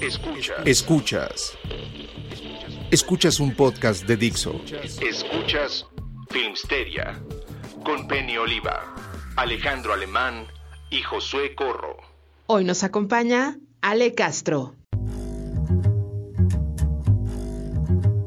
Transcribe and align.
Escuchas. 0.00 0.66
Escuchas. 0.66 1.58
Escuchas 2.90 3.40
un 3.40 3.54
podcast 3.54 4.04
de 4.06 4.16
Dixo. 4.16 4.60
Escuchas 5.00 5.86
Filmsteria 6.30 7.20
con 7.84 8.08
Penny 8.08 8.36
Oliva, 8.36 8.94
Alejandro 9.36 9.92
Alemán 9.92 10.46
y 10.90 11.02
Josué 11.02 11.54
Corro. 11.54 11.96
Hoy 12.46 12.64
nos 12.64 12.82
acompaña 12.82 13.58
Ale 13.82 14.14
Castro. 14.14 14.74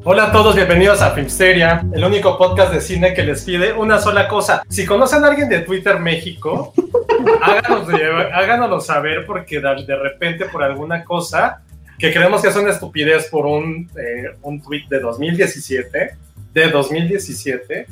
Hola 0.10 0.28
a 0.28 0.32
todos, 0.32 0.56
bienvenidos 0.56 1.02
a 1.02 1.12
Filmsteria, 1.12 1.86
el 1.92 2.02
único 2.02 2.38
podcast 2.38 2.72
de 2.72 2.80
cine 2.80 3.14
que 3.14 3.24
les 3.24 3.44
pide 3.44 3.74
una 3.74 4.00
sola 4.00 4.30
cosa. 4.30 4.64
Si 4.70 4.86
conocen 4.86 5.26
a 5.26 5.28
alguien 5.28 5.50
de 5.50 5.60
Twitter 5.60 6.00
México, 6.00 6.74
háganos, 7.42 7.90
háganoslo 8.34 8.80
saber 8.80 9.26
porque 9.26 9.60
de, 9.60 9.84
de 9.86 9.96
repente 9.98 10.46
por 10.46 10.64
alguna 10.64 11.04
cosa 11.04 11.62
que 12.00 12.14
creemos 12.14 12.42
que 12.42 12.48
es 12.48 12.56
una 12.56 12.70
estupidez 12.70 13.28
por 13.28 13.46
un, 13.46 13.92
eh, 13.98 14.34
un 14.44 14.62
tweet 14.62 14.86
de 14.90 15.02
2017, 15.02 16.12
de 16.54 16.70
2017, 16.70 17.88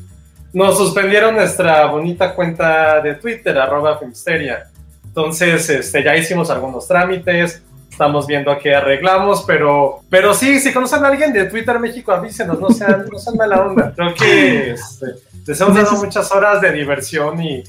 nos 0.53 0.77
suspendieron 0.77 1.35
nuestra 1.35 1.85
bonita 1.87 2.33
cuenta 2.33 3.01
de 3.01 3.15
Twitter, 3.15 3.57
arroba 3.57 3.99
Filmsteria. 3.99 4.69
Entonces, 5.03 5.69
este, 5.69 6.01
ya 6.01 6.15
hicimos 6.15 6.49
algunos 6.49 6.87
trámites, 6.87 7.61
estamos 7.95 8.27
viendo 8.27 8.51
a 8.51 8.59
qué 8.59 8.75
arreglamos, 8.75 9.45
pero, 9.47 10.01
pero 10.09 10.33
sí, 10.33 10.59
si 10.59 10.73
conocen 10.73 11.05
a 11.05 11.07
alguien 11.07 11.31
de 11.31 11.45
Twitter 11.45 11.79
México, 11.79 12.11
avísenos, 12.11 12.59
no 12.59 12.69
sean, 12.69 13.05
no 13.09 13.17
sean 13.17 13.37
mala 13.37 13.61
onda. 13.61 13.93
Creo 13.95 14.13
que 14.13 14.71
este, 14.71 15.05
les 15.47 15.61
hemos 15.61 15.75
dado 15.75 15.93
muchas 15.93 16.29
horas 16.33 16.59
de 16.59 16.73
diversión 16.73 17.41
y, 17.41 17.63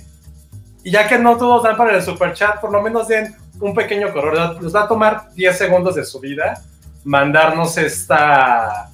y 0.83 0.91
ya 0.91 1.07
que 1.07 1.17
no 1.17 1.37
todos 1.37 1.63
dan 1.63 1.77
para 1.77 1.95
el 1.95 2.03
super 2.03 2.33
chat, 2.33 2.61
por 2.61 2.73
lo 2.73 2.83
menos 2.83 3.07
den 3.07 3.37
un 3.61 3.73
pequeño 3.73 4.13
correo. 4.13 4.61
Les 4.61 4.75
va 4.75 4.83
a 4.83 4.89
tomar 4.89 5.29
10 5.37 5.57
segundos 5.57 5.95
de 5.95 6.05
su 6.05 6.19
vida 6.19 6.61
mandarnos 7.05 7.79
esta, 7.79 8.91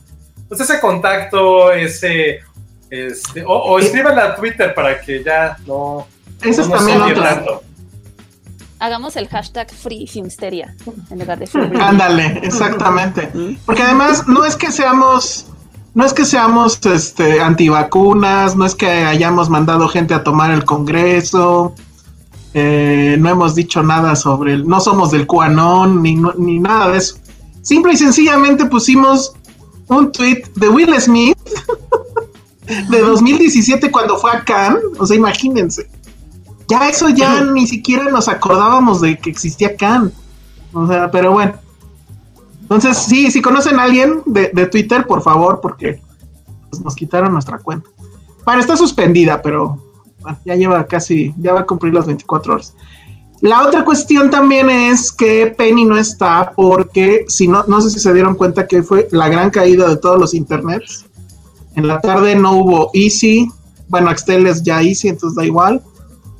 pues 0.46 0.60
ese 0.60 0.78
contacto, 0.80 1.72
ese, 1.72 2.40
este, 2.90 3.42
o, 3.42 3.54
o 3.54 3.78
escríbanle 3.78 4.20
a 4.20 4.36
Twitter 4.36 4.74
para 4.74 5.00
que 5.00 5.24
ya 5.24 5.56
no. 5.66 6.06
Eso 6.42 6.60
es 6.60 6.68
no 6.68 6.76
también 6.76 7.00
otra. 7.00 7.36
tanto. 7.36 7.62
Hagamos 8.82 9.14
el 9.14 9.28
hashtag 9.28 9.70
Free 9.70 10.08
Filmsteria 10.08 10.74
en 11.08 11.20
lugar 11.20 11.38
de 11.38 11.46
Free 11.46 11.70
Ándale, 11.80 12.40
exactamente. 12.42 13.30
Porque 13.64 13.80
además 13.80 14.26
no 14.26 14.44
es 14.44 14.56
que 14.56 14.72
seamos, 14.72 15.46
no 15.94 16.04
es 16.04 16.12
que 16.12 16.24
seamos 16.24 16.84
este 16.84 17.40
antivacunas, 17.40 18.56
no 18.56 18.66
es 18.66 18.74
que 18.74 18.88
hayamos 18.88 19.48
mandado 19.48 19.86
gente 19.86 20.14
a 20.14 20.24
tomar 20.24 20.50
el 20.50 20.64
Congreso, 20.64 21.76
eh, 22.54 23.14
no 23.20 23.30
hemos 23.30 23.54
dicho 23.54 23.84
nada 23.84 24.16
sobre 24.16 24.54
el, 24.54 24.66
no 24.66 24.80
somos 24.80 25.12
del 25.12 25.28
QAnon 25.28 26.02
ni, 26.02 26.16
ni 26.36 26.58
nada 26.58 26.88
de 26.88 26.98
eso. 26.98 27.18
Simple 27.62 27.92
y 27.92 27.96
sencillamente 27.96 28.66
pusimos 28.66 29.32
un 29.86 30.10
tweet 30.10 30.42
de 30.56 30.68
Will 30.68 31.00
Smith 31.00 31.38
de 32.90 32.98
2017 32.98 33.92
cuando 33.92 34.18
fue 34.18 34.32
a 34.32 34.42
Cannes, 34.42 34.82
o 34.98 35.06
sea, 35.06 35.16
imagínense. 35.16 35.88
Ya 36.72 36.88
eso 36.88 37.10
ya 37.10 37.44
ni 37.44 37.66
siquiera 37.66 38.04
nos 38.04 38.28
acordábamos 38.28 39.02
de 39.02 39.18
que 39.18 39.28
existía 39.28 39.76
Cannes. 39.76 40.14
O 40.72 40.86
sea, 40.86 41.10
pero 41.10 41.32
bueno. 41.32 41.52
Entonces, 42.62 42.96
sí, 42.96 43.30
si 43.30 43.42
conocen 43.42 43.78
a 43.78 43.82
alguien 43.82 44.22
de, 44.24 44.50
de 44.54 44.66
Twitter, 44.68 45.06
por 45.06 45.20
favor, 45.20 45.60
porque 45.60 46.00
pues, 46.70 46.82
nos 46.82 46.94
quitaron 46.94 47.30
nuestra 47.30 47.58
cuenta. 47.58 47.90
Bueno, 48.46 48.62
está 48.62 48.74
suspendida, 48.78 49.42
pero 49.42 49.82
bueno, 50.22 50.38
ya 50.46 50.54
lleva 50.54 50.86
casi, 50.86 51.34
ya 51.36 51.52
va 51.52 51.60
a 51.60 51.66
cumplir 51.66 51.92
las 51.92 52.06
24 52.06 52.54
horas. 52.54 52.74
La 53.42 53.66
otra 53.66 53.84
cuestión 53.84 54.30
también 54.30 54.70
es 54.70 55.12
que 55.12 55.48
Penny 55.54 55.84
no 55.84 55.98
está 55.98 56.54
porque, 56.56 57.26
si 57.28 57.48
no, 57.48 57.64
no 57.66 57.82
sé 57.82 57.90
si 57.90 58.00
se 58.00 58.14
dieron 58.14 58.34
cuenta 58.34 58.66
que 58.66 58.82
fue 58.82 59.08
la 59.10 59.28
gran 59.28 59.50
caída 59.50 59.86
de 59.90 59.98
todos 59.98 60.18
los 60.18 60.32
internets. 60.32 61.04
En 61.74 61.86
la 61.86 62.00
tarde 62.00 62.34
no 62.34 62.52
hubo 62.52 62.90
Easy, 62.94 63.50
bueno, 63.88 64.08
Axtel 64.08 64.46
es 64.46 64.62
ya 64.62 64.80
Easy, 64.80 65.08
entonces 65.08 65.36
da 65.36 65.44
igual. 65.44 65.82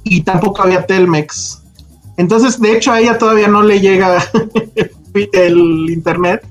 Y 0.04 0.22
tampoco 0.22 0.62
había 0.62 0.86
Telmex. 0.86 1.62
Entonces, 2.16 2.60
de 2.60 2.76
hecho, 2.76 2.92
a 2.92 3.00
ella 3.00 3.18
todavía 3.18 3.48
no 3.48 3.62
le 3.62 3.80
llega 3.80 4.22
el 5.32 5.90
internet. 5.90 6.46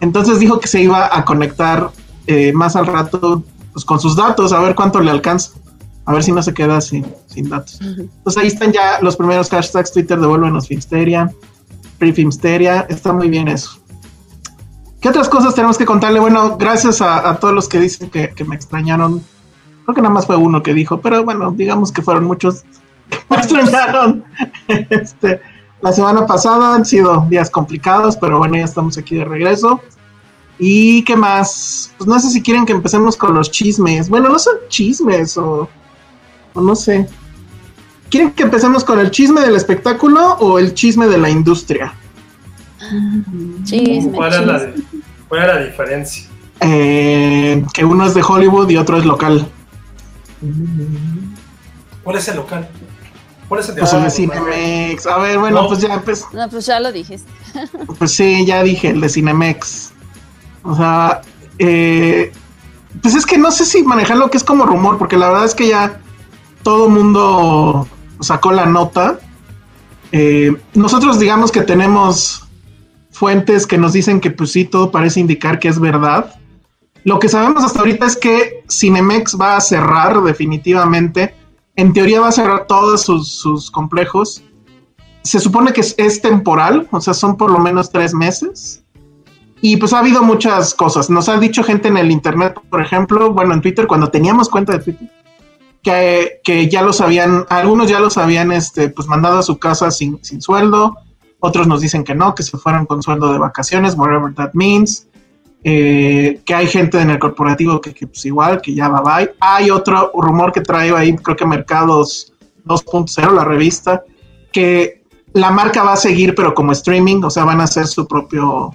Entonces 0.00 0.38
dijo 0.38 0.58
que 0.60 0.68
se 0.68 0.82
iba 0.82 1.14
a 1.16 1.24
conectar 1.24 1.90
eh, 2.26 2.52
más 2.52 2.76
al 2.76 2.86
rato 2.86 3.44
pues, 3.72 3.84
con 3.84 4.00
sus 4.00 4.16
datos, 4.16 4.52
a 4.52 4.60
ver 4.60 4.74
cuánto 4.74 5.00
le 5.00 5.10
alcanza. 5.10 5.52
A 6.06 6.12
ver 6.12 6.24
si 6.24 6.32
no 6.32 6.42
se 6.42 6.54
queda 6.54 6.80
sin, 6.80 7.06
sin 7.26 7.48
datos. 7.48 7.78
Entonces 7.80 8.42
ahí 8.42 8.48
están 8.48 8.72
ya 8.72 9.00
los 9.00 9.16
primeros 9.16 9.48
hashtags 9.50 9.92
Twitter, 9.92 10.18
devuélvenos 10.18 10.66
Filmsteria, 10.66 11.32
Free 11.98 12.12
Filmsteria, 12.12 12.86
está 12.88 13.12
muy 13.12 13.28
bien 13.28 13.46
eso. 13.46 13.78
¿Qué 15.00 15.08
otras 15.08 15.28
cosas 15.28 15.54
tenemos 15.54 15.78
que 15.78 15.84
contarle? 15.84 16.18
Bueno, 16.18 16.56
gracias 16.58 17.00
a, 17.00 17.28
a 17.28 17.38
todos 17.38 17.54
los 17.54 17.68
que 17.68 17.78
dicen 17.78 18.10
que, 18.10 18.30
que 18.30 18.44
me 18.44 18.56
extrañaron. 18.56 19.22
Creo 19.90 19.96
que 19.96 20.02
nada 20.02 20.14
más 20.14 20.26
fue 20.26 20.36
uno 20.36 20.62
que 20.62 20.72
dijo, 20.72 21.00
pero 21.00 21.24
bueno, 21.24 21.50
digamos 21.50 21.90
que 21.90 22.00
fueron 22.00 22.22
muchos 22.24 22.62
que 23.10 23.18
me 23.28 23.36
extrañaron. 23.38 24.24
Este, 24.68 25.40
la 25.82 25.92
semana 25.92 26.26
pasada 26.26 26.76
han 26.76 26.84
sido 26.84 27.26
días 27.28 27.50
complicados, 27.50 28.16
pero 28.16 28.38
bueno, 28.38 28.56
ya 28.56 28.62
estamos 28.62 28.96
aquí 28.96 29.16
de 29.16 29.24
regreso. 29.24 29.80
¿Y 30.60 31.02
qué 31.02 31.16
más? 31.16 31.92
Pues 31.98 32.06
no 32.06 32.20
sé 32.20 32.30
si 32.30 32.40
quieren 32.40 32.66
que 32.66 32.72
empecemos 32.72 33.16
con 33.16 33.34
los 33.34 33.50
chismes. 33.50 34.08
Bueno, 34.08 34.28
no 34.28 34.38
son 34.38 34.54
chismes 34.68 35.36
o, 35.36 35.68
o 36.54 36.60
no 36.60 36.76
sé. 36.76 37.08
¿Quieren 38.10 38.30
que 38.30 38.44
empecemos 38.44 38.84
con 38.84 39.00
el 39.00 39.10
chisme 39.10 39.40
del 39.40 39.56
espectáculo 39.56 40.34
o 40.34 40.60
el 40.60 40.72
chisme 40.72 41.08
de 41.08 41.18
la 41.18 41.30
industria? 41.30 41.92
Chisme, 43.64 44.12
¿Cuál 44.12 44.34
es, 44.34 44.46
la, 44.46 44.70
cuál 45.26 45.40
es 45.40 45.46
la 45.48 45.64
diferencia? 45.64 46.28
Eh, 46.60 47.64
que 47.74 47.84
uno 47.84 48.06
es 48.06 48.14
de 48.14 48.22
Hollywood 48.22 48.70
y 48.70 48.76
otro 48.76 48.96
es 48.96 49.04
local. 49.04 49.50
¿Cuál 52.02 52.16
es 52.16 52.28
el 52.28 52.36
local? 52.36 52.68
¿Cuál 53.48 53.60
es 53.60 53.68
el 53.68 53.74
de 53.74 53.80
Pues 53.80 53.92
el 53.92 54.02
de? 54.04 54.10
Cinemex. 54.10 55.06
A 55.06 55.18
ver, 55.18 55.38
bueno, 55.38 55.62
No. 55.62 55.68
pues 55.68 55.80
ya, 55.80 56.00
pues, 56.00 56.24
No, 56.32 56.48
pues 56.48 56.66
ya 56.66 56.80
lo 56.80 56.92
dijiste. 56.92 57.30
pues 57.98 58.12
sí, 58.12 58.44
ya 58.46 58.62
dije, 58.62 58.90
el 58.90 59.00
de 59.00 59.08
Cinemex. 59.08 59.92
O 60.62 60.76
sea, 60.76 61.20
eh, 61.58 62.32
pues 63.02 63.14
es 63.14 63.26
que 63.26 63.38
no 63.38 63.50
sé 63.50 63.64
si 63.64 63.82
manejarlo 63.82 64.30
que 64.30 64.36
es 64.36 64.44
como 64.44 64.66
rumor, 64.66 64.98
porque 64.98 65.16
la 65.16 65.28
verdad 65.28 65.44
es 65.46 65.54
que 65.54 65.68
ya 65.68 66.00
todo 66.62 66.88
mundo 66.88 67.88
sacó 68.20 68.52
la 68.52 68.66
nota. 68.66 69.18
Eh, 70.12 70.52
nosotros 70.74 71.18
digamos 71.18 71.50
que 71.52 71.62
tenemos 71.62 72.46
fuentes 73.10 73.66
que 73.66 73.78
nos 73.78 73.92
dicen 73.92 74.20
que 74.20 74.30
pues 74.30 74.52
sí, 74.52 74.64
todo 74.64 74.90
parece 74.90 75.20
indicar 75.20 75.58
que 75.58 75.68
es 75.68 75.78
verdad. 75.80 76.34
Lo 77.04 77.18
que 77.18 77.28
sabemos 77.28 77.64
hasta 77.64 77.80
ahorita 77.80 78.06
es 78.06 78.16
que 78.16 78.64
Cinemex 78.70 79.36
va 79.40 79.56
a 79.56 79.60
cerrar 79.60 80.22
definitivamente. 80.22 81.34
En 81.76 81.92
teoría 81.92 82.20
va 82.20 82.28
a 82.28 82.32
cerrar 82.32 82.66
todos 82.66 83.02
sus, 83.02 83.70
complejos. 83.70 84.42
Se 85.22 85.38
supone 85.38 85.72
que 85.72 85.80
es, 85.80 86.22
temporal, 86.22 86.88
o 86.90 87.00
sea, 87.00 87.14
son 87.14 87.36
por 87.36 87.50
lo 87.50 87.58
menos 87.58 87.90
tres 87.90 88.12
meses. 88.14 88.82
Y 89.62 89.76
pues 89.76 89.92
ha 89.92 89.98
habido 89.98 90.22
muchas 90.22 90.74
cosas. 90.74 91.10
Nos 91.10 91.28
ha 91.28 91.38
dicho 91.38 91.62
gente 91.62 91.88
en 91.88 91.96
el 91.96 92.10
internet, 92.10 92.58
por 92.70 92.80
ejemplo, 92.80 93.32
bueno, 93.32 93.54
en 93.54 93.60
Twitter, 93.60 93.86
cuando 93.86 94.10
teníamos 94.10 94.48
cuenta 94.48 94.72
de 94.72 94.78
Twitter, 94.84 95.10
que, 95.82 96.40
que 96.44 96.68
ya 96.68 96.82
los 96.82 97.00
habían, 97.00 97.44
algunos 97.48 97.88
ya 97.88 98.00
los 98.00 98.16
habían 98.18 98.52
este, 98.52 98.88
pues 98.88 99.08
mandado 99.08 99.38
a 99.38 99.42
su 99.42 99.58
casa 99.58 99.90
sin, 99.90 100.22
sin 100.24 100.40
sueldo, 100.40 100.96
otros 101.40 101.66
nos 101.66 101.80
dicen 101.80 102.04
que 102.04 102.14
no, 102.14 102.34
que 102.34 102.42
se 102.42 102.56
fueron 102.58 102.86
con 102.86 103.02
sueldo 103.02 103.32
de 103.32 103.38
vacaciones, 103.38 103.94
whatever 103.96 104.34
that 104.34 104.50
means. 104.52 105.09
Eh, 105.62 106.40
que 106.46 106.54
hay 106.54 106.66
gente 106.66 106.98
en 106.98 107.10
el 107.10 107.18
corporativo 107.18 107.82
que, 107.82 107.92
que, 107.92 108.06
pues 108.06 108.24
igual, 108.24 108.60
que 108.62 108.74
ya 108.74 108.88
va 108.88 109.02
bye. 109.02 109.32
Hay 109.40 109.70
otro 109.70 110.10
rumor 110.14 110.52
que 110.52 110.62
trae 110.62 110.90
ahí, 110.96 111.14
creo 111.16 111.36
que 111.36 111.44
Mercados 111.44 112.32
2.0, 112.64 113.34
la 113.34 113.44
revista, 113.44 114.02
que 114.52 115.02
la 115.32 115.50
marca 115.50 115.82
va 115.82 115.92
a 115.92 115.96
seguir, 115.96 116.34
pero 116.34 116.54
como 116.54 116.72
streaming, 116.72 117.22
o 117.24 117.30
sea, 117.30 117.44
van 117.44 117.60
a 117.60 117.64
hacer 117.64 117.86
su 117.86 118.06
propio 118.06 118.74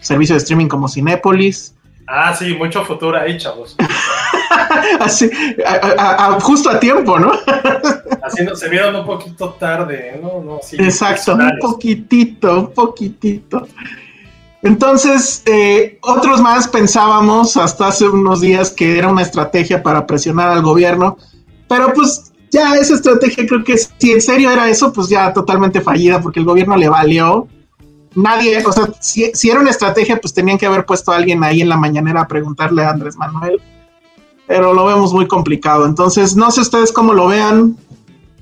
servicio 0.00 0.34
de 0.34 0.38
streaming 0.38 0.68
como 0.68 0.88
Cinépolis. 0.88 1.74
Ah, 2.06 2.34
sí, 2.34 2.54
mucho 2.54 2.84
futuro 2.84 3.18
ahí, 3.18 3.36
chavos. 3.36 3.76
Así, 5.00 5.30
a, 5.66 6.26
a, 6.26 6.40
justo 6.40 6.70
a 6.70 6.80
tiempo, 6.80 7.18
¿no? 7.18 7.32
Así 8.22 8.44
no, 8.44 8.54
se 8.54 8.68
vieron 8.68 8.96
un 8.96 9.06
poquito 9.06 9.50
tarde, 9.50 10.18
¿no? 10.22 10.42
no 10.42 10.60
sí, 10.62 10.76
Exacto, 10.78 11.34
un 11.34 11.58
poquitito, 11.60 12.60
un 12.60 12.72
poquitito. 12.72 13.66
Entonces, 14.62 15.42
eh, 15.46 15.98
otros 16.02 16.40
más 16.40 16.66
pensábamos 16.66 17.56
hasta 17.56 17.88
hace 17.88 18.08
unos 18.08 18.40
días 18.40 18.70
que 18.70 18.98
era 18.98 19.08
una 19.08 19.22
estrategia 19.22 19.82
para 19.82 20.06
presionar 20.06 20.48
al 20.48 20.62
gobierno, 20.62 21.16
pero 21.68 21.92
pues 21.92 22.32
ya 22.50 22.74
esa 22.74 22.94
estrategia 22.94 23.46
creo 23.46 23.62
que 23.62 23.76
si 23.78 24.10
en 24.10 24.20
serio 24.20 24.50
era 24.50 24.68
eso, 24.68 24.92
pues 24.92 25.08
ya 25.08 25.32
totalmente 25.32 25.80
fallida 25.80 26.20
porque 26.20 26.40
el 26.40 26.46
gobierno 26.46 26.76
le 26.76 26.88
valió. 26.88 27.46
Nadie, 28.14 28.64
o 28.66 28.72
sea, 28.72 28.88
si, 29.00 29.30
si 29.34 29.50
era 29.50 29.60
una 29.60 29.70
estrategia, 29.70 30.20
pues 30.20 30.34
tenían 30.34 30.58
que 30.58 30.66
haber 30.66 30.84
puesto 30.86 31.12
a 31.12 31.16
alguien 31.16 31.44
ahí 31.44 31.60
en 31.60 31.68
la 31.68 31.76
mañanera 31.76 32.22
a 32.22 32.26
preguntarle 32.26 32.82
a 32.82 32.90
Andrés 32.90 33.16
Manuel, 33.16 33.60
pero 34.46 34.72
lo 34.72 34.86
vemos 34.86 35.12
muy 35.12 35.28
complicado. 35.28 35.86
Entonces, 35.86 36.34
no 36.34 36.50
sé 36.50 36.62
ustedes 36.62 36.90
cómo 36.90 37.12
lo 37.12 37.28
vean, 37.28 37.76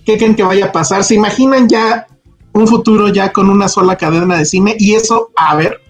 qué 0.06 0.16
creen 0.16 0.36
que 0.36 0.44
vaya 0.44 0.66
a 0.66 0.72
pasar. 0.72 1.04
¿Se 1.04 1.14
imaginan 1.14 1.68
ya 1.68 2.06
un 2.52 2.66
futuro 2.66 3.08
ya 3.08 3.32
con 3.32 3.50
una 3.50 3.68
sola 3.68 3.96
cadena 3.96 4.38
de 4.38 4.46
cine 4.46 4.76
y 4.78 4.94
eso, 4.94 5.30
a 5.36 5.56
ver, 5.56 5.80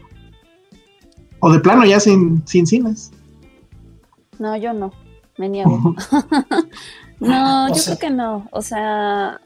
o 1.40 1.52
de 1.52 1.60
plano 1.60 1.84
ya 1.84 2.00
sin, 2.00 2.46
sin 2.46 2.66
cines. 2.66 3.10
No, 4.38 4.56
yo 4.56 4.72
no, 4.72 4.92
me 5.38 5.48
niego. 5.48 5.94
no, 7.20 7.68
yo 7.68 7.82
creo 7.84 7.98
que 7.98 8.10
no. 8.10 8.48
O 8.50 8.62
sea, 8.62 9.40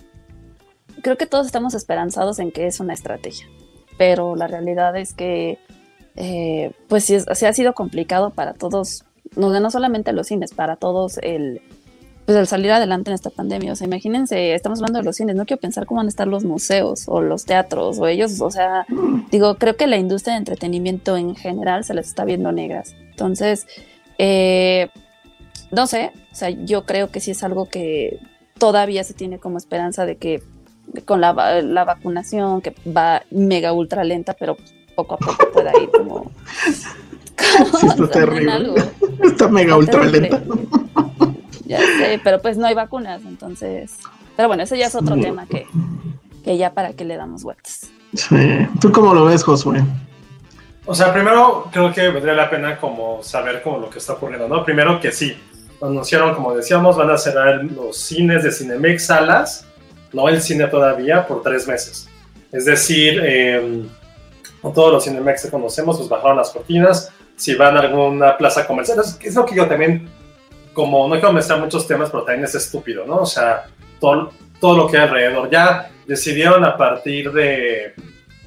creo 1.02 1.16
que 1.16 1.26
todos 1.26 1.46
estamos 1.46 1.74
esperanzados 1.74 2.38
en 2.38 2.52
que 2.52 2.66
es 2.66 2.80
una 2.80 2.94
estrategia, 2.94 3.46
pero 3.98 4.36
la 4.36 4.46
realidad 4.46 4.96
es 4.96 5.14
que, 5.14 5.58
eh, 6.16 6.72
pues 6.88 7.04
sí, 7.04 7.18
sí, 7.34 7.46
ha 7.46 7.52
sido 7.52 7.74
complicado 7.74 8.30
para 8.30 8.54
todos, 8.54 9.04
no, 9.36 9.58
no 9.58 9.70
solamente 9.70 10.12
los 10.12 10.28
cines, 10.28 10.52
para 10.52 10.76
todos 10.76 11.18
el, 11.18 11.62
pues 12.30 12.38
el 12.38 12.46
salir 12.46 12.70
adelante 12.70 13.10
en 13.10 13.16
esta 13.16 13.30
pandemia. 13.30 13.72
O 13.72 13.74
sea, 13.74 13.88
imagínense, 13.88 14.54
estamos 14.54 14.78
hablando 14.78 15.00
de 15.00 15.04
los 15.04 15.16
cines, 15.16 15.34
no 15.34 15.46
quiero 15.46 15.60
pensar 15.60 15.84
cómo 15.84 15.98
van 15.98 16.06
a 16.06 16.10
estar 16.10 16.28
los 16.28 16.44
museos 16.44 17.04
o 17.08 17.20
los 17.20 17.44
teatros 17.44 17.98
o 17.98 18.06
ellos, 18.06 18.40
o 18.40 18.52
sea, 18.52 18.86
digo, 19.32 19.56
creo 19.56 19.76
que 19.76 19.88
la 19.88 19.96
industria 19.96 20.34
de 20.34 20.38
entretenimiento 20.38 21.16
en 21.16 21.34
general 21.34 21.82
se 21.82 21.92
les 21.92 22.06
está 22.06 22.24
viendo 22.24 22.52
negras. 22.52 22.94
Entonces, 23.10 23.66
eh, 24.18 24.90
no 25.72 25.88
sé, 25.88 26.12
o 26.30 26.34
sea, 26.36 26.50
yo 26.50 26.86
creo 26.86 27.10
que 27.10 27.18
sí 27.18 27.32
es 27.32 27.42
algo 27.42 27.68
que 27.68 28.20
todavía 28.58 29.02
se 29.02 29.14
tiene 29.14 29.40
como 29.40 29.58
esperanza 29.58 30.06
de 30.06 30.16
que 30.16 30.40
con 31.06 31.20
la, 31.20 31.32
la 31.62 31.84
vacunación, 31.84 32.60
que 32.60 32.76
va 32.88 33.22
mega 33.32 33.72
ultra 33.72 34.04
lenta, 34.04 34.34
pero 34.34 34.56
poco 34.94 35.14
a 35.14 35.18
poco 35.18 35.50
pueda 35.52 35.72
ir 35.82 35.90
como... 35.90 36.30
Sí, 37.80 37.86
está 37.88 38.08
terrible. 38.12 38.84
Está 39.20 39.48
mega 39.48 39.76
ultra 39.76 40.04
lenta. 40.04 40.40
Ya 41.70 41.78
sé, 41.78 42.20
pero 42.24 42.42
pues 42.42 42.56
no 42.56 42.66
hay 42.66 42.74
vacunas, 42.74 43.22
entonces. 43.24 43.92
Pero 44.36 44.48
bueno, 44.48 44.64
eso 44.64 44.74
ya 44.74 44.86
es 44.86 44.94
otro 44.96 45.14
tema 45.20 45.46
que, 45.46 45.68
que 46.42 46.58
ya 46.58 46.74
para 46.74 46.94
qué 46.94 47.04
le 47.04 47.16
damos 47.16 47.44
vueltas. 47.44 47.92
Sí. 48.12 48.66
¿Tú 48.80 48.90
cómo 48.90 49.14
lo 49.14 49.26
ves, 49.26 49.44
Josué? 49.44 49.80
O 50.84 50.96
sea, 50.96 51.12
primero 51.12 51.68
creo 51.70 51.92
que 51.92 52.08
valdría 52.08 52.34
la 52.34 52.50
pena 52.50 52.76
como 52.76 53.22
saber 53.22 53.62
como 53.62 53.78
lo 53.78 53.88
que 53.88 54.00
está 54.00 54.14
ocurriendo, 54.14 54.48
¿no? 54.48 54.64
Primero 54.64 54.98
que 54.98 55.12
sí, 55.12 55.36
anunciaron, 55.80 56.34
como 56.34 56.56
decíamos, 56.56 56.96
van 56.96 57.08
a 57.10 57.16
cerrar 57.16 57.62
los 57.62 57.96
cines 57.96 58.42
de 58.42 58.50
Cinemex 58.50 59.06
salas, 59.06 59.64
no 60.12 60.28
el 60.28 60.42
cine 60.42 60.66
todavía, 60.66 61.24
por 61.24 61.40
tres 61.44 61.68
meses. 61.68 62.08
Es 62.50 62.64
decir, 62.64 63.20
eh, 63.22 63.84
todos 64.60 64.92
los 64.92 65.04
Cinemex 65.04 65.44
que 65.44 65.50
conocemos, 65.50 65.98
pues 65.98 66.08
bajaron 66.08 66.36
las 66.36 66.50
cortinas. 66.50 67.12
Si 67.36 67.54
van 67.54 67.76
a 67.76 67.80
alguna 67.80 68.36
plaza 68.36 68.66
comercial, 68.66 68.98
es 68.98 69.34
lo 69.36 69.46
que 69.46 69.54
yo 69.54 69.68
también 69.68 70.08
como 70.72 71.08
no 71.08 71.14
quiero 71.14 71.32
mezclar 71.32 71.60
muchos 71.60 71.86
temas, 71.86 72.10
pero 72.10 72.24
también 72.24 72.44
es 72.44 72.54
estúpido, 72.54 73.04
¿no? 73.06 73.18
O 73.18 73.26
sea, 73.26 73.64
todo, 73.98 74.32
todo 74.60 74.76
lo 74.76 74.86
que 74.86 74.96
hay 74.96 75.04
alrededor. 75.04 75.50
Ya 75.50 75.90
decidieron 76.06 76.64
a 76.64 76.76
partir 76.76 77.32
de, 77.32 77.94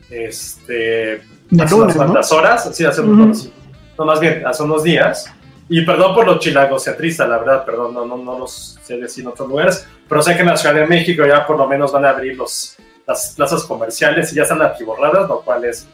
este, 0.09 1.21
hace 1.59 1.75
unas 1.75 1.95
cuantas 1.95 2.31
horas, 2.31 2.69
sí, 2.75 2.85
hace 2.85 3.01
unos, 3.01 3.49
no, 3.97 4.05
más 4.05 4.19
bien, 4.19 4.45
hace 4.45 4.63
unos 4.63 4.83
días, 4.83 5.31
y 5.69 5.81
perdón 5.81 6.13
por 6.13 6.25
los 6.25 6.39
chilangos 6.39 6.83
teatristas, 6.83 7.27
la 7.27 7.37
verdad, 7.37 7.65
perdón, 7.65 7.93
no, 7.93 8.05
no, 8.05 8.17
no 8.17 8.39
los 8.39 8.77
sé 8.81 8.97
decir 8.97 9.23
en 9.23 9.29
otros 9.29 9.47
lugares, 9.47 9.87
pero 10.09 10.21
sé 10.21 10.35
que 10.35 10.41
en 10.41 10.47
la 10.47 10.57
Ciudad 10.57 10.75
de 10.75 10.85
México 10.85 11.25
ya 11.25 11.45
por 11.47 11.57
lo 11.57 11.67
menos 11.67 11.91
van 11.91 12.05
a 12.05 12.09
abrir 12.09 12.35
los, 12.35 12.75
las 13.07 13.33
plazas 13.35 13.63
comerciales 13.63 14.31
y 14.31 14.35
ya 14.35 14.43
están 14.43 14.61
atiborradas, 14.61 15.27
lo 15.29 15.41
cual 15.41 15.65
es 15.65 15.87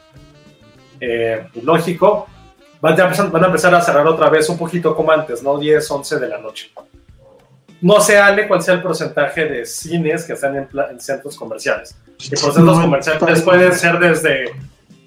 eh, 1.00 1.48
lógico 1.64 2.28
van 2.82 3.00
a, 3.00 3.04
empezar, 3.04 3.32
van 3.32 3.44
a 3.44 3.48
empezar 3.48 3.76
a 3.76 3.82
cerrar 3.82 4.08
otra 4.08 4.30
vez 4.30 4.50
un 4.50 4.58
poquito 4.58 4.96
como 4.96 5.12
antes, 5.12 5.44
¿no? 5.44 5.58
10, 5.58 5.90
11 5.90 6.20
de 6.20 6.28
la 6.28 6.38
noche. 6.38 6.72
No 7.82 8.02
sé, 8.02 8.18
Ale, 8.18 8.48
cuál 8.48 8.62
sea 8.62 8.76
el 8.76 8.82
porcentaje 8.82 9.46
de 9.46 9.66
cines 9.66 10.26
que 10.26 10.34
están 10.34 10.56
en, 10.56 11.00
centros 11.00 11.38
comerciales. 11.38 11.96
Y 12.20 12.30
por 12.32 12.54
centros 12.54 12.80
comerciales 12.80 13.42
pueden 13.42 13.74
ser 13.74 14.00
desde 14.00 14.52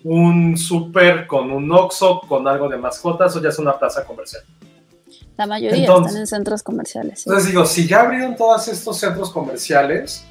un 0.05 0.57
súper 0.57 1.27
con 1.27 1.51
un 1.51 1.71
Oxxo, 1.71 2.21
con 2.21 2.49
algo 2.49 2.69
de 2.69 2.79
mascotas, 2.79 3.37
o 3.37 3.43
ya 3.43 3.51
es 3.51 3.59
una 3.59 3.79
plaza 3.79 4.05
comercial. 4.05 4.43
La 5.37 5.47
mayoría 5.47 5.85
están 5.85 6.17
en 6.17 6.27
centros 6.27 6.63
comerciales. 6.63 7.27
Entonces 7.27 7.51
digo, 7.51 7.65
si 7.67 7.87
ya 7.87 8.01
abrieron 8.01 8.37
todos 8.37 8.69
estos 8.69 8.99
centros 8.99 9.31
comerciales, 9.31 10.25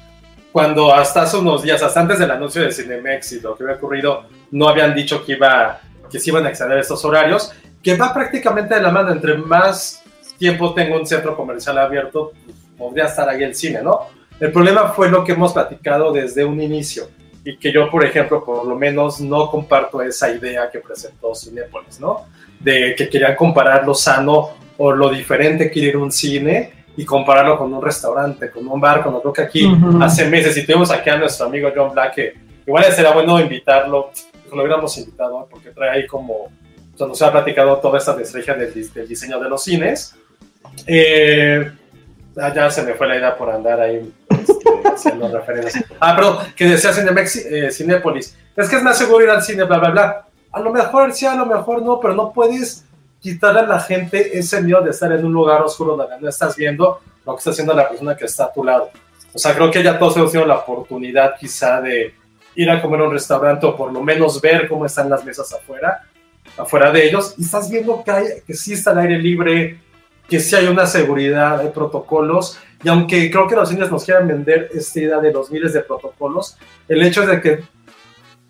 cuando 0.50 0.92
hasta 0.92 1.22
hace 1.22 1.36
unos 1.36 1.62
días, 1.62 1.82
hasta 1.82 2.00
antes 2.00 2.18
del 2.18 2.30
anuncio 2.30 2.62
de 2.62 2.72
Cinemex 2.72 3.32
y 3.32 3.40
lo 3.40 3.56
que 3.56 3.64
había 3.64 3.76
ocurrido, 3.76 4.24
no 4.50 4.68
habían 4.68 4.94
dicho 4.94 5.24
que 5.24 5.32
iba 5.32 5.80
que 6.12 6.20
sí 6.20 6.30
van 6.30 6.46
a 6.46 6.50
exceder 6.50 6.78
estos 6.78 7.02
horarios, 7.04 7.52
que 7.82 7.96
va 7.96 8.12
prácticamente 8.12 8.74
de 8.74 8.82
la 8.82 8.90
mano. 8.90 9.10
Entre 9.10 9.34
más 9.34 10.04
tiempo 10.38 10.74
tengo 10.74 10.96
un 10.96 11.06
centro 11.06 11.34
comercial 11.34 11.78
abierto, 11.78 12.32
pues, 12.44 12.56
podría 12.76 13.06
estar 13.06 13.28
ahí 13.28 13.42
el 13.42 13.54
cine, 13.54 13.82
¿no? 13.82 14.00
El 14.38 14.52
problema 14.52 14.88
fue 14.88 15.08
lo 15.08 15.24
que 15.24 15.32
hemos 15.32 15.52
platicado 15.52 16.12
desde 16.12 16.44
un 16.44 16.60
inicio 16.60 17.08
y 17.44 17.56
que 17.56 17.72
yo, 17.72 17.90
por 17.90 18.04
ejemplo, 18.04 18.44
por 18.44 18.66
lo 18.66 18.76
menos 18.76 19.20
no 19.20 19.50
comparto 19.50 20.02
esa 20.02 20.30
idea 20.30 20.70
que 20.70 20.80
presentó 20.80 21.34
Cinepolis, 21.34 22.00
¿no? 22.00 22.26
De 22.60 22.94
que 22.96 23.08
querían 23.08 23.34
comparar 23.34 23.86
lo 23.86 23.94
sano 23.94 24.50
o 24.78 24.92
lo 24.92 25.10
diferente 25.10 25.70
que 25.70 25.80
ir 25.80 25.94
a 25.94 25.98
un 25.98 26.12
cine 26.12 26.84
y 26.96 27.04
compararlo 27.04 27.56
con 27.56 27.72
un 27.72 27.82
restaurante, 27.82 28.50
con 28.50 28.66
un 28.66 28.80
bar, 28.80 29.02
con 29.02 29.12
lo 29.12 29.32
que 29.32 29.42
aquí 29.42 29.68
hace 30.00 30.28
meses 30.28 30.56
y 30.56 30.66
tuvimos 30.66 30.90
aquí 30.90 31.08
a 31.10 31.16
nuestro 31.16 31.46
amigo 31.46 31.70
John 31.74 31.92
Black, 31.92 32.14
que 32.14 32.34
igual 32.66 32.84
sería 32.92 33.12
bueno 33.12 33.40
invitarlo 33.40 34.10
lo 34.56 34.62
hubiéramos 34.62 34.96
invitado, 34.98 35.46
porque 35.50 35.70
trae 35.70 35.90
ahí 35.90 36.06
como, 36.06 36.50
sea, 36.96 37.06
nos 37.06 37.22
ha 37.22 37.32
platicado 37.32 37.76
toda 37.78 37.98
esta 37.98 38.20
estrategia 38.20 38.54
del, 38.54 38.92
del, 38.92 39.08
diseño 39.08 39.38
de 39.40 39.48
los 39.48 39.62
cines. 39.62 40.14
Eh, 40.86 41.70
ah, 42.36 42.52
ya 42.54 42.70
se 42.70 42.82
me 42.82 42.94
fue 42.94 43.08
la 43.08 43.16
idea 43.16 43.36
por 43.36 43.50
andar 43.50 43.80
ahí 43.80 44.12
este, 44.28 44.70
haciendo 44.94 45.28
referencias. 45.28 45.84
Ah, 46.00 46.14
perdón, 46.14 46.38
que 46.56 46.66
decía 46.66 46.92
Cinemex, 46.92 47.36
eh, 47.36 47.70
Cinépolis. 47.70 48.36
Es 48.56 48.68
que 48.68 48.76
es 48.76 48.82
más 48.82 48.98
seguro 48.98 49.24
ir 49.24 49.30
al 49.30 49.42
cine, 49.42 49.64
bla, 49.64 49.78
bla, 49.78 49.90
bla. 49.90 50.26
A 50.52 50.60
lo 50.60 50.70
mejor 50.70 51.12
sí, 51.12 51.26
a 51.26 51.34
lo 51.34 51.46
mejor 51.46 51.82
no, 51.82 51.98
pero 51.98 52.14
no 52.14 52.32
puedes 52.32 52.84
quitarle 53.20 53.60
a 53.60 53.66
la 53.66 53.80
gente 53.80 54.38
ese 54.38 54.60
miedo 54.60 54.82
de 54.82 54.90
estar 54.90 55.10
en 55.12 55.24
un 55.24 55.32
lugar 55.32 55.62
oscuro 55.62 55.96
donde 55.96 56.20
no 56.20 56.28
estás 56.28 56.56
viendo 56.56 57.00
lo 57.24 57.34
que 57.34 57.38
está 57.38 57.50
haciendo 57.50 57.72
la 57.72 57.88
persona 57.88 58.16
que 58.16 58.24
está 58.26 58.44
a 58.44 58.52
tu 58.52 58.64
lado. 58.64 58.90
O 59.32 59.38
sea, 59.38 59.54
creo 59.54 59.70
que 59.70 59.82
ya 59.82 59.98
todos 59.98 60.16
hemos 60.16 60.32
tenido 60.32 60.46
la 60.46 60.58
oportunidad 60.58 61.36
quizá 61.38 61.80
de, 61.80 62.14
ir 62.54 62.70
a 62.70 62.80
comer 62.80 63.00
a 63.00 63.04
un 63.04 63.12
restaurante 63.12 63.66
o 63.66 63.76
por 63.76 63.92
lo 63.92 64.02
menos 64.02 64.40
ver 64.40 64.68
cómo 64.68 64.86
están 64.86 65.08
las 65.08 65.24
mesas 65.24 65.52
afuera, 65.52 66.02
afuera 66.56 66.90
de 66.90 67.06
ellos, 67.06 67.34
y 67.38 67.44
estás 67.44 67.70
viendo 67.70 68.02
que, 68.04 68.10
hay, 68.10 68.26
que 68.46 68.54
sí 68.54 68.74
está 68.74 68.92
el 68.92 68.98
aire 68.98 69.18
libre, 69.18 69.80
que 70.28 70.40
sí 70.40 70.54
hay 70.54 70.66
una 70.66 70.86
seguridad, 70.86 71.60
hay 71.60 71.68
protocolos, 71.68 72.58
y 72.82 72.88
aunque 72.88 73.30
creo 73.30 73.46
que 73.46 73.56
los 73.56 73.68
cines 73.68 73.90
nos 73.90 74.04
quieran 74.04 74.26
vender 74.26 74.68
esta 74.72 75.00
idea 75.00 75.18
de 75.18 75.32
los 75.32 75.50
miles 75.50 75.72
de 75.72 75.80
protocolos, 75.80 76.56
el 76.88 77.02
hecho 77.02 77.26
de 77.26 77.40
que 77.40 77.60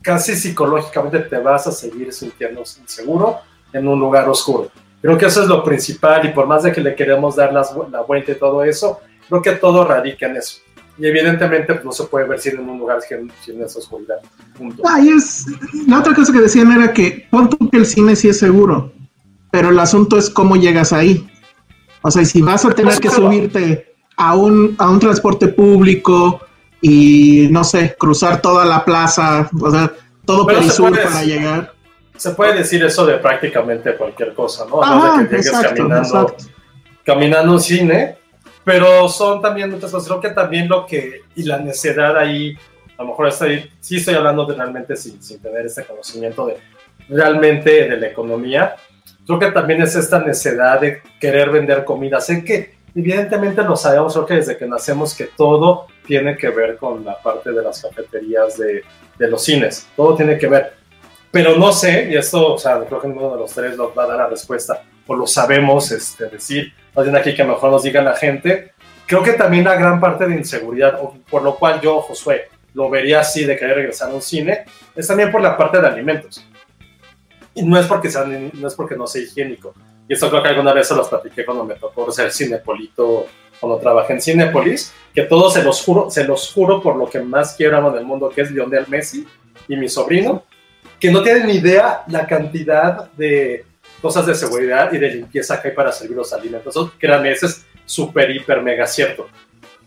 casi 0.00 0.34
psicológicamente 0.34 1.20
te 1.20 1.38
vas 1.38 1.66
a 1.66 1.72
seguir 1.72 2.12
sintiendo 2.12 2.62
inseguro 2.80 3.38
en 3.72 3.86
un 3.86 4.00
lugar 4.00 4.28
oscuro. 4.28 4.70
Creo 5.00 5.18
que 5.18 5.26
eso 5.26 5.42
es 5.42 5.48
lo 5.48 5.62
principal 5.62 6.24
y 6.26 6.30
por 6.30 6.46
más 6.46 6.62
de 6.62 6.72
que 6.72 6.80
le 6.80 6.94
queremos 6.94 7.36
dar 7.36 7.52
las, 7.52 7.74
la 7.90 8.00
vuelta 8.00 8.32
y 8.32 8.36
todo 8.36 8.64
eso, 8.64 9.00
creo 9.28 9.42
que 9.42 9.52
todo 9.52 9.84
radica 9.84 10.26
en 10.26 10.36
eso 10.36 10.60
y 10.98 11.06
evidentemente 11.06 11.74
pues, 11.74 11.84
no 11.84 11.92
se 11.92 12.04
puede 12.04 12.26
ver 12.26 12.38
si 12.38 12.50
en 12.50 12.60
un 12.60 12.78
lugar 12.78 13.00
sin, 13.02 13.30
esa 13.62 13.78
oscuridad. 13.78 14.16
es, 15.08 15.46
la 15.86 16.00
otra 16.00 16.14
cosa 16.14 16.32
que 16.32 16.40
decían 16.40 16.70
era 16.72 16.92
que 16.92 17.26
pon 17.30 17.48
que 17.48 17.78
el 17.78 17.86
cine 17.86 18.14
sí 18.14 18.28
es 18.28 18.38
seguro, 18.38 18.92
pero 19.50 19.70
el 19.70 19.78
asunto 19.78 20.18
es 20.18 20.28
cómo 20.28 20.56
llegas 20.56 20.92
ahí. 20.92 21.28
O 22.02 22.10
sea, 22.10 22.24
si 22.24 22.42
vas 22.42 22.64
a 22.64 22.70
tener 22.70 22.98
que 22.98 23.10
subirte 23.10 23.94
a 24.16 24.34
un, 24.34 24.74
a 24.78 24.90
un 24.90 24.98
transporte 24.98 25.48
público 25.48 26.40
y 26.80 27.48
no 27.50 27.64
sé, 27.64 27.94
cruzar 27.98 28.42
toda 28.42 28.64
la 28.64 28.84
plaza, 28.84 29.48
o 29.60 29.70
sea, 29.70 29.92
todo 30.24 30.46
Pero 30.46 30.58
Perisur 30.58 31.00
para 31.00 31.22
llegar. 31.24 31.72
Se 32.16 32.30
puede 32.32 32.54
decir 32.54 32.84
eso 32.84 33.06
de 33.06 33.18
prácticamente 33.18 33.96
cualquier 33.96 34.34
cosa, 34.34 34.66
¿no? 34.68 34.80
De 35.18 35.28
que 35.28 35.30
llegues 35.30 35.46
exacto, 35.46 35.76
caminando, 35.76 36.08
exacto. 36.08 36.44
caminando 37.04 37.52
un 37.52 37.60
cine, 37.60 38.18
pero 38.64 39.08
son 39.08 39.40
también 39.40 39.70
muchas 39.70 39.90
cosas. 39.90 40.08
Creo 40.08 40.20
que 40.20 40.30
también 40.30 40.68
lo 40.68 40.86
que, 40.86 41.22
y 41.34 41.44
la 41.44 41.58
necedad 41.58 42.16
ahí, 42.16 42.56
a 42.96 43.02
lo 43.02 43.10
mejor 43.10 43.28
estoy, 43.28 43.70
sí 43.80 43.96
estoy 43.96 44.14
hablando 44.14 44.44
de 44.46 44.54
realmente 44.54 44.96
sin, 44.96 45.22
sin 45.22 45.40
tener 45.40 45.66
este 45.66 45.84
conocimiento 45.84 46.46
de 46.46 46.58
realmente 47.08 47.88
de 47.88 47.96
la 47.96 48.06
economía. 48.06 48.76
Creo 49.26 49.38
que 49.38 49.50
también 49.50 49.82
es 49.82 49.94
esta 49.94 50.20
necedad 50.20 50.80
de 50.80 51.02
querer 51.20 51.50
vender 51.50 51.84
comida. 51.84 52.20
Sé 52.20 52.44
que 52.44 52.74
evidentemente 52.94 53.62
lo 53.62 53.76
sabemos, 53.76 54.12
creo 54.12 54.26
que 54.26 54.34
desde 54.34 54.56
que 54.56 54.66
nacemos 54.66 55.14
que 55.14 55.24
todo 55.36 55.86
tiene 56.06 56.36
que 56.36 56.50
ver 56.50 56.76
con 56.76 57.04
la 57.04 57.20
parte 57.20 57.52
de 57.52 57.62
las 57.62 57.82
cafeterías 57.82 58.58
de, 58.58 58.82
de 59.18 59.28
los 59.28 59.42
cines, 59.44 59.88
todo 59.96 60.14
tiene 60.16 60.38
que 60.38 60.46
ver. 60.46 60.74
Pero 61.30 61.56
no 61.56 61.72
sé, 61.72 62.10
y 62.10 62.16
esto, 62.16 62.54
o 62.54 62.58
sea, 62.58 62.80
creo 62.84 63.00
que 63.00 63.08
ninguno 63.08 63.32
de 63.32 63.38
los 63.38 63.52
tres 63.52 63.76
nos 63.76 63.96
va 63.96 64.04
a 64.04 64.08
dar 64.08 64.18
la 64.18 64.28
respuesta, 64.28 64.82
o 65.06 65.16
lo 65.16 65.26
sabemos 65.26 65.90
este, 65.90 66.26
decir, 66.26 66.74
más 66.94 67.04
bien 67.04 67.16
aquí 67.16 67.34
que 67.34 67.44
mejor 67.44 67.70
nos 67.70 67.82
diga 67.82 68.02
la 68.02 68.14
gente. 68.14 68.72
Creo 69.06 69.22
que 69.22 69.32
también 69.32 69.64
la 69.64 69.74
gran 69.74 70.00
parte 70.00 70.26
de 70.26 70.36
inseguridad, 70.36 70.98
por 71.28 71.42
lo 71.42 71.56
cual 71.56 71.80
yo, 71.80 72.00
Josué, 72.00 72.48
lo 72.74 72.88
vería 72.88 73.20
así 73.20 73.44
de 73.44 73.56
querer 73.56 73.76
regresar 73.76 74.10
a 74.10 74.14
un 74.14 74.22
cine, 74.22 74.64
es 74.94 75.06
también 75.06 75.30
por 75.30 75.40
la 75.40 75.56
parte 75.56 75.80
de 75.80 75.86
alimentos. 75.86 76.44
Y 77.54 77.62
no 77.62 77.78
es 77.78 77.86
porque, 77.86 78.08
no, 78.54 78.68
es 78.68 78.74
porque 78.74 78.96
no 78.96 79.06
sea 79.06 79.22
higiénico. 79.22 79.74
Y 80.08 80.14
esto 80.14 80.30
creo 80.30 80.42
que 80.42 80.48
alguna 80.48 80.72
vez 80.72 80.88
se 80.88 80.94
los 80.94 81.08
platiqué 81.08 81.44
cuando 81.44 81.64
me 81.64 81.74
tocó 81.74 82.10
ser 82.10 82.32
cinepolito, 82.32 83.26
cuando 83.60 83.78
trabajé 83.78 84.14
en 84.14 84.20
Cinepolis, 84.20 84.92
que 85.14 85.22
todos 85.22 85.54
se 85.54 85.62
los 85.62 85.82
juro, 85.82 86.10
se 86.10 86.24
los 86.24 86.52
juro 86.52 86.82
por 86.82 86.96
lo 86.96 87.08
que 87.08 87.20
más 87.20 87.54
quiero 87.54 87.76
amo 87.76 87.90
en 87.90 87.98
el 87.98 88.04
mundo, 88.04 88.28
que 88.28 88.40
es 88.40 88.50
Lionel 88.50 88.86
Messi 88.88 89.24
y 89.68 89.76
mi 89.76 89.88
sobrino, 89.88 90.42
que 90.98 91.12
no 91.12 91.22
tienen 91.22 91.46
ni 91.46 91.54
idea 91.54 92.02
la 92.08 92.26
cantidad 92.26 93.12
de 93.12 93.64
cosas 94.02 94.26
de 94.26 94.34
seguridad 94.34 94.92
y 94.92 94.98
de 94.98 95.08
limpieza 95.08 95.62
que 95.62 95.68
hay 95.68 95.74
para 95.74 95.92
servir 95.92 96.16
los 96.16 96.32
alimentos. 96.32 96.74
Eso, 96.74 96.92
créanme, 96.98 97.30
eso 97.30 97.46
es 97.46 97.64
súper, 97.86 98.30
hiper, 98.30 98.60
mega 98.60 98.86
cierto. 98.86 99.28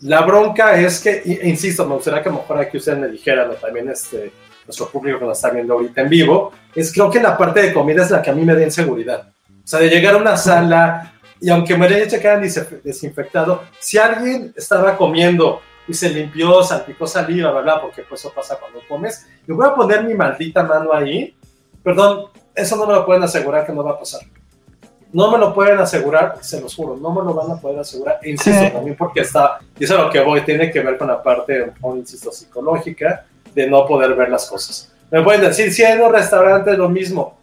La 0.01 0.22
bronca 0.22 0.79
es 0.79 1.00
que, 1.01 1.22
e 1.24 1.48
insisto, 1.48 1.86
me 1.86 1.95
gustaría 1.95 2.24
que 2.24 2.29
a 2.29 2.31
lo 2.31 2.39
mejor 2.39 2.57
aquí 2.57 2.77
ustedes 2.77 2.98
me 2.98 3.07
dijeran, 3.10 3.51
también 3.62 3.89
este, 3.89 4.31
nuestro 4.65 4.89
público 4.89 5.19
que 5.19 5.25
nos 5.25 5.38
está 5.38 5.50
viendo 5.51 5.74
ahorita 5.74 6.01
en 6.01 6.10
vivo, 6.10 6.53
es 6.74 6.91
creo 6.91 7.12
que 7.12 7.22
la 7.22 7.38
parte 7.38 7.62
de 7.62 7.74
comida 7.74 8.03
es 8.03 8.12
la 8.12 8.22
que 8.22 8.29
a 8.29 8.34
mí 8.34 8.43
me 8.43 8.55
da 8.55 8.63
inseguridad. 8.63 9.29
O 9.63 9.67
sea, 9.67 9.79
de 9.79 9.89
llegar 9.89 10.15
a 10.15 10.17
una 10.17 10.38
sala 10.38 11.13
y 11.39 11.50
aunque 11.50 11.77
me 11.77 11.86
haya 11.86 12.07
que 12.07 12.27
eran 12.27 12.41
desinfectado, 12.84 13.63
si 13.79 13.98
alguien 13.98 14.53
estaba 14.55 14.95
comiendo 14.95 15.62
y 15.88 15.93
se 15.93 16.10
limpió, 16.10 16.63
salpicó 16.63 17.05
saliva, 17.05 17.51
bla, 17.51 17.62
bla, 17.62 17.81
porque 17.81 18.03
pues 18.03 18.22
eso 18.22 18.34
pasa 18.34 18.57
cuando 18.60 18.79
comes, 18.88 19.27
y 19.48 19.51
voy 19.51 19.67
a 19.67 19.75
poner 19.75 20.03
mi 20.03 20.13
maldita 20.13 20.63
mano 20.63 20.93
ahí, 20.93 21.36
perdón, 21.84 22.29
eso 22.55 22.75
no 22.75 22.88
me 22.88 22.93
lo 22.93 23.05
pueden 23.05 23.24
asegurar 23.24 23.65
que 23.65 23.74
no 23.74 23.83
va 23.83 23.91
a 23.91 24.00
pasar. 24.00 24.21
No 25.13 25.31
me 25.31 25.38
lo 25.38 25.53
pueden 25.53 25.77
asegurar, 25.79 26.38
se 26.41 26.59
los 26.59 26.75
juro, 26.75 26.97
no 26.97 27.12
me 27.12 27.21
lo 27.24 27.33
van 27.33 27.51
a 27.51 27.55
poder 27.62 27.79
asegurar. 27.79 28.19
E 28.21 28.31
insisto, 28.31 28.59
Sí. 28.65 28.71
también 28.71 28.97
porque 28.97 29.21
está, 29.21 29.59
y 29.79 29.83
eso 29.83 29.93
es 29.93 30.00
a 30.00 30.03
lo 30.03 30.09
que 30.09 30.19
voy, 30.19 30.41
tiene 30.41 30.71
que 30.71 30.81
ver 30.81 30.97
con 30.97 31.07
la 31.07 31.21
parte, 31.24 31.71
o 31.81 31.95
insisto, 31.95 32.31
psicológica, 32.31 33.25
de 33.53 33.67
no 33.69 33.85
poder 33.85 34.13
ver 34.15 34.29
las 34.29 34.50
cosas. 34.50 34.91
Me 35.12 35.21
pueden 35.24 35.41
decir, 35.41 35.71
si 35.71 35.83
hay 35.83 35.93
en 35.93 36.01
un 36.01 36.12
restaurante 36.12 36.71
es 36.71 36.77
lo 36.77 36.89
mismo. 36.89 37.38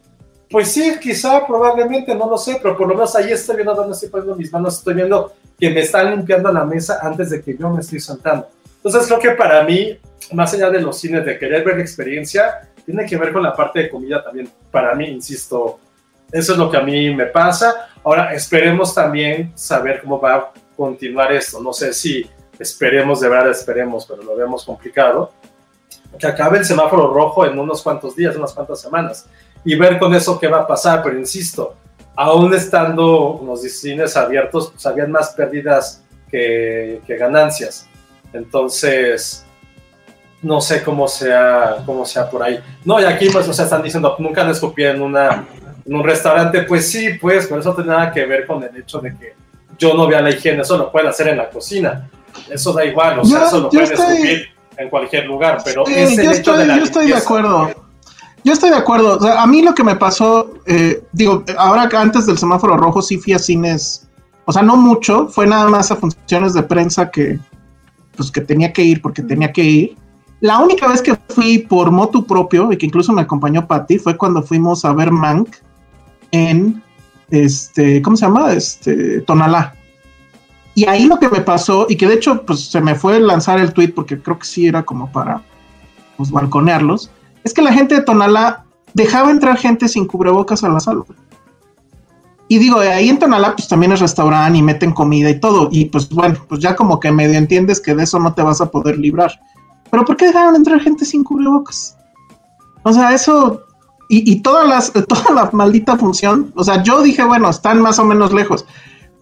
Pues 0.51 0.71
sí, 0.71 0.97
quizá, 1.01 1.47
probablemente, 1.47 2.15
no 2.15 2.29
lo 2.29 2.37
sé, 2.37 2.59
pero 2.63 2.77
por 2.77 2.87
lo 2.89 2.95
menos 2.95 3.17
ahí 3.17 3.33
estoy 3.33 3.57
viendo 3.57 3.75
dónde 3.75 3.95
estoy 3.95 4.11
poniendo 4.11 4.37
mis 4.37 4.53
manos, 4.53 4.77
estoy 4.79 4.93
viendo 4.95 5.33
que 5.59 5.71
me 5.71 5.81
están 5.81 6.11
limpiando 6.11 6.53
la 6.53 6.65
mesa 6.67 6.99
antes 7.01 7.31
de 7.31 7.41
que 7.41 7.57
yo 7.57 7.71
me 7.71 7.81
estoy 7.81 8.01
sentando. 8.01 8.49
Entonces 8.85 9.07
creo 9.07 9.19
que 9.19 9.31
para 9.31 9.63
mí, 9.63 9.97
más 10.33 10.53
allá 10.53 10.69
de 10.69 10.81
los 10.83 10.99
cines, 10.99 11.25
de 11.25 11.39
querer 11.39 11.65
ver 11.65 11.77
la 11.77 11.83
experiencia, 11.83 12.69
tiene 12.85 13.07
que 13.07 13.17
ver 13.17 13.33
con 13.33 13.43
la 13.43 13.55
parte 13.55 13.81
de 13.81 13.91
comida 13.91 14.23
también. 14.23 14.51
Para 14.71 14.95
mí, 14.95 15.07
insisto, 15.07 15.79
eso 16.31 16.53
es 16.53 16.59
lo 16.59 16.71
que 16.71 16.77
a 16.77 16.83
mí 16.83 17.15
me 17.15 17.27
pasa. 17.27 17.89
Ahora, 18.03 18.33
esperemos 18.35 18.95
también 18.95 19.53
saber 19.55 20.01
cómo 20.03 20.21
va 20.21 20.35
a 20.35 20.53
continuar 20.77 21.33
esto. 21.33 21.61
No 21.61 21.73
sé 21.73 21.93
si 21.93 22.29
esperemos, 22.59 23.21
de 23.21 23.29
verdad 23.29 23.51
esperemos, 23.51 24.07
pero 24.07 24.23
lo 24.23 24.37
vemos 24.37 24.65
complicado. 24.65 25.33
Que 26.19 26.27
acabe 26.27 26.59
el 26.59 26.65
semáforo 26.65 27.13
rojo 27.13 27.47
en 27.47 27.59
unos 27.59 27.83
cuantos 27.83 28.17
días, 28.17 28.37
unas 28.37 28.53
cuantas 28.53 28.81
semanas, 28.81 29.27
y 29.65 29.75
ver 29.75 29.99
con 29.99 30.15
eso 30.15 30.39
qué 30.39 30.49
va 30.49 30.61
a 30.61 30.67
pasar. 30.67 31.03
Pero 31.03 31.19
insisto, 31.19 31.77
aún 32.17 32.53
estando 32.55 33.41
los 33.45 33.63
cines 33.63 34.17
abiertos, 34.17 34.71
pues 34.73 34.85
habían 34.87 35.11
más 35.11 35.31
pérdidas 35.31 36.03
que, 36.31 37.01
que 37.07 37.17
ganancias. 37.17 37.87
Entonces, 38.33 39.45
no 40.43 40.61
sé 40.61 40.83
cómo 40.83 41.07
sea, 41.09 41.77
cómo 41.87 42.05
sea 42.05 42.29
por 42.29 42.43
ahí. 42.43 42.59
No, 42.85 43.01
y 43.01 43.05
aquí 43.05 43.29
pues, 43.31 43.49
o 43.49 43.53
sea, 43.53 43.65
están 43.65 43.83
diciendo, 43.83 44.15
nunca 44.19 44.43
les 44.45 44.57
escupí 44.57 44.85
en, 44.85 45.01
una, 45.01 45.47
en 45.87 45.95
un 45.95 46.03
restaurante. 46.05 46.63
Pues 46.63 46.91
sí, 46.91 47.11
pues, 47.21 47.47
pero 47.47 47.61
eso 47.61 47.71
no 47.71 47.75
tiene 47.77 47.91
nada 47.91 48.13
que 48.13 48.25
ver 48.27 48.47
con 48.47 48.63
el 48.63 48.77
hecho 48.77 48.99
de 48.99 49.17
que 49.17 49.35
yo 49.79 49.95
no 49.95 50.07
vea 50.07 50.21
la 50.21 50.31
higiene. 50.31 50.63
Eso 50.63 50.77
lo 50.77 50.91
pueden 50.91 51.09
hacer 51.09 51.29
en 51.29 51.39
la 51.39 51.49
cocina. 51.49 52.09
Eso 52.51 52.73
da 52.73 52.85
igual, 52.85 53.21
o 53.21 53.25
sea, 53.25 53.41
Yo- 53.41 53.47
eso 53.47 53.61
lo 53.61 53.69
pueden 53.71 53.93
estoy- 53.93 54.13
escupir 54.15 54.49
en 54.79 54.89
cualquier 54.89 55.27
lugar, 55.27 55.59
pero 55.65 55.85
Sí, 55.87 55.93
es 55.95 56.11
el 56.11 56.17
yo 56.17 56.23
hecho 56.23 56.33
estoy, 56.33 56.59
de 56.59 56.67
la 56.67 56.77
yo 56.79 56.83
estoy 56.85 57.07
de 57.09 57.15
acuerdo. 57.17 57.71
Yo 58.45 58.53
estoy 58.55 58.71
de 58.71 58.77
acuerdo. 58.77 59.19
O 59.19 59.21
sea, 59.21 59.43
a 59.43 59.47
mí 59.47 59.63
lo 59.63 59.75
que 59.75 59.85
me 59.85 59.95
pasó, 59.95 60.51
eh, 60.67 61.05
digo, 61.13 61.45
ahora 61.57 61.89
antes 61.97 62.27
del 62.27 62.37
semáforo 62.39 62.77
rojo 62.77 63.01
sí 63.01 63.17
fui 63.19 63.35
a 63.35 63.39
cines, 63.39 64.09
o 64.47 64.53
sea, 64.53 64.63
no 64.63 64.77
mucho, 64.77 65.29
fue 65.29 65.47
nada 65.47 65.69
más 65.69 65.93
a 65.93 65.97
funciones 65.97 66.53
de 66.55 66.65
prensa 66.65 67.11
que, 67.11 67.39
pues, 68.17 68.33
que 68.33 68.41
tenía 68.41 68.73
que 68.73 68.83
ir 68.83 69.01
porque 69.01 69.23
tenía 69.23 69.53
que 69.53 69.63
ir. 69.63 69.97
La 70.43 70.59
única 70.59 70.89
vez 70.89 71.01
que 71.01 71.17
fui 71.29 71.59
por 71.59 71.93
motu 71.93 72.27
propio 72.27 72.73
y 72.73 72.77
que 72.77 72.87
incluso 72.87 73.13
me 73.13 73.23
acompañó 73.23 73.65
Patty 73.65 74.01
fue 74.01 74.19
cuando 74.19 74.43
fuimos 74.43 74.85
a 74.85 74.93
ver 74.93 75.13
Mank 75.13 75.55
en, 76.33 76.83
este, 77.31 78.03
¿cómo 78.03 78.17
se 78.17 78.27
llama? 78.27 78.53
Este, 78.53 79.21
Tonalá. 79.21 79.77
Y 80.75 80.89
ahí 80.89 81.07
lo 81.07 81.21
que 81.21 81.29
me 81.29 81.43
pasó, 81.43 81.87
y 81.89 81.95
que 81.95 82.09
de 82.09 82.15
hecho, 82.15 82.45
pues 82.45 82.73
se 82.73 82.81
me 82.81 82.97
fue 82.97 83.21
lanzar 83.21 83.61
el 83.61 83.73
tweet 83.73 83.93
porque 83.95 84.21
creo 84.21 84.37
que 84.41 84.45
sí 84.45 84.67
era 84.67 84.83
como 84.83 85.13
para 85.13 85.43
pues, 86.17 86.33
balconearlos, 86.33 87.09
es 87.45 87.55
que 87.55 87.63
la 87.63 87.73
gente 87.73 87.95
de 87.95 88.03
Tonalá 88.03 88.65
dejaba 88.95 89.31
entrar 89.31 89.57
gente 89.57 89.87
sin 89.87 90.09
cubrebocas 90.09 90.65
a 90.65 90.69
la 90.69 90.81
sala. 90.81 91.05
Y 92.49 92.59
digo, 92.59 92.81
ahí 92.81 93.11
en 93.11 93.21
Tonalá 93.21 93.55
pues 93.55 93.69
también 93.69 93.93
es 93.93 94.01
restaurante 94.01 94.59
y 94.59 94.63
meten 94.63 94.91
comida 94.91 95.31
y 95.31 95.39
todo. 95.39 95.69
Y 95.71 95.85
pues 95.85 96.09
bueno, 96.09 96.35
pues 96.49 96.61
ya 96.61 96.75
como 96.75 96.99
que 96.99 97.13
medio 97.13 97.39
entiendes 97.39 97.81
que 97.81 97.95
de 97.95 98.03
eso 98.03 98.19
no 98.19 98.35
te 98.35 98.43
vas 98.43 98.61
a 98.61 98.73
poder 98.73 98.99
librar. 98.99 99.31
Pero 99.93 100.07
¿por 100.07 100.17
qué 100.17 100.25
dejaron 100.25 100.57
entrar 100.57 100.81
gente 100.81 101.05
sin 101.05 101.23
cubrebocas? 101.23 101.99
O 102.83 102.93
sea, 102.95 103.13
eso... 103.13 103.63
Y, 104.09 104.41
todas 104.41 104.69
las, 104.69 104.93
toda 105.09 105.33
la 105.35 105.51
maldita 105.53 105.97
función, 105.97 106.53
o 106.55 106.65
sea, 106.65 106.83
yo 106.83 107.01
dije, 107.01 107.25
bueno, 107.25 107.49
están 107.49 107.81
más 107.81 107.99
o 107.99 108.05
menos 108.05 108.33
lejos. 108.33 108.67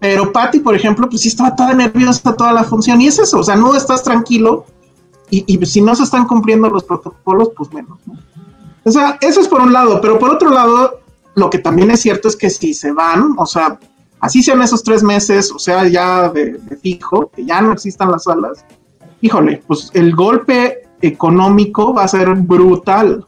Pero 0.00 0.32
Patty, 0.32 0.60
por 0.60 0.74
ejemplo, 0.74 1.08
pues 1.08 1.22
sí 1.22 1.28
estaba 1.28 1.54
toda 1.54 1.74
nerviosa 1.74 2.34
toda 2.34 2.52
la 2.52 2.64
función. 2.64 3.00
Y 3.00 3.06
es 3.06 3.18
eso, 3.20 3.38
o 3.38 3.42
sea, 3.44 3.54
no 3.54 3.74
estás 3.76 4.02
tranquilo. 4.02 4.64
Y, 5.28 5.64
si 5.66 5.80
no 5.80 5.94
se 5.94 6.04
están 6.04 6.26
cumpliendo 6.26 6.68
los 6.68 6.82
protocolos, 6.84 7.50
pues 7.56 7.72
menos. 7.72 7.98
¿no? 8.06 8.14
O 8.84 8.90
sea, 8.90 9.16
eso 9.20 9.40
es 9.40 9.48
por 9.48 9.60
un 9.60 9.72
lado. 9.72 10.00
Pero 10.00 10.18
por 10.18 10.30
otro 10.30 10.50
lado, 10.50 11.00
lo 11.34 11.50
que 11.50 11.58
también 11.58 11.90
es 11.92 12.00
cierto 12.00 12.26
es 12.26 12.36
que 12.36 12.50
si 12.50 12.74
se 12.74 12.90
van, 12.90 13.34
o 13.38 13.46
sea, 13.46 13.78
así 14.20 14.42
sean 14.42 14.62
esos 14.62 14.82
tres 14.82 15.04
meses, 15.04 15.52
o 15.52 15.58
sea, 15.58 15.86
ya 15.86 16.28
de, 16.30 16.58
de 16.58 16.76
fijo, 16.76 17.30
que 17.30 17.44
ya 17.44 17.60
no 17.60 17.72
existan 17.72 18.10
las 18.10 18.24
salas, 18.24 18.64
híjole, 19.20 19.62
pues 19.66 19.90
el 19.94 20.14
golpe 20.14 20.82
económico 21.02 21.94
va 21.94 22.04
a 22.04 22.08
ser 22.08 22.34
brutal. 22.34 23.24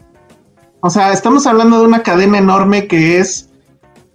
O 0.81 0.91
sea, 0.91 1.13
estamos 1.13 1.47
hablando 1.47 1.79
de 1.79 1.87
una 1.87 2.03
cadena 2.03 2.39
enorme 2.39 2.87
que 2.87 3.19
es, 3.19 3.51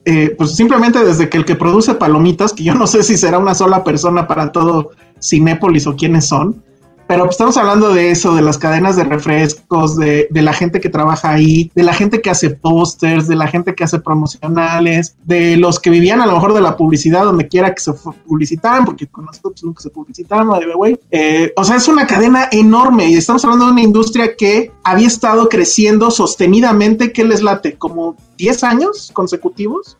eh, 0.05 0.35
pues 0.37 0.55
simplemente 0.55 1.03
desde 1.03 1.29
que 1.29 1.37
el 1.37 1.45
que 1.45 1.55
produce 1.55 1.95
palomitas, 1.95 2.53
que 2.53 2.63
yo 2.63 2.75
no 2.75 2.87
sé 2.87 3.03
si 3.03 3.17
será 3.17 3.39
una 3.39 3.55
sola 3.55 3.83
persona 3.83 4.27
para 4.27 4.51
todo 4.51 4.91
Cinépolis 5.21 5.87
o 5.87 5.95
quiénes 5.95 6.27
son, 6.27 6.63
pero 7.07 7.23
pues 7.23 7.35
estamos 7.35 7.57
hablando 7.57 7.93
de 7.93 8.11
eso, 8.11 8.35
de 8.35 8.41
las 8.41 8.57
cadenas 8.57 8.95
de 8.95 9.03
refrescos, 9.03 9.97
de, 9.97 10.27
de 10.29 10.41
la 10.41 10.53
gente 10.53 10.79
que 10.79 10.89
trabaja 10.89 11.31
ahí, 11.31 11.71
de 11.73 11.83
la 11.83 11.93
gente 11.93 12.21
que 12.21 12.29
hace 12.29 12.49
pósters, 12.49 13.27
de 13.27 13.35
la 13.35 13.47
gente 13.47 13.73
que 13.75 13.83
hace 13.83 13.99
promocionales, 13.99 15.15
de 15.23 15.57
los 15.57 15.79
que 15.79 15.89
vivían 15.89 16.21
a 16.21 16.25
lo 16.25 16.33
mejor 16.33 16.53
de 16.53 16.61
la 16.61 16.75
publicidad 16.75 17.23
donde 17.23 17.47
quiera 17.47 17.73
que 17.73 17.81
se 17.81 17.93
publicitaran, 17.93 18.85
porque 18.85 19.07
con 19.07 19.25
nosotros 19.25 19.63
nunca 19.63 19.81
se 19.81 19.89
the 19.89 20.75
way. 20.75 20.99
Eh, 21.11 21.53
o 21.55 21.63
sea, 21.63 21.77
es 21.77 21.87
una 21.87 22.05
cadena 22.05 22.49
enorme 22.51 23.09
y 23.09 23.15
estamos 23.15 23.43
hablando 23.45 23.65
de 23.65 23.71
una 23.71 23.81
industria 23.81 24.35
que 24.35 24.71
había 24.83 25.07
estado 25.07 25.49
creciendo 25.49 26.11
sostenidamente, 26.11 27.11
¿qué 27.11 27.23
les 27.23 27.41
late? 27.41 27.77
Como 27.77 28.15
10 28.37 28.63
años 28.63 29.11
consecutivos 29.13 29.97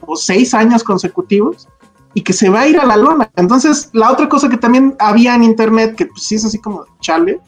o 0.00 0.16
6 0.16 0.54
años 0.54 0.84
consecutivos 0.84 1.68
y 2.14 2.22
que 2.22 2.32
se 2.32 2.48
va 2.48 2.62
a 2.62 2.68
ir 2.68 2.78
a 2.78 2.86
la 2.86 2.96
lona. 2.96 3.30
Entonces, 3.36 3.90
la 3.92 4.10
otra 4.10 4.28
cosa 4.28 4.48
que 4.48 4.56
también 4.56 4.94
había 4.98 5.34
en 5.34 5.44
internet, 5.44 5.94
que 5.96 6.06
pues 6.06 6.22
sí 6.22 6.34
es 6.34 6.44
así 6.44 6.58
como 6.58 6.84
chale, 7.00 7.40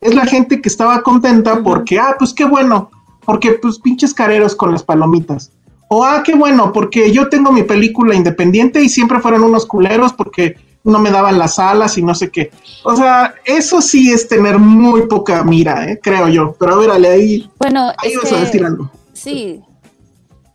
es 0.00 0.14
la 0.14 0.26
gente 0.26 0.60
que 0.60 0.68
estaba 0.68 1.02
contenta 1.02 1.62
porque, 1.62 1.98
ah, 1.98 2.16
pues 2.18 2.34
qué 2.34 2.44
bueno, 2.44 2.90
porque 3.24 3.52
pues 3.52 3.78
pinches 3.78 4.12
careros 4.12 4.54
con 4.54 4.72
las 4.72 4.82
palomitas. 4.82 5.50
O, 5.88 6.04
ah, 6.04 6.22
qué 6.24 6.34
bueno, 6.34 6.72
porque 6.72 7.12
yo 7.12 7.28
tengo 7.28 7.52
mi 7.52 7.62
película 7.62 8.14
independiente 8.14 8.82
y 8.82 8.88
siempre 8.88 9.20
fueron 9.20 9.44
unos 9.44 9.66
culeros 9.66 10.12
porque 10.12 10.56
no 10.82 10.98
me 10.98 11.10
daban 11.10 11.38
las 11.38 11.58
alas 11.58 11.96
y 11.96 12.02
no 12.02 12.14
sé 12.14 12.30
qué. 12.30 12.50
O 12.84 12.94
sea, 12.94 13.34
eso 13.44 13.80
sí 13.80 14.12
es 14.12 14.28
tener 14.28 14.58
muy 14.58 15.06
poca 15.06 15.42
mira, 15.42 15.90
¿eh? 15.90 15.98
creo 16.02 16.28
yo. 16.28 16.54
Pero 16.58 16.92
a 16.92 16.94
ahí. 16.94 17.50
Bueno, 17.58 17.90
ahí 17.98 18.16
vas 18.16 18.32
a 18.32 18.40
decir 18.40 18.64
algo. 18.64 18.90
Sí. 19.14 19.62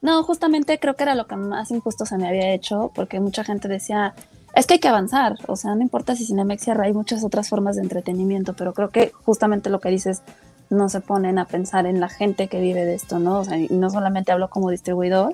No, 0.01 0.23
justamente 0.23 0.79
creo 0.79 0.95
que 0.95 1.03
era 1.03 1.15
lo 1.15 1.27
que 1.27 1.35
más 1.35 1.71
injusto 1.71 2.05
se 2.05 2.17
me 2.17 2.27
había 2.27 2.53
hecho, 2.53 2.91
porque 2.95 3.19
mucha 3.19 3.43
gente 3.43 3.67
decía, 3.67 4.13
es 4.55 4.65
que 4.65 4.75
hay 4.75 4.79
que 4.79 4.87
avanzar, 4.87 5.35
o 5.47 5.55
sea, 5.55 5.75
no 5.75 5.81
importa 5.81 6.15
si 6.15 6.25
Cinemex 6.25 6.63
cierra, 6.63 6.85
hay 6.85 6.93
muchas 6.93 7.23
otras 7.23 7.49
formas 7.49 7.75
de 7.75 7.81
entretenimiento, 7.81 8.53
pero 8.53 8.73
creo 8.73 8.89
que 8.89 9.11
justamente 9.25 9.69
lo 9.69 9.79
que 9.79 9.89
dices, 9.89 10.21
no 10.69 10.87
se 10.89 11.01
ponen 11.01 11.39
a 11.39 11.45
pensar 11.45 11.85
en 11.85 11.99
la 11.99 12.09
gente 12.09 12.47
que 12.47 12.61
vive 12.61 12.85
de 12.85 12.93
esto, 12.93 13.19
¿no? 13.19 13.39
O 13.39 13.43
sea, 13.43 13.57
y 13.57 13.67
no 13.69 13.89
solamente 13.89 14.31
hablo 14.31 14.49
como 14.49 14.69
distribuidor, 14.69 15.33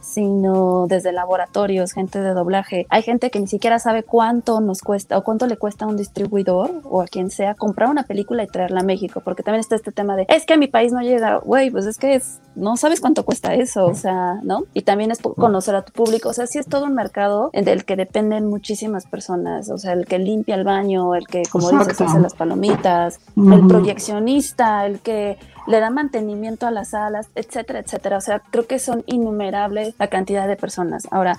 sino 0.00 0.86
desde 0.86 1.12
laboratorios, 1.12 1.92
gente 1.92 2.20
de 2.20 2.32
doblaje. 2.32 2.86
Hay 2.90 3.02
gente 3.02 3.30
que 3.30 3.40
ni 3.40 3.48
siquiera 3.48 3.80
sabe 3.80 4.04
cuánto 4.04 4.60
nos 4.60 4.80
cuesta 4.82 5.18
o 5.18 5.24
cuánto 5.24 5.46
le 5.46 5.56
cuesta 5.56 5.84
a 5.84 5.88
un 5.88 5.96
distribuidor 5.96 6.70
o 6.84 7.02
a 7.02 7.06
quien 7.06 7.30
sea 7.30 7.54
comprar 7.54 7.90
una 7.90 8.04
película 8.04 8.44
y 8.44 8.46
traerla 8.46 8.80
a 8.80 8.84
México, 8.84 9.20
porque 9.24 9.42
también 9.42 9.60
está 9.60 9.74
este 9.74 9.90
tema 9.90 10.14
de, 10.14 10.26
es 10.28 10.46
que 10.46 10.54
a 10.54 10.56
mi 10.56 10.68
país 10.68 10.92
no 10.92 11.00
llega, 11.00 11.38
güey, 11.38 11.70
pues 11.70 11.86
es 11.86 11.98
que 11.98 12.14
es, 12.14 12.38
no 12.56 12.76
sabes 12.76 13.00
cuánto 13.00 13.24
cuesta 13.24 13.54
eso, 13.54 13.86
o 13.86 13.94
sea, 13.94 14.40
¿no? 14.42 14.64
Y 14.74 14.82
también 14.82 15.10
es 15.10 15.20
conocer 15.20 15.74
a 15.74 15.82
tu 15.82 15.92
público, 15.92 16.30
o 16.30 16.32
sea, 16.32 16.46
sí 16.46 16.58
es 16.58 16.66
todo 16.66 16.86
un 16.86 16.94
mercado 16.94 17.50
del 17.52 17.84
que 17.84 17.96
dependen 17.96 18.48
muchísimas 18.48 19.06
personas, 19.06 19.70
o 19.70 19.78
sea, 19.78 19.92
el 19.92 20.06
que 20.06 20.18
limpia 20.18 20.54
el 20.54 20.64
baño, 20.64 21.14
el 21.14 21.26
que, 21.26 21.42
como 21.50 21.70
dices, 21.70 22.00
hace 22.00 22.18
las 22.18 22.34
palomitas, 22.34 23.20
el 23.36 23.66
proyeccionista, 23.66 24.86
el 24.86 25.00
que 25.00 25.38
le 25.66 25.80
da 25.80 25.90
mantenimiento 25.90 26.66
a 26.66 26.70
las 26.70 26.90
salas, 26.90 27.28
etcétera, 27.34 27.80
etcétera. 27.80 28.16
O 28.16 28.20
sea, 28.20 28.40
creo 28.50 28.66
que 28.66 28.78
son 28.78 29.02
innumerables 29.06 29.94
la 29.98 30.08
cantidad 30.08 30.48
de 30.48 30.56
personas. 30.56 31.06
Ahora, 31.10 31.36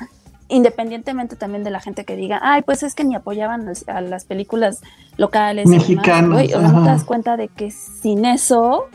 independientemente 0.49 1.35
también 1.35 1.63
de 1.63 1.71
la 1.71 1.79
gente 1.79 2.05
que 2.05 2.15
diga, 2.15 2.39
ay, 2.43 2.61
pues 2.61 2.83
es 2.83 2.93
que 2.93 3.03
ni 3.03 3.15
apoyaban 3.15 3.71
a 3.87 4.01
las 4.01 4.25
películas 4.25 4.81
locales. 5.17 5.67
Mexicanas. 5.67 6.53
o 6.53 6.61
no 6.61 6.83
te 6.83 6.89
das 6.89 7.03
cuenta 7.03 7.37
de 7.37 7.47
que 7.47 7.71
sin 7.71 8.25
eso 8.25 8.85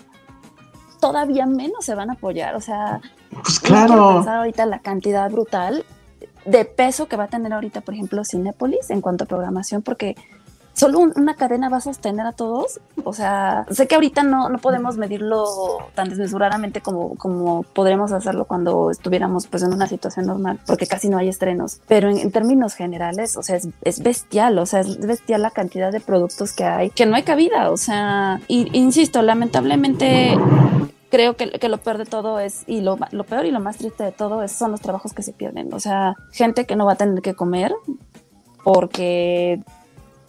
todavía 1.03 1.47
menos 1.47 1.85
se 1.85 1.97
van 1.97 2.11
a 2.11 2.13
apoyar. 2.13 2.55
O 2.55 2.61
sea, 2.61 3.01
pues 3.43 3.59
claro. 3.59 4.23
No 4.23 4.31
ahorita 4.31 4.65
la 4.67 4.79
cantidad 4.79 5.29
brutal 5.29 5.85
de 6.47 6.65
peso 6.65 7.09
que 7.09 7.17
va 7.17 7.25
a 7.25 7.29
tener 7.29 7.53
ahorita, 7.53 7.81
por 7.81 7.95
ejemplo, 7.95 8.23
Cinépolis 8.25 8.89
en 8.91 9.01
cuanto 9.01 9.25
a 9.25 9.27
programación, 9.27 9.83
porque 9.83 10.15
solo 10.75 11.01
una 11.01 11.35
cadena 11.35 11.69
va 11.69 11.79
a 11.79 11.81
sostener 11.81 12.27
a 12.27 12.33
todos. 12.33 12.81
O 13.05 13.13
sea, 13.13 13.67
sé 13.71 13.87
que 13.87 13.95
ahorita 13.95 14.23
no, 14.23 14.49
no 14.49 14.59
podemos 14.59 14.97
medirlo 14.97 15.45
tan 15.95 16.09
desmesuradamente 16.09 16.81
como, 16.81 17.15
como 17.17 17.63
podremos 17.63 18.13
hacerlo 18.13 18.47
cuando 18.47 18.91
estuviéramos 18.91 19.47
pues 19.47 19.63
en 19.63 19.73
una 19.73 19.87
situación 19.87 20.27
normal, 20.27 20.61
porque 20.67 20.87
casi 20.87 21.09
no 21.09 21.19
hay 21.19 21.29
estrenos. 21.29 21.81
Pero 21.89 22.09
en, 22.09 22.31
términos 22.33 22.75
generales, 22.75 23.37
o 23.37 23.43
sea, 23.43 23.59
es, 23.83 24.03
bestial, 24.03 24.59
o 24.59 24.67
sea, 24.67 24.81
es 24.81 24.99
bestial 24.99 25.43
la 25.43 25.51
cantidad 25.51 25.93
de 25.93 26.01
productos 26.01 26.53
que 26.53 26.65
hay, 26.65 26.91
que 26.91 27.07
no 27.07 27.17
hay 27.17 27.23
cabida, 27.23 27.71
o 27.71 27.77
sea, 27.77 28.41
y, 28.49 28.69
insisto, 28.77 29.23
lamentablemente 29.23 30.37
creo 31.11 31.37
que, 31.37 31.51
que, 31.51 31.69
lo 31.69 31.77
peor 31.79 31.99
de 31.99 32.07
todo 32.07 32.41
es, 32.41 32.65
y 32.67 32.81
lo, 32.81 32.99
lo, 33.11 33.25
peor 33.25 33.45
y 33.45 33.51
lo 33.51 33.61
más 33.61 33.77
triste 33.77 34.03
de 34.03 34.13
todo 34.13 34.43
es, 34.43 34.53
son 34.53 34.71
los 34.71 34.81
trabajos 34.81 35.13
que 35.13 35.23
se 35.23 35.33
pierden. 35.33 35.75
O 35.75 35.81
sea, 35.81 36.15
gente 36.33 36.65
que 36.65 36.75
no 36.75 36.87
va 36.87 36.93
a 36.93 36.97
tener 36.97 37.21
que 37.21 37.35
comer 37.35 37.75
porque 38.65 39.61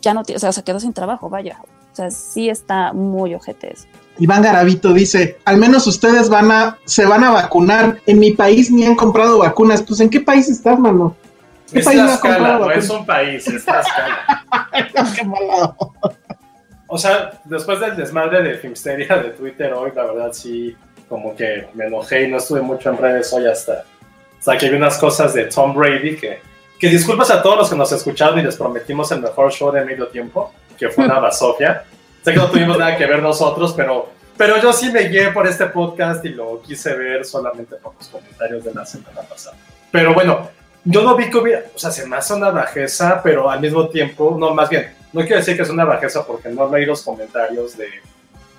ya 0.03 0.13
no 0.13 0.23
tiene, 0.23 0.37
o 0.37 0.39
sea, 0.39 0.51
se 0.51 0.63
quedó 0.63 0.79
sin 0.79 0.93
trabajo, 0.93 1.29
vaya. 1.29 1.59
O 1.63 1.95
sea, 1.95 2.11
sí 2.11 2.49
está 2.49 2.93
muy 2.93 3.33
ojete 3.33 3.73
eso. 3.73 3.85
Iván 4.19 4.43
Garavito 4.43 4.93
dice, 4.93 5.37
al 5.45 5.57
menos 5.57 5.87
ustedes 5.87 6.29
van 6.29 6.51
a, 6.51 6.77
se 6.85 7.05
van 7.05 7.23
a 7.23 7.31
vacunar. 7.31 7.99
En 8.05 8.19
mi 8.19 8.31
país 8.31 8.69
ni 8.69 8.85
han 8.85 8.95
comprado 8.95 9.39
vacunas. 9.39 9.81
Pues, 9.81 9.99
¿en 10.01 10.09
qué 10.09 10.19
país 10.19 10.49
estás, 10.49 10.77
mano? 10.77 11.15
¿Qué 11.71 11.79
es 11.79 11.85
país 11.85 12.01
Tlaxcala, 12.01 12.59
no 12.59 12.71
es 12.71 12.89
un 12.89 13.05
país, 13.05 13.47
es 13.47 13.65
Tlaxcala. 13.65 14.45
qué 15.15 15.25
malado. 15.25 15.75
O 16.87 16.97
sea, 16.97 17.41
después 17.45 17.79
del 17.79 17.95
desmadre 17.95 18.43
de 18.43 18.57
Filmsteria 18.57 19.17
de 19.17 19.31
Twitter 19.31 19.73
hoy, 19.73 19.91
la 19.95 20.03
verdad 20.03 20.31
sí, 20.31 20.75
como 21.09 21.35
que 21.35 21.67
me 21.73 21.85
enojé 21.85 22.23
y 22.23 22.27
no 22.31 22.37
estuve 22.37 22.61
mucho 22.61 22.91
en 22.91 22.97
redes 22.97 23.33
hoy 23.33 23.47
hasta, 23.47 23.83
hasta 24.37 24.57
que 24.57 24.69
vi 24.69 24.75
unas 24.75 24.97
cosas 24.99 25.33
de 25.33 25.45
Tom 25.45 25.73
Brady 25.73 26.17
que 26.17 26.39
que 26.83 26.89
disculpas 26.89 27.31
a 27.31 27.41
todos 27.41 27.57
los 27.57 27.69
que 27.69 27.77
nos 27.77 27.89
escucharon 27.93 28.37
y 28.39 28.43
les 28.43 28.57
prometimos 28.57 29.09
el 29.13 29.21
mejor 29.21 29.49
show 29.53 29.71
de 29.71 29.85
medio 29.85 30.09
tiempo, 30.09 30.51
que 30.77 30.89
fue 30.89 31.05
una 31.05 31.17
basofia. 31.21 31.85
sé 32.21 32.33
que 32.33 32.37
no 32.37 32.51
tuvimos 32.51 32.77
nada 32.77 32.97
que 32.97 33.05
ver 33.05 33.23
nosotros, 33.23 33.73
pero, 33.73 34.09
pero 34.35 34.61
yo 34.61 34.73
sí 34.73 34.91
me 34.91 35.03
guié 35.03 35.29
por 35.29 35.47
este 35.47 35.67
podcast 35.67 36.25
y 36.25 36.29
lo 36.31 36.61
quise 36.61 36.93
ver 36.93 37.23
solamente 37.23 37.77
por 37.77 37.95
los 37.95 38.09
comentarios 38.09 38.65
de 38.65 38.73
la 38.73 38.85
semana 38.85 39.21
pasada. 39.21 39.55
Pero 39.91 40.13
bueno, 40.13 40.49
yo 40.83 41.03
no 41.03 41.15
vi 41.15 41.29
que 41.29 41.37
hubiera, 41.37 41.63
o 41.73 41.79
sea, 41.79 41.89
se 41.89 42.05
me 42.05 42.17
hace 42.17 42.33
una 42.33 42.49
bajeza, 42.49 43.21
pero 43.23 43.49
al 43.49 43.61
mismo 43.61 43.87
tiempo, 43.87 44.35
no, 44.37 44.53
más 44.53 44.69
bien, 44.69 44.93
no 45.13 45.21
quiero 45.21 45.37
decir 45.37 45.55
que 45.55 45.61
es 45.61 45.69
una 45.69 45.85
bajeza 45.85 46.27
porque 46.27 46.49
no 46.49 46.69
leí 46.69 46.85
los 46.85 47.01
comentarios 47.01 47.77
de 47.77 47.87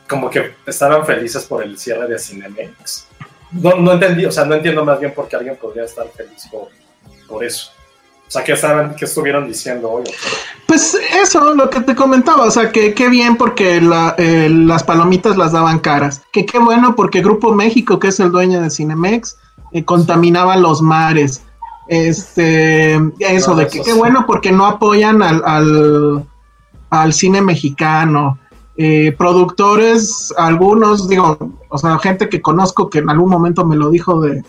como 0.08 0.30
que 0.30 0.54
estaban 0.64 1.04
felices 1.04 1.44
por 1.44 1.62
el 1.62 1.76
cierre 1.76 2.08
de 2.08 2.18
Cinemex. 2.18 3.06
No, 3.52 3.74
no 3.76 3.92
entendí, 3.92 4.24
o 4.24 4.32
sea, 4.32 4.46
no 4.46 4.54
entiendo 4.54 4.82
más 4.82 4.98
bien 4.98 5.12
por 5.12 5.28
qué 5.28 5.36
alguien 5.36 5.56
podría 5.56 5.84
estar 5.84 6.08
feliz 6.08 6.48
por, 6.50 6.68
por 7.28 7.44
eso. 7.44 7.73
O 8.34 8.36
sea, 8.36 8.42
¿qué, 8.42 8.52
estaban, 8.54 8.96
qué 8.96 9.04
estuvieron 9.04 9.46
diciendo 9.46 9.88
hoy? 9.88 10.02
Pues 10.66 10.98
eso, 11.22 11.54
lo 11.54 11.70
que 11.70 11.80
te 11.82 11.94
comentaba, 11.94 12.46
o 12.46 12.50
sea, 12.50 12.72
que 12.72 12.92
qué 12.92 13.08
bien 13.08 13.36
porque 13.36 13.80
eh, 14.18 14.48
las 14.50 14.82
palomitas 14.82 15.36
las 15.36 15.52
daban 15.52 15.78
caras, 15.78 16.20
que 16.32 16.44
qué 16.44 16.58
bueno 16.58 16.96
porque 16.96 17.20
Grupo 17.20 17.54
México, 17.54 18.00
que 18.00 18.08
es 18.08 18.18
el 18.18 18.32
dueño 18.32 18.60
de 18.60 18.70
Cinemex, 18.70 19.36
eh, 19.70 19.84
contaminaba 19.84 20.56
los 20.56 20.82
mares. 20.82 21.44
Este, 21.86 23.00
eso, 23.20 23.54
de 23.54 23.68
que 23.68 23.82
qué 23.82 23.92
bueno 23.92 24.24
porque 24.26 24.50
no 24.50 24.66
apoyan 24.66 25.22
al, 25.22 26.26
al, 26.90 27.12
cine 27.12 27.40
mexicano. 27.40 28.40
Eh, 28.76 29.14
productores, 29.16 30.34
algunos, 30.36 31.08
digo, 31.08 31.38
o 31.68 31.78
sea, 31.78 32.00
gente 32.00 32.28
que 32.28 32.42
conozco 32.42 32.90
que 32.90 32.98
en 32.98 33.10
algún 33.10 33.30
momento 33.30 33.64
me 33.64 33.76
lo 33.76 33.90
dijo 33.90 34.20
de, 34.20 34.42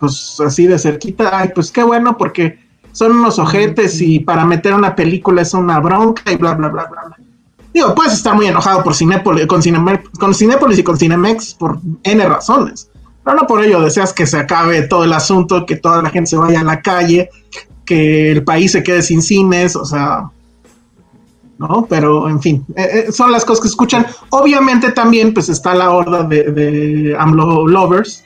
pues 0.00 0.38
así 0.38 0.66
de 0.66 0.78
cerquita, 0.78 1.30
ay, 1.32 1.52
pues 1.54 1.72
qué 1.72 1.82
bueno 1.82 2.18
porque 2.18 2.65
son 2.96 3.12
unos 3.12 3.38
ojetes 3.38 4.00
y 4.00 4.20
para 4.20 4.46
meter 4.46 4.72
una 4.72 4.96
película 4.96 5.42
es 5.42 5.52
una 5.52 5.80
bronca 5.80 6.32
y 6.32 6.36
bla, 6.36 6.54
bla, 6.54 6.68
bla, 6.68 6.86
bla. 6.86 7.16
Digo, 7.74 7.94
puedes 7.94 8.14
estar 8.14 8.34
muy 8.34 8.46
enojado 8.46 8.82
por 8.82 8.94
Cinépolis, 8.94 9.46
con, 9.46 9.60
con 10.18 10.34
Cinépolis 10.34 10.78
y 10.78 10.82
con 10.82 10.96
Cinemex 10.96 11.52
por 11.56 11.78
N 12.02 12.26
razones, 12.26 12.88
pero 13.22 13.36
no 13.36 13.46
por 13.46 13.62
ello 13.62 13.82
deseas 13.82 14.14
que 14.14 14.26
se 14.26 14.38
acabe 14.38 14.80
todo 14.88 15.04
el 15.04 15.12
asunto, 15.12 15.66
que 15.66 15.76
toda 15.76 16.00
la 16.00 16.08
gente 16.08 16.30
se 16.30 16.38
vaya 16.38 16.60
a 16.60 16.64
la 16.64 16.80
calle, 16.80 17.28
que 17.84 18.32
el 18.32 18.42
país 18.44 18.72
se 18.72 18.82
quede 18.82 19.02
sin 19.02 19.20
cines, 19.20 19.76
o 19.76 19.84
sea, 19.84 20.30
¿no? 21.58 21.86
Pero, 21.90 22.30
en 22.30 22.40
fin, 22.40 22.64
eh, 22.76 23.04
eh, 23.08 23.12
son 23.12 23.30
las 23.30 23.44
cosas 23.44 23.60
que 23.60 23.68
escuchan. 23.68 24.06
Obviamente 24.30 24.92
también, 24.92 25.34
pues, 25.34 25.50
está 25.50 25.74
la 25.74 25.90
horda 25.90 26.22
de, 26.22 26.44
de 26.44 27.14
AMLO 27.18 27.66
lovers, 27.68 28.24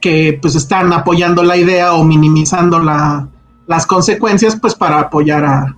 que, 0.00 0.38
pues, 0.40 0.54
están 0.54 0.92
apoyando 0.92 1.42
la 1.42 1.56
idea 1.56 1.94
o 1.94 2.04
minimizando 2.04 2.78
la, 2.78 3.26
las 3.66 3.86
consecuencias 3.86 4.56
pues 4.60 4.74
para 4.74 4.98
apoyar 4.98 5.44
a, 5.44 5.76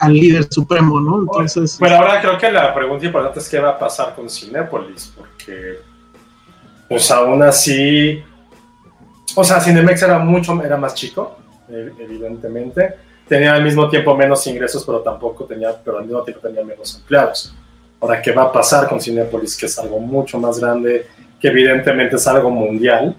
al, 0.00 0.12
líder 0.12 0.46
supremo, 0.50 1.00
¿no? 1.00 1.20
Entonces... 1.20 1.78
Bueno, 1.78 1.96
ahora 1.96 2.20
creo 2.20 2.38
que 2.38 2.50
la 2.50 2.74
pregunta 2.74 3.06
importante 3.06 3.40
es 3.40 3.48
qué 3.48 3.58
va 3.58 3.70
a 3.70 3.78
pasar 3.78 4.14
con 4.14 4.28
Cinepolis, 4.28 5.12
porque 5.16 5.78
pues 6.88 7.10
aún 7.10 7.42
así, 7.42 8.22
o 9.34 9.44
sea, 9.44 9.60
Cinemex 9.60 10.02
era 10.02 10.18
mucho, 10.18 10.60
era 10.62 10.76
más 10.76 10.94
chico, 10.94 11.36
e, 11.68 11.92
evidentemente, 11.98 12.94
tenía 13.28 13.52
al 13.54 13.62
mismo 13.62 13.88
tiempo 13.88 14.16
menos 14.16 14.46
ingresos, 14.46 14.84
pero 14.86 15.00
tampoco 15.00 15.44
tenía, 15.44 15.76
pero 15.84 15.98
al 15.98 16.04
mismo 16.04 16.22
tiempo 16.22 16.46
tenía 16.46 16.64
menos 16.64 16.96
empleados. 16.96 17.54
Ahora, 18.00 18.22
¿qué 18.22 18.32
va 18.32 18.44
a 18.44 18.52
pasar 18.52 18.88
con 18.88 19.00
Cinepolis, 19.00 19.56
que 19.56 19.66
es 19.66 19.78
algo 19.78 19.98
mucho 19.98 20.38
más 20.38 20.60
grande, 20.60 21.06
que 21.40 21.48
evidentemente 21.48 22.16
es 22.16 22.26
algo 22.26 22.50
mundial? 22.50 23.14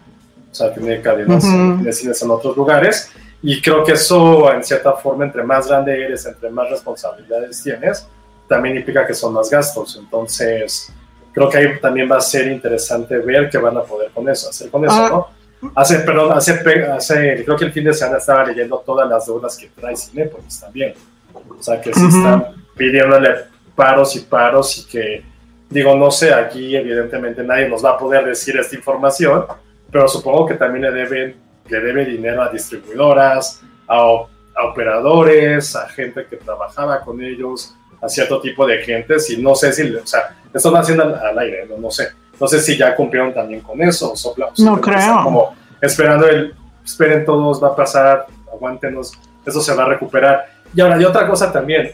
o 0.51 0.55
sea, 0.55 0.73
tiene 0.73 1.01
cadenas 1.01 1.43
de 1.83 1.93
cines 1.93 2.21
en 2.21 2.31
otros 2.31 2.57
lugares. 2.57 3.11
Y 3.41 3.61
creo 3.61 3.83
que 3.83 3.93
eso, 3.93 4.51
en 4.51 4.63
cierta 4.63 4.93
forma, 4.93 5.25
entre 5.25 5.43
más 5.43 5.67
grande 5.67 5.93
eres, 5.93 6.25
entre 6.25 6.49
más 6.49 6.69
responsabilidades 6.69 7.63
tienes, 7.63 8.07
también 8.47 8.77
implica 8.77 9.07
que 9.07 9.13
son 9.13 9.33
más 9.33 9.49
gastos. 9.49 9.95
Entonces, 9.95 10.91
creo 11.31 11.49
que 11.49 11.57
ahí 11.57 11.79
también 11.79 12.11
va 12.11 12.17
a 12.17 12.21
ser 12.21 12.51
interesante 12.51 13.17
ver 13.19 13.49
qué 13.49 13.57
van 13.57 13.77
a 13.77 13.83
poder 13.83 14.11
con 14.11 14.27
eso, 14.27 14.49
hacer 14.49 14.69
con 14.69 14.83
eso, 14.83 14.93
ah. 14.93 15.09
¿no? 15.09 15.39
Hace, 15.75 15.99
perdón, 15.99 16.31
hace, 16.31 16.53
hace, 16.53 17.43
creo 17.43 17.57
que 17.57 17.65
el 17.65 17.73
fin 17.73 17.83
de 17.83 17.93
semana 17.93 18.17
estaba 18.17 18.45
leyendo 18.45 18.77
todas 18.85 19.09
las 19.09 19.25
deudas 19.25 19.57
que 19.57 19.67
trae 19.67 19.95
Cinepolis 19.95 20.61
también. 20.61 20.93
O 21.33 21.61
sea, 21.61 21.81
que 21.81 21.93
se 21.93 22.05
están 22.05 22.45
pidiéndole 22.77 23.29
paros 23.75 24.15
y 24.15 24.21
paros 24.21 24.77
y 24.77 24.85
que, 24.85 25.23
digo, 25.69 25.95
no 25.95 26.11
sé, 26.11 26.33
aquí 26.33 26.75
evidentemente 26.75 27.43
nadie 27.43 27.67
nos 27.67 27.83
va 27.83 27.91
a 27.91 27.97
poder 27.97 28.25
decir 28.25 28.57
esta 28.57 28.75
información, 28.75 29.45
pero 29.91 30.07
supongo 30.07 30.45
que 30.45 30.53
también 30.53 30.83
le 30.83 30.91
deben 30.91 31.35
le 31.69 31.79
debe 31.79 32.05
dinero 32.05 32.41
a 32.41 32.49
distribuidoras, 32.49 33.61
a, 33.87 34.25
operadores, 34.61 35.75
a 35.75 35.87
gente 35.87 36.25
que 36.25 36.35
trabajaba 36.35 36.99
con 37.01 37.21
ellos, 37.23 37.75
a 38.01 38.09
cierto 38.09 38.41
tipo 38.41 38.67
de 38.67 38.79
gentes 38.79 39.29
y 39.29 39.41
no 39.41 39.55
sé 39.55 39.71
si, 39.71 39.89
o 39.95 40.05
sea, 40.05 40.35
están 40.53 40.75
haciendo 40.75 41.03
al, 41.03 41.39
aire, 41.39 41.65
no, 41.65 41.77
no, 41.77 41.89
sé, 41.89 42.09
no 42.39 42.47
sé 42.47 42.59
si 42.59 42.77
ya 42.77 42.93
cumplieron 42.95 43.33
también 43.33 43.61
con 43.61 43.81
eso, 43.81 44.15
sopla, 44.15 44.49
no 44.57 44.81
creo. 44.81 45.23
Como 45.23 45.55
esperando 45.79 46.27
el, 46.27 46.53
esperen 46.83 47.23
todos, 47.23 47.63
va 47.63 47.69
a 47.69 47.75
pasar, 47.75 48.27
aguántenos, 48.51 49.13
eso 49.45 49.61
se 49.61 49.73
va 49.73 49.83
a 49.83 49.87
recuperar. 49.87 50.49
Y 50.73 50.81
ahora, 50.81 50.99
y 51.01 51.05
otra 51.05 51.27
cosa 51.27 51.51
también, 51.51 51.93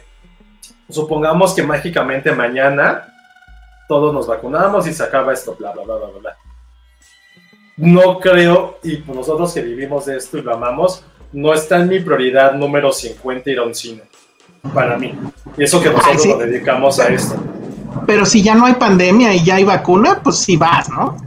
supongamos 0.89 1.53
que 1.53 1.63
mágicamente 1.63 2.31
mañana 2.31 3.07
todos 3.87 4.13
nos 4.13 4.27
vacunamos 4.27 4.87
y 4.87 4.93
se 4.93 5.03
acaba 5.03 5.33
esto, 5.33 5.55
bla, 5.57 5.71
bla, 5.71 5.83
bla, 5.83 5.95
bla, 5.95 6.07
bla. 6.19 6.37
No 7.77 8.19
creo, 8.19 8.79
y 8.83 8.97
pues 8.97 9.17
nosotros 9.17 9.53
que 9.53 9.61
vivimos 9.61 10.05
de 10.05 10.17
esto 10.17 10.37
y 10.37 10.41
lo 10.41 10.53
amamos, 10.55 11.03
no 11.33 11.53
está 11.53 11.77
en 11.81 11.89
mi 11.89 11.99
prioridad 11.99 12.53
número 12.53 12.91
50 12.93 13.49
ir 13.49 13.59
a 13.59 13.63
un 13.63 13.75
cine, 13.75 14.03
para 14.73 14.97
mí. 14.97 15.13
Y 15.57 15.63
eso 15.63 15.81
que 15.81 15.89
nosotros 15.89 16.13
Ay, 16.15 16.19
sí. 16.19 16.29
nos 16.29 16.39
dedicamos 16.39 16.99
a 16.99 17.07
esto. 17.09 17.35
Pero 18.07 18.25
si 18.25 18.41
ya 18.41 18.55
no 18.55 18.65
hay 18.65 18.73
pandemia 18.75 19.33
y 19.33 19.43
ya 19.43 19.55
hay 19.55 19.63
vacuna, 19.65 20.21
pues 20.23 20.37
sí 20.37 20.55
vas, 20.57 20.89
¿no? 20.89 21.17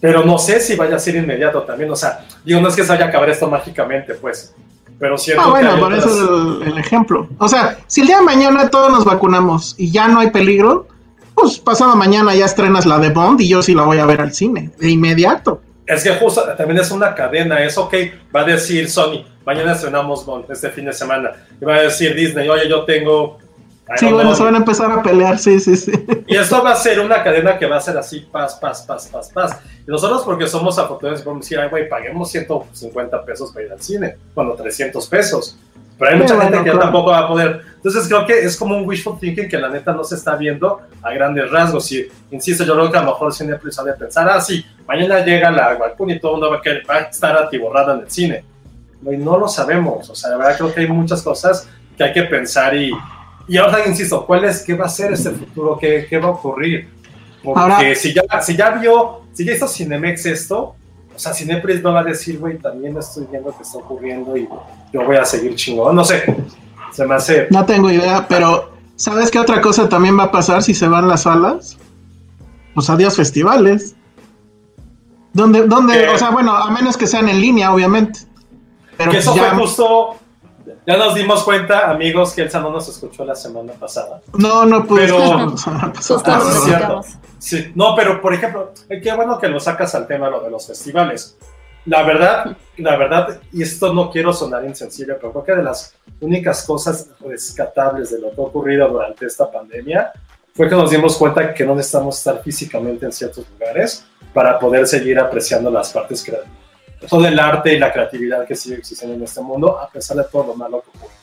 Pero 0.00 0.24
no 0.24 0.36
sé 0.38 0.60
si 0.60 0.76
vaya 0.76 0.96
a 0.96 0.98
ser 0.98 1.16
inmediato 1.16 1.62
también, 1.62 1.90
o 1.90 1.96
sea, 1.96 2.24
digo, 2.44 2.60
no 2.60 2.68
es 2.68 2.76
que 2.76 2.82
se 2.82 2.88
vaya 2.90 3.06
a 3.06 3.08
acabar 3.08 3.30
esto 3.30 3.48
mágicamente, 3.48 4.14
pues. 4.14 4.54
Pero 4.98 5.18
siento 5.18 5.42
Ah, 5.44 5.50
bueno, 5.50 5.70
por 5.80 5.92
otras- 5.92 6.06
eso 6.06 6.62
el, 6.62 6.68
el 6.72 6.78
ejemplo. 6.78 7.28
O 7.38 7.48
sea, 7.48 7.78
si 7.88 8.02
el 8.02 8.06
día 8.06 8.18
de 8.18 8.24
mañana 8.24 8.68
todos 8.68 8.90
nos 8.92 9.04
vacunamos 9.04 9.74
y 9.78 9.90
ya 9.90 10.06
no 10.06 10.20
hay 10.20 10.30
peligro, 10.30 10.86
pues 11.34 11.58
pasado 11.58 11.96
mañana 11.96 12.34
ya 12.36 12.44
estrenas 12.44 12.86
la 12.86 12.98
de 13.00 13.10
Bond 13.10 13.40
y 13.40 13.48
yo 13.48 13.62
sí 13.62 13.74
la 13.74 13.82
voy 13.82 13.98
a 13.98 14.06
ver 14.06 14.20
al 14.20 14.32
cine, 14.32 14.70
de 14.78 14.90
inmediato. 14.90 15.60
Es 15.86 16.04
que 16.04 16.10
justo 16.10 16.42
también 16.56 16.78
es 16.78 16.90
una 16.90 17.14
cadena, 17.14 17.62
es 17.62 17.76
ok, 17.76 17.94
va 18.34 18.42
a 18.42 18.44
decir 18.44 18.88
Sony, 18.88 19.24
mañana 19.44 19.72
estrenamos 19.72 20.24
Bond 20.24 20.50
este 20.50 20.70
fin 20.70 20.84
de 20.84 20.92
semana, 20.92 21.32
y 21.60 21.64
va 21.64 21.76
a 21.76 21.82
decir 21.82 22.14
Disney, 22.14 22.48
oye, 22.48 22.68
yo 22.68 22.84
tengo... 22.84 23.38
Sí, 23.96 24.06
bueno, 24.06 24.20
know, 24.20 24.34
se 24.34 24.44
van 24.44 24.54
a 24.54 24.58
empezar 24.58 24.90
a 24.90 25.02
pelear, 25.02 25.38
sí, 25.38 25.58
sí, 25.58 25.76
sí. 25.76 25.92
Y 26.26 26.36
esto 26.36 26.62
va 26.62 26.72
a 26.72 26.76
ser 26.76 27.00
una 27.00 27.22
cadena 27.22 27.58
que 27.58 27.66
va 27.66 27.76
a 27.76 27.80
ser 27.80 27.98
así, 27.98 28.20
paz, 28.20 28.54
paz, 28.54 28.82
paz, 28.82 29.08
paz, 29.08 29.30
paz. 29.34 29.60
Y 29.86 29.90
nosotros 29.90 30.22
porque 30.24 30.46
somos 30.46 30.78
afortunados 30.78 31.20
podemos 31.20 31.44
decir, 31.44 31.58
ay, 31.58 31.68
güey, 31.68 31.88
paguemos 31.88 32.30
150 32.30 33.24
pesos 33.24 33.52
para 33.52 33.66
ir 33.66 33.72
al 33.72 33.82
cine, 33.82 34.16
bueno, 34.34 34.52
300 34.52 35.06
pesos. 35.08 35.58
Pero 36.02 36.14
hay 36.16 36.20
mucha 36.20 36.34
bueno, 36.34 36.50
gente 36.50 36.64
que 36.64 36.70
claro. 36.70 36.80
tampoco 36.80 37.10
va 37.10 37.18
a 37.20 37.28
poder. 37.28 37.60
Entonces 37.76 38.08
creo 38.08 38.26
que 38.26 38.40
es 38.40 38.56
como 38.56 38.76
un 38.76 38.86
wishful 38.88 39.18
thinking 39.20 39.48
que 39.48 39.56
la 39.56 39.68
neta 39.68 39.92
no 39.92 40.02
se 40.02 40.16
está 40.16 40.34
viendo 40.34 40.80
a 41.00 41.12
grandes 41.12 41.48
rasgos. 41.50 41.90
Y 41.92 42.08
insisto, 42.32 42.64
yo 42.64 42.74
creo 42.74 42.90
que 42.90 42.98
a 42.98 43.02
lo 43.02 43.12
mejor 43.12 43.32
Cinepolis 43.32 43.78
ha 43.78 43.84
de 43.84 43.92
pensar, 43.94 44.28
ah, 44.28 44.40
sí, 44.40 44.64
mañana 44.86 45.20
llega 45.24 45.50
la 45.52 45.74
vacuna 45.74 46.14
y 46.14 46.18
todo 46.20 46.32
el 46.32 46.40
mundo 46.40 46.50
va 46.50 46.56
a, 46.58 46.60
querer- 46.60 46.82
va 46.90 46.94
a 46.96 47.00
estar 47.02 47.36
atiborrado 47.36 47.94
en 47.94 48.00
el 48.00 48.10
cine. 48.10 48.44
Y 49.04 49.16
no 49.16 49.38
lo 49.38 49.46
sabemos. 49.46 50.10
O 50.10 50.14
sea, 50.14 50.30
la 50.30 50.38
verdad 50.38 50.56
creo 50.56 50.74
que 50.74 50.80
hay 50.80 50.88
muchas 50.88 51.22
cosas 51.22 51.68
que 51.96 52.02
hay 52.04 52.12
que 52.12 52.22
pensar 52.24 52.74
y, 52.76 52.90
y 53.46 53.56
ahora 53.58 53.86
insisto, 53.86 54.26
¿cuál 54.26 54.44
es, 54.44 54.62
qué 54.64 54.74
va 54.74 54.86
a 54.86 54.88
ser 54.88 55.12
este 55.12 55.30
futuro? 55.30 55.78
¿Qué, 55.78 56.06
qué 56.10 56.18
va 56.18 56.28
a 56.28 56.32
ocurrir? 56.32 56.88
Porque 57.44 57.60
Ahora- 57.60 57.94
si, 57.94 58.12
ya, 58.14 58.22
si 58.40 58.56
ya 58.56 58.70
vio, 58.70 59.22
si 59.32 59.44
ya 59.44 59.52
hizo 59.54 59.66
Cinemex 59.68 60.26
esto, 60.26 60.74
o 61.14 61.18
sea, 61.18 61.32
Cinepolis 61.32 61.82
no 61.82 61.92
va 61.92 62.00
a 62.00 62.04
decir, 62.04 62.38
güey, 62.38 62.58
también 62.58 62.96
estoy 62.96 63.26
viendo 63.30 63.54
que 63.56 63.62
está 63.62 63.78
ocurriendo 63.78 64.36
y 64.36 64.48
yo 64.92 65.04
voy 65.04 65.16
a 65.16 65.24
seguir 65.24 65.54
chingón. 65.54 65.94
No 65.96 66.04
sé, 66.04 66.24
se 66.92 67.06
me 67.06 67.14
hace... 67.14 67.48
No 67.50 67.64
tengo 67.64 67.90
idea, 67.90 68.26
pero 68.28 68.72
¿sabes 68.96 69.30
qué 69.30 69.38
otra 69.38 69.60
cosa 69.60 69.88
también 69.88 70.18
va 70.18 70.24
a 70.24 70.30
pasar 70.30 70.62
si 70.62 70.74
se 70.74 70.86
van 70.88 71.08
las 71.08 71.22
salas? 71.22 71.78
Pues 72.74 72.88
adiós 72.90 73.16
festivales. 73.16 73.94
¿Dónde, 75.32 75.66
dónde, 75.66 75.94
¿Qué? 75.94 76.08
o 76.08 76.18
sea, 76.18 76.30
bueno, 76.30 76.54
a 76.54 76.70
menos 76.70 76.96
que 76.96 77.06
sean 77.06 77.28
en 77.28 77.40
línea, 77.40 77.72
obviamente. 77.72 78.20
Pero 78.98 79.10
que 79.10 79.18
eso 79.18 79.34
ya, 79.34 79.50
fue 79.50 79.58
justo... 79.60 80.16
Ya 80.86 80.96
nos 80.96 81.14
dimos 81.14 81.42
cuenta, 81.44 81.90
amigos, 81.90 82.32
que 82.32 82.42
Elsa 82.42 82.60
no 82.60 82.70
nos 82.70 82.88
escuchó 82.88 83.24
la 83.24 83.34
semana 83.34 83.72
pasada. 83.72 84.20
no, 84.34 84.64
no 84.64 84.84
pude. 84.84 85.06
Pero- 85.06 85.54
Ah, 86.24 87.00
sí, 87.38 87.72
no, 87.74 87.94
pero 87.96 88.20
por 88.20 88.34
ejemplo, 88.34 88.72
eh, 88.88 89.00
qué 89.00 89.12
bueno 89.14 89.38
que 89.38 89.48
lo 89.48 89.58
sacas 89.58 89.94
al 89.94 90.06
tema 90.06 90.28
lo 90.28 90.40
de 90.40 90.50
los 90.50 90.66
festivales. 90.66 91.36
La 91.86 92.02
verdad, 92.04 92.56
la 92.76 92.96
verdad, 92.96 93.40
y 93.52 93.62
esto 93.62 93.92
no 93.92 94.10
quiero 94.10 94.32
sonar 94.32 94.64
insensible, 94.64 95.14
pero 95.14 95.32
creo 95.32 95.44
que 95.44 95.52
de 95.52 95.62
las 95.64 95.94
únicas 96.20 96.64
cosas 96.64 97.08
rescatables 97.20 98.10
de 98.10 98.20
lo 98.20 98.30
que 98.30 98.40
ha 98.40 98.44
ocurrido 98.44 98.88
durante 98.88 99.26
esta 99.26 99.50
pandemia 99.50 100.12
fue 100.54 100.68
que 100.68 100.74
nos 100.74 100.90
dimos 100.90 101.16
cuenta 101.16 101.52
que 101.52 101.64
no 101.64 101.74
necesitamos 101.74 102.18
estar 102.18 102.42
físicamente 102.42 103.04
en 103.04 103.12
ciertos 103.12 103.44
lugares 103.50 104.04
para 104.32 104.58
poder 104.58 104.86
seguir 104.86 105.18
apreciando 105.18 105.70
las 105.70 105.92
partes 105.92 106.22
creativas. 106.22 106.56
Todo 107.08 107.26
el 107.26 107.38
arte 107.38 107.74
y 107.74 107.78
la 107.78 107.92
creatividad 107.92 108.46
que 108.46 108.54
sigue 108.54 108.76
existiendo 108.76 109.16
en 109.16 109.22
este 109.24 109.40
mundo, 109.40 109.78
a 109.78 109.88
pesar 109.88 110.16
de 110.18 110.24
todo 110.24 110.48
lo 110.48 110.54
malo 110.54 110.82
que 110.82 110.98
ocurre. 110.98 111.14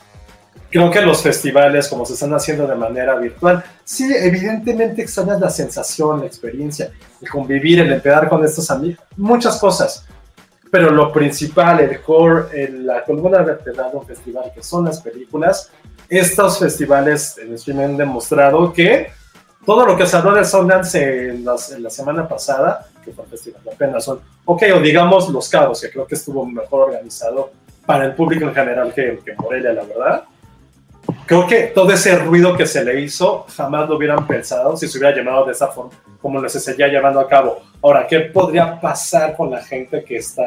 Creo 0.70 0.90
que 0.90 1.00
los 1.00 1.22
festivales, 1.22 1.88
como 1.88 2.04
se 2.04 2.12
están 2.12 2.32
haciendo 2.34 2.66
de 2.66 2.76
manera 2.76 3.16
virtual, 3.16 3.64
sí, 3.82 4.12
evidentemente 4.14 5.02
extrañas 5.02 5.40
la 5.40 5.50
sensación, 5.50 6.20
la 6.20 6.26
experiencia, 6.26 6.92
el 7.20 7.28
convivir, 7.28 7.80
el 7.80 7.92
empezar 7.92 8.28
con 8.28 8.44
estos 8.44 8.70
amigos, 8.70 9.02
muchas 9.16 9.58
cosas. 9.58 10.06
Pero 10.70 10.90
lo 10.90 11.12
principal, 11.12 11.80
el 11.80 12.00
core, 12.00 12.44
el- 12.64 12.86
la 12.86 13.02
columna 13.04 13.42
vertebral 13.42 13.90
de 13.90 13.96
un 13.98 14.06
festival, 14.06 14.52
que 14.54 14.62
son 14.62 14.84
las 14.84 15.00
películas, 15.00 15.70
estos 16.08 16.58
festivales 16.58 17.36
en 17.38 17.54
streaming 17.54 17.84
han 17.84 17.96
demostrado 17.96 18.72
que 18.72 19.08
todo 19.66 19.84
lo 19.84 19.96
que 19.96 20.06
se 20.06 20.16
habló 20.16 20.32
de 20.34 20.44
Sundance 20.44 21.28
en, 21.30 21.44
las- 21.44 21.72
en 21.72 21.82
la 21.82 21.90
semana 21.90 22.26
pasada, 22.28 22.86
que 23.04 23.12
fue 23.12 23.24
el 23.24 23.30
festival 23.30 23.62
apenas 23.72 24.04
son, 24.04 24.20
ok, 24.44 24.62
o 24.76 24.80
digamos 24.80 25.28
Los 25.30 25.48
Cabos, 25.48 25.80
que 25.80 25.90
creo 25.90 26.06
que 26.06 26.14
estuvo 26.14 26.44
mejor 26.46 26.88
organizado 26.88 27.50
para 27.86 28.04
el 28.04 28.14
público 28.14 28.44
en 28.46 28.54
general 28.54 28.92
que, 28.94 29.18
que 29.24 29.34
Morelia, 29.34 29.72
la 29.72 29.82
verdad. 29.84 30.24
Creo 31.26 31.46
que 31.46 31.62
todo 31.74 31.92
ese 31.92 32.16
ruido 32.18 32.56
que 32.56 32.66
se 32.66 32.84
le 32.84 33.00
hizo 33.00 33.46
jamás 33.56 33.88
lo 33.88 33.96
hubieran 33.96 34.26
pensado 34.26 34.76
si 34.76 34.88
se 34.88 34.98
hubiera 34.98 35.16
llamado 35.16 35.44
de 35.44 35.52
esa 35.52 35.68
forma, 35.68 35.92
como 36.20 36.40
lo 36.40 36.48
se 36.48 36.60
seguía 36.60 36.88
llevando 36.88 37.20
a 37.20 37.28
cabo. 37.28 37.60
Ahora, 37.82 38.06
¿qué 38.06 38.20
podría 38.20 38.80
pasar 38.80 39.36
con 39.36 39.50
la 39.50 39.62
gente 39.62 40.04
que 40.04 40.16
está, 40.16 40.42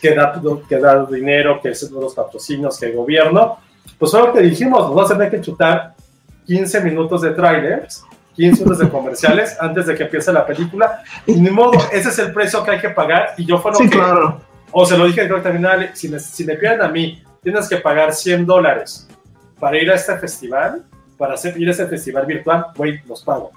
que 0.00 0.14
da, 0.14 0.40
que 0.68 0.78
da 0.78 1.04
dinero, 1.06 1.60
que 1.60 1.70
es 1.70 1.90
los 1.90 2.14
patrocinios, 2.14 2.78
que 2.78 2.86
el 2.86 2.96
gobierno? 2.96 3.58
Pues 3.98 4.10
fue 4.10 4.20
lo 4.20 4.32
que 4.32 4.40
dijimos, 4.40 4.80
nos 4.80 4.94
vamos 4.94 5.10
a 5.10 5.14
tener 5.16 5.30
que 5.30 5.40
chutar 5.40 5.94
15 6.46 6.80
minutos 6.80 7.22
de 7.22 7.30
trailers, 7.30 8.04
15 8.34 8.62
minutos 8.64 8.78
de 8.78 8.88
comerciales 8.90 9.56
antes 9.60 9.86
de 9.86 9.94
que 9.94 10.04
empiece 10.04 10.32
la 10.32 10.46
película. 10.46 11.02
Y 11.26 11.34
ni 11.34 11.50
modo, 11.50 11.78
ese 11.92 12.08
es 12.08 12.18
el 12.18 12.32
precio 12.32 12.64
que 12.64 12.72
hay 12.72 12.80
que 12.80 12.90
pagar. 12.90 13.34
Y 13.36 13.44
yo 13.44 13.58
fue 13.58 13.72
lo 13.72 13.78
Sí, 13.78 13.88
que, 13.88 13.96
claro. 13.96 14.40
o 14.72 14.86
se 14.86 14.96
lo 14.96 15.06
dije 15.06 15.28
que 15.28 15.34
también 15.40 15.90
si 15.94 16.08
me, 16.08 16.18
si 16.18 16.44
me 16.44 16.54
piden 16.54 16.80
a 16.82 16.88
mí, 16.88 17.22
tienes 17.42 17.68
que 17.68 17.76
pagar 17.76 18.12
100 18.12 18.46
dólares 18.46 19.08
para 19.58 19.78
ir 19.78 19.90
a 19.90 19.94
este 19.94 20.16
festival, 20.16 20.84
para 21.16 21.34
hacer, 21.34 21.58
ir 21.60 21.68
a 21.68 21.70
este 21.72 21.86
festival 21.86 22.26
virtual, 22.26 22.66
güey, 22.76 23.00
los 23.06 23.22
pago. 23.22 23.50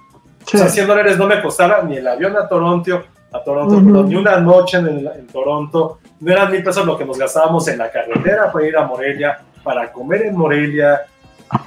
Sí. 0.45 0.57
O 0.57 0.59
sea, 0.59 0.69
100 0.69 0.87
dólares 0.87 1.17
no 1.17 1.27
me 1.27 1.41
costaba 1.41 1.81
ni 1.83 1.97
el 1.97 2.07
avión 2.07 2.35
a 2.35 2.47
Toronto, 2.47 3.03
a 3.31 3.43
Toronto, 3.43 3.75
Ujú. 3.75 3.85
perdón, 3.85 4.09
ni 4.09 4.15
una 4.15 4.37
noche 4.39 4.77
en, 4.77 4.87
en 4.87 5.27
Toronto. 5.27 5.99
No 6.19 6.31
eran 6.31 6.51
mil 6.51 6.63
pesos 6.63 6.85
lo 6.85 6.97
que 6.97 7.05
nos 7.05 7.17
gastábamos 7.17 7.67
en 7.67 7.77
la 7.77 7.91
carretera 7.91 8.51
para 8.51 8.65
ir 8.67 8.77
a 8.77 8.85
Morelia, 8.85 9.39
para 9.63 9.91
comer 9.91 10.23
en 10.23 10.35
Morelia 10.35 11.01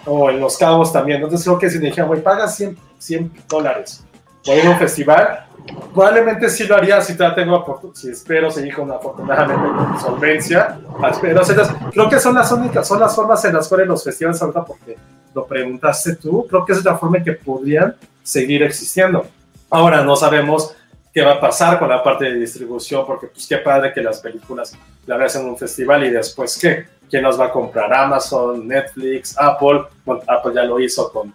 o 0.06 0.30
en 0.30 0.40
Los 0.40 0.56
Cabos 0.58 0.92
también. 0.92 1.22
Entonces 1.22 1.44
creo 1.46 1.58
que 1.58 1.70
si 1.70 1.78
me 1.78 1.86
dijeran, 1.86 2.08
güey, 2.08 2.20
paga 2.22 2.48
100, 2.48 2.76
100 2.98 3.32
dólares 3.48 4.04
por 4.44 4.56
ir 4.56 4.66
a 4.66 4.70
un 4.70 4.78
festival, 4.78 5.46
probablemente 5.92 6.48
sí 6.50 6.64
lo 6.64 6.76
haría 6.76 7.00
si 7.00 7.16
tengo, 7.16 7.92
si 7.94 8.10
espero 8.10 8.50
seguir 8.50 8.74
con 8.74 8.90
afortunadamente 8.90 9.68
con 9.68 10.00
solvencia. 10.00 10.78
Espero, 11.10 11.40
o 11.40 11.44
sea, 11.44 11.90
creo 11.90 12.08
que 12.08 12.20
son 12.20 12.34
las 12.34 12.50
únicas, 12.52 12.86
son 12.86 13.00
las 13.00 13.14
formas 13.14 13.44
en 13.44 13.54
las 13.54 13.68
cuales 13.68 13.86
los 13.86 14.04
festivales 14.04 14.40
ahorita, 14.40 14.64
porque 14.64 14.96
lo 15.34 15.46
preguntaste 15.46 16.16
tú, 16.16 16.46
creo 16.48 16.64
que 16.64 16.72
es 16.72 16.84
la 16.84 16.96
forma 16.96 17.18
en 17.18 17.24
que 17.24 17.32
podrían 17.32 17.94
seguir 18.22 18.62
existiendo. 18.62 19.26
Ahora 19.70 20.04
no 20.04 20.14
sabemos 20.14 20.74
qué 21.12 21.22
va 21.22 21.34
a 21.34 21.40
pasar 21.40 21.78
con 21.78 21.88
la 21.88 22.02
parte 22.02 22.26
de 22.26 22.34
distribución, 22.34 23.06
porque 23.06 23.28
pues 23.28 23.46
qué 23.46 23.58
padre 23.58 23.92
que 23.92 24.02
las 24.02 24.20
películas 24.20 24.76
la 25.06 25.16
veas 25.16 25.36
en 25.36 25.46
un 25.46 25.56
festival 25.56 26.04
y 26.04 26.10
después 26.10 26.58
qué, 26.60 26.86
quién 27.08 27.22
las 27.22 27.38
va 27.38 27.46
a 27.46 27.52
comprar, 27.52 27.92
Amazon, 27.92 28.66
Netflix, 28.66 29.36
Apple, 29.38 29.84
bueno, 30.04 30.22
Apple 30.26 30.52
ya 30.54 30.64
lo 30.64 30.80
hizo 30.80 31.12
con, 31.12 31.32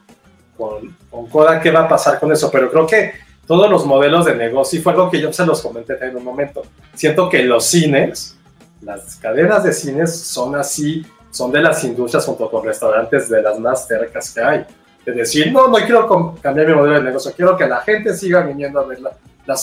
con, 0.60 0.96
con 1.10 1.60
qué 1.62 1.72
va 1.72 1.82
a 1.82 1.88
pasar 1.88 2.20
con 2.20 2.32
eso, 2.34 2.52
pero 2.52 2.70
creo 2.70 2.86
que 2.86 3.14
todos 3.48 3.70
los 3.70 3.86
modelos 3.86 4.26
de 4.26 4.36
negocio, 4.36 4.78
y 4.78 4.84
fue 4.84 4.92
algo 4.92 5.10
que 5.10 5.20
yo 5.20 5.32
se 5.34 5.46
los 5.46 5.62
comenté 5.62 5.98
en 6.06 6.18
un 6.18 6.24
momento, 6.24 6.62
siento 6.94 7.30
que 7.30 7.42
los 7.44 7.66
cines, 7.66 8.38
las 8.82 9.16
cadenas 9.16 9.64
de 9.64 9.74
cines 9.74 10.16
son 10.16 10.56
así, 10.56 11.06
son 11.32 11.52
de 11.52 11.62
las 11.62 11.84
industrias 11.84 12.26
junto 12.26 12.52
con 12.52 12.64
restaurantes 12.64 13.30
de 13.30 13.42
las 13.42 13.58
más 13.58 13.88
cercas 13.88 14.34
que 14.34 14.42
hay. 14.42 14.66
De 15.06 15.14
decir, 15.14 15.52
no, 15.52 15.68
no 15.68 15.78
quiero 15.78 16.36
cambiar 16.42 16.68
mi 16.68 16.74
modelo 16.74 16.96
de 16.96 17.04
negocio, 17.04 17.32
quiero 17.36 17.56
que 17.58 17.66
la 17.66 17.80
gente 17.82 18.14
siga 18.16 18.42
viniendo 18.42 18.80
a 18.80 18.86
ver 18.86 19.00
la, 19.00 19.12
la 19.46 19.56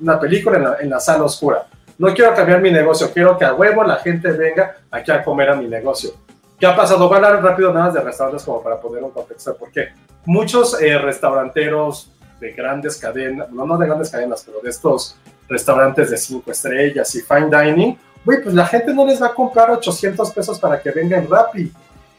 una 0.00 0.18
película 0.18 0.56
en 0.56 0.64
la, 0.64 0.76
en 0.80 0.90
la 0.90 0.98
sala 0.98 1.24
oscura. 1.24 1.66
No 1.98 2.12
quiero 2.14 2.34
cambiar 2.34 2.60
mi 2.60 2.70
negocio, 2.70 3.10
quiero 3.12 3.36
que 3.36 3.44
a 3.44 3.54
huevo 3.54 3.84
la 3.84 3.96
gente 3.96 4.30
venga 4.32 4.76
aquí 4.90 5.10
a 5.10 5.22
comer 5.22 5.50
a 5.50 5.56
mi 5.56 5.68
negocio. 5.68 6.10
¿Qué 6.58 6.66
ha 6.66 6.74
pasado? 6.74 7.06
Voy 7.06 7.14
a 7.14 7.16
hablar 7.16 7.42
rápido 7.42 7.72
nada 7.72 7.86
más 7.86 7.94
de 7.94 8.00
restaurantes 8.00 8.44
como 8.44 8.62
para 8.62 8.80
poner 8.80 9.02
un 9.04 9.10
contexto, 9.10 9.56
porque 9.56 9.90
muchos 10.28 10.78
eh, 10.82 10.98
restauranteros 10.98 12.12
de 12.38 12.52
grandes 12.52 12.98
cadenas, 12.98 13.50
no, 13.50 13.64
no 13.64 13.78
de 13.78 13.86
grandes 13.86 14.10
cadenas, 14.10 14.42
pero 14.44 14.60
de 14.60 14.68
estos 14.68 15.16
restaurantes 15.48 16.10
de 16.10 16.18
cinco 16.18 16.50
estrellas 16.50 17.14
y 17.14 17.22
fine 17.22 17.48
dining, 17.50 17.98
güey, 18.26 18.42
pues 18.42 18.54
la 18.54 18.66
gente 18.66 18.92
no 18.92 19.06
les 19.06 19.22
va 19.22 19.28
a 19.28 19.34
comprar 19.34 19.70
800 19.70 20.30
pesos 20.32 20.60
para 20.60 20.82
que 20.82 20.90
vengan 20.90 21.26
Rappi. 21.26 21.72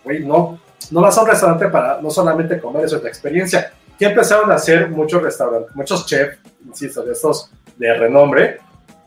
Güey, 0.03 0.25
no, 0.25 0.59
no 0.89 1.01
vas 1.01 1.19
a 1.19 1.21
un 1.21 1.27
restaurante 1.27 1.67
para 1.67 2.01
no 2.01 2.09
solamente 2.09 2.59
comer, 2.59 2.85
eso 2.85 2.97
es 2.97 3.03
la 3.03 3.09
experiencia. 3.09 3.73
Que 3.99 4.05
empezaron 4.05 4.51
a 4.51 4.55
hacer 4.55 4.89
muchos 4.89 5.21
restaurantes, 5.21 5.75
muchos 5.75 6.07
chefs, 6.07 6.39
insisto, 6.65 7.03
de 7.03 7.11
estos 7.11 7.51
de 7.77 7.93
renombre. 7.93 8.57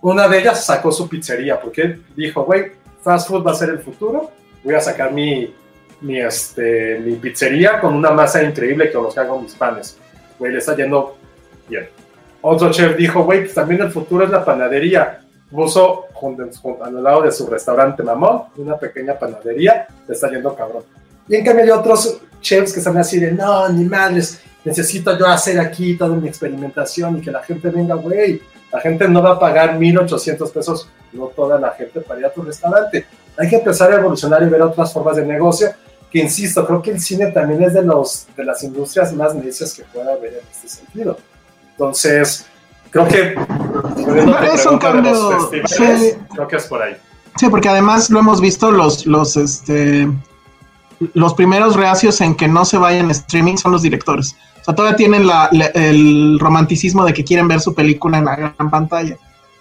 Una 0.00 0.28
de 0.28 0.38
ellas 0.38 0.64
sacó 0.64 0.92
su 0.92 1.08
pizzería 1.08 1.60
porque 1.60 1.98
dijo, 2.14 2.44
güey, 2.44 2.70
fast 3.02 3.28
food 3.28 3.44
va 3.44 3.50
a 3.50 3.56
ser 3.56 3.70
el 3.70 3.80
futuro, 3.80 4.30
voy 4.62 4.74
a 4.74 4.80
sacar 4.80 5.12
mi, 5.12 5.52
mi, 6.02 6.20
este, 6.20 6.98
mi 7.00 7.14
pizzería 7.16 7.80
con 7.80 7.94
una 7.94 8.10
masa 8.10 8.42
increíble 8.42 8.90
que 8.90 8.94
los 8.98 9.16
hago 9.18 9.40
mis 9.40 9.54
panes. 9.54 9.96
Güey, 10.38 10.52
le 10.52 10.58
está 10.58 10.76
yendo 10.76 11.16
bien. 11.68 11.88
Otro 12.40 12.70
chef 12.70 12.96
dijo, 12.96 13.22
güey, 13.24 13.42
pues 13.42 13.54
también 13.54 13.80
el 13.82 13.90
futuro 13.90 14.24
es 14.24 14.30
la 14.30 14.44
panadería. 14.44 15.20
Puso 15.50 16.06
junto, 16.14 16.44
junto- 16.60 16.84
al 16.84 17.02
lado 17.02 17.22
de 17.22 17.30
su 17.30 17.46
restaurante 17.46 18.02
Mamón, 18.02 18.44
una 18.56 18.76
pequeña 18.78 19.18
panadería, 19.18 19.86
le 20.08 20.14
está 20.14 20.28
yendo 20.30 20.54
cabrón. 20.54 20.82
Y 21.28 21.36
en 21.36 21.44
cambio 21.44 21.64
hay 21.64 21.70
otros 21.70 22.20
chefs 22.40 22.72
que 22.72 22.80
están 22.80 22.96
así 22.98 23.20
de, 23.20 23.32
no, 23.32 23.68
ni 23.68 23.84
madres, 23.84 24.40
necesito 24.64 25.16
yo 25.16 25.26
hacer 25.26 25.60
aquí 25.60 25.96
toda 25.96 26.16
mi 26.16 26.26
experimentación 26.26 27.18
y 27.18 27.20
que 27.20 27.30
la 27.30 27.42
gente 27.42 27.68
venga, 27.70 27.94
güey. 27.94 28.40
La 28.72 28.80
gente 28.80 29.06
no 29.06 29.22
va 29.22 29.32
a 29.32 29.38
pagar 29.38 29.78
1.800 29.78 30.50
pesos, 30.50 30.88
no 31.12 31.26
toda 31.26 31.60
la 31.60 31.70
gente 31.72 32.00
para 32.00 32.20
ir 32.20 32.26
a 32.26 32.30
tu 32.32 32.42
restaurante. 32.42 33.04
Hay 33.36 33.48
que 33.48 33.56
empezar 33.56 33.92
a 33.92 33.96
evolucionar 33.96 34.42
y 34.42 34.46
ver 34.46 34.62
otras 34.62 34.92
formas 34.92 35.16
de 35.16 35.26
negocio, 35.26 35.68
que 36.12 36.18
insisto, 36.20 36.66
creo 36.66 36.82
que 36.82 36.90
el 36.90 37.00
cine 37.00 37.26
también 37.32 37.62
es 37.62 37.72
de, 37.74 37.82
los, 37.82 38.26
de 38.36 38.44
las 38.44 38.62
industrias 38.62 39.12
más 39.14 39.34
necias 39.34 39.72
que 39.72 39.82
pueda 39.84 40.12
haber 40.12 40.34
en 40.34 40.40
este 40.52 40.68
sentido. 40.68 41.16
Entonces, 41.70 42.44
creo 42.90 43.08
que... 43.08 43.34
Es 44.54 44.66
un 44.66 44.78
cambio, 44.78 45.50
sí. 45.66 46.12
Creo 46.34 46.48
que 46.48 46.56
es 46.56 46.66
por 46.66 46.82
ahí. 46.82 46.96
Sí, 47.38 47.48
porque 47.48 47.68
además 47.70 48.10
lo 48.10 48.18
hemos 48.20 48.40
visto 48.42 48.70
los, 48.70 49.06
los, 49.06 49.36
este, 49.38 50.06
los 51.14 51.32
primeros 51.34 51.76
reacios 51.76 52.20
en 52.20 52.34
que 52.34 52.46
no 52.46 52.64
se 52.66 52.76
vayan 52.76 53.08
a 53.08 53.12
streaming 53.12 53.56
son 53.56 53.72
los 53.72 53.80
directores. 53.82 54.36
O 54.60 54.64
sea, 54.64 54.74
todavía 54.74 54.96
tienen 54.96 55.26
la- 55.26 55.48
la- 55.52 55.66
el 55.74 56.38
romanticismo 56.38 57.04
de 57.06 57.14
que 57.14 57.24
quieren 57.24 57.48
ver 57.48 57.60
su 57.60 57.74
película 57.74 58.18
en 58.18 58.26
la 58.26 58.36
gran 58.36 58.70
pantalla. 58.70 59.16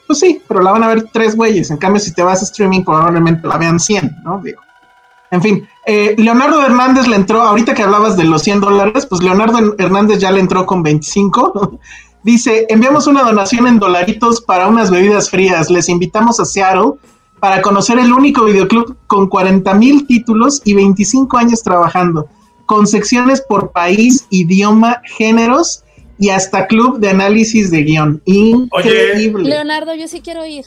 Pues 0.05 0.19
sí, 0.19 0.41
pero 0.47 0.61
la 0.61 0.71
van 0.71 0.83
a 0.83 0.89
ver 0.89 1.07
tres 1.13 1.35
güeyes. 1.37 1.71
En 1.71 1.77
cambio, 1.77 2.01
si 2.01 2.13
te 2.13 2.21
vas 2.21 2.41
a 2.41 2.45
streaming, 2.45 2.83
probablemente 2.83 3.47
la 3.47 3.57
vean 3.57 3.79
100, 3.79 4.17
¿no? 4.25 4.41
Digo. 4.43 4.61
En 5.31 5.41
fin, 5.41 5.67
eh, 5.85 6.13
Leonardo 6.17 6.61
Hernández 6.61 7.07
le 7.07 7.15
entró, 7.15 7.41
ahorita 7.41 7.73
que 7.73 7.83
hablabas 7.83 8.17
de 8.17 8.25
los 8.25 8.43
100 8.43 8.59
dólares, 8.59 9.05
pues 9.05 9.23
Leonardo 9.23 9.75
Hernández 9.77 10.19
ya 10.19 10.29
le 10.31 10.41
entró 10.41 10.65
con 10.65 10.83
25. 10.83 11.79
Dice, 12.23 12.65
enviamos 12.69 13.07
una 13.07 13.23
donación 13.23 13.65
en 13.65 13.79
dolaritos 13.79 14.41
para 14.41 14.67
unas 14.67 14.91
bebidas 14.91 15.29
frías. 15.29 15.71
Les 15.71 15.89
invitamos 15.89 16.39
a 16.39 16.45
Seattle 16.45 16.93
para 17.39 17.61
conocer 17.61 17.97
el 17.97 18.13
único 18.13 18.45
videoclub 18.45 18.95
con 19.07 19.27
40 19.27 19.73
mil 19.73 20.05
títulos 20.05 20.61
y 20.65 20.75
25 20.75 21.37
años 21.37 21.63
trabajando, 21.63 22.27
con 22.67 22.85
secciones 22.85 23.41
por 23.41 23.71
país, 23.71 24.27
idioma, 24.29 25.01
géneros 25.05 25.83
y 26.21 26.29
hasta 26.29 26.67
club 26.67 26.99
de 26.99 27.10
análisis 27.10 27.71
de 27.71 27.81
guion. 27.81 28.21
Increíble. 28.25 29.49
Leonardo, 29.49 29.95
yo 29.95 30.07
sí 30.07 30.21
quiero 30.21 30.45
ir. 30.45 30.65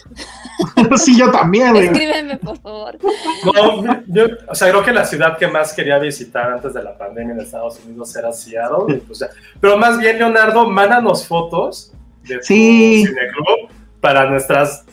sí, 0.96 1.16
yo 1.16 1.30
también. 1.30 1.70
güey. 1.70 1.86
Escríbeme, 1.86 2.38
por 2.38 2.58
favor. 2.58 2.98
No, 3.44 4.02
yo, 4.08 4.24
o 4.48 4.54
sea, 4.56 4.68
creo 4.70 4.82
que 4.82 4.90
la 4.92 5.04
ciudad 5.04 5.38
que 5.38 5.46
más 5.46 5.72
quería 5.72 6.00
visitar 6.00 6.50
antes 6.50 6.74
de 6.74 6.82
la 6.82 6.98
pandemia 6.98 7.34
en 7.34 7.40
Estados 7.40 7.78
Unidos 7.86 8.16
era 8.16 8.32
Seattle. 8.32 9.00
o 9.08 9.14
sea, 9.14 9.28
pero 9.60 9.78
más 9.78 9.96
bien, 9.96 10.18
Leonardo, 10.18 10.68
mándanos 10.68 11.24
fotos 11.24 11.92
de 12.24 12.38
tu 12.38 12.42
Sí. 12.46 13.04
cineclub 13.06 13.70
para 14.00 14.28
nuestras. 14.28 14.84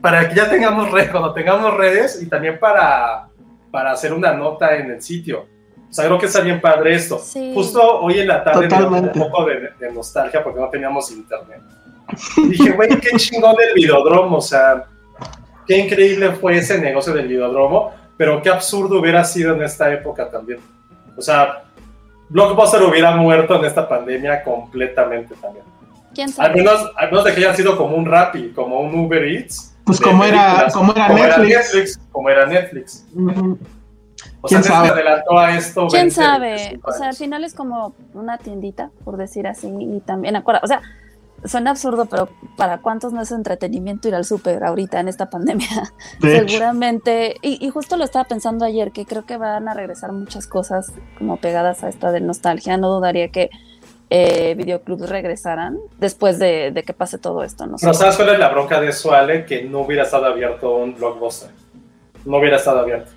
Para 0.00 0.28
que 0.28 0.34
ya 0.34 0.50
tengamos 0.50 0.90
redes, 0.90 1.10
cuando 1.10 1.32
tengamos 1.32 1.72
redes 1.74 2.20
y 2.20 2.26
también 2.26 2.58
para, 2.58 3.28
para 3.70 3.92
hacer 3.92 4.12
una 4.12 4.32
nota 4.34 4.74
en 4.76 4.90
el 4.90 5.00
sitio. 5.00 5.46
O 5.96 5.98
sea, 5.98 6.04
creo 6.04 6.18
que 6.18 6.26
está 6.26 6.40
bien 6.42 6.60
padre 6.60 6.94
esto. 6.94 7.18
Sí. 7.18 7.52
Justo 7.54 8.00
hoy 8.00 8.18
en 8.20 8.28
la 8.28 8.44
tarde 8.44 8.68
me 8.68 8.76
dio 8.76 8.88
un 8.90 9.12
poco 9.12 9.46
de, 9.46 9.70
de 9.80 9.92
nostalgia 9.94 10.44
porque 10.44 10.60
no 10.60 10.68
teníamos 10.68 11.10
internet. 11.10 11.62
Y 12.36 12.48
dije, 12.48 12.72
güey, 12.72 13.00
qué 13.00 13.16
chingón 13.16 13.56
el 13.66 13.72
videodromo, 13.72 14.36
o 14.36 14.40
sea, 14.42 14.84
qué 15.66 15.78
increíble 15.78 16.32
fue 16.32 16.58
ese 16.58 16.78
negocio 16.78 17.14
del 17.14 17.28
videodromo, 17.28 17.94
pero 18.14 18.42
qué 18.42 18.50
absurdo 18.50 19.00
hubiera 19.00 19.24
sido 19.24 19.54
en 19.54 19.62
esta 19.62 19.90
época 19.90 20.28
también. 20.28 20.60
O 21.16 21.22
sea, 21.22 21.62
Blockbuster 22.28 22.82
hubiera 22.82 23.16
muerto 23.16 23.56
en 23.56 23.64
esta 23.64 23.88
pandemia 23.88 24.42
completamente 24.42 25.34
también. 25.36 25.64
¿Quién 26.14 26.28
Al 26.28 26.34
sabe? 26.34 26.56
menos, 26.56 26.92
al 26.94 27.10
menos 27.10 27.24
de 27.24 27.32
que 27.32 27.38
hayan 27.38 27.56
sido 27.56 27.74
como 27.74 27.96
un 27.96 28.04
Rappi, 28.04 28.50
como 28.50 28.80
un 28.80 28.94
Uber 28.94 29.24
Eats. 29.24 29.74
Pues 29.86 29.98
como 29.98 30.24
era, 30.26 30.68
como 30.74 30.92
era 30.92 31.06
como 31.06 31.24
era 31.24 31.38
Netflix. 31.38 31.56
Netflix, 31.56 32.00
como 32.12 32.28
era 32.28 32.44
Netflix. 32.44 33.06
Ujú. 33.14 33.58
O 34.40 34.48
sea, 34.48 34.60
¿Quién 34.60 34.62
se 34.64 34.68
sabe? 34.68 34.88
adelantó 34.88 35.38
a 35.38 35.56
esto. 35.56 35.86
¿Quién 35.88 36.02
20, 36.02 36.14
sabe? 36.14 36.48
25 36.50 36.88
O 36.88 36.92
sea, 36.92 37.00
al 37.00 37.04
años. 37.08 37.18
final 37.18 37.44
es 37.44 37.54
como 37.54 37.94
una 38.14 38.38
tiendita, 38.38 38.90
por 39.04 39.16
decir 39.16 39.46
así, 39.46 39.68
y 39.68 40.00
también, 40.00 40.36
acuerda, 40.36 40.60
o 40.62 40.66
sea, 40.66 40.82
suena 41.44 41.70
absurdo, 41.70 42.06
pero 42.06 42.28
¿para 42.56 42.78
cuántos 42.78 43.12
no 43.12 43.20
es 43.22 43.30
entretenimiento 43.30 44.08
ir 44.08 44.14
al 44.14 44.24
súper 44.24 44.62
ahorita 44.64 45.00
en 45.00 45.08
esta 45.08 45.30
pandemia? 45.30 45.68
Seguramente, 46.20 47.36
y, 47.42 47.64
y 47.64 47.70
justo 47.70 47.96
lo 47.96 48.04
estaba 48.04 48.24
pensando 48.24 48.64
ayer, 48.64 48.92
que 48.92 49.04
creo 49.06 49.24
que 49.26 49.36
van 49.36 49.68
a 49.68 49.74
regresar 49.74 50.12
muchas 50.12 50.46
cosas 50.46 50.92
como 51.18 51.36
pegadas 51.38 51.82
a 51.84 51.88
esta 51.88 52.12
de 52.12 52.20
nostalgia. 52.20 52.76
No 52.76 52.88
dudaría 52.88 53.28
que 53.28 53.50
eh, 54.10 54.54
videoclubs 54.56 55.08
regresaran 55.08 55.78
después 55.98 56.38
de, 56.38 56.70
de 56.70 56.82
que 56.84 56.92
pase 56.92 57.18
todo 57.18 57.42
esto, 57.42 57.66
no 57.66 57.78
sé. 57.78 57.92
¿sabes 57.92 58.16
cuál 58.16 58.30
es 58.30 58.38
la 58.38 58.48
bronca 58.48 58.80
de 58.80 58.88
eso, 58.88 59.12
Ale? 59.12 59.44
Que 59.44 59.64
no 59.64 59.80
hubiera 59.80 60.04
estado 60.04 60.26
abierto 60.26 60.76
un 60.76 60.94
blockbuster. 60.94 61.50
No 62.24 62.38
hubiera 62.38 62.56
estado 62.56 62.80
abierto. 62.80 63.12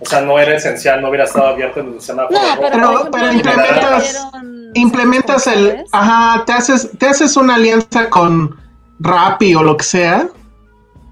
O 0.00 0.04
sea, 0.06 0.20
no 0.20 0.38
era 0.38 0.54
esencial, 0.56 1.00
no 1.02 1.08
hubiera 1.08 1.24
estado 1.24 1.48
abierto 1.48 1.80
en 1.80 1.94
el 1.94 2.00
semáforo. 2.00 2.38
No, 2.38 2.48
pero, 2.60 3.08
Pero- 3.10 3.32
implementas- 3.32 4.28
Implementas 4.74 5.46
el, 5.46 5.84
ajá, 5.92 6.44
te 6.44 6.52
haces, 6.52 6.90
te 6.98 7.06
haces 7.06 7.36
una 7.36 7.54
alianza 7.54 8.10
con 8.10 8.54
Rappi 9.00 9.54
o 9.54 9.62
lo 9.62 9.76
que 9.76 9.84
sea 9.84 10.28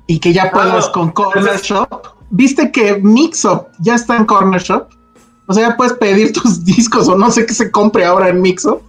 y 0.06 0.18
que 0.20 0.32
ya 0.32 0.50
puedas 0.50 0.86
no. 0.86 0.92
con 0.92 1.10
Corner 1.12 1.58
Shop. 1.60 1.88
¿Viste 2.30 2.70
que 2.70 2.96
Mixup 3.02 3.68
ya 3.78 3.94
está 3.94 4.16
en 4.16 4.26
Corner 4.26 4.60
Shop? 4.60 4.88
O 5.48 5.54
sea, 5.54 5.70
ya 5.70 5.76
puedes 5.76 5.94
pedir 5.94 6.32
tus 6.34 6.64
discos 6.64 7.08
o 7.08 7.16
no 7.16 7.30
sé 7.30 7.46
qué 7.46 7.54
se 7.54 7.70
compre 7.70 8.04
ahora 8.04 8.28
en 8.28 8.42
Mixup. 8.42 8.82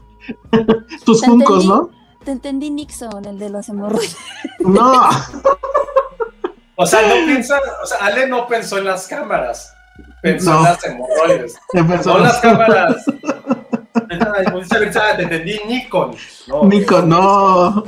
tus 1.05 1.23
funcos, 1.23 1.63
entendí. 1.63 1.67
¿no? 1.67 1.89
Te 2.25 2.31
entendí 2.31 2.69
Nixon, 2.69 3.23
el 3.25 3.39
de 3.39 3.49
los 3.49 3.69
hemorroides. 3.69 4.17
No, 4.59 5.09
O 6.75 6.85
sea, 6.85 7.01
no 7.07 7.25
piensa, 7.25 7.57
o 7.81 7.85
sea, 7.87 7.97
Ale 8.05 8.27
no 8.27 8.45
pensó 8.47 8.77
en 8.77 8.85
las 8.85 9.07
cámaras, 9.07 9.73
pensó 10.21 10.51
No. 10.53 10.57
en 10.59 10.63
las 10.63 10.85
hemorroides. 10.85 11.55
No 12.05 12.17
las 12.19 12.37
cámaras. 12.39 12.95
Te 15.17 15.23
entendí 15.23 15.59
Nikon. 15.67 16.15
No, 16.47 16.63
Nico, 16.65 17.01
no. 17.01 17.83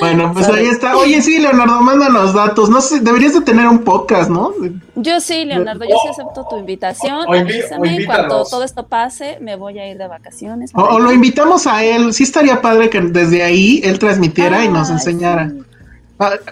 bueno, 0.00 0.32
pues 0.34 0.48
ahí 0.48 0.66
está. 0.66 0.96
Oye, 0.96 1.22
sí, 1.22 1.38
Leonardo, 1.38 1.80
mándanos 1.80 2.34
datos. 2.34 2.68
No 2.68 2.80
sé, 2.80 3.00
deberías 3.00 3.32
de 3.34 3.40
tener 3.40 3.66
un 3.66 3.78
podcast, 3.78 4.28
¿no? 4.28 4.52
Yo 4.96 5.20
sí, 5.20 5.44
Leonardo, 5.46 5.84
yo 5.84 5.94
sí 6.02 6.08
acepto 6.08 6.46
tu 6.48 6.58
invitación. 6.58 7.20
o 7.26 7.34
invi- 7.34 7.62
o 7.70 7.74
Avísame, 7.76 8.04
cuando 8.06 8.44
todo 8.44 8.64
esto 8.64 8.86
pase, 8.86 9.38
me 9.40 9.56
voy 9.56 9.78
a 9.78 9.88
ir 9.90 9.96
de 9.96 10.08
vacaciones. 10.08 10.72
O, 10.74 10.82
o 10.82 10.98
lo 10.98 11.10
invitamos 11.12 11.66
a 11.66 11.82
él. 11.84 12.12
Sí 12.12 12.24
estaría 12.24 12.60
padre 12.60 12.90
que 12.90 13.00
desde 13.00 13.42
ahí 13.42 13.80
él 13.84 13.98
transmitiera 13.98 14.62
y 14.64 14.68
nos 14.68 14.90
enseñara. 14.90 15.48
sí. 15.48 15.62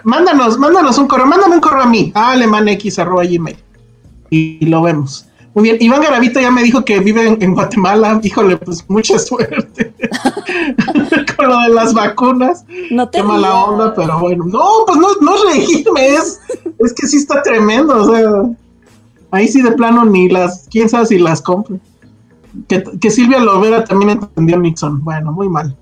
Mándanos, 0.03 0.57
mándanos 0.57 0.97
un 0.97 1.07
correo, 1.07 1.27
mándame 1.27 1.55
un 1.55 1.61
correo 1.61 1.83
a 1.83 1.85
mí, 1.85 2.11
a 2.15 2.31
alemanx.gmail. 2.31 3.57
Y, 4.31 4.57
y 4.61 4.65
lo 4.65 4.81
vemos. 4.81 5.29
Muy 5.53 5.63
bien, 5.63 5.77
Iván 5.79 6.01
Garavito 6.01 6.39
ya 6.39 6.51
me 6.51 6.61
dijo 6.63 6.85
que 6.85 6.99
vive 6.99 7.27
en, 7.27 7.41
en 7.41 7.53
Guatemala. 7.53 8.19
Híjole, 8.23 8.57
pues 8.57 8.85
mucha 8.87 9.17
suerte 9.17 9.93
con 11.35 11.47
lo 11.47 11.59
de 11.59 11.69
las 11.69 11.93
vacunas. 11.93 12.65
No 12.91 13.09
te 13.09 13.19
Qué 13.19 13.23
mala 13.23 13.53
onda, 13.55 13.93
pero 13.95 14.19
bueno. 14.19 14.45
No, 14.45 14.63
pues 14.85 14.97
no, 14.97 15.07
no 15.21 15.33
reírme, 15.51 16.15
es, 16.15 16.39
es 16.79 16.93
que 16.93 17.07
sí 17.07 17.17
está 17.17 17.41
tremendo. 17.41 18.03
O 18.03 18.15
sea, 18.15 18.29
ahí 19.31 19.47
sí 19.47 19.61
de 19.61 19.71
plano 19.71 20.05
ni 20.05 20.29
las, 20.29 20.67
quién 20.69 20.87
sabe 20.87 21.07
si 21.07 21.19
las 21.19 21.41
compre. 21.41 21.79
Que, 22.67 22.83
que 22.99 23.11
Silvia 23.11 23.39
Lovera 23.39 23.83
también 23.83 24.11
entendió 24.11 24.57
Nixon. 24.57 25.03
Bueno, 25.03 25.31
muy 25.31 25.49
mal. 25.49 25.75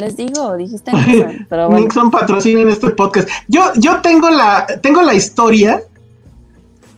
Les 0.00 0.16
digo, 0.16 0.56
dijiste 0.56 0.92
Nixon, 1.06 1.46
pero 1.48 1.66
bueno. 1.68 1.82
Nixon 1.84 2.10
patrocina 2.10 2.62
en 2.62 2.70
este 2.70 2.90
podcast. 2.90 3.28
Yo, 3.48 3.62
yo 3.76 4.00
tengo 4.00 4.30
la, 4.30 4.66
tengo 4.82 5.02
la 5.02 5.14
historia 5.14 5.82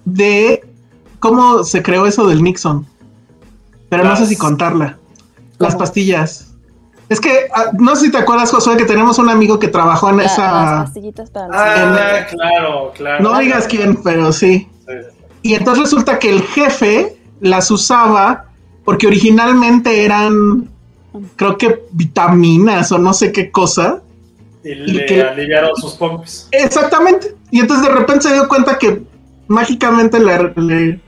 de 0.05 0.65
cómo 1.19 1.65
se 1.65 1.83
creó 1.83 2.07
eso 2.07 2.27
del 2.27 2.43
Nixon. 2.43 2.87
Pero 3.89 4.05
no 4.05 4.17
sé 4.17 4.27
si 4.27 4.37
contarla. 4.37 4.99
Las 5.59 5.75
¿Cómo? 5.75 5.79
pastillas. 5.81 6.49
Es 7.09 7.21
que, 7.21 7.31
ah, 7.55 7.67
no 7.79 7.95
sé 7.95 8.07
si 8.07 8.11
te 8.13 8.17
acuerdas, 8.19 8.51
Josué, 8.51 8.77
que 8.79 8.87
tenemos 8.87 9.19
un 9.19 9.29
amigo 9.29 9.59
que 9.59 9.69
trabajó 9.69 10.09
en 10.09 10.17
La- 10.17 10.23
Las 10.25 10.33
esa... 10.33 10.51
pastillitas 10.85 11.31
para 11.31 11.47
los 11.49 11.57
Ah, 11.57 12.27
claro, 12.31 12.93
claro. 12.97 13.23
No 13.23 13.39
digas 13.39 13.67
quién, 13.67 13.97
pero 14.03 14.33
sí. 14.33 14.67
Sí. 14.87 14.95
Y 15.43 15.55
entonces 15.55 15.85
resulta 15.85 16.19
que 16.19 16.31
el 16.31 16.41
jefe 16.43 17.19
las 17.41 17.71
usaba 17.71 18.47
porque 18.85 19.07
originalmente 19.07 20.05
eran, 20.07 20.71
creo 21.37 21.59
que 21.59 21.83
vitaminas 21.93 22.93
o 22.93 22.99
no 22.99 23.13
sé 23.13 23.33
qué 23.33 23.51
cosa. 23.51 24.03
Y 24.65 24.71
¿Y 24.71 24.77
le 24.77 25.23
aliviaron 25.23 25.75
sus 25.77 25.95
pompis. 25.95 26.49
Exactamente. 26.53 27.35
Y 27.51 27.61
entonces 27.61 27.89
de 27.89 27.95
repente 27.95 28.29
se 28.29 28.35
dio 28.35 28.49
cuenta 28.49 28.79
que 28.79 29.03
mágicamente 29.49 30.19
le, 30.21 30.53
le, 30.57 31.01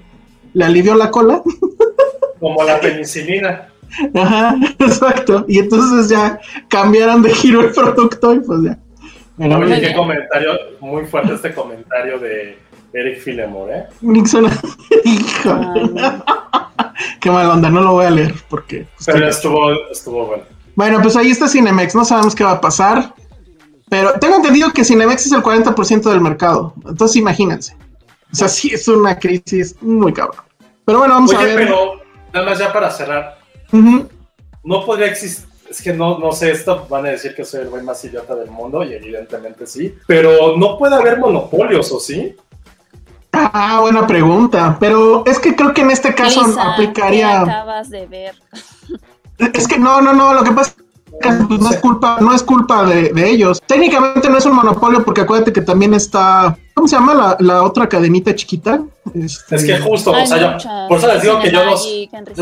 le 0.53 0.65
alivió 0.65 0.95
la 0.95 1.11
cola. 1.11 1.43
Como 2.41 2.63
la 2.65 2.81
penicilina. 2.81 3.69
Ajá, 4.15 4.57
exacto. 4.79 5.45
Y 5.49 5.61
entonces 5.61 6.09
ya 6.09 6.41
cambiaron 6.69 7.23
de 7.23 7.33
giro 7.33 7.61
el 7.61 7.73
producto 7.73 8.35
y 8.35 8.41
pues 8.41 8.63
ya. 8.65 8.79
Oye, 9.39 9.57
Muy 9.57 9.81
qué 9.81 9.95
comentario, 9.95 10.53
muy 10.81 11.05
fuerte 11.07 11.35
este 11.35 11.53
comentario 11.55 12.19
de 12.19 12.57
Eric 12.93 13.19
Filemore, 13.21 13.79
¿eh? 13.79 13.85
Nixon. 14.01 14.47
Híjole. 15.05 16.01
Qué 17.25 17.31
mal 17.31 17.49
onda, 17.49 17.71
no 17.71 17.81
lo 17.81 17.93
voy 17.93 18.05
a 18.05 18.11
leer 18.11 18.35
porque. 18.51 18.87
Pero 19.07 19.27
estuvo, 19.27 19.73
estuvo 19.91 20.27
bueno. 20.27 20.43
Bueno, 20.75 21.01
pues 21.01 21.17
ahí 21.17 21.31
está 21.31 21.49
Cinemex, 21.49 21.95
no 21.95 22.05
sabemos 22.05 22.35
qué 22.35 22.45
va 22.45 22.51
a 22.51 22.61
pasar. 22.61 23.15
Pero 23.89 24.13
tengo 24.21 24.37
entendido 24.37 24.71
que 24.75 24.85
Cinemex 24.85 25.25
es 25.25 25.33
el 25.33 25.43
40% 25.43 26.03
del 26.03 26.21
mercado. 26.21 26.75
Entonces 26.87 27.17
imagínense. 27.17 27.79
O 28.31 28.37
sea, 28.37 28.47
sí 28.47 28.75
es 28.75 28.87
una 28.89 29.19
crisis 29.19 29.75
muy 29.81 30.13
cabrón. 30.13 30.45
Pero 30.85 30.99
bueno, 30.99 31.15
vamos 31.15 31.33
Oye, 31.33 31.39
a 31.39 31.47
ver. 31.47 31.57
pero 31.57 31.93
nada 32.31 32.45
más 32.45 32.59
ya 32.59 32.71
para 32.71 32.91
cerrar, 32.91 33.39
no 33.73 34.85
podría 34.85 35.07
existir. 35.07 35.49
Es 35.71 35.81
que 35.81 35.95
no, 35.95 36.19
no 36.19 36.31
sé, 36.31 36.51
esto 36.51 36.87
van 36.91 37.07
a 37.07 37.09
decir 37.09 37.35
que 37.35 37.47
soy 37.47 37.63
el 37.63 37.71
güey 37.71 37.83
más 37.83 38.05
idiota 38.05 38.35
del 38.35 38.51
mundo, 38.51 38.85
y 38.85 38.93
evidentemente 38.93 39.67
sí. 39.67 39.95
Pero 40.07 40.59
no 40.59 40.77
puede 40.77 40.95
haber 40.95 41.19
monopolios, 41.19 41.91
¿o 41.91 41.99
sí? 41.99 42.37
Ah, 43.37 43.79
buena 43.81 44.07
pregunta. 44.07 44.77
Pero 44.81 45.25
es 45.27 45.39
que 45.39 45.55
creo 45.55 45.73
que 45.75 45.83
en 45.83 45.91
este 45.91 46.15
caso 46.15 46.47
Lisa, 46.47 46.63
¿qué 46.63 46.69
aplicaría. 46.85 47.41
acabas 47.43 47.91
de 47.91 48.07
ver? 48.07 48.35
Es 49.53 49.67
que 49.67 49.79
no, 49.79 50.01
no, 50.01 50.13
no. 50.13 50.33
Lo 50.33 50.45
que 50.45 50.53
pasa 50.53 50.71
es 50.71 50.77
que 51.21 51.45
pues, 51.49 51.61
no 51.61 51.71
es 51.71 51.77
culpa, 51.81 52.19
no 52.21 52.33
es 52.33 52.43
culpa 52.43 52.85
de, 52.85 53.13
de 53.13 53.29
ellos. 53.31 53.61
Técnicamente 53.67 54.29
no 54.31 54.39
es 54.39 54.47
un 54.47 54.55
monopolio 54.55 55.05
porque 55.05 55.23
acuérdate 55.23 55.53
que 55.53 55.61
también 55.61 55.93
está. 55.93 56.57
¿Cómo 56.73 56.87
se 56.87 56.95
llama 56.97 57.15
la, 57.15 57.37
la 57.41 57.63
otra 57.65 57.89
cadenita 57.89 58.33
chiquita? 58.35 58.81
Este, 59.13 59.57
Es 59.57 59.65
que 59.65 59.79
justo, 59.81 60.13
o 60.13 60.27
sea, 60.27 60.59
yo- 60.59 60.89
por 60.89 60.99
eso 60.99 61.07
les 61.09 61.23
digo 61.23 61.41
que 61.41 61.51
yo 61.51 61.65
no, 61.65 61.75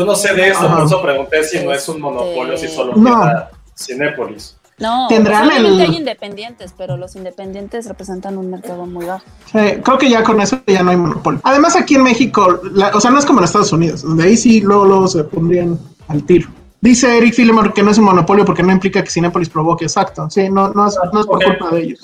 yo 0.05 0.15
sé 0.15 0.33
de 0.35 0.49
eso, 0.49 0.59
Ajá. 0.65 0.75
por 0.77 0.85
eso 0.85 1.01
pregunté 1.01 1.43
si 1.43 1.63
no 1.65 1.71
es 1.73 1.87
un 1.89 1.99
monopolio, 1.99 2.55
si 2.57 2.67
solo 2.67 2.93
No. 2.95 3.21
queda 3.21 3.51
Cinépolis. 3.75 4.55
No, 4.79 5.07
Tendrán 5.07 5.51
el- 5.51 5.79
hay 5.79 5.95
independientes, 5.95 6.73
pero 6.77 6.97
los 6.97 7.15
independientes 7.15 7.87
representan 7.87 8.37
un 8.37 8.49
mercado 8.49 8.85
muy 8.85 9.05
bajo. 9.05 9.23
Sí, 9.51 9.59
creo 9.83 9.97
que 9.97 10.09
ya 10.09 10.23
con 10.23 10.41
eso 10.41 10.59
ya 10.67 10.81
no 10.83 10.91
hay 10.91 10.97
monopolio. 10.97 11.39
Además, 11.43 11.75
aquí 11.75 11.95
en 11.95 12.03
México, 12.03 12.59
la- 12.73 12.89
o 12.93 12.99
sea, 12.99 13.11
no 13.11 13.19
es 13.19 13.25
como 13.25 13.39
en 13.39 13.45
Estados 13.45 13.71
Unidos, 13.71 14.01
donde 14.01 14.23
ahí 14.23 14.35
sí 14.35 14.61
luego, 14.61 14.85
luego 14.85 15.07
se 15.07 15.23
pondrían 15.25 15.77
al 16.07 16.23
tiro. 16.23 16.49
Dice 16.81 17.17
Eric 17.17 17.33
Filemore 17.33 17.71
que 17.71 17.81
no 17.83 17.91
es 17.91 17.97
un 17.97 18.05
monopolio 18.05 18.43
porque 18.43 18.61
no 18.63 18.71
implica 18.73 19.01
que 19.03 19.09
Cinépolis 19.09 19.47
provoque. 19.49 19.85
Exacto. 19.85 20.29
Sí, 20.29 20.49
no, 20.49 20.69
no, 20.73 20.87
es, 20.87 20.97
no 21.13 21.21
es 21.21 21.25
por 21.27 21.37
Ok. 21.37 21.43
culpa 21.45 21.75
de 21.75 21.81
ellos. 21.83 21.99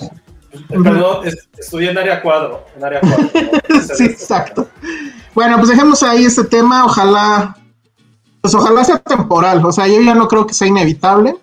Perdón, 0.68 1.26
es- 1.26 1.48
estudié 1.58 1.90
en 1.90 1.98
área 1.98 2.22
cuadro, 2.22 2.64
en 2.76 2.84
área 2.84 3.00
cuadro. 3.00 3.28
¿no? 3.68 3.80
sí, 3.94 4.04
exacto. 4.04 4.68
Bueno, 5.34 5.56
pues 5.58 5.68
dejemos 5.68 6.02
ahí 6.02 6.24
este 6.24 6.44
tema. 6.44 6.84
Ojalá, 6.86 7.56
pues 8.40 8.54
ojalá 8.54 8.84
sea 8.84 8.98
temporal. 8.98 9.64
O 9.64 9.70
sea, 9.72 9.86
yo 9.86 10.00
ya 10.00 10.14
no 10.14 10.26
creo 10.28 10.46
que 10.46 10.54
sea 10.54 10.66
inevitable. 10.68 11.36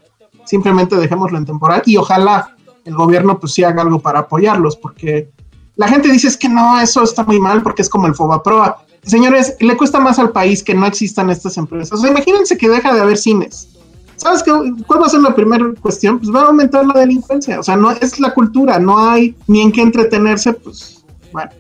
Simplemente 0.47 0.95
dejémoslo 0.95 1.38
en 1.38 1.45
temporal 1.45 1.83
y 1.86 1.97
ojalá 1.97 2.55
el 2.86 2.95
gobierno 2.95 3.38
pues 3.39 3.53
sí 3.53 3.63
haga 3.63 3.81
algo 3.81 3.99
para 3.99 4.19
apoyarlos, 4.19 4.77
porque 4.77 5.29
la 5.75 5.88
gente 5.88 6.10
dice 6.10 6.27
es 6.27 6.38
que 6.38 6.47
no, 6.49 6.79
eso 6.79 7.03
está 7.03 7.23
muy 7.23 7.39
mal 7.39 7.62
porque 7.62 7.81
es 7.81 7.89
como 7.89 8.07
el 8.07 8.15
Fobaproa. 8.15 8.77
Señores, 9.03 9.55
le 9.60 9.77
cuesta 9.77 9.99
más 9.99 10.19
al 10.19 10.31
país 10.31 10.63
que 10.63 10.73
no 10.73 10.86
existan 10.86 11.29
estas 11.29 11.57
empresas. 11.57 11.99
O 11.99 12.01
sea, 12.01 12.10
imagínense 12.10 12.57
que 12.57 12.69
deja 12.69 12.93
de 12.93 13.01
haber 13.01 13.17
cines. 13.17 13.67
¿Sabes 14.15 14.41
qué? 14.41 14.51
¿Cuál 14.88 15.01
va 15.01 15.05
a 15.05 15.10
ser 15.10 15.21
la 15.21 15.36
primera 15.36 15.65
cuestión? 15.79 16.17
Pues 16.17 16.33
va 16.33 16.41
a 16.41 16.45
aumentar 16.47 16.86
la 16.86 16.99
delincuencia. 16.99 17.60
O 17.60 17.63
sea, 17.63 17.75
no 17.75 17.91
es 17.91 18.19
la 18.19 18.33
cultura, 18.33 18.79
no 18.79 18.97
hay 18.97 19.36
ni 19.47 19.62
en 19.62 19.71
qué 19.71 19.81
entretenerse, 19.81 20.53
pues 20.53 21.03
bueno. 21.31 21.51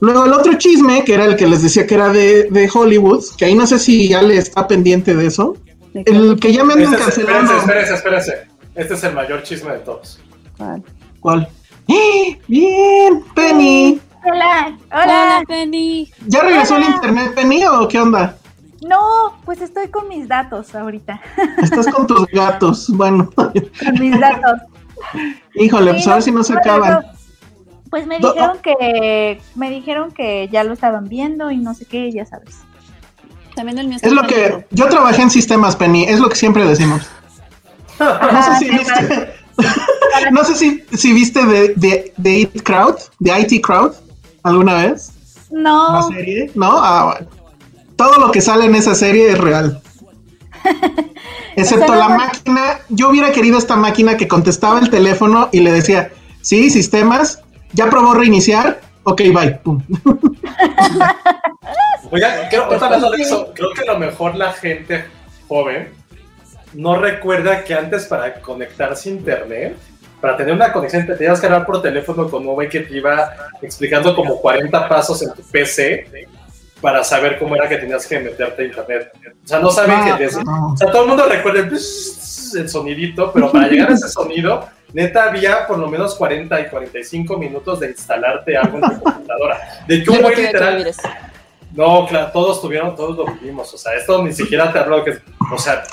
Luego 0.00 0.24
el 0.24 0.32
otro 0.32 0.54
chisme, 0.54 1.04
que 1.04 1.14
era 1.14 1.26
el 1.26 1.36
que 1.36 1.46
les 1.46 1.62
decía 1.62 1.86
que 1.86 1.94
era 1.94 2.08
de, 2.08 2.44
de 2.50 2.70
Hollywood, 2.72 3.22
que 3.36 3.44
ahí 3.44 3.54
no 3.54 3.66
sé 3.66 3.78
si 3.78 4.08
ya 4.08 4.22
le 4.22 4.38
está 4.38 4.66
pendiente 4.66 5.14
de 5.14 5.26
eso. 5.26 5.56
El 5.94 6.38
que 6.38 6.52
ya 6.52 6.64
me 6.64 6.74
andan 6.74 6.92
Este 6.94 6.96
es- 6.96 7.02
cancelando. 7.16 7.56
espérense, 7.56 7.94
espérense, 7.94 8.30
espérense. 8.30 8.50
Este 8.74 8.94
es 8.94 9.04
el 9.04 9.14
mayor 9.14 9.42
chisme 9.42 9.72
de 9.72 9.78
todos. 9.80 10.20
¿Cuál? 10.56 10.82
¿Cuál? 11.20 11.48
¡Eh! 11.88 12.38
Bien, 12.46 13.24
Penny. 13.34 14.00
Hola, 14.24 14.76
Hola, 14.92 15.02
hola. 15.04 15.42
Penny. 15.48 16.10
¿Ya 16.26 16.42
regresó 16.42 16.76
el 16.76 16.84
Hola. 16.84 16.94
internet, 16.94 17.32
Penny, 17.34 17.64
o 17.64 17.88
qué 17.88 17.98
onda? 17.98 18.36
No, 18.86 19.38
pues 19.44 19.60
estoy 19.60 19.88
con 19.88 20.08
mis 20.08 20.28
datos 20.28 20.74
ahorita. 20.74 21.20
Estás 21.62 21.86
con 21.88 22.06
tus 22.06 22.26
gatos. 22.28 22.88
Bueno, 22.90 23.30
Con 23.34 23.52
mis 23.98 24.18
datos. 24.20 24.60
híjole, 25.54 25.92
pues 25.94 26.06
a 26.08 26.14
ver 26.14 26.22
si 26.22 26.30
no 26.32 26.42
se 26.44 26.52
bueno, 26.54 26.60
acaban. 26.70 27.06
Pues 27.90 28.06
me 28.06 28.18
Do- 28.20 28.32
dijeron 28.32 28.58
que 28.62 29.40
me 29.56 29.70
dijeron 29.70 30.12
que 30.12 30.48
ya 30.52 30.62
lo 30.64 30.72
estaban 30.74 31.08
viendo 31.08 31.50
y 31.50 31.56
no 31.56 31.74
sé 31.74 31.84
qué, 31.86 32.10
ya 32.12 32.24
sabes. 32.24 32.58
También 33.60 33.78
el 33.78 33.88
mío 33.88 33.98
Es 34.00 34.12
lo 34.12 34.26
que 34.26 34.64
yo 34.70 34.88
trabajé 34.88 35.20
en 35.20 35.28
sistemas, 35.28 35.76
Penny, 35.76 36.04
es 36.04 36.18
lo 36.18 36.30
que 36.30 36.36
siempre 36.36 36.64
decimos. 36.64 37.02
No 38.00 38.42
sé 38.42 38.56
si 38.58 38.70
viste, 38.70 39.34
no 40.32 40.44
sé 40.44 40.56
si, 40.56 40.84
si 40.94 41.12
viste 41.12 41.44
de, 41.44 41.74
de, 41.76 42.14
de 42.16 42.38
IT 42.38 42.62
Crowd, 42.62 42.96
de 43.18 43.38
IT 43.38 43.62
Crowd, 43.62 43.92
alguna 44.42 44.72
vez. 44.76 45.10
¿La 45.50 45.60
No, 45.60 46.08
serie? 46.08 46.50
¿No? 46.54 46.82
Ah, 46.82 47.12
bueno. 47.12 47.30
Todo 47.96 48.18
lo 48.18 48.30
que 48.30 48.40
sale 48.40 48.64
en 48.64 48.74
esa 48.74 48.94
serie 48.94 49.32
es 49.32 49.38
real. 49.38 49.82
Excepto 51.56 51.92
O 51.92 51.96
sea, 51.96 51.96
la 51.96 52.08
máquina. 52.08 52.78
Yo 52.88 53.10
hubiera 53.10 53.30
querido 53.32 53.58
esta 53.58 53.76
máquina 53.76 54.16
que 54.16 54.26
contestaba 54.26 54.78
el 54.80 54.88
teléfono 54.88 55.50
y 55.52 55.60
le 55.60 55.70
decía, 55.70 56.10
sí, 56.40 56.70
sistemas, 56.70 57.40
ya 57.74 57.90
probó 57.90 58.14
reiniciar, 58.14 58.80
ok, 59.04 59.20
bye. 59.34 59.50
Pum. 59.62 59.82
Oiga, 62.12 62.48
creo, 62.48 62.68
eso, 63.18 63.52
creo 63.54 63.70
que 63.72 63.82
a 63.88 63.92
lo 63.92 63.98
mejor 63.98 64.34
la 64.34 64.52
gente 64.52 65.04
joven 65.46 65.88
no 66.72 66.96
recuerda 66.96 67.62
que 67.64 67.74
antes 67.74 68.06
para 68.06 68.34
conectarse 68.40 69.08
a 69.08 69.12
internet, 69.12 69.76
para 70.20 70.36
tener 70.36 70.54
una 70.54 70.72
conexión, 70.72 71.06
te 71.06 71.14
tenías 71.14 71.40
que 71.40 71.46
hablar 71.46 71.66
por 71.66 71.80
teléfono 71.82 72.28
con 72.28 72.46
un 72.46 72.54
güey 72.54 72.68
que 72.68 72.80
te 72.80 72.96
iba 72.96 73.32
explicando 73.62 74.14
como 74.14 74.40
40 74.40 74.88
pasos 74.88 75.22
en 75.22 75.32
tu 75.34 75.42
PC 75.42 76.06
para 76.80 77.04
saber 77.04 77.38
cómo 77.38 77.54
era 77.56 77.68
que 77.68 77.76
tenías 77.76 78.06
que 78.06 78.18
meterte 78.20 78.62
a 78.62 78.66
internet. 78.66 79.12
O 79.44 79.48
sea, 79.48 79.58
no 79.60 79.70
saben 79.70 79.96
Ah, 80.00 80.16
que 80.16 80.24
desde- 80.24 80.42
no. 80.44 80.72
O 80.72 80.76
sea, 80.76 80.90
todo 80.90 81.02
el 81.02 81.08
mundo 81.08 81.26
recuerda 81.28 81.60
el, 81.60 81.66
el 81.72 82.68
sonidito, 82.68 83.32
pero 83.32 83.52
para 83.52 83.68
llegar 83.68 83.90
a 83.90 83.94
ese 83.94 84.08
sonido, 84.08 84.66
neta 84.92 85.24
había 85.24 85.66
por 85.66 85.78
lo 85.78 85.88
menos 85.88 86.14
40 86.14 86.60
y 86.60 86.68
45 86.68 87.36
minutos 87.38 87.80
de 87.80 87.88
instalarte 87.90 88.56
algo 88.56 88.78
en 88.78 88.82
tu 88.82 89.00
computadora. 89.04 89.58
De 89.86 90.02
que 90.02 90.10
un 90.10 90.20
güey 90.22 90.34
que 90.34 90.42
literal 90.42 90.92
no, 91.72 92.04
claro, 92.08 92.30
todos 92.32 92.60
tuvieron, 92.60 92.96
todos 92.96 93.16
lo 93.16 93.26
vivimos. 93.34 93.72
O 93.72 93.78
sea, 93.78 93.94
esto 93.94 94.20
ni 94.24 94.32
siquiera 94.32 94.72
te 94.72 94.80
hablo 94.80 95.04
que. 95.04 95.18
O 95.52 95.56
sea, 95.58 95.84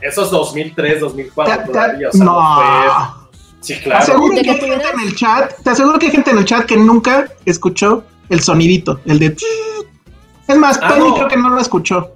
eso 0.00 0.24
es 0.24 0.30
2003, 0.30 1.00
2004 1.00 1.54
Te- 1.54 1.60
te- 1.60 1.66
todavía. 1.72 2.08
O 2.08 2.12
sea, 2.12 2.24
no. 2.24 2.32
no. 2.32 2.54
fue. 2.56 3.38
Sí, 3.60 3.74
Te 3.74 3.82
claro. 3.82 4.02
aseguro 4.04 4.34
De 4.34 4.42
que 4.42 4.50
hay 4.50 4.56
gente 4.58 4.88
en 4.94 5.00
el 5.00 5.14
chat, 5.16 5.52
te 5.62 5.70
aseguro 5.70 5.98
que 5.98 6.06
hay 6.06 6.12
gente 6.12 6.30
en 6.30 6.38
el 6.38 6.44
chat 6.46 6.64
que 6.64 6.76
nunca 6.78 7.28
escuchó 7.44 8.04
el 8.30 8.40
sonidito, 8.40 9.00
el 9.04 9.18
de... 9.18 9.36
Es 10.46 10.56
más, 10.56 10.78
Ah, 10.82 10.88
Penny 10.94 11.08
no. 11.08 11.14
creo 11.16 11.28
que 11.28 11.36
no 11.36 11.50
lo 11.50 11.60
escuchó. 11.60 12.14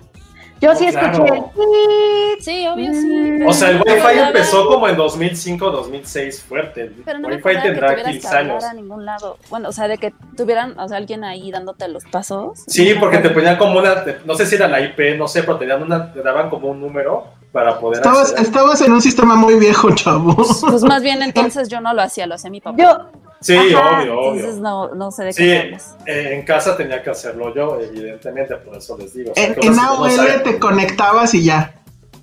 Yo 0.62 0.75
sí 0.77 0.85
No, 0.85 0.90
escuché 0.90 1.11
claro. 1.11 1.27
el. 1.27 2.42
Sí, 2.42 2.66
obvio, 2.66 2.92
sí. 2.92 3.38
O 3.46 3.53
sea, 3.53 3.70
el 3.70 3.77
Wi-Fi 3.77 4.18
empezó 4.27 4.66
como 4.68 4.88
en 4.88 4.96
2005, 4.96 5.70
2006 5.70 6.42
fuerte. 6.42 6.83
El 6.83 6.90
Pero 7.05 7.18
no 7.18 7.29
Wi-Fi 7.29 7.62
tendrá 7.62 7.94
que 7.94 8.03
15 8.03 8.27
hablar 8.29 8.40
años. 8.51 8.64
a 8.64 8.75
ningún 8.75 9.05
lado. 9.05 9.38
Bueno, 9.51 9.68
o 9.68 9.72
sea, 9.72 9.88
de 9.88 9.98
que 9.98 10.12
tuvieran, 10.37 10.79
o 10.79 10.88
sea, 10.88 10.96
alguien 10.96 11.25
ahí 11.25 11.51
dándote 11.51 11.87
los 11.88 12.05
pasos. 12.05 12.59
Sí, 12.66 12.94
porque 12.98 13.18
te 13.18 13.31
ponían 13.31 13.57
como 13.59 13.79
una, 13.79 14.05
no 14.25 14.35
sé 14.35 14.46
si 14.46 14.55
era 14.57 14.66
la 14.68 14.81
IP, 14.81 15.16
no 15.18 15.29
sé, 15.29 15.42
pero 15.42 15.59
tenían 15.59 15.83
una, 15.83 16.12
te 16.12 16.22
daban 16.22 16.48
como 16.51 16.68
un 16.68 16.81
número 16.81 17.27
para 17.52 17.78
poder 17.78 17.98
Estabas, 17.98 18.30
acceder. 18.30 18.46
estabas 18.46 18.80
en 18.80 18.92
un 18.92 19.02
sistema 19.02 19.34
muy 19.36 19.54
viejo, 19.56 19.90
chavo. 19.94 20.34
Pues 20.34 20.82
más 20.84 21.02
bien 21.02 21.22
entonces 21.22 21.68
yo 21.68 21.80
no 21.80 21.92
lo 21.94 22.02
hacía, 22.02 22.26
lo 22.26 22.34
hacía 22.34 22.50
mi 22.50 22.60
papá. 22.60 22.76
Yo, 22.82 23.10
Sí, 23.40 23.54
Ajá, 23.56 24.02
obvio, 24.02 24.12
entonces 24.12 24.50
obvio. 24.52 24.62
no, 24.62 24.94
no 24.94 25.10
sé 25.10 25.24
de 25.24 25.32
Sí, 25.32 25.42
qué 25.42 25.58
hablas. 25.58 25.96
eh, 26.06 26.30
en 26.38 26.44
casa 26.46 26.76
tenía 26.76 27.02
que 27.02 27.10
hacerlo 27.10 27.52
yo, 27.52 27.76
evidentemente, 27.80 28.54
por 28.56 28.76
eso 28.76 28.96
les 28.96 29.12
digo. 29.14 29.32
o 29.32 29.34
sea, 29.34 29.46
En, 29.60 29.74
no 29.76 29.82
AOL 29.82 30.42
te 30.44 30.58
conectabas 30.60 31.34
y 31.34 31.42
ya. 31.42 31.74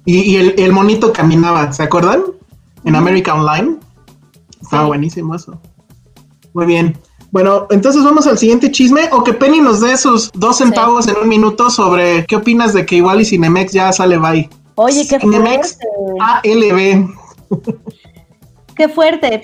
Y, 0.06 0.20
y 0.22 0.38
el, 0.38 0.56
el 0.58 0.72
monito 0.72 1.12
caminaba, 1.12 1.74
¿se 1.74 1.84
acuerdan? 1.84 2.24
En 2.86 2.96
America 2.96 3.34
Online. 3.34 3.76
Estaba 4.62 4.86
buenísimo 4.86 5.36
eso. 5.36 5.60
Muy 6.54 6.66
bien. 6.66 6.98
Bueno, 7.32 7.68
entonces 7.70 8.02
vamos 8.04 8.26
al 8.26 8.38
siguiente 8.38 8.72
chisme 8.72 9.10
o 9.12 9.22
que 9.24 9.34
Penny 9.34 9.60
nos 9.60 9.82
dé 9.82 9.98
sus 9.98 10.32
dos 10.32 10.58
centavos 10.58 11.08
en 11.10 11.18
un 11.18 11.28
minuto 11.28 11.70
sobre 11.70 12.26
qué 12.28 12.38
opinas 12.38 12.74
de 12.74 12.86
que 12.86 12.96
igual 12.96 13.20
y 13.22 13.26
Cinemex 13.26 13.74
ya 13.74 13.92
sale 13.92 14.18
bye. 14.18 14.50
Oye, 14.80 15.06
qué 15.08 15.20
fuerte. 15.20 15.88
ALB. 16.20 17.10
Qué 18.76 18.88
fuerte. 18.88 19.42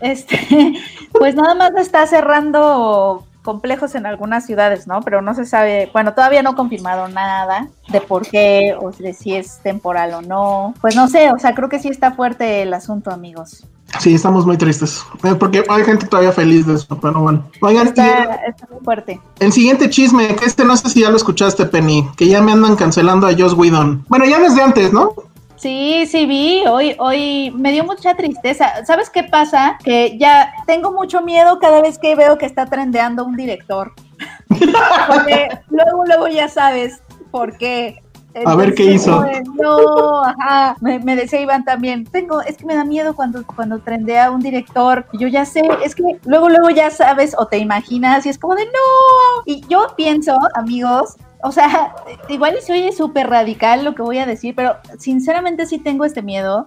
Este, 0.00 0.38
pues 1.12 1.34
nada 1.34 1.54
más 1.54 1.72
está 1.76 2.06
cerrando 2.06 3.26
complejos 3.42 3.94
en 3.94 4.04
algunas 4.04 4.44
ciudades, 4.44 4.86
¿no? 4.86 5.00
Pero 5.00 5.22
no 5.22 5.34
se 5.34 5.46
sabe, 5.46 5.88
bueno, 5.92 6.12
todavía 6.12 6.42
no 6.42 6.54
confirmaron 6.56 7.14
nada 7.14 7.68
de 7.88 8.00
por 8.02 8.28
qué 8.28 8.76
o 8.78 8.90
de 8.90 9.14
si 9.14 9.34
es 9.34 9.60
temporal 9.62 10.12
o 10.12 10.22
no. 10.22 10.74
Pues 10.80 10.94
no 10.94 11.08
sé, 11.08 11.32
o 11.32 11.38
sea, 11.38 11.54
creo 11.54 11.70
que 11.70 11.78
sí 11.78 11.88
está 11.88 12.12
fuerte 12.12 12.62
el 12.62 12.74
asunto, 12.74 13.10
amigos. 13.10 13.66
Sí, 13.98 14.14
estamos 14.14 14.46
muy 14.46 14.56
tristes. 14.56 15.04
Eh, 15.24 15.34
Porque 15.34 15.64
hay 15.68 15.84
gente 15.84 16.06
todavía 16.06 16.32
feliz 16.32 16.66
de 16.66 16.74
eso, 16.74 16.98
pero 17.00 17.20
bueno. 17.20 17.44
Oigan, 17.60 17.88
Está, 17.88 18.34
está 18.46 18.66
muy 18.70 18.80
fuerte. 18.84 19.20
el 19.40 19.52
siguiente 19.52 19.90
chisme, 19.90 20.34
que 20.36 20.44
este 20.44 20.64
no 20.64 20.76
sé 20.76 20.88
si 20.88 21.00
ya 21.00 21.10
lo 21.10 21.16
escuchaste, 21.16 21.66
Penny, 21.66 22.08
que 22.16 22.28
ya 22.28 22.40
me 22.40 22.52
andan 22.52 22.76
cancelando 22.76 23.26
a 23.26 23.34
Joss 23.36 23.54
Whedon. 23.54 24.04
Bueno, 24.08 24.24
ya 24.26 24.38
desde 24.38 24.62
antes, 24.62 24.92
¿no? 24.92 25.12
Sí, 25.56 26.06
sí 26.06 26.24
vi, 26.24 26.62
hoy, 26.66 26.94
hoy 26.98 27.50
me 27.54 27.72
dio 27.72 27.84
mucha 27.84 28.14
tristeza. 28.14 28.84
¿Sabes 28.86 29.10
qué 29.10 29.24
pasa? 29.24 29.76
Que 29.84 30.16
ya 30.18 30.52
tengo 30.66 30.90
mucho 30.92 31.20
miedo 31.20 31.58
cada 31.60 31.82
vez 31.82 31.98
que 31.98 32.14
veo 32.14 32.38
que 32.38 32.46
está 32.46 32.64
trendeando 32.66 33.24
un 33.26 33.36
director. 33.36 33.92
Porque 34.48 35.48
luego, 35.68 36.04
luego 36.06 36.28
ya 36.28 36.48
sabes 36.48 37.02
por 37.30 37.58
qué. 37.58 38.02
A 38.44 38.54
ver 38.56 38.74
qué 38.74 38.84
hizo. 38.84 39.24
No, 39.54 40.22
ajá. 40.22 40.76
Me, 40.80 40.98
me, 41.00 41.16
decía 41.16 41.40
Iván 41.40 41.64
también. 41.64 42.04
Tengo, 42.04 42.40
es 42.42 42.56
que 42.56 42.64
me 42.64 42.74
da 42.74 42.84
miedo 42.84 43.14
cuando, 43.14 43.44
cuando 43.44 43.78
trendea 43.80 44.30
un 44.30 44.40
director. 44.40 45.06
Yo 45.14 45.28
ya 45.28 45.44
sé, 45.44 45.62
es 45.84 45.94
que 45.94 46.02
luego, 46.24 46.48
luego 46.48 46.70
ya 46.70 46.90
sabes 46.90 47.34
o 47.36 47.46
te 47.46 47.58
imaginas 47.58 48.26
y 48.26 48.28
es 48.28 48.38
como 48.38 48.54
de 48.54 48.66
no. 48.66 49.42
Y 49.46 49.62
yo 49.68 49.94
pienso, 49.96 50.38
amigos, 50.54 51.16
o 51.42 51.52
sea, 51.52 51.94
igual 52.28 52.56
y 52.58 52.62
se 52.62 52.72
oye 52.72 52.92
súper 52.92 53.28
radical 53.28 53.84
lo 53.84 53.94
que 53.94 54.02
voy 54.02 54.18
a 54.18 54.26
decir, 54.26 54.54
pero 54.54 54.76
sinceramente 54.98 55.66
sí 55.66 55.78
tengo 55.78 56.04
este 56.04 56.22
miedo 56.22 56.64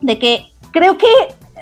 de 0.00 0.18
que 0.18 0.46
creo 0.70 0.96
que 0.96 1.06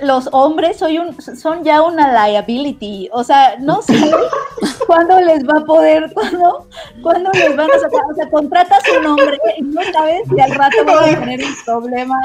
los 0.02 0.28
hombres 0.32 0.78
soy 0.78 0.98
un, 0.98 1.16
son 1.20 1.62
ya 1.62 1.82
una 1.82 2.26
liability. 2.26 3.08
O 3.12 3.22
sea, 3.22 3.56
no 3.60 3.82
sé 3.82 3.94
cuándo 4.86 5.20
les 5.20 5.44
va 5.44 5.60
a 5.60 5.64
poder, 5.64 6.10
cuándo, 6.12 6.66
cuándo 7.02 7.30
les 7.32 7.56
van 7.56 7.70
a 7.70 7.78
sacar. 7.78 8.00
O 8.10 8.14
sea, 8.14 8.28
contratas 8.30 8.82
un 8.98 9.06
hombre 9.06 9.38
y 9.58 9.62
no 9.62 9.80
sabes 9.92 10.22
si 10.28 10.40
al 10.40 10.54
rato 10.54 10.76
va 10.86 11.00
a 11.00 11.04
tener 11.04 11.44
un 11.44 11.56
problema. 11.64 12.16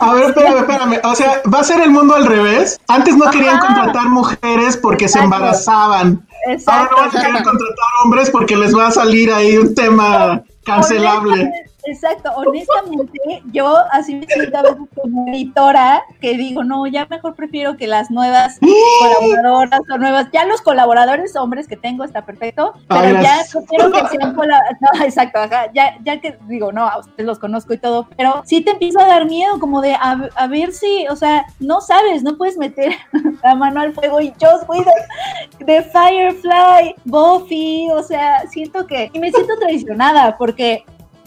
A 0.00 0.14
ver, 0.14 0.24
espérame, 0.24 0.58
espérame. 0.58 1.00
O 1.04 1.14
sea, 1.14 1.42
va 1.52 1.60
a 1.60 1.64
ser 1.64 1.80
el 1.80 1.90
mundo 1.90 2.14
al 2.14 2.26
revés. 2.26 2.80
Antes 2.88 3.16
no 3.16 3.30
querían 3.30 3.58
contratar 3.58 4.08
mujeres 4.08 4.76
porque 4.76 5.08
se 5.08 5.20
embarazaban. 5.20 6.26
Exacto, 6.46 6.72
Ahora 6.72 6.90
no 6.90 6.96
van 6.96 7.08
a 7.08 7.26
querer 7.26 7.44
contratar 7.44 7.88
hombres 8.02 8.30
porque 8.30 8.56
les 8.56 8.76
va 8.76 8.88
a 8.88 8.90
salir 8.90 9.32
ahí 9.32 9.56
un 9.56 9.74
tema 9.74 10.42
cancelable. 10.64 11.50
Exacto, 11.86 12.30
honestamente, 12.36 13.42
yo 13.52 13.76
así 13.92 14.14
me 14.14 14.26
siento 14.26 14.56
a 14.56 14.62
veces 14.62 14.78
como 14.94 15.28
editora, 15.28 16.02
que 16.20 16.36
digo, 16.36 16.64
no, 16.64 16.86
ya 16.86 17.06
mejor 17.10 17.34
prefiero 17.34 17.76
que 17.76 17.86
las 17.86 18.10
nuevas 18.10 18.58
colaboradoras 19.00 19.80
o 19.92 19.98
nuevas, 19.98 20.28
ya 20.32 20.46
los 20.46 20.62
colaboradores 20.62 21.36
hombres 21.36 21.68
que 21.68 21.76
tengo 21.76 22.04
está 22.04 22.24
perfecto, 22.24 22.74
pero 22.88 23.20
ya 23.20 23.42
prefiero 23.52 23.90
que 23.90 24.08
sean 24.08 24.34
colaboradores, 24.34 24.78
no, 24.98 25.04
exacto, 25.04 25.38
ajá, 25.40 25.70
ya, 25.74 25.98
ya 26.04 26.20
que 26.20 26.38
digo, 26.48 26.72
no, 26.72 26.86
a 26.86 26.98
ustedes 26.98 27.26
los 27.26 27.38
conozco 27.38 27.74
y 27.74 27.78
todo, 27.78 28.08
pero 28.16 28.42
sí 28.46 28.62
te 28.62 28.72
empieza 28.72 29.04
a 29.04 29.08
dar 29.08 29.26
miedo, 29.26 29.60
como 29.60 29.82
de, 29.82 29.94
a, 29.94 30.30
a 30.36 30.46
ver 30.46 30.72
si, 30.72 31.06
o 31.08 31.16
sea, 31.16 31.46
no 31.60 31.80
sabes, 31.80 32.22
no 32.22 32.36
puedes 32.36 32.56
meter 32.56 32.92
la 33.42 33.54
mano 33.54 33.80
al 33.80 33.92
fuego 33.92 34.20
y 34.20 34.32
yo 34.38 34.48
soy 34.66 34.84
de, 34.84 35.64
de 35.64 35.82
Firefly, 35.82 36.94
Buffy, 37.04 37.88
o 37.92 38.02
sea, 38.02 38.46
siento 38.48 38.86
que, 38.86 39.10
y 39.12 39.18
me 39.18 39.30
siento 39.30 39.54
traicionada, 39.58 40.36
porque 40.38 40.84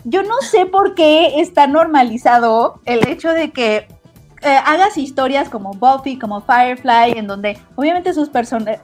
yo 0.09 0.23
no 0.23 0.39
sé 0.41 0.65
por 0.65 0.95
qué 0.95 1.41
está 1.41 1.67
normalizado 1.67 2.79
el 2.85 3.05
hecho 3.07 3.31
de 3.31 3.51
que 3.51 3.87
eh, 4.41 4.57
hagas 4.65 4.97
historias 4.97 5.49
como 5.49 5.71
Buffy, 5.71 6.17
como 6.17 6.39
Firefly, 6.39 7.17
en 7.17 7.27
donde 7.27 7.57
obviamente 7.75 8.13
sus, 8.13 8.29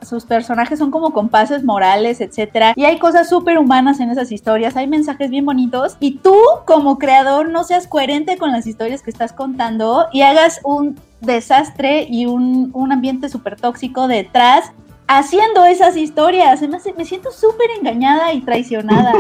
sus 0.02 0.26
personajes 0.26 0.80
son 0.80 0.92
como 0.92 1.14
compases 1.14 1.64
morales, 1.64 2.20
etcétera, 2.20 2.74
y 2.76 2.84
hay 2.84 3.00
cosas 3.00 3.30
súper 3.30 3.58
humanas 3.58 4.02
en 4.02 4.10
esas 4.10 4.34
historias, 4.34 4.76
hay 4.76 4.88
mensajes 4.88 5.30
bien 5.30 5.46
bonitos, 5.46 5.96
y 6.02 6.18
tú 6.18 6.36
como 6.66 6.98
creador 6.98 7.50
no 7.50 7.64
seas 7.64 7.88
coherente 7.88 8.38
con 8.38 8.52
las 8.52 8.68
historias 8.68 9.02
que 9.02 9.12
estás 9.12 9.32
contando 9.32 10.08
y 10.12 10.24
hagas 10.24 10.60
un 10.66 11.00
desastre 11.22 12.06
y 12.10 12.26
un, 12.26 12.72
un 12.74 12.92
ambiente 12.92 13.30
súper 13.30 13.56
tóxico 13.56 14.10
detrás 14.10 14.74
haciendo 15.08 15.66
esas 15.66 15.96
historias. 15.96 16.62
Me, 16.62 16.80
me 16.98 17.06
siento 17.06 17.32
súper 17.32 17.70
engañada 17.80 18.34
y 18.34 18.42
traicionada. 18.42 19.14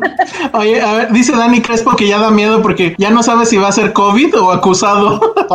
Oye, 0.52 0.80
a 0.80 0.92
ver, 0.94 1.12
dice 1.12 1.32
Dani 1.32 1.60
Crespo 1.60 1.96
que 1.96 2.08
ya 2.08 2.18
da 2.18 2.30
miedo 2.30 2.62
porque 2.62 2.94
ya 2.98 3.10
no 3.10 3.22
sabe 3.22 3.46
si 3.46 3.56
va 3.56 3.68
a 3.68 3.72
ser 3.72 3.92
COVID 3.92 4.38
o 4.40 4.50
acusado. 4.52 5.20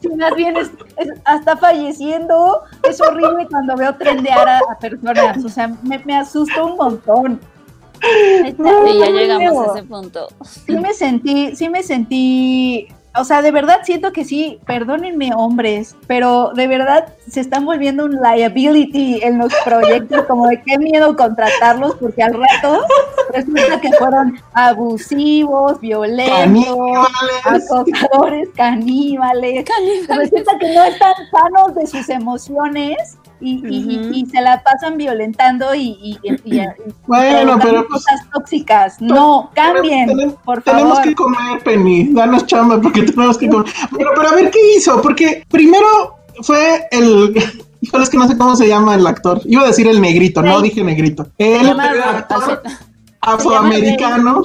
si 0.00 0.08
más 0.08 0.34
bien 0.36 0.54
hasta 1.24 1.56
falleciendo. 1.56 2.62
Es 2.82 3.00
horrible 3.00 3.46
cuando 3.50 3.76
veo 3.76 3.94
trendear 3.96 4.48
a, 4.48 4.60
personas. 4.80 5.44
O 5.44 5.48
sea, 5.48 5.68
me, 5.82 5.98
me 6.00 6.16
asusta 6.16 6.62
un 6.62 6.76
montón. 6.76 7.40
Y 8.02 8.98
ya 8.98 9.10
llegamos 9.10 9.68
a 9.68 9.72
ese 9.78 9.82
punto. 9.86 10.28
Sí 10.42 10.76
me 10.76 10.92
sentí, 10.92 11.56
sí 11.56 11.68
me 11.68 11.82
sentí 11.82 12.88
o 13.16 13.24
sea, 13.24 13.42
de 13.42 13.50
verdad 13.52 13.80
siento 13.84 14.12
que 14.12 14.24
sí, 14.24 14.58
perdónenme 14.66 15.32
hombres, 15.34 15.96
pero 16.06 16.52
de 16.54 16.66
verdad 16.66 17.14
se 17.28 17.40
están 17.40 17.64
volviendo 17.64 18.04
un 18.04 18.18
liability 18.20 19.20
en 19.22 19.38
los 19.38 19.52
proyectos, 19.64 20.24
como 20.28 20.48
de 20.48 20.60
qué 20.62 20.78
miedo 20.78 21.16
contratarlos, 21.16 21.94
porque 21.96 22.22
al 22.22 22.34
rato 22.34 22.84
resulta 23.32 23.80
que 23.80 23.92
fueron 23.92 24.40
abusivos, 24.52 25.80
violentos, 25.80 27.08
acosadores, 27.44 28.48
caníbales. 28.56 29.64
caníbales. 29.64 30.30
Resulta 30.30 30.58
que 30.58 30.74
no 30.74 30.84
están 30.84 31.14
sanos 31.30 31.74
de 31.74 31.86
sus 31.86 32.08
emociones 32.08 33.18
y, 33.40 34.26
se 34.26 34.40
la 34.40 34.62
pasan 34.62 34.96
violentando 34.96 35.74
y, 35.74 36.18
bueno, 37.06 37.58
pero 37.62 37.86
pues 37.88 38.04
cosas 38.04 38.20
tóxicas. 38.32 39.00
No, 39.00 39.50
cambien, 39.54 40.34
por 40.44 40.62
favor. 40.62 40.80
Tenemos 40.80 41.00
que 41.00 41.14
comer, 41.14 41.62
Penny, 41.62 42.12
danos 42.12 42.46
chamba 42.46 42.80
porque 42.80 43.02
tenemos 43.02 43.38
que 43.38 43.48
comer. 43.48 43.66
Pero, 43.96 44.10
pero 44.14 44.28
a 44.28 44.34
ver 44.34 44.50
qué 44.50 44.76
hizo, 44.76 45.00
porque 45.02 45.44
primero 45.50 46.16
fue 46.42 46.86
el 46.90 47.34
Híjole, 47.84 48.04
es 48.04 48.08
que 48.08 48.16
no 48.16 48.26
sé 48.26 48.38
cómo 48.38 48.56
se 48.56 48.66
llama 48.66 48.94
el 48.94 49.06
actor. 49.06 49.42
Iba 49.44 49.64
a 49.64 49.66
decir 49.66 49.86
el 49.86 50.00
negrito, 50.00 50.40
no 50.40 50.62
dije 50.62 50.82
negrito. 50.82 51.26
El 51.36 51.78
actor 51.78 52.62
afroamericano. 53.20 54.42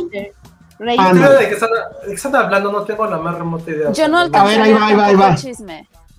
Ah, 0.98 1.14
¿De 1.14 1.50
qué 1.50 2.14
están, 2.14 2.36
hablando? 2.36 2.72
No 2.72 2.84
tengo 2.84 3.06
la 3.06 3.18
más 3.18 3.38
remota 3.38 3.72
idea. 3.72 3.92
Yo 3.94 4.08
no 4.10 4.18
A 4.18 4.44
ver, 4.44 4.62
ahí 4.62 4.74
va, 4.74 4.88
ahí 4.88 4.96
va, 4.96 5.06
ahí 5.06 5.16
va. 5.16 5.36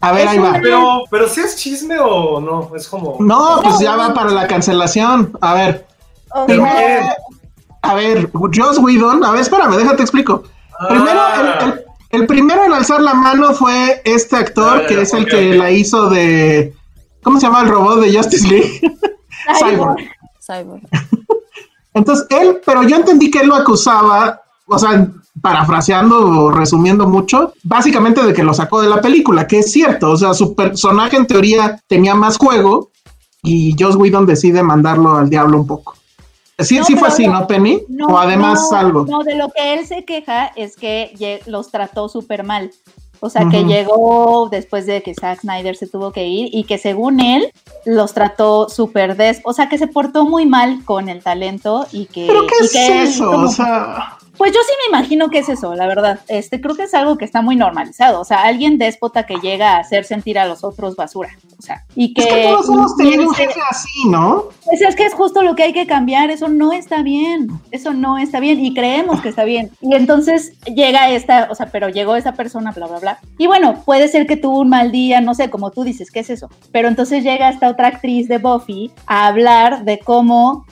A 0.01 0.13
ver, 0.13 0.29
ahí 0.29 0.39
va. 0.39 0.59
Pero, 0.63 1.05
pero 1.11 1.29
si 1.29 1.41
es 1.41 1.57
chisme 1.57 1.99
o 1.99 2.41
no, 2.41 2.75
es 2.75 2.89
como. 2.89 3.17
No, 3.21 3.61
pues 3.63 3.79
ya 3.81 3.97
va 3.97 4.15
para 4.15 4.31
la 4.31 4.47
cancelación. 4.47 5.37
A 5.41 5.55
ver. 5.55 5.87
a 7.83 7.95
ver, 7.95 8.31
Joss 8.33 8.79
Whedon, 8.79 9.25
a 9.25 9.33
ver, 9.33 9.43
espérame, 9.43 9.77
déjate 9.77 10.03
explico. 10.03 10.45
Primero, 10.89 11.21
ah. 11.21 11.75
el, 12.11 12.27
primero 12.27 12.65
en 12.65 12.73
alzar 12.73 13.03
la 13.03 13.13
mano 13.13 13.53
fue 13.53 14.01
este 14.05 14.37
actor, 14.37 14.87
que 14.87 15.03
es 15.03 15.13
el 15.13 15.27
que 15.27 15.55
la 15.55 15.71
hizo 15.71 16.09
de. 16.09 16.75
¿Cómo 17.23 17.39
se 17.39 17.47
llama 17.47 17.61
el 17.61 17.69
robot 17.69 18.01
de 18.01 18.17
Justice 18.17 18.49
League? 18.49 18.81
Cyborg. 19.59 19.99
Cyborg. 20.41 20.81
Entonces, 21.93 22.27
él, 22.31 22.61
pero 22.65 22.85
yo 22.85 22.97
entendí 22.97 23.31
que 23.31 23.41
él 23.41 23.49
lo 23.49 23.57
acusaba, 23.57 24.41
o 24.71 24.79
sea, 24.79 25.09
parafraseando 25.43 26.18
o 26.18 26.51
resumiendo 26.51 27.09
mucho, 27.09 27.53
básicamente 27.62 28.23
de 28.23 28.33
que 28.33 28.43
lo 28.43 28.55
sacó 28.55 28.81
de 28.81 28.89
la 28.89 29.01
película, 29.01 29.47
que 29.47 29.61
es 29.61 29.73
cierto, 29.73 30.11
o 30.11 30.16
sea, 30.16 30.35
su 30.35 30.55
personaje 30.55 31.16
en 31.16 31.27
teoría 31.27 31.81
tenía 31.87 32.14
más 32.14 32.37
juego 32.37 32.91
y 33.43 33.75
Joss 33.79 33.97
Whedon 33.97 34.27
decide 34.27 34.62
mandarlo 34.62 35.16
al 35.16 35.31
diablo 35.31 35.59
un 35.59 35.66
poco. 35.66 35.95
Sí, 36.59 36.79
sí 36.85 36.95
fue 36.95 37.09
así, 37.09 37.27
¿no, 37.27 37.47
Penny? 37.47 37.83
o 38.07 38.18
además 38.18 38.71
algo. 38.73 39.07
No, 39.07 39.23
de 39.23 39.35
lo 39.35 39.49
que 39.51 39.75
él 39.75 39.87
se 39.87 40.05
queja 40.05 40.47
es 40.57 40.77
que 40.77 41.41
los 41.47 41.71
trató 41.71 42.09
súper 42.09 42.45
mal. 42.45 42.71
O 43.23 43.29
sea, 43.29 43.49
que 43.51 43.64
llegó 43.64 44.49
después 44.51 44.87
de 44.87 45.03
que 45.03 45.14
Zack 45.14 45.41
Snyder 45.41 45.77
se 45.77 45.87
tuvo 45.87 46.11
que 46.11 46.27
ir 46.27 46.49
y 46.53 46.64
que 46.64 46.79
según 46.79 47.21
él 47.21 47.53
los 47.85 48.14
trató 48.14 48.71
súper 48.71 49.14
des... 49.14 49.43
O 49.45 49.53
sea, 49.53 49.68
que 49.68 49.77
se 49.77 49.89
portó 49.89 50.25
muy 50.25 50.47
mal 50.47 50.83
con 50.87 51.11
el 51.11 51.23
talento 51.23 51.87
y 51.93 52.07
que... 52.07 52.27
¿Pero 52.27 52.47
qué 52.47 52.64
es 52.64 53.14
eso? 53.16 53.31
o 53.31 53.49
sea... 53.49 54.16
Pues 54.41 54.55
yo 54.55 54.61
sí 54.66 54.72
me 54.82 54.97
imagino 54.97 55.28
que 55.28 55.41
es 55.41 55.51
eso, 55.51 55.74
la 55.74 55.86
verdad. 55.86 56.20
Este, 56.26 56.62
creo 56.62 56.74
que 56.74 56.84
es 56.84 56.95
algo 56.95 57.18
que 57.18 57.26
está 57.26 57.43
muy 57.43 57.57
normalizado. 57.57 58.22
O 58.22 58.24
sea, 58.24 58.41
alguien 58.45 58.78
déspota 58.78 59.26
que 59.26 59.34
llega 59.34 59.72
a 59.74 59.80
hacer 59.80 60.07
sentir 60.07 60.38
a 60.38 60.47
los 60.47 60.64
otros 60.64 60.97
basura. 60.97 61.28
O 61.59 61.61
sea, 61.61 61.84
y 61.95 62.14
que. 62.14 62.22
Es 62.22 62.26
que 62.26 62.43
todos 62.45 62.70
hemos 62.70 62.97
tenido 62.97 63.28
un 63.28 63.34
jefe 63.34 63.61
así, 63.68 64.09
¿no? 64.09 64.45
Pues 64.64 64.80
es 64.80 64.97
que 64.97 65.05
es 65.05 65.12
justo 65.12 65.43
lo 65.43 65.55
que 65.55 65.64
hay 65.64 65.74
que 65.74 65.86
cambiar. 65.86 66.30
Eso 66.30 66.49
no 66.49 66.72
está 66.72 67.03
bien. 67.03 67.49
Eso 67.70 67.93
no 67.93 68.16
está 68.16 68.41
bien. 68.41 68.64
Y 68.64 68.72
creemos 68.72 69.20
que 69.20 69.28
está 69.28 69.45
bien. 69.45 69.72
Y 69.82 69.95
entonces 69.95 70.59
llega 70.74 71.11
esta, 71.11 71.49
o 71.51 71.55
sea, 71.55 71.66
pero 71.66 71.91
llegó 71.91 72.16
esa 72.16 72.32
persona, 72.32 72.72
bla, 72.72 72.86
bla, 72.86 72.99
bla. 72.99 73.18
Y 73.36 73.47
bueno, 73.47 73.82
puede 73.84 74.09
ser 74.09 74.26
que 74.26 74.38
tuvo 74.38 74.61
un 74.61 74.70
mal 74.70 74.91
día, 74.91 75.20
no 75.20 75.34
sé, 75.34 75.51
como 75.51 75.70
tú 75.70 75.84
dices, 75.84 76.11
¿qué 76.11 76.20
es 76.20 76.30
eso? 76.30 76.49
Pero 76.72 76.88
entonces 76.88 77.24
llega 77.24 77.51
esta 77.51 77.68
otra 77.68 77.88
actriz 77.88 78.26
de 78.26 78.38
Buffy 78.38 78.91
a 79.05 79.26
hablar 79.26 79.84
de 79.84 79.99
cómo 79.99 80.64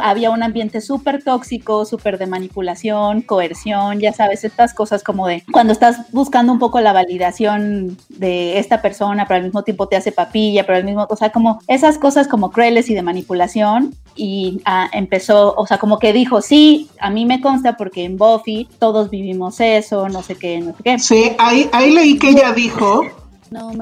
había 0.00 0.30
un 0.30 0.42
ambiente 0.42 0.80
súper 0.80 1.22
tóxico, 1.22 1.84
súper 1.84 2.18
de 2.18 2.26
manipulación, 2.26 3.22
coerción, 3.22 4.00
ya 4.00 4.12
sabes, 4.12 4.44
estas 4.44 4.74
cosas 4.74 5.02
como 5.02 5.26
de 5.26 5.42
cuando 5.52 5.72
estás 5.72 6.10
buscando 6.12 6.52
un 6.52 6.58
poco 6.58 6.80
la 6.80 6.92
validación 6.92 7.96
de 8.08 8.58
esta 8.58 8.82
persona, 8.82 9.26
pero 9.26 9.38
al 9.38 9.44
mismo 9.44 9.62
tiempo 9.62 9.88
te 9.88 9.96
hace 9.96 10.12
papilla, 10.12 10.64
pero 10.64 10.78
al 10.78 10.84
mismo, 10.84 11.06
o 11.08 11.16
sea, 11.16 11.30
como 11.30 11.60
esas 11.66 11.98
cosas 11.98 12.28
como 12.28 12.50
crueles 12.50 12.88
y 12.90 12.94
de 12.94 13.02
manipulación. 13.02 13.94
Y 14.16 14.60
ah, 14.64 14.88
empezó, 14.92 15.54
o 15.56 15.66
sea, 15.66 15.78
como 15.78 15.98
que 15.98 16.12
dijo, 16.12 16.40
sí, 16.40 16.88
a 17.00 17.10
mí 17.10 17.26
me 17.26 17.40
consta 17.40 17.76
porque 17.76 18.04
en 18.04 18.16
Buffy 18.16 18.68
todos 18.78 19.10
vivimos 19.10 19.60
eso, 19.60 20.08
no 20.08 20.22
sé 20.22 20.36
qué, 20.36 20.60
no 20.60 20.72
sé 20.76 20.82
qué. 20.84 20.98
Sí, 20.98 21.32
ahí, 21.38 21.68
ahí 21.72 21.90
leí 21.90 22.18
que 22.18 22.30
ella 22.30 22.52
dijo 22.52 23.02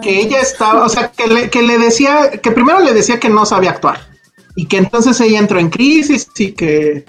que 0.03 0.21
ella 0.21 0.41
estaba, 0.41 0.85
o 0.85 0.89
sea, 0.89 1.11
que 1.13 1.27
le, 1.27 1.51
que 1.51 1.63
le 1.63 1.79
decía, 1.79 2.31
que 2.43 2.51
primero 2.51 2.81
le 2.81 2.93
decía 2.93 3.21
que 3.21 3.29
no 3.29 3.47
sabía 3.47 3.71
actuar 3.71 4.12
y 4.55 4.67
que 4.67 4.79
entonces 4.79 5.21
ella 5.21 5.39
entró 5.39 5.59
en 5.59 5.71
crisis 5.71 6.29
y 6.39 6.53
que 6.53 7.05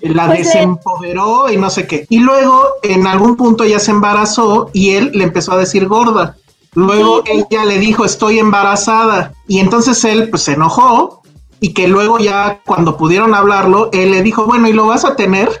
la 0.00 0.26
Pues, 0.26 0.40
eh, 0.40 0.42
desempoderó 0.44 1.50
y 1.50 1.56
no 1.56 1.70
sé 1.70 1.86
qué. 1.86 2.06
Y 2.08 2.20
luego 2.20 2.62
en 2.82 3.06
algún 3.06 3.36
punto 3.36 3.64
ella 3.64 3.78
se 3.80 3.90
embarazó 3.90 4.70
y 4.72 4.90
él 4.90 5.10
le 5.14 5.24
empezó 5.24 5.52
a 5.52 5.56
decir 5.58 5.86
gorda. 5.88 6.36
Luego 6.74 7.22
ella 7.26 7.64
le 7.64 7.78
dijo 7.78 8.04
estoy 8.04 8.38
embarazada 8.38 9.32
y 9.48 9.58
entonces 9.58 10.04
él 10.04 10.28
pues 10.30 10.42
se 10.42 10.52
enojó 10.52 11.22
y 11.60 11.72
que 11.74 11.88
luego 11.88 12.18
ya 12.20 12.60
cuando 12.64 12.96
pudieron 12.96 13.34
hablarlo, 13.34 13.90
él 13.92 14.12
le 14.12 14.22
dijo, 14.22 14.44
bueno, 14.46 14.68
¿y 14.68 14.72
lo 14.72 14.86
vas 14.86 15.04
a 15.04 15.16
tener? 15.16 15.50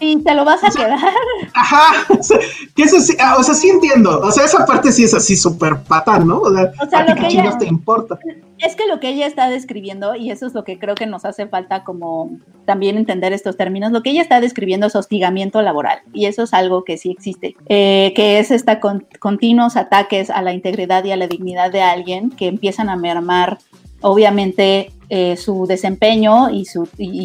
Y 0.00 0.16
te 0.22 0.32
lo 0.32 0.44
vas 0.44 0.62
a 0.62 0.70
quedar. 0.70 0.96
Ajá, 1.54 1.92
o 2.20 2.22
sea, 2.22 2.38
que 2.76 2.84
eso 2.84 3.00
sí, 3.00 3.16
ah, 3.20 3.34
o 3.36 3.42
sea, 3.42 3.52
sí 3.52 3.68
entiendo, 3.68 4.20
o 4.20 4.30
sea, 4.30 4.44
esa 4.44 4.64
parte 4.64 4.92
sí 4.92 5.02
es 5.02 5.12
así 5.12 5.36
súper 5.36 5.82
patán, 5.82 6.28
¿no? 6.28 6.38
O 6.38 6.54
sea, 6.54 6.70
O 6.80 6.88
sea, 6.88 7.00
¿a 7.00 7.06
ti 7.06 7.12
lo 7.20 7.28
que 7.28 7.34
ella- 7.34 7.58
te 7.58 7.66
importa? 7.66 8.16
Es 8.58 8.74
que 8.74 8.86
lo 8.88 8.98
que 8.98 9.10
ella 9.10 9.26
está 9.26 9.48
describiendo, 9.48 10.14
y 10.16 10.30
eso 10.30 10.46
es 10.46 10.54
lo 10.54 10.64
que 10.64 10.78
creo 10.78 10.94
que 10.94 11.06
nos 11.06 11.24
hace 11.24 11.46
falta 11.46 11.84
como 11.84 12.30
también 12.64 12.96
entender 12.96 13.32
estos 13.32 13.56
términos, 13.56 13.92
lo 13.92 14.02
que 14.02 14.10
ella 14.10 14.22
está 14.22 14.40
describiendo 14.40 14.86
es 14.86 14.96
hostigamiento 14.96 15.62
laboral, 15.62 16.00
y 16.12 16.26
eso 16.26 16.42
es 16.42 16.52
algo 16.52 16.84
que 16.84 16.98
sí 16.98 17.10
existe, 17.10 17.56
eh, 17.68 18.12
que 18.16 18.38
es 18.38 18.50
esta 18.50 18.80
con- 18.80 19.06
continuos 19.20 19.76
ataques 19.76 20.30
a 20.30 20.42
la 20.42 20.52
integridad 20.52 21.04
y 21.04 21.12
a 21.12 21.16
la 21.16 21.28
dignidad 21.28 21.70
de 21.70 21.82
alguien 21.82 22.30
que 22.30 22.48
empiezan 22.48 22.88
a 22.90 22.96
mermar, 22.96 23.58
obviamente, 24.00 24.90
eh, 25.10 25.36
su 25.36 25.66
desempeño 25.66 26.50
y, 26.50 26.66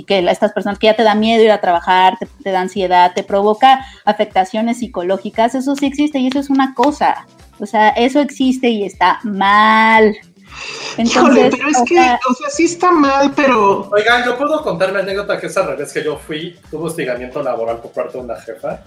que 0.04 0.20
estas 0.20 0.54
personas 0.54 0.80
que 0.80 0.88
ya 0.88 0.96
te 0.96 1.04
da 1.04 1.16
miedo 1.16 1.44
ir 1.44 1.52
a 1.52 1.60
trabajar, 1.60 2.18
te, 2.18 2.28
te 2.42 2.52
da 2.52 2.62
ansiedad, 2.62 3.12
te 3.14 3.24
provoca 3.24 3.86
afectaciones 4.06 4.78
psicológicas, 4.78 5.54
eso 5.56 5.76
sí 5.76 5.86
existe 5.86 6.20
y 6.20 6.28
eso 6.28 6.40
es 6.40 6.50
una 6.50 6.74
cosa. 6.74 7.28
O 7.60 7.66
sea, 7.66 7.90
eso 7.90 8.20
existe 8.22 8.70
y 8.70 8.84
está 8.84 9.20
mal. 9.24 10.16
Híjole, 10.98 11.50
pero 11.50 11.70
es 11.70 11.78
o 11.78 11.86
que, 11.86 11.96
sea, 11.96 12.20
o 12.30 12.34
sea, 12.34 12.50
sí 12.50 12.66
está 12.66 12.92
mal, 12.92 13.32
pero 13.36 13.90
Oigan, 13.92 14.24
yo 14.26 14.38
puedo 14.38 14.62
contar 14.62 14.92
mi 14.94 15.00
anécdota 15.00 15.40
que 15.40 15.48
es 15.48 15.58
al 15.58 15.68
revés, 15.68 15.92
que 15.92 16.04
yo 16.04 16.18
fui, 16.18 16.60
tuve 16.70 16.86
hostigamiento 16.88 17.42
laboral 17.42 17.78
por 17.82 17.92
parte 17.92 18.18
de 18.18 18.24
una 18.24 18.36
jefa. 18.40 18.82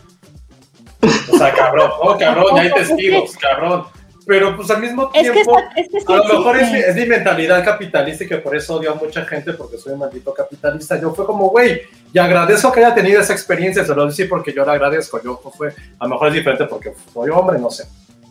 O 1.32 1.36
sea, 1.38 1.52
cabrón, 1.52 1.90
oh, 2.00 2.16
cabrón, 2.16 2.56
ya 2.56 2.62
hay 2.62 2.72
testigos, 2.74 3.36
cabrón. 3.36 3.84
Pero 4.28 4.56
pues 4.56 4.68
al 4.72 4.80
mismo 4.80 5.08
es 5.14 5.22
que, 5.26 5.30
tiempo, 5.34 5.56
está- 5.56 5.80
es 5.80 5.88
que 5.88 6.00
sí 6.00 6.06
a 6.12 6.16
lo 6.16 6.24
mejor 6.24 6.56
es, 6.56 6.72
mi- 6.72 6.78
es 6.80 6.96
mi 6.96 7.06
mentalidad 7.06 7.64
capitalista 7.64 8.24
y 8.24 8.26
que 8.26 8.38
por 8.38 8.56
eso 8.56 8.74
odio 8.74 8.90
a 8.90 8.94
mucha 8.96 9.24
gente 9.24 9.52
porque 9.52 9.78
soy 9.78 9.92
un 9.92 10.00
maldito 10.00 10.34
capitalista. 10.34 11.00
Yo 11.00 11.14
fue 11.14 11.24
como, 11.26 11.48
güey, 11.50 11.82
y 12.12 12.18
agradezco 12.18 12.72
que 12.72 12.84
haya 12.84 12.92
tenido 12.92 13.20
esa 13.20 13.32
experiencia, 13.32 13.84
se 13.84 13.94
lo 13.94 14.04
decir 14.04 14.28
porque 14.28 14.52
yo 14.52 14.64
la 14.64 14.72
agradezco. 14.72 15.22
Yo 15.22 15.38
pues, 15.40 15.54
fue, 15.56 15.68
a 16.00 16.04
lo 16.04 16.10
mejor 16.10 16.28
es 16.28 16.34
diferente 16.34 16.64
porque 16.64 16.92
soy 17.14 17.30
hombre, 17.30 17.56
no 17.60 17.70
sé. 17.70 17.84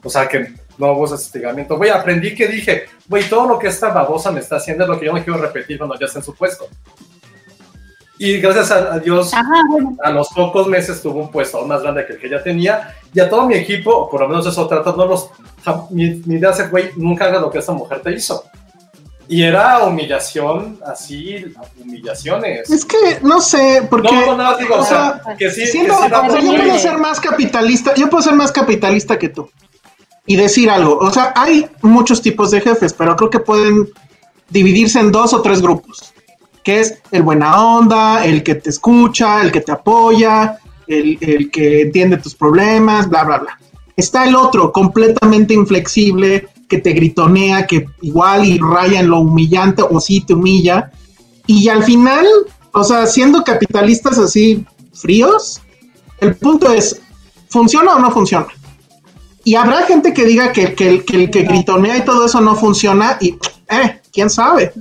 O 0.03 0.09
sea, 0.09 0.27
que 0.27 0.53
no 0.77 0.91
hubo 0.91 1.05
ese 1.05 1.15
hostigamiento. 1.15 1.77
Güey, 1.77 1.89
aprendí 1.89 2.35
que 2.35 2.47
dije, 2.47 2.85
güey, 3.07 3.23
todo 3.29 3.47
lo 3.47 3.59
que 3.59 3.67
esta 3.67 3.89
babosa 3.89 4.31
me 4.31 4.39
está 4.39 4.57
haciendo 4.57 4.83
es 4.83 4.89
lo 4.89 4.99
que 4.99 5.05
yo 5.05 5.13
no 5.13 5.23
quiero 5.23 5.39
repetir 5.39 5.77
cuando 5.77 5.97
ya 5.99 6.05
esté 6.05 6.19
en 6.19 6.25
su 6.25 6.35
puesto. 6.35 6.67
Y 8.17 8.37
gracias 8.37 8.71
a, 8.71 8.93
a 8.93 8.99
Dios, 8.99 9.33
Ajá, 9.33 9.63
bueno, 9.69 9.97
a 10.01 10.09
los 10.09 10.29
pocos 10.29 10.67
meses 10.67 11.01
tuvo 11.01 11.19
un 11.19 11.29
puesto 11.29 11.57
aún 11.57 11.67
más 11.67 11.81
grande 11.81 12.05
que 12.05 12.13
el 12.13 12.19
que 12.19 12.29
ya 12.29 12.41
tenía. 12.41 12.95
Y 13.13 13.19
a 13.19 13.29
todo 13.29 13.45
mi 13.45 13.55
equipo, 13.55 14.09
por 14.09 14.21
lo 14.21 14.29
menos 14.29 14.45
eso 14.47 14.67
trato, 14.67 14.95
no 14.95 15.05
los. 15.05 15.29
Mi, 15.89 16.21
mi 16.25 16.35
idea 16.35 16.51
es, 16.51 16.71
güey, 16.71 16.91
nunca 16.95 17.25
hagas 17.25 17.41
lo 17.41 17.51
que 17.51 17.59
esa 17.59 17.73
mujer 17.73 18.01
te 18.01 18.13
hizo. 18.13 18.43
Y 19.27 19.41
era 19.41 19.79
humillación, 19.83 20.79
así, 20.85 21.45
humillaciones. 21.81 22.69
es 22.69 22.85
que 22.85 23.19
no 23.23 23.41
sé, 23.41 23.85
porque 23.89 24.11
no, 24.11 24.37
no, 24.37 24.51
no, 24.51 24.57
digo, 24.57 24.75
o 24.75 24.81
o 24.81 24.85
sea, 24.85 25.19
sea, 25.23 25.35
que 25.35 25.49
sí, 25.49 25.65
siendo, 25.65 25.97
que 25.97 26.03
sí 26.03 26.09
da 26.11 26.21
o 26.21 26.29
sea, 26.29 26.41
yo 26.41 26.55
puedo 26.55 26.77
ser 26.77 26.97
más 26.99 27.19
capitalista, 27.19 27.93
yo 27.95 28.09
puedo 28.09 28.23
ser 28.23 28.35
más 28.35 28.51
capitalista 28.51 29.17
que 29.17 29.29
tú 29.29 29.49
y 30.25 30.35
decir 30.35 30.69
algo. 30.69 30.97
O 30.97 31.11
sea, 31.11 31.33
hay 31.35 31.67
muchos 31.81 32.21
tipos 32.21 32.51
de 32.51 32.61
jefes, 32.61 32.93
pero 32.93 33.15
creo 33.15 33.29
que 33.29 33.39
pueden 33.39 33.87
dividirse 34.49 34.99
en 34.99 35.11
dos 35.11 35.33
o 35.33 35.41
tres 35.41 35.61
grupos, 35.61 36.13
que 36.63 36.79
es 36.79 36.99
el 37.11 37.23
buena 37.23 37.61
onda, 37.61 38.25
el 38.25 38.43
que 38.43 38.55
te 38.55 38.69
escucha, 38.69 39.41
el 39.41 39.51
que 39.51 39.61
te 39.61 39.71
apoya, 39.71 40.57
el, 40.87 41.17
el 41.21 41.51
que 41.51 41.81
entiende 41.81 42.17
tus 42.17 42.35
problemas, 42.35 43.09
bla, 43.09 43.23
bla, 43.23 43.37
bla. 43.39 43.59
Está 43.95 44.25
el 44.25 44.35
otro, 44.35 44.71
completamente 44.71 45.53
inflexible, 45.53 46.49
que 46.67 46.79
te 46.79 46.93
gritonea, 46.93 47.67
que 47.67 47.87
igual 48.01 48.45
y 48.45 48.57
raya 48.59 48.99
en 48.99 49.09
lo 49.09 49.19
humillante 49.19 49.83
o 49.83 49.99
sí 49.99 50.21
te 50.21 50.33
humilla. 50.33 50.91
Y 51.47 51.69
al 51.69 51.83
final, 51.83 52.25
o 52.71 52.83
sea, 52.83 53.05
siendo 53.05 53.43
capitalistas 53.43 54.17
así 54.17 54.65
fríos, 54.93 55.61
el 56.19 56.35
punto 56.35 56.71
es, 56.73 57.01
¿funciona 57.49 57.95
o 57.95 57.99
no 57.99 58.11
funciona? 58.11 58.47
Y 59.45 59.55
habrá 59.55 59.83
gente 59.83 60.13
que 60.13 60.25
diga 60.25 60.51
que, 60.51 60.73
que 60.73 60.89
el 60.89 61.05
que, 61.05 61.43
gritonea 61.43 61.97
y 61.97 62.01
todo 62.03 62.25
eso 62.25 62.41
no 62.41 62.55
funciona 62.55 63.17
y, 63.21 63.37
eh, 63.69 64.01
quién 64.11 64.29
sabe. 64.29 64.73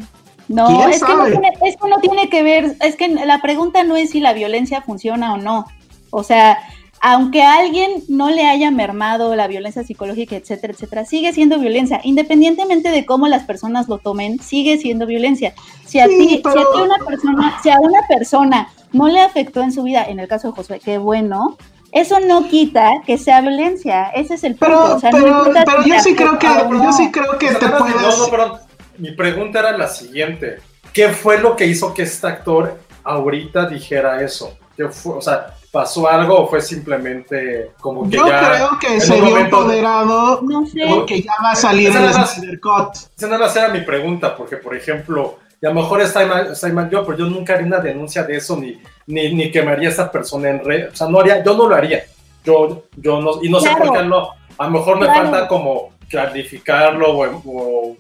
no, 0.49 0.67
¿Quién 0.67 0.91
es 0.91 1.05
que 1.05 1.15
no, 1.15 1.25
tiene, 1.27 1.53
es 1.67 1.77
que 1.77 1.89
no 1.89 1.99
tiene 2.01 2.29
que 2.31 2.43
ver, 2.43 2.77
es 2.81 2.97
que 2.97 3.09
la 3.09 3.43
pregunta 3.43 3.85
no 3.85 3.95
es 3.95 4.11
si 4.11 4.21
la 4.21 4.33
violencia 4.33 4.81
funciona 4.81 5.35
o 5.35 5.37
no. 5.37 5.67
O 6.11 6.23
sea, 6.23 6.59
aunque 7.03 7.43
a 7.43 7.59
alguien 7.59 8.03
no 8.09 8.31
le 8.31 8.47
haya 8.47 8.71
mermado 8.71 9.37
la 9.37 9.47
violencia 9.47 9.85
psicológica, 9.85 10.37
etcétera, 10.37 10.73
etcétera, 10.73 11.05
sigue 11.05 11.35
siendo 11.35 11.59
violencia. 11.59 12.01
Independientemente 12.03 12.91
de 12.91 13.05
cómo 13.05 13.29
las 13.29 13.45
personas 13.45 13.87
lo 13.91 13.99
tomen, 13.99 14.41
sigue 14.41 14.79
siendo 14.79 15.05
violencia. 15.05 15.53
Si 15.85 15.99
a 15.99 16.07
Sí, 16.07 16.17
ti, 16.17 16.29
si 16.43 16.59
a 16.59 16.63
ti 16.73 16.81
una 16.83 16.97
persona, 17.07 17.61
si 17.63 17.69
a 17.69 17.79
una 17.81 18.01
persona 18.09 18.69
no 18.93 19.09
le 19.09 19.21
afectó 19.21 19.61
en 19.61 19.73
su 19.73 19.83
vida, 19.83 20.03
en 20.05 20.19
el 20.19 20.29
caso 20.29 20.49
de 20.49 20.55
Josué, 20.55 20.81
qué 20.83 20.97
bueno, 20.97 21.59
eso 21.95 22.21
no 22.21 22.49
quita 22.49 23.01
que 23.07 23.17
sea 23.17 23.41
violencia. 23.41 24.09
Ese 24.11 24.35
es 24.35 24.45
el 24.45 24.57
punto. 24.57 24.67
Pero, 24.67 24.95
o 24.97 25.01
sea, 25.01 25.11
no 25.13 25.19
pero, 25.19 25.65
pero 25.65 25.85
yo 25.85 25.99
sí 26.01 26.15
creo 26.15 26.39
que, 26.39 26.47
yo 26.47 26.93
sí 26.93 27.11
creo 27.11 27.39
que 27.39 27.49
te 27.55 27.69
puedes. 27.69 27.97
no, 28.03 28.17
no, 28.19 28.27
perdón. 28.29 28.59
Mi 28.99 29.13
pregunta 29.13 29.61
era 29.61 29.77
la 29.79 29.89
siguiente. 29.89 30.59
¿Qué 30.93 31.09
fue 31.09 31.39
lo 31.39 31.57
que 31.57 31.67
hizo 31.67 31.95
que 31.95 32.03
este 32.03 32.27
actor 32.27 32.79
ahorita 33.03 33.67
dijera 33.67 34.23
eso? 34.23 34.57
¿Qué 34.77 34.89
fue? 34.89 35.15
O 35.17 35.21
sea, 35.21 35.55
¿pasó 35.73 36.09
algo 36.09 36.39
o 36.41 36.49
fue 36.49 36.61
simplemente 36.61 37.73
como 37.81 38.05
que 38.09 38.17
Yo 38.17 38.27
ya... 38.29 38.51
creo 38.55 38.79
que 38.81 38.95
en 38.95 39.01
se 39.01 39.15
vio 39.15 39.25
momento- 39.27 39.59
empoderado 39.63 40.41
No 40.43 40.67
sé. 40.67 40.85
porque 40.89 41.23
ya 41.23 41.33
va 41.43 41.51
a 41.53 41.57
salir 41.57 41.91
Esa 41.91 41.99
el 42.01 42.07
la- 42.13 42.27
Snyder 42.27 42.61
Cut. 42.61 42.95
Esa 43.17 43.27
nada 43.29 43.47
más 43.47 43.57
era 43.57 43.69
mi 43.69 43.81
pregunta, 43.81 44.37
porque 44.37 44.57
por 44.57 44.77
ejemplo, 44.77 45.39
y 45.61 45.67
a 45.67 45.71
lo 45.71 45.77
mejor 45.77 46.01
está 46.01 46.25
mal, 46.27 46.53
está 46.53 46.69
mal 46.69 46.89
yo, 46.91 47.05
pero 47.05 47.19
yo 47.19 47.27
nunca 47.27 47.55
haría 47.55 47.67
una 47.67 47.79
denuncia 47.79 48.23
de 48.23 48.37
eso, 48.37 48.57
ni, 48.57 48.81
ni, 49.07 49.35
ni 49.35 49.51
quemaría 49.51 49.89
a 49.89 49.93
esa 49.93 50.11
persona 50.11 50.51
en 50.51 50.65
red. 50.65 50.89
O 50.93 50.97
sea, 50.97 51.09
no 51.09 51.21
haría, 51.21 51.43
yo 51.45 51.57
no 51.57 51.69
lo 51.69 51.75
haría. 51.75 52.05
Yo, 52.45 52.85
yo 52.97 53.21
no, 53.21 53.43
y 53.43 53.49
no 53.49 53.61
sé 53.61 53.69
Claro. 53.69 53.85
por 53.87 53.97
qué 53.99 54.05
no. 54.05 54.29
A 54.59 54.65
lo 54.67 54.71
mejor 54.71 54.99
me 54.99 55.07
Claro. 55.07 55.23
falta 55.31 55.49
como 55.49 55.91
clarificarlo 56.09 57.11
o, 57.19 57.43
o, 57.45 57.97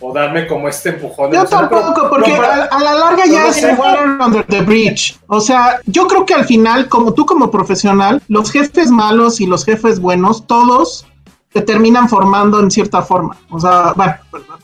o 0.00 0.12
darme 0.12 0.46
como 0.46 0.68
este 0.68 0.90
empujón. 0.90 1.32
Yo 1.32 1.44
tampoco, 1.44 1.92
pero- 1.94 2.08
porque 2.10 2.30
no, 2.32 2.42
a, 2.42 2.64
a 2.64 2.80
la 2.82 2.94
larga 2.94 3.24
ya 3.26 3.42
no 3.42 3.48
es 3.48 3.56
sé. 3.56 3.72
water 3.74 4.06
under 4.24 4.44
the 4.46 4.60
bridge. 4.62 5.18
O 5.26 5.40
sea, 5.40 5.80
yo 5.86 6.06
creo 6.06 6.24
que 6.24 6.34
al 6.34 6.44
final, 6.44 6.88
como 6.88 7.14
tú 7.14 7.26
como 7.26 7.50
profesional, 7.50 8.22
los 8.28 8.50
jefes 8.52 8.90
malos 8.90 9.40
y 9.40 9.46
los 9.46 9.64
jefes 9.64 10.00
buenos, 10.00 10.46
todos 10.46 11.04
te 11.52 11.62
terminan 11.62 12.08
formando 12.08 12.60
en 12.60 12.70
cierta 12.70 13.02
forma. 13.02 13.36
O 13.50 13.58
sea, 13.58 13.92
bueno, 13.96 14.14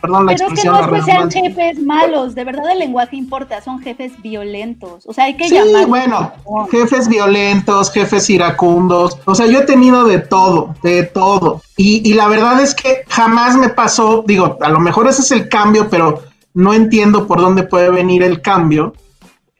perdón 0.01 0.27
la 0.27 0.33
Pero 0.35 0.49
es 0.53 0.61
que 0.63 0.69
expresión. 0.69 0.75
no 0.91 0.97
es 0.97 1.05
que 1.05 1.11
sean 1.11 1.31
jefes 1.31 1.79
malos, 1.83 2.35
de 2.35 2.45
verdad 2.45 2.71
el 2.73 2.79
lenguaje 2.79 3.17
importa, 3.17 3.63
son 3.63 3.81
jefes 3.81 4.13
violentos. 4.23 5.05
O 5.07 5.13
sea, 5.15 5.25
hay 5.25 5.37
que 5.37 5.49
Sí, 5.49 5.55
llamar. 5.55 5.87
bueno, 5.87 6.33
jefes 6.71 7.09
violentos, 7.09 7.91
jefes 7.91 8.29
iracundos, 8.29 9.19
o 9.25 9.35
sea, 9.35 9.47
yo 9.47 9.61
he 9.61 9.65
tenido 9.67 10.05
de 10.05 10.19
todo, 10.19 10.75
de 10.83 11.05
todo. 11.05 11.63
Y, 11.77 12.09
y 12.09 12.15
la 12.15 12.29
verdad 12.29 12.61
es 12.61 12.75
que 12.75 13.05
jamás 13.09 13.57
me 13.57 13.71
pasó, 13.71 14.23
digo, 14.27 14.59
a 14.61 14.69
lo 14.69 14.79
mejor 14.81 15.09
ese 15.09 15.23
es 15.23 15.31
el 15.31 15.49
cambio, 15.49 15.89
pero 15.89 16.21
no 16.53 16.75
entiendo 16.75 17.27
por 17.27 17.41
dónde 17.41 17.63
puede 17.65 17.91
venir 17.91 18.23
el 18.23 18.43
cambio. 18.43 18.95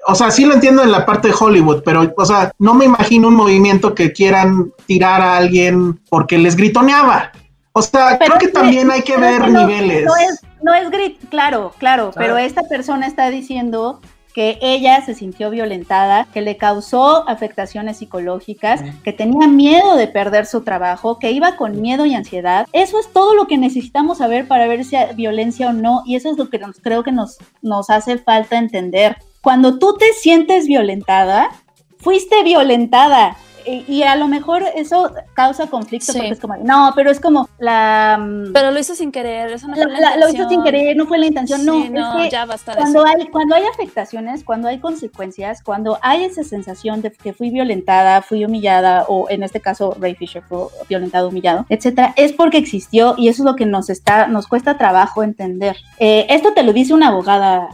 O 0.07 0.15
sea, 0.15 0.31
sí 0.31 0.45
lo 0.45 0.55
entiendo 0.55 0.83
en 0.83 0.93
la 0.93 1.07
parte 1.07 1.29
de 1.29 1.35
Hollywood, 1.39 1.83
pero, 1.85 2.13
o 2.17 2.25
sea, 2.25 2.53
no 2.59 2.75
me 2.75 2.85
imagino 2.85 3.29
un 3.29 3.35
movimiento 3.35 3.95
que 3.95 4.13
quieran 4.13 4.73
tirar 4.87 5.21
a 5.23 5.37
alguien 5.37 5.99
porque 6.11 6.37
les 6.39 6.57
gritoneaba. 6.57 7.33
O 7.73 7.83
sea, 7.83 8.17
Pero 8.19 8.37
creo 8.37 8.39
que 8.39 8.49
también 8.49 8.91
hay 8.91 9.03
que 9.03 9.17
ver 9.17 9.43
que 9.43 9.51
no- 9.51 9.67
niveles. 9.67 10.05
No 10.05 10.17
es, 10.17 10.41
no 10.63 10.75
es 10.75 10.91
grit, 10.91 11.19
claro, 11.29 11.73
claro, 11.79 12.11
pero 12.15 12.37
esta 12.39 12.63
persona 12.63 13.07
está 13.07 13.31
diciendo 13.31 14.01
que 14.33 14.59
ella 14.63 15.01
se 15.07 15.15
sintió 15.15 15.49
violentada, 15.51 16.27
que 16.35 16.41
le 16.41 16.57
causó 16.57 17.29
afectaciones 17.29 17.99
psicológicas, 17.99 18.81
que 19.05 19.13
tenía 19.13 19.47
miedo 19.47 19.97
de 19.97 20.09
perder 20.09 20.47
su 20.47 20.63
trabajo, 20.63 21.19
que 21.21 21.31
iba 21.31 21.57
con 21.57 21.81
miedo 21.81 22.05
y 22.05 22.15
ansiedad. 22.15 22.67
Eso 22.73 22.99
es 22.99 23.13
todo 23.13 23.35
lo 23.35 23.47
que 23.47 23.59
necesitamos 23.59 24.19
saber 24.19 24.49
para 24.49 24.67
ver 24.67 24.85
si 24.85 24.97
hay 24.97 25.15
violencia 25.15 25.69
o 25.69 25.73
no, 25.73 26.03
y 26.05 26.17
eso 26.17 26.31
es 26.31 26.37
lo 26.37 26.51
que 26.51 26.59
nos, 26.59 26.77
creo 26.81 27.05
que 27.05 27.13
nos, 27.13 27.39
nos 27.63 27.91
hace 27.91 28.19
falta 28.19 28.59
entender. 28.59 29.17
Cuando 29.45 29.79
tú 29.79 29.97
te 29.97 30.13
sientes 30.15 30.67
violentada, 30.67 31.51
fuiste 31.99 32.43
violentada. 32.43 33.37
Y, 33.67 33.83
y 33.91 34.03
a 34.03 34.15
lo 34.17 34.29
mejor 34.29 34.63
eso 34.75 35.11
causa 35.33 35.69
conflicto 35.69 36.13
Sí. 36.13 36.19
porque 36.19 36.33
es 36.35 36.39
como, 36.41 36.57
no, 36.59 36.93
pero 36.95 37.11
es 37.11 37.19
como 37.19 37.49
la... 37.59 38.19
mm, 38.21 38.53
Pero 38.53 38.71
lo 38.73 38.79
hizo 38.79 38.95
sin 38.95 39.11
querer, 39.11 39.53
eso 39.53 39.67
no 39.69 39.75
la- 39.75 39.85
fue 39.85 39.93
la 39.93 40.01
la- 40.01 40.17
lo 40.19 40.29
hizo 40.29 40.47
sin 40.51 40.63
querer, 40.63 40.95
no 40.99 41.07
fue 41.07 41.17
la 41.17 41.25
intención, 41.25 41.65
no. 41.65 41.81
Sí, 41.83 41.89
no, 41.89 42.19
es 42.19 42.25
que 42.25 42.31
ya 42.31 42.45
basta 42.45 42.75
cuando 42.77 43.07
eso. 43.07 43.17
hay, 43.17 43.27
cuando 43.29 43.55
hay 43.55 43.63
afectaciones, 43.65 44.45
cuando 44.45 44.69
hay 44.69 44.81
consecuencias, 44.81 45.63
cuando 45.63 45.97
hay 46.03 46.25
esa 46.25 46.45
sensación 46.45 47.01
de 47.01 47.11
que 47.11 47.33
fui 47.33 47.49
violentada, 47.49 48.21
fui 48.21 48.45
humillada, 48.45 49.07
o 49.09 49.31
en 49.31 49.43
este 49.43 49.61
caso 49.61 49.97
Ray 49.99 50.15
Fisher 50.15 50.43
fue 50.43 50.67
violentado, 50.91 51.29
humillado, 51.31 51.65
etcétera, 51.71 52.13
es 52.17 52.35
porque 52.35 52.59
existió 52.59 53.15
y 53.17 53.29
eso 53.29 53.45
es 53.45 53.47
lo 53.47 53.57
que 53.57 53.65
nos 53.65 53.89
está, 53.89 54.27
nos 54.27 54.47
cuesta 54.47 54.77
trabajo 54.77 55.23
entender. 55.23 55.77
Eh, 55.99 56.27
esto 56.29 56.53
te 56.53 56.65
lo 56.65 56.75
dice 56.75 56.93
una 56.93 57.09
abogada 57.09 57.71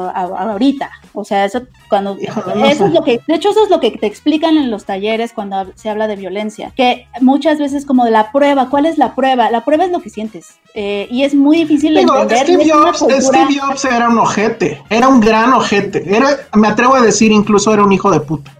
ahorita. 0.00 0.90
O 1.14 1.24
sea, 1.24 1.44
eso 1.44 1.62
cuando 1.88 2.16
eso 2.64 2.86
es 2.86 2.92
lo 2.92 3.04
que, 3.04 3.20
de 3.26 3.34
hecho, 3.34 3.50
eso 3.50 3.64
es 3.64 3.70
lo 3.70 3.80
que 3.80 3.90
te 3.90 4.06
explican 4.06 4.56
en 4.56 4.70
los 4.70 4.84
talleres 4.84 5.32
cuando 5.32 5.66
se 5.74 5.90
habla 5.90 6.06
de 6.08 6.16
violencia, 6.16 6.72
que 6.76 7.06
muchas 7.20 7.58
veces 7.58 7.84
como 7.84 8.04
de 8.04 8.10
la 8.10 8.32
prueba, 8.32 8.68
¿cuál 8.70 8.86
es 8.86 8.96
la 8.98 9.14
prueba? 9.14 9.50
La 9.50 9.64
prueba 9.64 9.84
es 9.84 9.90
lo 9.92 10.00
que 10.00 10.10
sientes. 10.10 10.54
Eh, 10.74 11.06
y 11.10 11.24
es 11.24 11.34
muy 11.34 11.58
difícil 11.58 11.94
Digo, 11.94 12.14
entender. 12.16 12.46
Steve 12.46 12.70
Jobs, 12.70 12.98
cultura- 13.00 13.20
Steve 13.20 13.60
Jobs 13.60 13.84
era 13.84 14.08
un 14.08 14.18
ojete, 14.18 14.82
era 14.88 15.08
un 15.08 15.20
gran 15.20 15.52
ojete. 15.52 16.02
Era, 16.16 16.28
me 16.54 16.68
atrevo 16.68 16.94
a 16.94 17.00
decir, 17.02 17.30
incluso 17.30 17.72
era 17.74 17.84
un 17.84 17.92
hijo 17.92 18.10
de 18.10 18.20
puta. 18.20 18.50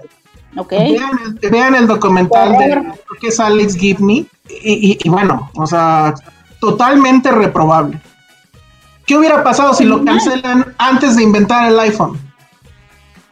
Ok. 0.56 0.70
Vean, 0.72 1.10
el, 1.40 1.50
vean 1.50 1.74
el 1.74 1.86
documental 1.86 2.52
de 2.58 2.82
que 3.18 3.28
es 3.28 3.40
Alex 3.40 3.74
Gibney 3.74 4.26
y, 4.62 4.90
y- 4.92 4.98
y 5.02 5.08
bueno, 5.08 5.50
o 5.56 5.66
sea, 5.66 6.12
totalmente 6.60 7.30
reprobable. 7.30 7.98
¿Qué 9.06 9.16
hubiera 9.16 9.42
pasado 9.42 9.74
si 9.74 9.84
lo 9.84 10.04
cancelan 10.04 10.74
antes 10.78 11.16
de 11.16 11.22
inventar 11.22 11.70
el 11.70 11.78
iPhone? 11.78 12.18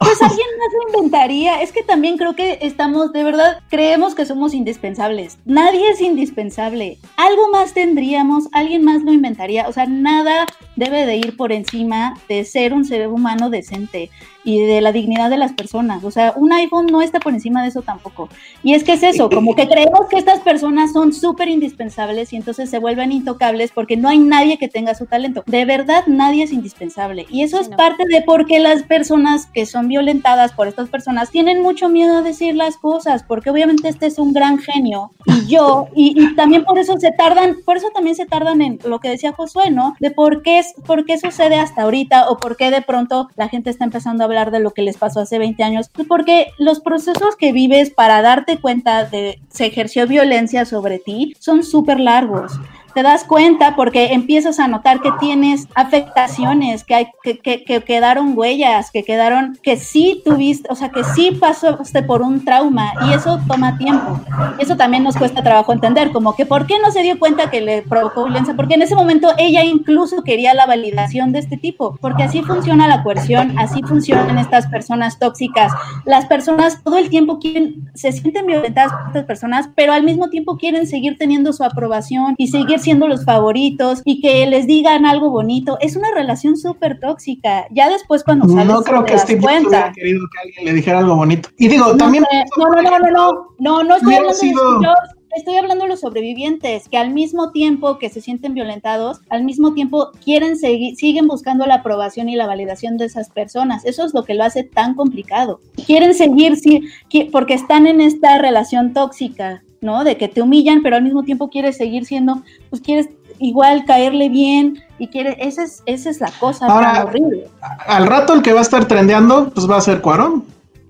Pues 0.01 0.19
alguien 0.19 0.47
más 0.57 0.69
lo 0.73 0.97
inventaría. 0.97 1.61
Es 1.61 1.71
que 1.71 1.83
también 1.83 2.17
creo 2.17 2.35
que 2.35 2.57
estamos, 2.61 3.13
de 3.13 3.23
verdad, 3.23 3.61
creemos 3.69 4.15
que 4.15 4.25
somos 4.25 4.55
indispensables. 4.55 5.37
Nadie 5.45 5.91
es 5.91 6.01
indispensable. 6.01 6.97
Algo 7.17 7.49
más 7.51 7.73
tendríamos, 7.73 8.47
alguien 8.51 8.83
más 8.83 9.03
lo 9.03 9.13
inventaría. 9.13 9.67
O 9.67 9.73
sea, 9.73 9.85
nada 9.85 10.47
debe 10.75 11.05
de 11.05 11.17
ir 11.17 11.37
por 11.37 11.51
encima 11.51 12.17
de 12.27 12.43
ser 12.45 12.73
un 12.73 12.83
ser 12.83 13.07
humano 13.07 13.51
decente 13.51 14.09
y 14.43 14.59
de 14.59 14.81
la 14.81 14.91
dignidad 14.91 15.29
de 15.29 15.37
las 15.37 15.53
personas. 15.53 16.03
O 16.03 16.11
sea, 16.11 16.33
un 16.35 16.51
iPhone 16.53 16.87
no 16.87 17.01
está 17.01 17.19
por 17.19 17.33
encima 17.33 17.61
de 17.61 17.69
eso 17.69 17.81
tampoco. 17.81 18.29
Y 18.63 18.73
es 18.73 18.83
que 18.83 18.93
es 18.93 19.03
eso, 19.03 19.29
como 19.29 19.55
que 19.55 19.67
creemos 19.67 20.07
que 20.09 20.17
estas 20.17 20.39
personas 20.39 20.93
son 20.93 21.13
súper 21.13 21.47
indispensables 21.47 22.33
y 22.33 22.37
entonces 22.37 22.69
se 22.69 22.79
vuelven 22.79 23.11
intocables 23.11 23.71
porque 23.71 23.97
no 23.97 24.09
hay 24.09 24.19
nadie 24.19 24.57
que 24.57 24.67
tenga 24.67 24.95
su 24.95 25.05
talento. 25.05 25.43
De 25.45 25.65
verdad, 25.65 26.03
nadie 26.07 26.43
es 26.43 26.51
indispensable. 26.51 27.25
Y 27.29 27.43
eso 27.43 27.59
es 27.59 27.69
parte 27.69 28.05
de 28.07 28.21
por 28.21 28.45
qué 28.45 28.59
las 28.59 28.83
personas 28.83 29.47
que 29.47 29.65
son 29.65 29.87
violentadas 29.87 30.53
por 30.53 30.67
estas 30.67 30.89
personas 30.89 31.29
tienen 31.29 31.61
mucho 31.61 31.89
miedo 31.89 32.17
a 32.17 32.21
decir 32.21 32.55
las 32.55 32.77
cosas, 32.77 33.23
porque 33.23 33.49
obviamente 33.49 33.89
este 33.89 34.07
es 34.07 34.19
un 34.19 34.33
gran 34.33 34.57
genio 34.59 35.11
y 35.25 35.47
yo, 35.47 35.87
y, 35.95 36.13
y 36.21 36.35
también 36.35 36.63
por 36.63 36.77
eso 36.79 36.97
se 36.99 37.11
tardan, 37.11 37.57
por 37.65 37.77
eso 37.77 37.89
también 37.93 38.15
se 38.15 38.25
tardan 38.25 38.61
en 38.61 38.79
lo 38.85 38.99
que 38.99 39.09
decía 39.09 39.33
Josué, 39.33 39.69
¿no? 39.69 39.95
De 39.99 40.11
por 40.11 40.41
qué, 40.41 40.61
por 40.85 41.05
qué 41.05 41.17
sucede 41.17 41.55
hasta 41.55 41.83
ahorita 41.83 42.29
o 42.29 42.37
por 42.37 42.57
qué 42.57 42.71
de 42.71 42.81
pronto 42.81 43.29
la 43.35 43.49
gente 43.49 43.69
está 43.69 43.85
empezando 43.85 44.23
a 44.23 44.30
hablar 44.31 44.51
de 44.51 44.59
lo 44.59 44.71
que 44.71 44.81
les 44.81 44.97
pasó 44.97 45.19
hace 45.19 45.37
20 45.37 45.63
años, 45.63 45.89
Pues 45.93 46.07
porque 46.07 46.47
los 46.57 46.79
procesos 46.79 47.35
que 47.37 47.51
vives 47.51 47.89
para 47.89 48.21
darte 48.21 48.57
cuenta 48.59 49.05
de 49.05 49.39
se 49.49 49.65
ejerció 49.67 50.07
violencia 50.07 50.65
sobre 50.65 50.99
ti 50.99 51.35
son 51.39 51.63
súper 51.63 51.99
largos 51.99 52.53
te 52.93 53.03
das 53.03 53.23
cuenta 53.23 53.75
porque 53.75 54.13
empiezas 54.13 54.59
a 54.59 54.67
notar 54.67 55.01
que 55.01 55.11
tienes 55.19 55.67
afectaciones, 55.75 56.83
que, 56.83 56.95
hay, 56.95 57.07
que, 57.23 57.39
que, 57.39 57.63
que 57.63 57.81
quedaron 57.81 58.37
huellas, 58.37 58.91
que 58.91 59.03
quedaron, 59.03 59.57
que 59.61 59.77
sí 59.77 60.21
tuviste, 60.25 60.67
o 60.71 60.75
sea, 60.75 60.89
que 60.89 61.03
sí 61.03 61.31
pasaste 61.31 62.03
por 62.03 62.21
un 62.21 62.43
trauma 62.43 62.93
y 63.07 63.13
eso 63.13 63.39
toma 63.47 63.77
tiempo. 63.77 64.19
Eso 64.59 64.75
también 64.75 65.03
nos 65.03 65.15
cuesta 65.15 65.43
trabajo 65.43 65.73
entender, 65.73 66.11
como 66.11 66.35
que 66.35 66.45
por 66.45 66.67
qué 66.67 66.79
no 66.79 66.91
se 66.91 67.01
dio 67.01 67.19
cuenta 67.19 67.49
que 67.49 67.61
le 67.61 67.81
provocó 67.81 68.25
violencia, 68.25 68.55
porque 68.55 68.75
en 68.75 68.81
ese 68.81 68.95
momento 68.95 69.29
ella 69.37 69.63
incluso 69.63 70.23
quería 70.23 70.53
la 70.53 70.65
validación 70.65 71.31
de 71.31 71.39
este 71.39 71.57
tipo, 71.57 71.97
porque 72.01 72.23
así 72.23 72.41
funciona 72.41 72.87
la 72.87 73.03
coerción, 73.03 73.57
así 73.57 73.81
funcionan 73.83 74.37
estas 74.37 74.67
personas 74.67 75.19
tóxicas. 75.19 75.71
Las 76.05 76.25
personas 76.25 76.83
todo 76.83 76.97
el 76.97 77.09
tiempo 77.09 77.39
quieren, 77.39 77.89
se 77.93 78.11
sienten 78.11 78.45
violentadas 78.45 78.91
por 78.91 79.07
estas 79.07 79.25
personas, 79.25 79.69
pero 79.75 79.93
al 79.93 80.03
mismo 80.03 80.29
tiempo 80.29 80.57
quieren 80.57 80.87
seguir 80.87 81.17
teniendo 81.17 81.53
su 81.53 81.63
aprobación 81.63 82.35
y 82.37 82.47
seguir 82.47 82.79
siendo 82.81 83.07
los 83.07 83.25
favoritos 83.25 84.01
y 84.05 84.21
que 84.21 84.45
les 84.45 84.67
digan 84.67 85.05
algo 85.05 85.29
bonito. 85.29 85.77
Es 85.81 85.95
una 85.95 86.11
relación 86.13 86.57
súper 86.57 86.99
tóxica. 86.99 87.65
Ya 87.71 87.89
después 87.89 88.23
cuando 88.23 88.47
sales 88.47 88.65
No 88.67 88.81
creo 88.83 89.05
que 89.05 89.17
Steve 89.17 89.39
Jobs 89.39 89.51
cuenta. 89.51 89.69
hubiera 89.69 89.91
querido 89.93 90.25
que 90.31 90.47
alguien 90.47 90.65
le 90.65 90.73
dijera 90.73 90.99
algo 90.99 91.15
bonito. 91.15 91.49
Y 91.57 91.67
digo, 91.67 91.95
también... 91.97 92.23
no, 92.57 92.69
no, 92.69 92.81
no, 92.81 92.99
no, 92.99 93.09
no, 93.09 93.57
no, 93.59 93.83
no 93.83 93.95
estoy 93.95 94.15
hablando 94.15 94.33
de 94.81 95.21
estoy 95.35 95.55
hablando 95.55 95.85
de 95.85 95.89
los 95.89 96.01
sobrevivientes, 96.01 96.89
que 96.89 96.97
al 96.97 97.11
mismo 97.11 97.51
tiempo 97.51 97.97
que 97.97 98.09
se 98.09 98.21
sienten 98.21 98.53
violentados, 98.53 99.21
al 99.29 99.43
mismo 99.43 99.73
tiempo 99.73 100.11
quieren 100.23 100.57
seguir, 100.57 100.95
siguen 100.95 101.27
buscando 101.27 101.65
la 101.65 101.75
aprobación 101.75 102.29
y 102.29 102.35
la 102.35 102.47
validación 102.47 102.97
de 102.97 103.05
esas 103.05 103.29
personas. 103.29 103.85
Eso 103.85 104.05
es 104.05 104.13
lo 104.13 104.23
que 104.23 104.33
lo 104.33 104.43
hace 104.43 104.63
tan 104.63 104.95
complicado. 104.95 105.59
Quieren 105.85 106.13
seguir, 106.13 106.57
sí, 106.57 106.89
porque 107.31 107.53
están 107.53 107.87
en 107.87 108.01
esta 108.01 108.37
relación 108.37 108.93
tóxica, 108.93 109.63
¿no? 109.81 110.03
De 110.03 110.15
que 110.15 110.27
te 110.27 110.41
humillan, 110.41 110.83
pero 110.83 110.95
al 110.95 111.03
mismo 111.03 111.23
tiempo 111.23 111.49
quieres 111.49 111.75
seguir 111.75 112.05
siendo, 112.05 112.43
pues 112.69 112.81
quieres 112.81 113.09
igual 113.39 113.83
caerle 113.85 114.29
bien 114.29 114.79
y 114.99 115.07
quieres, 115.07 115.35
esa 115.39 115.63
es, 115.63 115.81
esa 115.87 116.11
es 116.11 116.21
la 116.21 116.31
cosa 116.39 116.67
Ahora, 116.67 116.93
tan 116.93 117.07
horrible. 117.07 117.47
Al 117.87 118.05
rato 118.05 118.33
el 118.33 118.43
que 118.43 118.53
va 118.53 118.59
a 118.59 118.63
estar 118.63 118.87
trendeando, 118.87 119.49
pues 119.49 119.69
va 119.69 119.77
a 119.77 119.81
ser 119.81 120.01
Cuarón. 120.01 120.45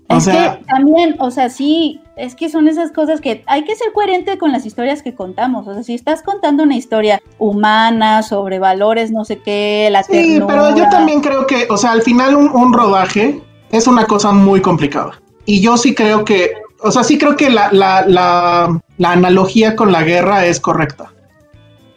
O 0.08 0.16
es 0.18 0.24
sea, 0.24 0.58
que 0.58 0.64
también, 0.66 1.16
o 1.20 1.30
sea, 1.30 1.48
sí, 1.48 2.02
es 2.16 2.34
que 2.34 2.50
son 2.50 2.68
esas 2.68 2.92
cosas 2.92 3.22
que 3.22 3.42
hay 3.46 3.64
que 3.64 3.74
ser 3.74 3.92
coherente 3.94 4.36
con 4.36 4.52
las 4.52 4.66
historias 4.66 5.02
que 5.02 5.14
contamos. 5.14 5.66
O 5.66 5.72
sea, 5.72 5.82
si 5.82 5.94
estás 5.94 6.22
contando 6.22 6.62
una 6.62 6.76
historia 6.76 7.22
humana 7.38 8.22
sobre 8.22 8.58
valores, 8.58 9.10
no 9.10 9.24
sé 9.24 9.38
qué, 9.38 9.88
la 9.90 10.02
sí, 10.02 10.12
ternura. 10.12 10.46
pero 10.46 10.76
yo 10.76 10.90
también 10.90 11.22
creo 11.22 11.46
que, 11.46 11.66
o 11.70 11.78
sea, 11.78 11.92
al 11.92 12.02
final 12.02 12.36
un, 12.36 12.50
un 12.50 12.74
rodaje 12.74 13.40
es 13.70 13.86
una 13.86 14.04
cosa 14.04 14.32
muy 14.32 14.60
complicada. 14.60 15.12
Y 15.46 15.62
yo 15.62 15.78
sí 15.78 15.94
creo 15.94 16.26
que, 16.26 16.52
o 16.82 16.90
sea, 16.90 17.02
sí 17.04 17.18
creo 17.18 17.36
que 17.36 17.50
la, 17.50 17.70
la, 17.72 18.04
la, 18.06 18.80
la 18.98 19.12
analogía 19.12 19.76
con 19.76 19.92
la 19.92 20.02
guerra 20.02 20.46
es 20.46 20.60
correcta. 20.60 21.12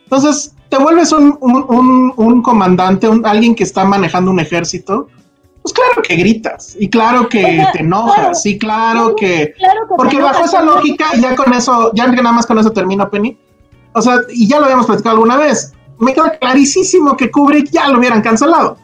Entonces, 0.03 0.53
te 0.69 0.77
vuelves 0.77 1.11
un, 1.11 1.37
un, 1.41 1.65
un, 1.67 2.13
un 2.15 2.41
comandante, 2.41 3.07
un, 3.07 3.25
alguien 3.25 3.55
que 3.55 3.63
está 3.63 3.83
manejando 3.85 4.31
un 4.31 4.39
ejército, 4.39 5.07
pues 5.61 5.73
claro 5.73 6.01
que 6.07 6.15
gritas, 6.15 6.75
y 6.79 6.89
claro 6.89 7.27
que 7.27 7.65
te 7.73 7.79
enojas, 7.79 8.15
claro. 8.15 8.39
y 8.45 8.57
claro 8.59 9.15
que... 9.15 9.53
Claro 9.57 9.81
que 9.89 9.95
Porque 9.97 10.17
bajo 10.17 10.35
enojas, 10.39 10.47
esa 10.53 10.59
pero- 10.59 10.75
lógica, 10.75 11.05
y 11.15 11.21
ya 11.21 11.35
con 11.35 11.53
eso, 11.53 11.91
ya 11.93 12.07
nada 12.07 12.31
más 12.31 12.45
con 12.45 12.59
eso 12.59 12.71
termino, 12.71 13.09
Penny. 13.09 13.37
O 13.93 14.01
sea, 14.01 14.17
y 14.29 14.47
ya 14.47 14.59
lo 14.59 14.65
habíamos 14.65 14.85
platicado 14.85 15.15
alguna 15.15 15.37
vez. 15.37 15.73
Me 15.97 16.13
queda 16.13 16.37
clarísimo 16.37 17.15
que 17.15 17.31
Kubrick 17.31 17.71
ya 17.71 17.87
lo 17.87 17.97
hubieran 17.97 18.21
cancelado. 18.21 18.77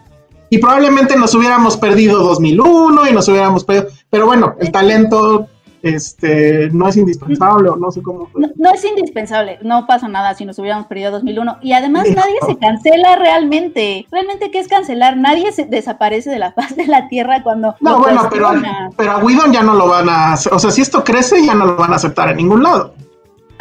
Y 0.49 0.58
probablemente 0.58 1.16
nos 1.18 1.36
hubiéramos 1.36 1.78
perdido 1.78 2.24
2001 2.24 3.08
y 3.10 3.14
nos 3.14 3.28
hubiéramos 3.28 3.64
perdido. 3.64 3.88
Pero 4.10 4.26
bueno, 4.26 4.56
el 4.60 4.72
talento 4.72 5.47
este, 5.84 6.70
no 6.72 6.88
es 6.88 6.98
indispensable, 6.98 7.70
o 7.70 7.76
no 7.76 7.92
sé 7.92 8.02
cómo. 8.02 8.30
No, 8.36 8.48
no 8.56 8.74
es 8.74 8.84
indispensable, 8.86 9.60
no 9.62 9.86
pasa 9.88 10.08
nada 10.08 10.34
si 10.36 10.46
nos 10.46 10.58
hubiéramos 10.60 10.88
perdido 10.88 11.12
2001. 11.12 11.58
Y 11.62 11.74
además 11.74 12.08
No. 12.10 12.16
nadie 12.16 12.36
se 12.46 12.58
cancela 12.58 13.16
realmente. 13.16 14.06
¿Realmente 14.12 14.52
qué 14.52 14.60
es 14.60 14.68
cancelar? 14.68 15.18
Nadie 15.18 15.52
se 15.52 15.66
desaparece 15.66 16.30
de 16.30 16.40
la 16.40 16.52
faz 16.54 16.76
de 16.76 16.88
la 16.88 17.08
Tierra 17.08 17.44
cuando... 17.44 17.76
No, 17.82 18.00
bueno, 18.00 18.28
pero, 18.32 18.50
pero 18.96 19.12
a 19.12 19.18
Whedon 19.18 19.52
ya 19.52 19.64
no 19.64 19.74
lo 19.76 19.88
van 19.88 20.10
a 20.10 20.34
hacer. 20.34 20.54
O 20.54 20.60
sea, 20.60 20.72
si 20.72 20.82
esto 20.82 21.04
crece, 21.04 21.46
ya 21.46 21.54
no 21.54 21.66
lo 21.66 21.76
van 21.78 21.94
a 21.94 21.96
aceptar 21.96 22.30
en 22.30 22.38
ningún 22.38 22.64
lado. 22.64 22.94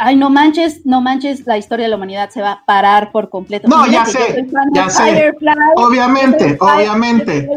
Ay, 0.03 0.15
no 0.15 0.31
manches, 0.31 0.83
no 0.83 0.99
manches, 0.99 1.45
la 1.45 1.59
historia 1.59 1.85
de 1.85 1.91
la 1.91 1.95
humanidad 1.95 2.31
se 2.31 2.41
va 2.41 2.53
a 2.53 2.65
parar 2.65 3.11
por 3.11 3.29
completo. 3.29 3.67
No, 3.67 3.83
Mira 3.83 4.03
ya 4.03 4.05
sé, 4.07 4.47
ya 4.73 4.89
sé. 4.89 5.31
Obviamente, 5.75 6.57
obviamente, 6.59 7.47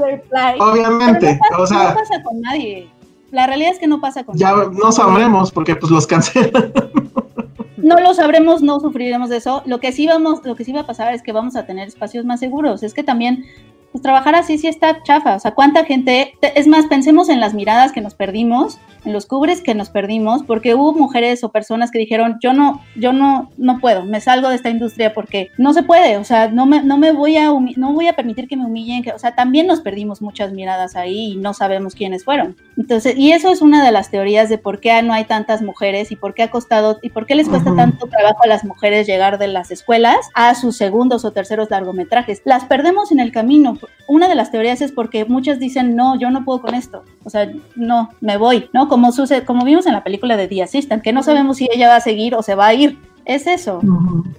obviamente, 0.60 1.40
o 1.58 1.66
sea- 1.66 1.88
no 1.90 1.94
pasa 1.94 2.22
con 2.22 2.40
nadie. 2.42 2.86
La 3.34 3.48
realidad 3.48 3.72
es 3.72 3.80
que 3.80 3.88
no 3.88 4.00
pasa 4.00 4.22
con 4.22 4.38
Ya 4.38 4.52
no 4.54 4.92
sabremos 4.92 5.50
porque 5.50 5.74
pues 5.74 5.90
los 5.90 6.06
cancelan. 6.06 6.72
No 7.76 8.00
lo 8.00 8.14
sabremos, 8.14 8.62
no 8.62 8.78
sufriremos 8.78 9.28
de 9.28 9.38
eso. 9.38 9.62
Lo 9.66 9.80
que 9.80 9.90
sí 9.90 10.06
vamos, 10.06 10.40
lo 10.44 10.54
que 10.54 10.64
sí 10.64 10.72
va 10.72 10.82
a 10.82 10.86
pasar 10.86 11.12
es 11.12 11.22
que 11.22 11.32
vamos 11.32 11.56
a 11.56 11.66
tener 11.66 11.88
espacios 11.88 12.24
más 12.24 12.38
seguros. 12.38 12.84
Es 12.84 12.94
que 12.94 13.02
también 13.02 13.44
pues 13.94 14.02
trabajar 14.02 14.34
así 14.34 14.58
sí 14.58 14.66
está 14.66 15.04
chafa. 15.04 15.36
O 15.36 15.38
sea, 15.38 15.52
cuánta 15.52 15.84
gente, 15.84 16.34
te- 16.40 16.58
es 16.58 16.66
más, 16.66 16.86
pensemos 16.86 17.28
en 17.28 17.38
las 17.38 17.54
miradas 17.54 17.92
que 17.92 18.00
nos 18.00 18.16
perdimos, 18.16 18.80
en 19.04 19.12
los 19.12 19.24
cubres 19.26 19.60
que 19.60 19.72
nos 19.76 19.88
perdimos, 19.88 20.42
porque 20.42 20.74
hubo 20.74 20.92
mujeres 20.94 21.44
o 21.44 21.52
personas 21.52 21.92
que 21.92 22.00
dijeron, 22.00 22.38
yo 22.42 22.52
no, 22.54 22.80
yo 22.96 23.12
no, 23.12 23.52
no 23.56 23.78
puedo, 23.78 24.04
me 24.04 24.20
salgo 24.20 24.48
de 24.48 24.56
esta 24.56 24.68
industria 24.70 25.14
porque 25.14 25.50
no 25.58 25.72
se 25.74 25.84
puede, 25.84 26.16
o 26.16 26.24
sea, 26.24 26.48
no 26.48 26.66
me, 26.66 26.82
no 26.82 26.98
me 26.98 27.12
voy 27.12 27.36
a, 27.36 27.50
no 27.76 27.92
voy 27.92 28.08
a 28.08 28.16
permitir 28.16 28.48
que 28.48 28.56
me 28.56 28.66
humillen, 28.66 29.04
que, 29.04 29.12
o 29.12 29.18
sea, 29.20 29.36
también 29.36 29.68
nos 29.68 29.80
perdimos 29.80 30.20
muchas 30.20 30.50
miradas 30.52 30.96
ahí 30.96 31.34
y 31.34 31.36
no 31.36 31.54
sabemos 31.54 31.94
quiénes 31.94 32.24
fueron. 32.24 32.56
Entonces, 32.76 33.16
y 33.16 33.30
eso 33.30 33.52
es 33.52 33.62
una 33.62 33.84
de 33.84 33.92
las 33.92 34.10
teorías 34.10 34.48
de 34.48 34.58
por 34.58 34.80
qué 34.80 35.00
no 35.02 35.12
hay 35.12 35.26
tantas 35.26 35.62
mujeres 35.62 36.10
y 36.10 36.16
por 36.16 36.34
qué 36.34 36.42
ha 36.42 36.50
costado 36.50 36.98
y 37.00 37.10
por 37.10 37.26
qué 37.26 37.36
les 37.36 37.48
cuesta 37.48 37.68
Ujú. 37.70 37.76
tanto 37.78 38.06
trabajo 38.08 38.42
a 38.42 38.48
las 38.48 38.64
mujeres 38.64 39.06
llegar 39.06 39.38
de 39.38 39.46
las 39.46 39.70
escuelas 39.70 40.16
a 40.34 40.52
sus 40.56 40.76
segundos 40.76 41.24
o 41.24 41.30
terceros 41.30 41.70
largometrajes. 41.70 42.42
Las 42.44 42.64
perdemos 42.64 43.12
en 43.12 43.20
el 43.20 43.30
camino. 43.30 43.78
Una 44.06 44.28
de 44.28 44.34
las 44.34 44.50
teorías 44.50 44.80
es 44.80 44.92
porque 44.92 45.24
muchas 45.24 45.58
dicen, 45.58 45.96
no, 45.96 46.18
yo 46.18 46.30
no 46.30 46.44
puedo 46.44 46.60
con 46.60 46.74
esto. 46.74 47.04
O 47.24 47.30
sea, 47.30 47.50
no, 47.74 48.10
me 48.20 48.36
voy, 48.36 48.68
¿no? 48.72 48.88
Como 48.88 49.12
sucede, 49.12 49.44
como 49.44 49.64
vimos 49.64 49.86
en 49.86 49.92
la 49.92 50.04
película 50.04 50.36
de 50.36 50.48
The 50.48 50.62
Assistant, 50.62 51.02
que 51.02 51.12
no 51.12 51.22
sabemos 51.22 51.56
si 51.56 51.68
ella 51.72 51.88
va 51.88 51.96
a 51.96 52.00
seguir 52.00 52.34
o 52.34 52.42
se 52.42 52.54
va 52.54 52.66
a 52.66 52.74
ir. 52.74 52.98
Es 53.24 53.46
eso. 53.46 53.80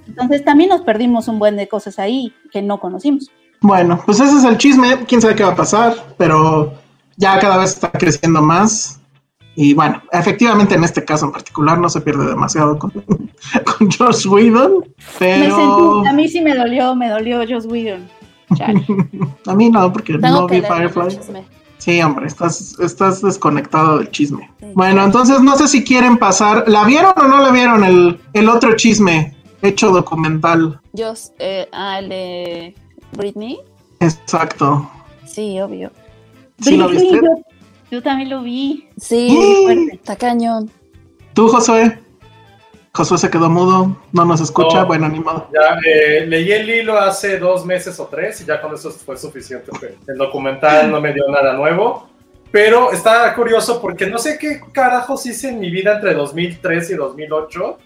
Entonces 0.07 0.45
también 0.45 0.69
nos 0.69 0.81
perdimos 0.81 1.27
un 1.27 1.39
buen 1.39 1.55
de 1.55 1.67
cosas 1.67 1.97
ahí 1.97 2.33
que 2.51 2.61
no 2.61 2.79
conocimos. 2.79 3.31
Bueno, 3.61 3.99
pues 4.05 4.19
ese 4.19 4.37
es 4.37 4.43
el 4.43 4.57
chisme. 4.57 5.05
Quién 5.07 5.21
sabe 5.21 5.35
qué 5.35 5.43
va 5.43 5.53
a 5.53 5.55
pasar, 5.55 5.95
pero 6.17 6.73
ya 7.17 7.39
cada 7.39 7.57
vez 7.57 7.71
está 7.71 7.91
creciendo 7.91 8.41
más. 8.41 9.01
Y 9.55 9.73
bueno, 9.73 10.01
efectivamente 10.11 10.75
en 10.75 10.83
este 10.83 11.03
caso 11.05 11.25
en 11.25 11.31
particular 11.31 11.79
no 11.79 11.87
se 11.87 12.01
pierde 12.01 12.27
demasiado 12.27 12.77
con, 12.77 12.91
con 13.77 13.89
Josh 13.89 14.27
Whedon, 14.27 14.79
Me 14.79 14.85
pero 15.17 15.55
sentí, 15.55 16.09
a 16.09 16.13
mí 16.13 16.27
sí 16.27 16.41
me 16.41 16.53
dolió, 16.53 16.93
me 16.95 17.09
dolió 17.09 17.41
Joss 17.47 17.65
Whedon. 17.65 18.07
Chale. 18.55 18.85
A 19.45 19.55
mí 19.55 19.69
no, 19.69 19.91
porque 19.91 20.13
Tengo 20.13 20.41
no 20.41 20.47
vi 20.47 20.61
Firefly. 20.61 21.19
Sí, 21.77 22.01
hombre, 22.01 22.27
estás, 22.27 22.79
estás 22.79 23.21
desconectado 23.21 23.99
del 23.99 24.09
chisme. 24.09 24.49
Sí. 24.59 24.67
Bueno, 24.73 25.03
entonces 25.03 25.41
no 25.41 25.55
sé 25.55 25.67
si 25.67 25.83
quieren 25.83 26.17
pasar. 26.17 26.63
¿La 26.67 26.83
vieron 26.85 27.13
o 27.17 27.27
no 27.27 27.39
la 27.39 27.51
vieron 27.51 27.83
el, 27.83 28.19
el 28.33 28.49
otro 28.49 28.75
chisme 28.75 29.35
hecho 29.61 29.91
documental? 29.91 30.79
Yo, 30.93 31.13
eh, 31.39 31.67
ah, 31.71 31.99
el 31.99 32.09
de 32.09 32.75
Britney. 33.17 33.59
Exacto. 33.99 34.89
Sí, 35.25 35.59
obvio. 35.59 35.91
¿Sí 36.59 36.77
lo 36.77 36.87
Britney, 36.87 37.11
viste? 37.11 37.27
yo, 37.27 37.43
yo 37.91 38.01
también 38.01 38.29
lo 38.29 38.41
vi. 38.41 38.87
Sí, 38.97 39.37
fuerte, 39.65 39.95
está 39.95 40.15
cañón. 40.15 40.71
¿Tú, 41.33 41.49
Josué? 41.49 41.99
Josué 42.95 43.17
se 43.17 43.29
quedó 43.29 43.49
mudo, 43.49 43.97
no 44.13 44.25
nos 44.25 44.39
escucha, 44.39 44.81
No. 44.81 44.85
bueno, 44.87 45.09
ni 45.09 45.19
modo. 45.19 45.49
Ya 45.53 45.77
eh, 45.85 46.25
leí 46.25 46.51
el 46.53 46.69
hilo 46.69 46.97
hace 46.97 47.37
dos 47.37 47.65
meses 47.65 47.99
o 47.99 48.05
tres 48.05 48.39
y 48.39 48.45
ya 48.45 48.61
con 48.61 48.73
eso 48.73 48.89
fue 48.89 49.17
suficiente. 49.17 49.69
El 50.07 50.17
documental 50.17 50.89
no 50.89 51.01
me 51.01 51.13
dio 51.13 51.27
nada 51.27 51.53
nuevo, 51.53 52.09
pero 52.51 52.93
está 52.93 53.33
curioso 53.35 53.81
porque 53.81 54.07
no 54.07 54.17
sé 54.17 54.37
qué 54.39 54.61
carajos 54.71 55.25
hice 55.25 55.49
en 55.49 55.59
mi 55.59 55.69
vida 55.69 55.95
entre 55.95 56.13
2003 56.13 56.89
y 56.91 56.93
2008 56.95 57.77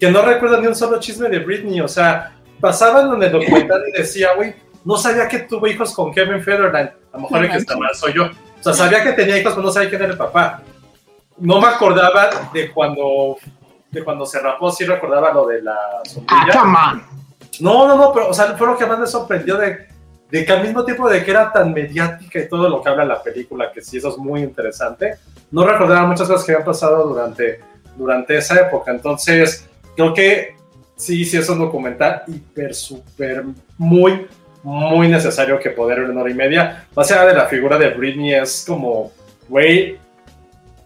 que 0.00 0.10
no 0.10 0.22
recuerdo 0.22 0.60
ni 0.60 0.66
un 0.66 0.74
solo 0.74 0.98
chisme 0.98 1.28
de 1.28 1.38
Britney. 1.38 1.80
O 1.80 1.88
sea, 1.88 2.34
pasaban 2.60 3.12
en 3.14 3.22
el 3.22 3.32
documental 3.32 3.82
y 3.88 3.98
decía, 3.98 4.30
güey, 4.34 4.54
no 4.84 4.96
sabía 4.96 5.28
que 5.28 5.40
tuvo 5.40 5.66
hijos 5.68 5.92
con 5.94 6.12
Kevin 6.12 6.42
Federline. 6.42 6.90
A 7.12 7.16
lo 7.16 7.20
mejor 7.20 7.44
el 7.44 7.50
que 7.50 7.58
está 7.58 7.76
mal 7.76 7.94
soy 7.94 8.12
yo. 8.14 8.24
O 8.24 8.62
sea, 8.62 8.72
sabía 8.74 9.04
que 9.04 9.12
tenía 9.12 9.38
hijos, 9.38 9.52
pero 9.54 9.66
no 9.66 9.72
sabía 9.72 9.88
quién 9.88 10.02
era 10.02 10.12
el 10.12 10.18
papá. 10.18 10.62
No 11.36 11.60
me 11.60 11.68
acordaba 11.68 12.50
de 12.52 12.72
cuando, 12.72 13.36
de 13.90 14.04
cuando 14.04 14.26
se 14.26 14.38
rapó, 14.40 14.70
sí 14.70 14.84
recordaba 14.84 15.32
lo 15.32 15.46
de 15.46 15.62
la 15.62 15.72
Ah, 15.74 16.02
sombrilla. 16.04 16.62
on. 16.62 17.02
No, 17.60 17.88
no, 17.88 17.96
no, 17.96 18.12
pero 18.12 18.28
o 18.28 18.34
sea, 18.34 18.56
fue 18.56 18.66
lo 18.66 18.76
que 18.76 18.86
más 18.86 18.98
me 18.98 19.06
sorprendió 19.06 19.56
de, 19.56 19.88
de 20.30 20.44
que 20.44 20.52
al 20.52 20.62
mismo 20.62 20.84
tiempo 20.84 21.08
de 21.08 21.24
que 21.24 21.30
era 21.30 21.50
tan 21.52 21.72
mediática 21.72 22.38
y 22.38 22.48
todo 22.48 22.68
lo 22.68 22.82
que 22.82 22.88
habla 22.88 23.04
la 23.04 23.22
película, 23.22 23.72
que 23.72 23.80
sí, 23.80 23.96
eso 23.96 24.10
es 24.10 24.18
muy 24.18 24.40
interesante, 24.42 25.16
no 25.50 25.66
recordaba 25.66 26.06
muchas 26.06 26.28
cosas 26.28 26.44
que 26.44 26.52
habían 26.52 26.66
pasado 26.66 27.08
durante, 27.08 27.60
durante 27.96 28.36
esa 28.36 28.60
época. 28.60 28.90
Entonces, 28.90 29.66
creo 29.96 30.12
que 30.12 30.54
sí, 30.94 31.24
sí 31.24 31.38
es 31.38 31.48
un 31.48 31.58
documental 31.58 32.22
hiper, 32.28 32.74
súper, 32.74 33.44
muy, 33.78 34.26
muy 34.62 35.08
necesario 35.08 35.58
que 35.58 35.70
poder 35.70 36.00
ver 36.00 36.10
una 36.10 36.20
hora 36.20 36.30
y 36.30 36.34
media. 36.34 36.86
Más 36.94 37.10
allá 37.10 37.24
de 37.24 37.34
la 37.34 37.46
figura 37.46 37.78
de 37.78 37.88
Britney, 37.90 38.34
es 38.34 38.64
como, 38.68 39.10
güey, 39.48 39.98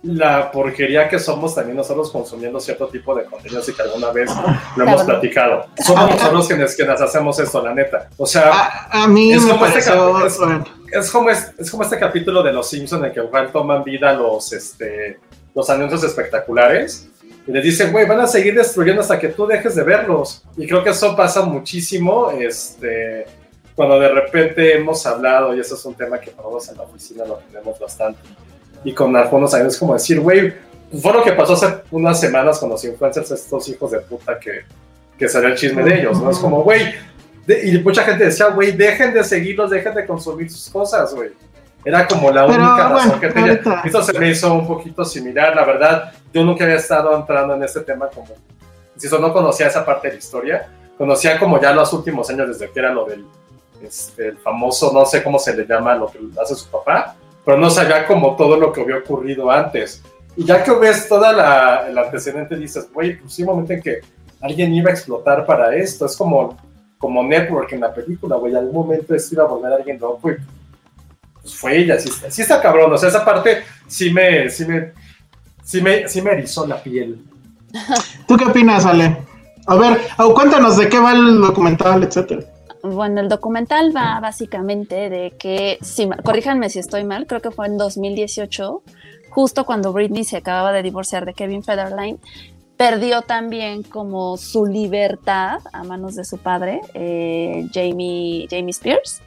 la 0.05 0.51
porquería 0.51 1.09
que 1.09 1.19
somos 1.19 1.55
también 1.55 1.77
nosotros 1.77 2.11
consumiendo 2.11 2.59
cierto 2.59 2.89
tipo 2.89 3.15
de 3.15 3.25
contenido, 3.25 3.61
así 3.61 3.73
que 3.73 3.83
alguna 3.83 4.11
vez 4.11 4.29
lo 4.77 4.83
hemos 4.85 5.03
Claro. 5.03 5.07
platicado. 5.07 5.67
Somos 5.85 6.11
nosotros 6.11 6.49
quienes, 6.49 6.75
quienes 6.75 7.01
hacemos 7.01 7.39
esto, 7.39 7.63
la 7.63 7.73
neta. 7.73 8.09
O 8.17 8.27
sea, 8.27 8.51
A, 8.53 9.05
a 9.05 9.09
mí 9.09 9.33
Es 9.33 9.43
me 9.45 9.53
como 9.53 9.67
este 9.67 9.81
como, 11.13 11.31
es, 11.31 11.53
es 11.59 11.71
como 11.71 11.83
este 11.85 11.99
capítulo 11.99 12.43
de 12.43 12.53
Los 12.53 12.69
Simpsons 12.69 13.01
en 13.03 13.09
el 13.09 13.15
que 13.15 13.21
igual 13.21 13.51
toman 13.53 13.85
vida 13.85 14.13
los, 14.13 14.53
este, 14.53 15.19
los 15.55 15.71
anuncios 15.71 16.03
espectaculares 16.05 17.09
y 17.47 17.53
les 17.53 17.63
dicen, 17.65 17.91
güey, 17.93 18.07
van 18.07 18.21
a 18.21 18.27
seguir 18.27 18.55
destruyendo 18.55 19.01
hasta 19.03 19.19
que 19.19 19.29
tú 19.29 19.47
dejes 19.47 19.75
de 19.75 19.83
verlos. 19.85 20.43
Y 20.57 20.67
creo 20.67 20.83
que 20.85 20.91
eso 20.91 21.15
pasa 21.17 21.43
muchísimo 21.43 22.31
este, 22.33 23.25
cuando 23.75 23.99
de 23.99 24.09
repente 24.09 24.77
hemos 24.77 25.05
hablado, 25.07 25.55
y 25.57 25.61
eso 25.61 25.75
es 25.77 25.85
un 25.85 25.95
tema 25.95 26.19
que 26.21 26.31
todos 26.33 26.69
en 26.69 26.77
la 26.77 26.83
oficina 26.83 27.25
lo 27.25 27.37
tenemos 27.37 27.79
bastante, 27.81 28.21
y 28.85 28.93
con 28.95 29.15
algunos 29.17 29.53
años 29.55 29.75
es 29.75 29.79
como 29.79 29.95
decir, 29.95 30.21
güey, 30.21 30.53
fue 31.01 31.13
lo 31.13 31.23
que 31.23 31.33
pasó 31.33 31.55
hace 31.55 31.83
unas 31.91 32.21
semanas 32.21 32.59
con 32.59 32.69
los 32.71 32.85
influencers, 32.85 33.31
estos 33.31 33.69
hijos 33.69 33.91
de 33.91 34.01
puta 34.01 34.39
que, 34.39 34.61
que 35.19 35.29
salió 35.29 35.49
el 35.49 35.55
chisme 35.57 35.83
de 35.83 36.01
ellos, 36.01 36.21
¿no? 36.21 36.31
Es 36.31 36.39
como, 36.39 36.63
güey, 36.63 36.95
y 37.65 37.79
mucha 37.79 38.03
gente 38.05 38.25
decía, 38.25 38.49
güey, 38.49 38.73
dejen 38.73 39.15
de 39.15 39.25
seguirlos, 39.25 39.71
dejen 39.71 39.95
de 39.95 40.07
consumir 40.07 40.51
sus 40.51 40.69
cosas, 40.71 41.15
güey. 41.15 41.31
Era 41.85 42.07
como 42.07 42.31
la 42.31 42.47
Pero, 42.47 42.59
única 42.63 42.89
razón 42.89 43.09
bueno, 43.09 43.21
que 43.21 43.29
tenía. 43.31 43.51
ahorita- 43.53 43.83
Esto 43.85 44.03
se 44.05 44.19
me 44.19 44.29
hizo 44.31 44.55
un 44.55 44.67
poquito 44.69 45.05
similar, 45.05 45.57
la 45.57 45.65
verdad. 45.65 46.13
Yo 46.33 46.45
nunca 46.45 46.63
había 46.65 46.77
estado 46.77 47.17
entrando 47.17 47.55
en 47.57 47.65
este 47.65 47.81
tema 47.81 48.09
como, 48.09 48.29
insisto, 48.95 49.19
no 49.19 49.33
conocía 49.33 49.67
esa 49.67 49.85
parte 49.85 50.07
de 50.09 50.15
la 50.15 50.19
historia. 50.21 50.69
Conocía 50.97 51.39
como 51.41 51.61
ya 51.61 51.73
los 51.73 51.93
últimos 51.93 52.31
años 52.31 52.47
desde 52.49 52.71
que 52.71 52.79
era 52.79 52.93
lo 52.93 53.05
del 53.07 53.25
este, 53.83 54.29
el 54.29 54.39
famoso, 54.39 54.93
no 54.93 55.05
sé 55.05 55.25
cómo 55.25 55.41
se 55.41 55.57
le 55.57 55.67
llama, 55.67 55.97
lo 55.97 56.07
que 56.09 56.21
hace 56.41 56.55
su 56.55 56.69
papá, 56.69 57.17
pero 57.45 57.59
no 57.59 57.71
sabía 57.71 58.07
como 58.07 58.37
todo 58.37 58.57
lo 58.57 58.73
que 58.73 58.83
había 58.83 58.99
ocurrido 58.99 59.51
antes. 59.51 60.03
Y 60.37 60.45
ya 60.45 60.63
que 60.63 60.73
ves 60.73 61.09
toda 61.09 61.33
la, 61.33 61.89
el 61.89 61.99
antecedente, 61.99 62.57
dices, 62.57 62.89
güey, 62.93 63.19
pues 63.19 63.35
sí, 63.35 63.43
un 63.43 63.51
momento 63.51 63.73
en 63.73 63.83
que 63.83 64.01
alguien 64.41 64.73
iba 64.75 64.91
a 64.91 64.95
explotar 64.95 65.45
para 65.45 65.75
esto. 65.77 66.07
Es 66.07 66.17
como, 66.17 66.57
como 66.99 67.23
Network 67.23 67.73
en 67.73 67.81
la 67.81 67.93
película, 67.93 68.37
güey. 68.37 68.55
Algún 68.55 68.87
momento 68.87 69.15
esto 69.15 69.35
iba 69.35 69.45
a 69.45 69.49
volver 69.49 69.73
a 69.73 69.77
alguien 69.77 69.99
loco 70.01 70.31
y 70.31 70.37
pues 71.41 71.55
fue 71.55 71.79
ella. 71.79 71.99
Sí, 71.99 72.11
sí 72.29 72.43
está 72.43 72.63
cabrón. 72.63 72.93
O 72.93 72.99
sea, 72.99 73.09
esa 73.09 73.25
parte 73.25 73.65
sí 73.87 74.13
me, 74.13 74.49
sí 74.49 74.65
me, 74.65 74.93
sí 75.63 75.83
me, 75.83 76.09
sí 76.09 76.23
me 76.23 76.33
erizó 76.33 76.67
la 76.67 76.83
piel. 76.83 77.21
¿Tú 78.27 78.37
qué 78.37 78.45
opinas, 78.45 78.87
Ale? 78.87 79.19
A 79.67 79.75
ver, 79.77 80.01
cuéntanos 80.35 80.77
de 80.77 80.89
qué 80.89 80.99
va 80.99 81.13
el 81.13 81.41
documental, 81.41 82.03
etcétera. 82.03 82.43
Bueno, 82.83 83.21
el 83.21 83.29
documental 83.29 83.95
va 83.97 84.19
básicamente 84.21 85.09
de 85.09 85.31
que, 85.39 85.79
si, 85.83 86.09
corríjanme 86.25 86.69
si 86.69 86.81
estoy 86.81 87.05
mal, 87.05 87.27
creo 87.27 87.41
que 87.41 87.53
fue 87.53 87.67
en 87.67 87.79
2018, 87.79 88.83
justo 89.31 89.65
cuando 89.65 89.93
Britney 89.93 90.25
se 90.25 90.39
acababa 90.39 90.73
de 90.73 90.83
divorciar 90.83 91.25
de 91.25 91.33
Kevin 91.33 91.63
Federline, 91.63 92.19
perdió 92.77 93.23
también 93.23 93.85
como 93.85 94.37
su 94.37 94.67
libertad 94.67 95.61
a 95.73 95.85
manos 95.85 96.17
de 96.17 96.25
su 96.25 96.39
padre, 96.39 96.81
eh, 96.95 97.69
Jamie, 97.73 98.49
Jamie 98.51 98.71
Spears, 98.71 99.23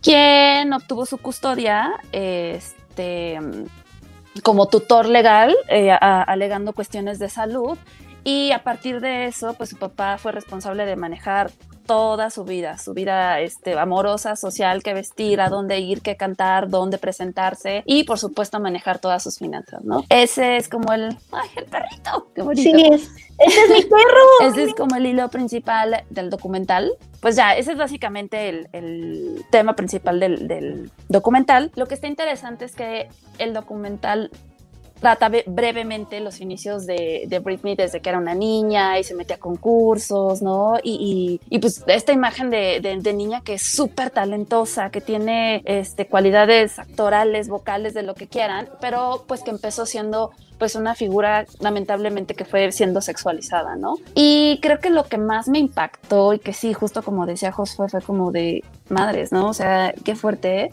quien 0.00 0.72
obtuvo 0.72 1.04
su 1.04 1.18
custodia 1.18 1.92
este, 2.12 3.38
como 4.42 4.68
tutor 4.68 5.06
legal, 5.06 5.54
eh, 5.68 5.90
alegando 5.90 6.72
cuestiones 6.72 7.18
de 7.18 7.28
salud. 7.28 7.76
Y 8.26 8.50
a 8.50 8.64
partir 8.64 9.00
de 9.00 9.26
eso, 9.26 9.54
pues 9.54 9.70
su 9.70 9.76
papá 9.76 10.18
fue 10.18 10.32
responsable 10.32 10.84
de 10.84 10.96
manejar 10.96 11.52
toda 11.86 12.28
su 12.30 12.42
vida, 12.42 12.76
su 12.76 12.92
vida 12.92 13.38
este, 13.38 13.78
amorosa, 13.78 14.34
social, 14.34 14.82
qué 14.82 14.94
vestir, 14.94 15.40
a 15.40 15.48
dónde 15.48 15.78
ir, 15.78 16.02
qué 16.02 16.16
cantar, 16.16 16.68
dónde 16.68 16.98
presentarse 16.98 17.84
y 17.86 18.02
por 18.02 18.18
supuesto 18.18 18.58
manejar 18.58 18.98
todas 18.98 19.22
sus 19.22 19.38
finanzas, 19.38 19.84
¿no? 19.84 20.02
Ese 20.08 20.56
es 20.56 20.68
como 20.68 20.92
el, 20.92 21.16
ay, 21.30 21.48
el 21.54 21.66
perrito, 21.66 22.32
qué 22.34 22.42
bonito. 22.42 22.76
Sí, 22.76 22.86
es. 22.92 23.08
Ese 23.38 23.60
es 23.60 23.70
mi 23.70 23.82
perro. 23.90 24.50
Ese 24.50 24.64
es 24.64 24.74
como 24.74 24.96
el 24.96 25.06
hilo 25.06 25.28
principal 25.28 26.04
del 26.10 26.28
documental. 26.28 26.90
Pues 27.20 27.36
ya, 27.36 27.54
ese 27.54 27.72
es 27.72 27.78
básicamente 27.78 28.48
el, 28.48 28.68
el 28.72 29.44
tema 29.52 29.76
principal 29.76 30.18
del, 30.18 30.48
del 30.48 30.90
documental. 31.08 31.70
Lo 31.76 31.86
que 31.86 31.94
está 31.94 32.08
interesante 32.08 32.64
es 32.64 32.74
que 32.74 33.08
el 33.38 33.54
documental 33.54 34.32
trata 35.00 35.30
brevemente 35.46 36.20
los 36.20 36.40
inicios 36.40 36.86
de, 36.86 37.40
Britney 37.44 37.76
desde 37.76 38.00
que 38.00 38.08
era 38.08 38.18
una 38.18 38.34
niña 38.34 38.98
y 38.98 39.04
se 39.04 39.14
metía 39.14 39.36
a 39.36 39.38
concursos, 39.38 40.42
¿no? 40.42 40.78
Y, 40.82 41.40
pues 41.60 41.84
esta 41.86 42.12
imagen 42.12 42.50
de, 42.50 43.00
niña 43.14 43.40
que 43.42 43.54
es 43.54 43.62
súper 43.62 44.10
talentosa, 44.10 44.90
que 44.90 45.00
tiene 45.00 45.62
este, 45.64 46.06
cualidades 46.06 46.78
actorales, 46.78 47.48
vocales, 47.48 47.94
de 47.94 48.02
lo 48.02 48.14
que 48.14 48.26
quieran, 48.26 48.68
pero 48.80 49.24
pues 49.26 49.42
que 49.42 49.50
empezó 49.50 49.86
siendo 49.86 50.32
pues 50.58 50.74
una 50.74 50.94
figura 50.94 51.44
lamentablemente 51.60 52.34
que 52.34 52.44
fue 52.44 52.72
siendo 52.72 53.00
sexualizada, 53.00 53.76
¿no? 53.76 53.96
Y 54.14 54.58
creo 54.62 54.78
que 54.78 54.90
lo 54.90 55.04
que 55.04 55.18
más 55.18 55.48
me 55.48 55.58
impactó 55.58 56.32
y 56.32 56.38
que 56.38 56.52
sí, 56.52 56.72
justo 56.72 57.02
como 57.02 57.26
decía 57.26 57.52
Josué, 57.52 57.88
fue 57.88 58.00
como 58.00 58.32
de 58.32 58.64
madres, 58.88 59.32
¿no? 59.32 59.48
O 59.48 59.54
sea, 59.54 59.94
qué 60.04 60.16
fuerte. 60.16 60.70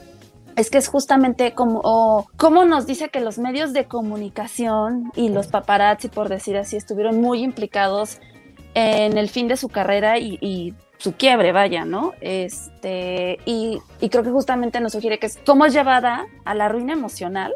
Es 0.56 0.70
que 0.70 0.78
es 0.78 0.88
justamente 0.88 1.54
como, 1.54 2.28
como 2.38 2.66
nos 2.66 2.86
dice 2.86 3.10
que 3.10 3.20
los 3.20 3.38
medios 3.38 3.74
de 3.74 3.86
comunicación 3.86 5.12
y 5.16 5.30
los 5.30 5.48
paparazzi, 5.48 6.08
por 6.08 6.30
decir 6.30 6.58
así, 6.58 6.76
estuvieron 6.76 7.22
muy 7.22 7.44
implicados 7.44 8.20
en 8.74 9.18
el 9.18 9.30
fin 9.30 9.48
de 9.48 9.58
su 9.58 9.70
carrera 9.70 10.18
y, 10.18 10.38
y 10.42 10.74
su 10.98 11.14
quiebre, 11.14 11.52
vaya, 11.52 11.86
¿no? 11.86 12.14
Este, 12.22 13.40
y, 13.46 13.80
y 14.00 14.10
creo 14.10 14.24
que 14.24 14.32
justamente 14.32 14.80
nos 14.80 14.94
sugiere 14.94 15.20
que 15.20 15.28
es 15.28 15.40
cómo 15.46 15.66
es 15.66 15.74
llevada 15.74 16.26
a 16.46 16.56
la 16.56 16.70
ruina 16.70 16.94
emocional 16.94 17.54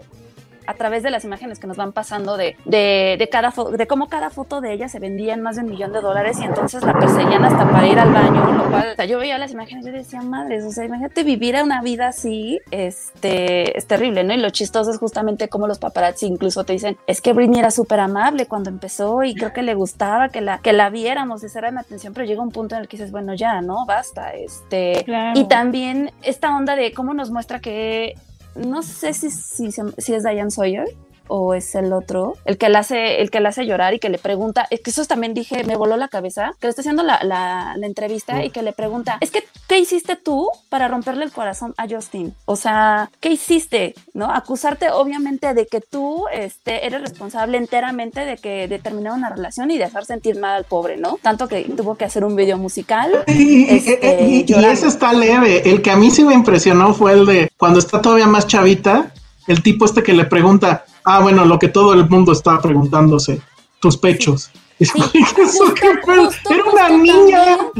a 0.67 0.73
través 0.75 1.01
de 1.03 1.09
las 1.09 1.23
imágenes 1.23 1.59
que 1.59 1.67
nos 1.67 1.77
van 1.77 1.91
pasando 1.93 2.37
de, 2.37 2.55
de, 2.65 3.15
de 3.17 3.29
cada 3.29 3.53
de 3.75 3.87
cómo 3.87 4.07
cada 4.07 4.29
foto 4.29 4.61
de 4.61 4.73
ella 4.73 4.89
se 4.89 4.99
vendía 4.99 5.33
en 5.33 5.41
más 5.41 5.55
de 5.55 5.63
un 5.63 5.69
millón 5.69 5.93
de 5.93 6.01
dólares 6.01 6.37
y 6.39 6.43
entonces 6.43 6.83
la 6.83 6.93
perseguían 6.93 7.43
hasta 7.43 7.69
para 7.71 7.87
ir 7.87 7.97
al 7.97 8.11
baño, 8.13 8.51
lo 8.53 8.69
cual, 8.69 8.89
o 8.91 8.95
sea, 8.95 9.05
yo 9.05 9.17
veía 9.19 9.37
las 9.37 9.51
imágenes 9.51 9.85
y 9.85 9.89
yo 9.89 9.95
decía, 9.95 10.21
madres, 10.21 10.63
o 10.65 10.71
sea, 10.71 10.85
imagínate 10.85 11.23
vivir 11.23 11.55
una 11.63 11.81
vida 11.81 12.07
así, 12.09 12.59
este, 12.71 13.77
es 13.77 13.85
terrible, 13.87 14.23
¿no? 14.23 14.33
Y 14.33 14.37
lo 14.37 14.49
chistoso 14.49 14.91
es 14.91 14.97
justamente 14.99 15.47
como 15.47 15.67
los 15.67 15.79
paparazzi 15.79 16.25
incluso 16.27 16.63
te 16.63 16.73
dicen, 16.73 16.97
es 17.07 17.21
que 17.21 17.33
Britney 17.33 17.59
era 17.59 17.71
súper 17.71 17.99
amable 17.99 18.45
cuando 18.45 18.69
empezó 18.69 19.23
y 19.23 19.33
creo 19.33 19.53
que 19.53 19.61
le 19.63 19.73
gustaba 19.73 20.29
que 20.29 20.41
la, 20.41 20.59
que 20.59 20.73
la 20.73 20.89
viéramos, 20.89 21.43
esa 21.43 21.59
era 21.59 21.71
mi 21.71 21.79
atención, 21.79 22.13
pero 22.13 22.25
llega 22.25 22.41
un 22.41 22.51
punto 22.51 22.75
en 22.75 22.81
el 22.81 22.87
que 22.87 22.97
dices, 22.97 23.11
bueno, 23.11 23.33
ya, 23.33 23.61
¿no? 23.61 23.85
Basta, 23.85 24.31
este, 24.31 25.03
Claro. 25.05 25.39
y 25.39 25.45
también 25.45 26.11
esta 26.21 26.55
onda 26.55 26.75
de 26.75 26.91
cómo 26.93 27.13
nos 27.13 27.31
muestra 27.31 27.59
que 27.59 28.15
no 28.57 28.81
sé 28.81 29.13
si, 29.13 29.29
si, 29.29 29.71
si 29.71 30.13
es 30.13 30.23
Diane 30.23 30.51
Sawyer, 30.51 30.87
o 31.27 31.53
es 31.53 31.75
el 31.75 31.93
otro, 31.93 32.35
el 32.45 32.57
que 32.57 32.69
le 32.69 32.77
hace, 32.77 33.21
el 33.21 33.29
que 33.31 33.39
le 33.39 33.49
hace 33.49 33.65
llorar 33.65 33.93
y 33.93 33.99
que 33.99 34.09
le 34.09 34.17
pregunta, 34.17 34.67
es 34.69 34.81
que 34.81 34.89
eso 34.91 35.03
también 35.05 35.33
dije, 35.33 35.63
me 35.63 35.75
voló 35.75 35.97
la 35.97 36.07
cabeza, 36.07 36.51
que 36.59 36.67
le 36.67 36.69
está 36.69 36.81
haciendo 36.81 37.03
la, 37.03 37.19
la, 37.23 37.73
la 37.77 37.87
entrevista 37.87 38.43
y 38.43 38.49
que 38.49 38.61
le 38.61 38.73
pregunta, 38.73 39.17
es 39.21 39.31
que, 39.31 39.43
¿qué 39.67 39.79
hiciste 39.79 40.15
tú 40.15 40.49
para 40.69 40.87
romperle 40.87 41.23
el 41.25 41.31
corazón 41.31 41.73
a 41.77 41.87
Justin? 41.87 42.33
O 42.45 42.55
sea, 42.55 43.09
¿qué 43.19 43.29
hiciste? 43.29 43.93
¿No? 44.13 44.31
Acusarte 44.31 44.89
obviamente 44.91 45.53
de 45.53 45.65
que 45.67 45.81
tú 45.81 46.25
este, 46.31 46.85
eres 46.85 47.01
responsable 47.01 47.57
enteramente 47.57 48.21
de 48.25 48.37
que 48.37 48.67
determinara 48.67 49.15
una 49.15 49.29
relación 49.29 49.71
y 49.71 49.77
dejar 49.77 50.05
sentir 50.05 50.39
mal 50.39 50.55
al 50.55 50.63
pobre, 50.65 50.97
¿no? 50.97 51.17
Tanto 51.21 51.47
que 51.47 51.61
tuvo 51.63 51.95
que 51.95 52.05
hacer 52.05 52.23
un 52.23 52.35
video 52.35 52.57
musical. 52.57 53.11
Y, 53.27 53.63
este, 53.75 54.23
y- 54.23 54.35
y 54.39 54.45
llorando. 54.45 54.69
ese 54.71 54.87
está 54.87 55.13
leve. 55.13 55.69
El 55.69 55.81
que 55.81 55.91
a 55.91 55.95
mí 55.95 56.09
sí 56.11 56.23
me 56.23 56.33
impresionó 56.33 56.93
fue 56.93 57.13
el 57.13 57.25
de 57.25 57.49
cuando 57.57 57.79
está 57.79 58.01
todavía 58.01 58.27
más 58.27 58.47
chavita, 58.47 59.11
el 59.47 59.63
tipo 59.63 59.85
este 59.85 60.03
que 60.03 60.13
le 60.13 60.25
pregunta, 60.25 60.85
ah, 61.03 61.21
bueno, 61.21 61.45
lo 61.45 61.57
que 61.57 61.69
todo 61.69 61.93
el 61.93 62.07
mundo 62.07 62.31
está 62.31 62.61
preguntándose, 62.61 63.41
tus 63.79 63.97
pechos. 63.97 64.51
Es 64.79 64.91
como, 64.91 65.05
"Eso 65.05 65.65
Justo- 65.65 65.73
qué 65.75 65.89
pedo? 66.05 66.25
justo- 66.25 66.53
Era 66.53 66.63
una 66.63 66.89
niña. 66.89 67.45
también, 67.45 67.71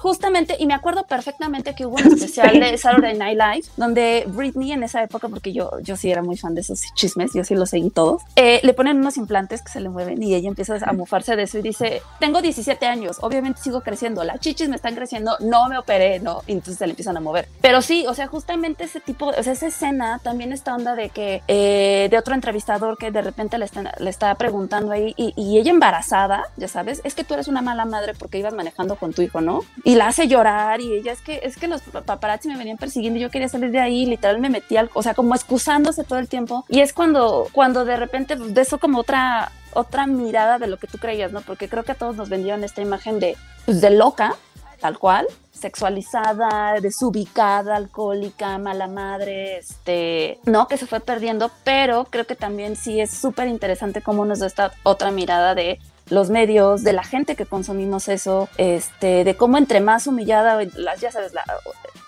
Justamente, 0.00 0.56
y 0.58 0.66
me 0.66 0.72
acuerdo 0.72 1.04
perfectamente 1.06 1.74
que 1.74 1.84
hubo 1.84 1.96
un 1.96 2.00
especial 2.24 2.58
de 2.58 2.78
Saturday 2.78 3.18
Night 3.18 3.38
Live 3.38 3.66
donde 3.76 4.24
Britney 4.28 4.72
en 4.72 4.82
esa 4.82 5.02
época, 5.02 5.28
porque 5.28 5.52
yo, 5.52 5.70
yo 5.82 5.94
sí 5.96 6.10
era 6.10 6.22
muy 6.22 6.38
fan 6.38 6.54
de 6.54 6.62
esos 6.62 6.80
chismes, 6.94 7.32
yo 7.34 7.44
sí 7.44 7.54
los 7.54 7.68
seguí 7.70 7.90
todos, 7.90 8.22
eh, 8.36 8.60
le 8.62 8.72
ponen 8.72 8.96
unos 8.98 9.18
implantes 9.18 9.60
que 9.60 9.70
se 9.70 9.80
le 9.80 9.90
mueven 9.90 10.22
y 10.22 10.34
ella 10.34 10.48
empieza 10.48 10.78
a 10.82 10.92
mofarse 10.94 11.36
de 11.36 11.42
eso 11.42 11.58
y 11.58 11.62
dice, 11.62 12.00
tengo 12.18 12.40
17 12.40 12.86
años, 12.86 13.18
obviamente 13.20 13.60
sigo 13.60 13.82
creciendo, 13.82 14.24
las 14.24 14.40
chichis 14.40 14.70
me 14.70 14.76
están 14.76 14.94
creciendo, 14.94 15.36
no 15.40 15.68
me 15.68 15.76
operé, 15.76 16.18
no, 16.20 16.42
y 16.46 16.52
entonces 16.52 16.78
se 16.78 16.86
le 16.86 16.92
empiezan 16.92 17.16
a 17.18 17.20
mover. 17.20 17.46
Pero 17.60 17.82
sí, 17.82 18.06
o 18.08 18.14
sea, 18.14 18.26
justamente 18.26 18.84
ese 18.84 19.00
tipo, 19.00 19.26
o 19.26 19.42
sea, 19.42 19.52
esa 19.52 19.66
escena, 19.66 20.18
también 20.22 20.52
esta 20.54 20.74
onda 20.74 20.94
de 20.94 21.10
que, 21.10 21.42
eh, 21.46 22.08
de 22.10 22.16
otro 22.18 22.34
entrevistador 22.34 22.96
que 22.96 23.10
de 23.10 23.20
repente 23.20 23.58
le, 23.58 23.66
está, 23.66 23.92
le 23.98 24.08
está 24.08 24.34
preguntando 24.36 24.92
ahí 24.92 25.12
y, 25.18 25.34
y 25.36 25.58
ella 25.58 25.70
embarazada, 25.72 26.39
ya 26.56 26.68
sabes, 26.68 27.00
es 27.04 27.14
que 27.14 27.24
tú 27.24 27.34
eres 27.34 27.48
una 27.48 27.62
mala 27.62 27.84
madre 27.84 28.14
porque 28.18 28.38
ibas 28.38 28.54
manejando 28.54 28.96
con 28.96 29.12
tu 29.12 29.22
hijo, 29.22 29.40
¿no? 29.40 29.60
Y 29.84 29.94
la 29.94 30.08
hace 30.08 30.28
llorar 30.28 30.80
y 30.80 30.92
ella 30.92 31.12
es 31.12 31.20
que 31.20 31.40
es 31.42 31.56
que 31.56 31.68
los 31.68 31.82
paparazzi 31.82 32.48
me 32.48 32.56
venían 32.56 32.76
persiguiendo 32.76 33.18
y 33.18 33.22
yo 33.22 33.30
quería 33.30 33.48
salir 33.48 33.70
de 33.70 33.80
ahí, 33.80 34.06
literal 34.06 34.38
me 34.38 34.50
metí 34.50 34.76
al, 34.76 34.90
o 34.94 35.02
sea, 35.02 35.14
como 35.14 35.34
excusándose 35.34 36.04
todo 36.04 36.18
el 36.18 36.28
tiempo. 36.28 36.64
Y 36.68 36.80
es 36.80 36.92
cuando 36.92 37.48
cuando 37.52 37.84
de 37.84 37.96
repente 37.96 38.36
de 38.36 38.60
eso 38.60 38.78
como 38.78 38.98
otra 39.00 39.52
otra 39.72 40.06
mirada 40.06 40.58
de 40.58 40.66
lo 40.66 40.78
que 40.78 40.86
tú 40.86 40.98
creías, 40.98 41.32
¿no? 41.32 41.40
Porque 41.42 41.68
creo 41.68 41.84
que 41.84 41.92
a 41.92 41.96
todos 41.96 42.16
nos 42.16 42.28
vendieron 42.28 42.64
esta 42.64 42.82
imagen 42.82 43.20
de 43.20 43.36
pues, 43.66 43.80
de 43.80 43.90
loca, 43.90 44.34
tal 44.80 44.98
cual, 44.98 45.26
sexualizada, 45.52 46.80
desubicada, 46.80 47.76
alcohólica, 47.76 48.58
mala 48.58 48.88
madre, 48.88 49.58
este, 49.58 50.38
no, 50.44 50.66
que 50.66 50.76
se 50.76 50.86
fue 50.86 51.00
perdiendo, 51.00 51.50
pero 51.64 52.06
creo 52.10 52.26
que 52.26 52.34
también 52.34 52.76
sí 52.76 53.00
es 53.00 53.10
súper 53.10 53.48
interesante 53.48 54.00
cómo 54.00 54.24
nos 54.24 54.40
da 54.40 54.46
esta 54.46 54.72
otra 54.82 55.10
mirada 55.10 55.54
de 55.54 55.78
los 56.10 56.28
medios, 56.28 56.82
de 56.82 56.92
la 56.92 57.04
gente 57.04 57.36
que 57.36 57.46
consumimos 57.46 58.08
eso, 58.08 58.48
este, 58.56 59.24
de 59.24 59.36
cómo 59.36 59.56
entre 59.58 59.80
más 59.80 60.06
humillada, 60.06 60.60
las, 60.74 61.00
ya 61.00 61.10
sabes, 61.10 61.32
la, 61.32 61.44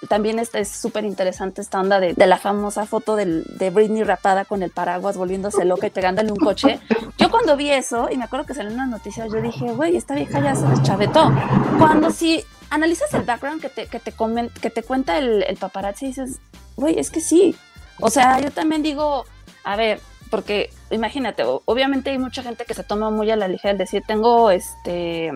también 0.09 0.39
esta 0.39 0.59
es 0.59 0.69
súper 0.69 1.05
interesante 1.05 1.61
esta 1.61 1.81
onda 1.81 2.01
de, 2.01 2.13
de 2.13 2.27
la 2.27 2.37
famosa 2.37 2.85
foto 2.87 3.17
de 3.17 3.71
Britney 3.73 4.03
rapada 4.03 4.45
con 4.45 4.63
el 4.63 4.71
paraguas 4.71 5.17
volviéndose 5.17 5.65
loca 5.65 5.87
y 5.87 5.91
pegándole 5.91 6.33
un 6.33 6.39
coche. 6.39 6.81
Yo 7.17 7.31
cuando 7.31 7.57
vi 7.57 7.71
eso, 7.71 8.09
y 8.11 8.17
me 8.17 8.25
acuerdo 8.25 8.45
que 8.45 8.55
salió 8.55 8.73
en 8.73 8.79
las 8.79 8.89
noticias, 8.89 9.29
yo 9.33 9.41
dije, 9.41 9.73
güey, 9.73 9.97
esta 9.97 10.15
vieja 10.15 10.41
ya 10.41 10.55
se 10.55 10.67
deschavetó. 10.67 11.33
Cuando 11.79 12.11
si 12.11 12.45
analizas 12.71 13.15
el 13.15 13.23
background 13.23 13.63
que 13.63 13.69
te, 13.69 13.87
que 13.87 14.01
te, 14.01 14.13
comen, 14.13 14.51
que 14.61 14.71
te 14.71 14.83
cuenta 14.83 15.19
el, 15.19 15.45
el 15.45 15.57
paparazzi, 15.57 16.07
dices, 16.07 16.41
güey, 16.77 16.99
es 16.99 17.11
que 17.11 17.21
sí. 17.21 17.55
O 18.01 18.11
sea, 18.11 18.41
yo 18.41 18.51
también 18.51 18.83
digo, 18.83 19.25
a 19.63 19.77
ver, 19.77 20.01
porque 20.33 20.71
imagínate, 20.91 21.43
obviamente 21.45 22.09
hay 22.09 22.17
mucha 22.17 22.43
gente 22.43 22.65
que 22.65 22.73
se 22.73 22.83
toma 22.83 23.11
muy 23.11 23.31
a 23.31 23.37
la 23.37 23.49
ligera 23.49 23.73
el 23.73 23.77
decir, 23.77 24.03
tengo 24.07 24.51
este, 24.51 25.31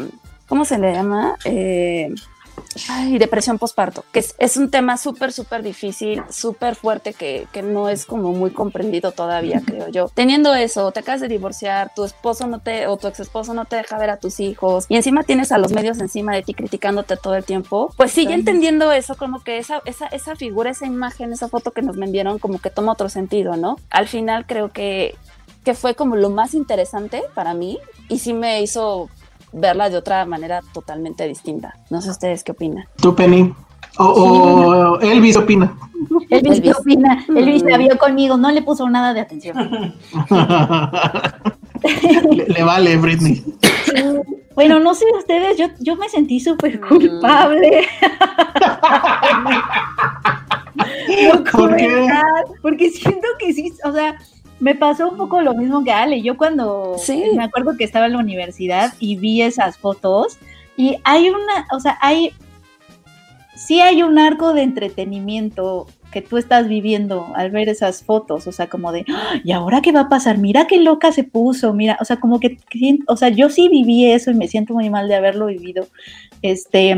¿cómo 0.48 0.64
se 0.64 0.78
le 0.78 0.94
llama? 0.94 1.36
Eh, 1.44 2.14
ay, 2.88 3.18
depresión 3.18 3.58
postparto, 3.58 4.04
que 4.12 4.20
es, 4.20 4.34
es 4.38 4.56
un 4.56 4.70
tema 4.70 4.96
súper, 4.96 5.32
súper 5.32 5.62
difícil, 5.62 6.22
súper 6.30 6.74
fuerte, 6.74 7.14
que, 7.14 7.46
que 7.52 7.62
no 7.62 7.88
es 7.88 8.06
como 8.06 8.32
muy 8.32 8.50
comprendido 8.50 9.12
todavía, 9.12 9.62
creo 9.64 9.88
yo. 9.88 10.10
Teniendo 10.14 10.54
eso, 10.54 10.92
te 10.92 11.00
acabas 11.00 11.20
de 11.20 11.28
divorciar, 11.28 11.92
tu 11.94 12.04
esposo 12.04 12.46
no 12.46 12.60
te, 12.60 12.86
o 12.86 12.96
tu 12.96 13.06
ex 13.06 13.20
esposo 13.20 13.54
no 13.54 13.64
te 13.64 13.76
deja 13.76 13.98
ver 13.98 14.10
a 14.10 14.18
tus 14.18 14.40
hijos, 14.40 14.86
y 14.88 14.96
encima 14.96 15.22
tienes 15.22 15.52
a 15.52 15.58
los 15.58 15.72
medios 15.72 15.98
encima 15.98 16.34
de 16.34 16.42
ti 16.42 16.54
criticándote 16.54 17.16
todo 17.16 17.34
el 17.34 17.44
tiempo, 17.44 17.92
pues 17.96 18.12
sigue 18.12 18.34
entendiendo 18.34 18.92
eso, 18.92 19.16
como 19.16 19.42
que 19.42 19.58
esa, 19.58 19.82
esa, 19.84 20.06
esa 20.06 20.36
figura, 20.36 20.70
esa 20.70 20.86
imagen, 20.86 21.32
esa 21.32 21.48
foto 21.48 21.72
que 21.72 21.82
nos 21.82 21.96
vendieron, 21.96 22.38
como 22.38 22.58
que 22.58 22.70
toma 22.70 22.92
otro 22.92 23.08
sentido, 23.08 23.56
¿no? 23.56 23.76
Al 23.90 24.08
final 24.08 24.46
creo 24.46 24.70
que, 24.72 25.16
que 25.64 25.74
fue 25.74 25.94
como 25.94 26.16
lo 26.16 26.30
más 26.30 26.54
interesante 26.54 27.22
para 27.34 27.54
mí, 27.54 27.78
y 28.08 28.20
sí 28.20 28.32
me 28.32 28.62
hizo 28.62 29.08
verla 29.52 29.88
de 29.90 29.96
otra 29.96 30.24
manera 30.26 30.60
totalmente 30.72 31.26
distinta. 31.26 31.74
No 31.90 32.00
sé 32.00 32.10
ustedes 32.10 32.42
qué 32.44 32.52
opinan. 32.52 32.84
Tú, 33.00 33.14
Penny. 33.14 33.52
O, 33.98 34.04
o 34.04 35.00
Elvis 35.00 35.36
opina. 35.36 35.74
Elvis, 36.28 36.60
¿qué 36.60 36.68
Elvis. 36.68 36.76
opina? 36.78 37.24
Elvis 37.34 37.62
Mm. 37.62 37.68
la 37.68 37.78
vio 37.78 37.96
conmigo, 37.98 38.36
no 38.36 38.50
le 38.50 38.60
puso 38.62 38.88
nada 38.90 39.14
de 39.14 39.20
atención. 39.20 39.56
le, 42.30 42.44
le 42.46 42.62
vale, 42.62 42.96
Britney. 42.96 43.42
Bueno, 44.54 44.80
no 44.80 44.94
sé 44.94 45.04
ustedes, 45.18 45.56
yo, 45.58 45.66
yo 45.80 45.96
me 45.96 46.08
sentí 46.08 46.40
súper 46.40 46.80
culpable. 46.80 47.86
No 51.32 51.42
¿Por 51.50 51.74
qué? 51.76 52.06
Porque 52.60 52.90
siento 52.90 53.26
que 53.38 53.52
sí, 53.52 53.72
o 53.84 53.92
sea, 53.92 54.16
me 54.60 54.74
pasó 54.74 55.08
un 55.10 55.16
poco 55.16 55.40
lo 55.42 55.54
mismo 55.54 55.84
que 55.84 55.92
Ale. 55.92 56.22
Yo 56.22 56.36
cuando 56.36 56.96
Sí. 56.98 57.22
me 57.36 57.44
acuerdo 57.44 57.76
que 57.76 57.84
estaba 57.84 58.06
en 58.06 58.12
la 58.12 58.18
universidad 58.18 58.94
y 59.00 59.16
vi 59.16 59.42
esas 59.42 59.76
fotos 59.76 60.38
y 60.76 60.96
hay 61.04 61.28
una, 61.28 61.66
o 61.72 61.80
sea, 61.80 61.98
hay, 62.00 62.30
sí 63.54 63.80
hay 63.80 64.02
un 64.02 64.18
arco 64.18 64.52
de 64.54 64.62
entretenimiento 64.62 65.86
que 66.12 66.22
tú 66.22 66.38
estás 66.38 66.68
viviendo 66.68 67.28
al 67.34 67.50
ver 67.50 67.68
esas 67.68 68.02
fotos, 68.02 68.46
o 68.46 68.52
sea, 68.52 68.68
como 68.68 68.92
de, 68.92 69.04
"Ah, 69.08 69.34
¿y 69.44 69.52
ahora 69.52 69.82
qué 69.82 69.92
va 69.92 70.02
a 70.02 70.08
pasar? 70.08 70.38
Mira 70.38 70.66
qué 70.66 70.78
loca 70.78 71.12
se 71.12 71.24
puso, 71.24 71.74
mira, 71.74 71.98
o 72.00 72.04
sea, 72.06 72.16
como 72.18 72.40
que, 72.40 72.56
que- 72.70 72.98
o 73.06 73.16
sea, 73.16 73.28
yo 73.28 73.50
sí 73.50 73.68
viví 73.68 74.10
eso 74.10 74.30
y 74.30 74.34
me 74.34 74.48
siento 74.48 74.72
muy 74.72 74.88
mal 74.88 75.08
de 75.08 75.14
haberlo 75.16 75.46
vivido, 75.46 75.86
este, 76.40 76.96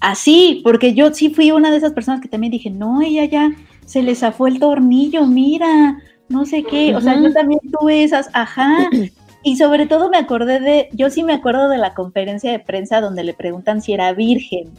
así, 0.00 0.60
porque 0.64 0.94
yo 0.94 1.12
sí 1.12 1.30
fui 1.30 1.50
una 1.52 1.70
de 1.70 1.76
esas 1.76 1.92
personas 1.92 2.20
que 2.20 2.28
también 2.28 2.50
dije, 2.50 2.70
no, 2.70 3.02
ella 3.02 3.24
ya 3.26 3.50
se 3.90 4.04
le 4.04 4.14
zafó 4.14 4.46
el 4.46 4.60
tornillo, 4.60 5.26
mira, 5.26 6.00
no 6.28 6.46
sé 6.46 6.62
qué, 6.62 6.94
o 6.94 7.00
sea, 7.00 7.20
yo 7.20 7.32
también 7.32 7.58
tuve 7.72 8.04
esas, 8.04 8.30
ajá, 8.34 8.88
y 9.42 9.56
sobre 9.56 9.86
todo 9.86 10.08
me 10.08 10.16
acordé 10.16 10.60
de, 10.60 10.88
yo 10.92 11.10
sí 11.10 11.24
me 11.24 11.32
acuerdo 11.32 11.68
de 11.68 11.76
la 11.76 11.92
conferencia 11.92 12.52
de 12.52 12.60
prensa 12.60 13.00
donde 13.00 13.24
le 13.24 13.34
preguntan 13.34 13.82
si 13.82 13.92
era 13.92 14.12
virgen. 14.12 14.70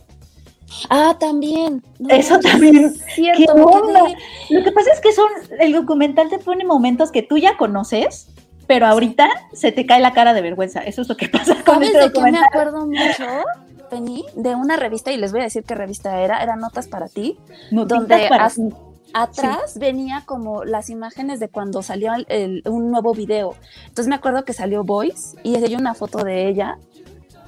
Ah, 0.89 1.17
también. 1.19 1.83
No, 1.99 2.07
Eso 2.07 2.37
es 2.37 2.45
también. 2.45 2.93
Cierto, 3.13 3.43
¿Qué 3.43 3.51
onda? 3.51 4.01
Lo 4.49 4.63
que 4.63 4.71
pasa 4.71 4.93
es 4.93 5.01
que 5.01 5.11
son, 5.11 5.27
el 5.59 5.73
documental 5.73 6.29
te 6.29 6.39
pone 6.39 6.63
momentos 6.63 7.11
que 7.11 7.21
tú 7.21 7.37
ya 7.37 7.57
conoces, 7.57 8.29
pero 8.65 8.87
ahorita 8.87 9.27
se 9.51 9.73
te 9.73 9.85
cae 9.85 9.99
la 9.99 10.13
cara 10.13 10.33
de 10.33 10.41
vergüenza. 10.41 10.79
Eso 10.79 11.01
es 11.01 11.09
lo 11.09 11.17
que 11.17 11.27
pasa 11.29 11.55
con 11.65 11.73
¿Sabes 11.73 11.89
este 11.89 11.99
de 11.99 12.13
qué 12.13 12.31
me 12.31 12.39
acuerdo 12.39 12.87
mucho, 12.87 13.25
Penny? 13.89 14.23
De 14.37 14.55
una 14.55 14.77
revista, 14.77 15.11
y 15.11 15.17
les 15.17 15.33
voy 15.33 15.41
a 15.41 15.43
decir 15.43 15.65
qué 15.65 15.75
revista 15.75 16.21
era, 16.21 16.41
era 16.41 16.55
Notas 16.55 16.87
para 16.87 17.09
ti, 17.09 17.37
Notitas 17.71 18.07
donde 18.07 18.29
para 18.29 18.49
ti. 18.49 18.61
Atrás 19.13 19.77
venía 19.77 20.23
como 20.25 20.63
las 20.63 20.89
imágenes 20.89 21.39
de 21.39 21.49
cuando 21.49 21.81
salió 21.83 22.13
el- 22.13 22.25
el- 22.29 22.63
un 22.65 22.91
nuevo 22.91 23.13
video. 23.13 23.55
Entonces 23.83 24.07
me 24.07 24.15
acuerdo 24.15 24.45
que 24.45 24.53
salió 24.53 24.83
Voice 24.83 25.37
y 25.43 25.55
hay 25.55 25.75
una 25.75 25.93
foto 25.93 26.23
de 26.23 26.47
ella, 26.47 26.77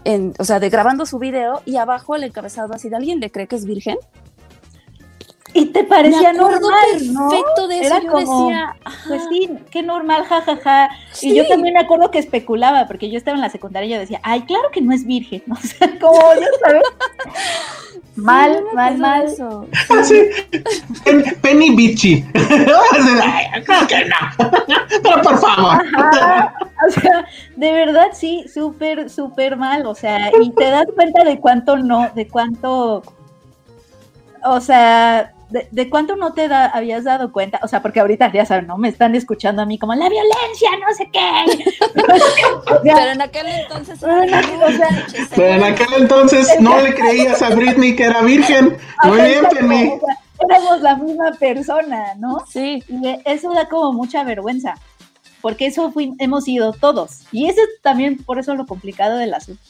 en, 0.05 0.33
o 0.39 0.43
sea, 0.43 0.59
de 0.59 0.69
grabando 0.69 1.05
su 1.05 1.19
video 1.19 1.61
y 1.65 1.77
abajo 1.77 2.15
el 2.15 2.23
encabezado 2.23 2.73
así 2.73 2.89
de 2.89 2.97
alguien 2.97 3.19
le 3.19 3.31
cree 3.31 3.47
que 3.47 3.55
es 3.55 3.65
virgen. 3.65 3.97
Y 5.55 5.67
te 5.67 5.83
parecía 5.83 6.33
me 6.33 6.39
normal, 6.39 7.13
¿no? 7.13 7.29
perfecto 7.29 7.67
de 7.67 7.77
eso. 7.77 7.85
Era 7.85 8.01
yo 8.01 8.11
como, 8.11 8.47
decía, 8.47 8.75
Pues 9.07 9.21
sí, 9.29 9.49
qué 9.69 9.83
normal, 9.83 10.23
jajaja. 10.25 10.89
Sí. 11.11 11.29
Y 11.29 11.35
yo 11.35 11.47
también 11.47 11.75
me 11.75 11.79
acuerdo 11.79 12.09
que 12.09 12.17
especulaba, 12.17 12.87
porque 12.87 13.11
yo 13.11 13.19
estaba 13.19 13.35
en 13.35 13.41
la 13.41 13.51
secundaria 13.51 13.87
y 13.87 13.91
yo 13.93 13.99
decía, 13.99 14.19
ay, 14.23 14.41
claro 14.41 14.71
que 14.71 14.81
no 14.81 14.93
es 14.95 15.05
virgen. 15.05 15.43
O 15.51 15.55
sea, 15.57 15.87
como, 15.99 16.19
ya 16.33 16.47
sabes. 16.65 16.83
mal, 18.15 18.53
sí, 18.57 18.75
mal, 18.75 18.97
mal. 18.97 19.23
eso. 19.25 19.67
Así. 19.89 20.21
Pen- 21.03 21.37
Penny 21.41 21.75
Bitchy. 21.75 22.25
Ay, 22.33 23.63
Creo 23.63 23.87
que 23.87 24.05
no. 24.05 24.49
Pero 25.01 25.21
por 25.21 25.37
favor. 25.39 25.83
Ajá, 25.95 26.53
o 26.87 26.91
sea, 26.91 27.25
de 27.55 27.71
verdad 27.71 28.07
sí, 28.13 28.45
súper, 28.53 29.09
súper 29.09 29.57
mal, 29.57 29.85
o 29.85 29.95
sea, 29.95 30.31
y 30.41 30.51
te 30.51 30.69
das 30.69 30.85
cuenta 30.95 31.23
de 31.23 31.39
cuánto 31.39 31.77
no, 31.77 32.09
de 32.13 32.27
cuánto, 32.27 33.01
o 34.43 34.61
sea, 34.61 35.33
de, 35.53 35.67
de 35.71 35.89
cuánto 35.89 36.15
no 36.15 36.33
te 36.33 36.47
da, 36.47 36.65
habías 36.65 37.03
dado 37.03 37.31
cuenta, 37.31 37.59
o 37.61 37.67
sea, 37.67 37.81
porque 37.83 37.99
ahorita 37.99 38.31
ya 38.33 38.43
saben, 38.45 38.65
¿no? 38.67 38.77
Me 38.77 38.89
están 38.89 39.13
escuchando 39.15 39.61
a 39.61 39.65
mí 39.65 39.77
como 39.77 39.93
la 39.93 40.09
violencia, 40.09 40.69
no 40.79 40.95
sé 40.95 41.09
qué. 41.13 41.63
O 42.65 42.81
sea, 42.83 42.95
Pero 42.95 43.11
en 43.11 43.21
aquel 43.21 43.47
entonces 43.47 43.99
Pero 44.01 44.23
en 44.23 44.33
aquel- 44.33 44.63
o 44.63 44.71
sea, 44.71 45.05
Pero 45.35 45.53
en 45.53 45.63
aquel 45.63 45.87
entonces 45.99 46.47
no 46.59 46.81
le 46.81 46.93
creías 46.95 47.41
a 47.41 47.49
Britney 47.55 47.95
que 47.95 48.03
era 48.05 48.21
virgen. 48.21 48.77
Muy 49.03 49.21
bien, 49.21 49.45
Penny. 49.51 49.93
éramos 50.49 50.81
la 50.81 50.95
misma 50.95 51.31
persona, 51.39 52.15
¿no? 52.17 52.43
Sí. 52.49 52.83
Y 52.87 53.15
eso 53.25 53.53
da 53.53 53.69
como 53.69 53.93
mucha 53.93 54.23
vergüenza, 54.23 54.73
porque 55.41 55.67
eso 55.67 55.91
fui- 55.91 56.13
hemos 56.19 56.45
sido 56.45 56.73
todos. 56.73 57.21
Y 57.31 57.45
eso 57.47 57.61
es 57.61 57.81
también 57.81 58.17
por 58.17 58.39
eso 58.39 58.55
lo 58.55 58.65
complicado 58.65 59.17
del 59.17 59.33
asunto, 59.35 59.61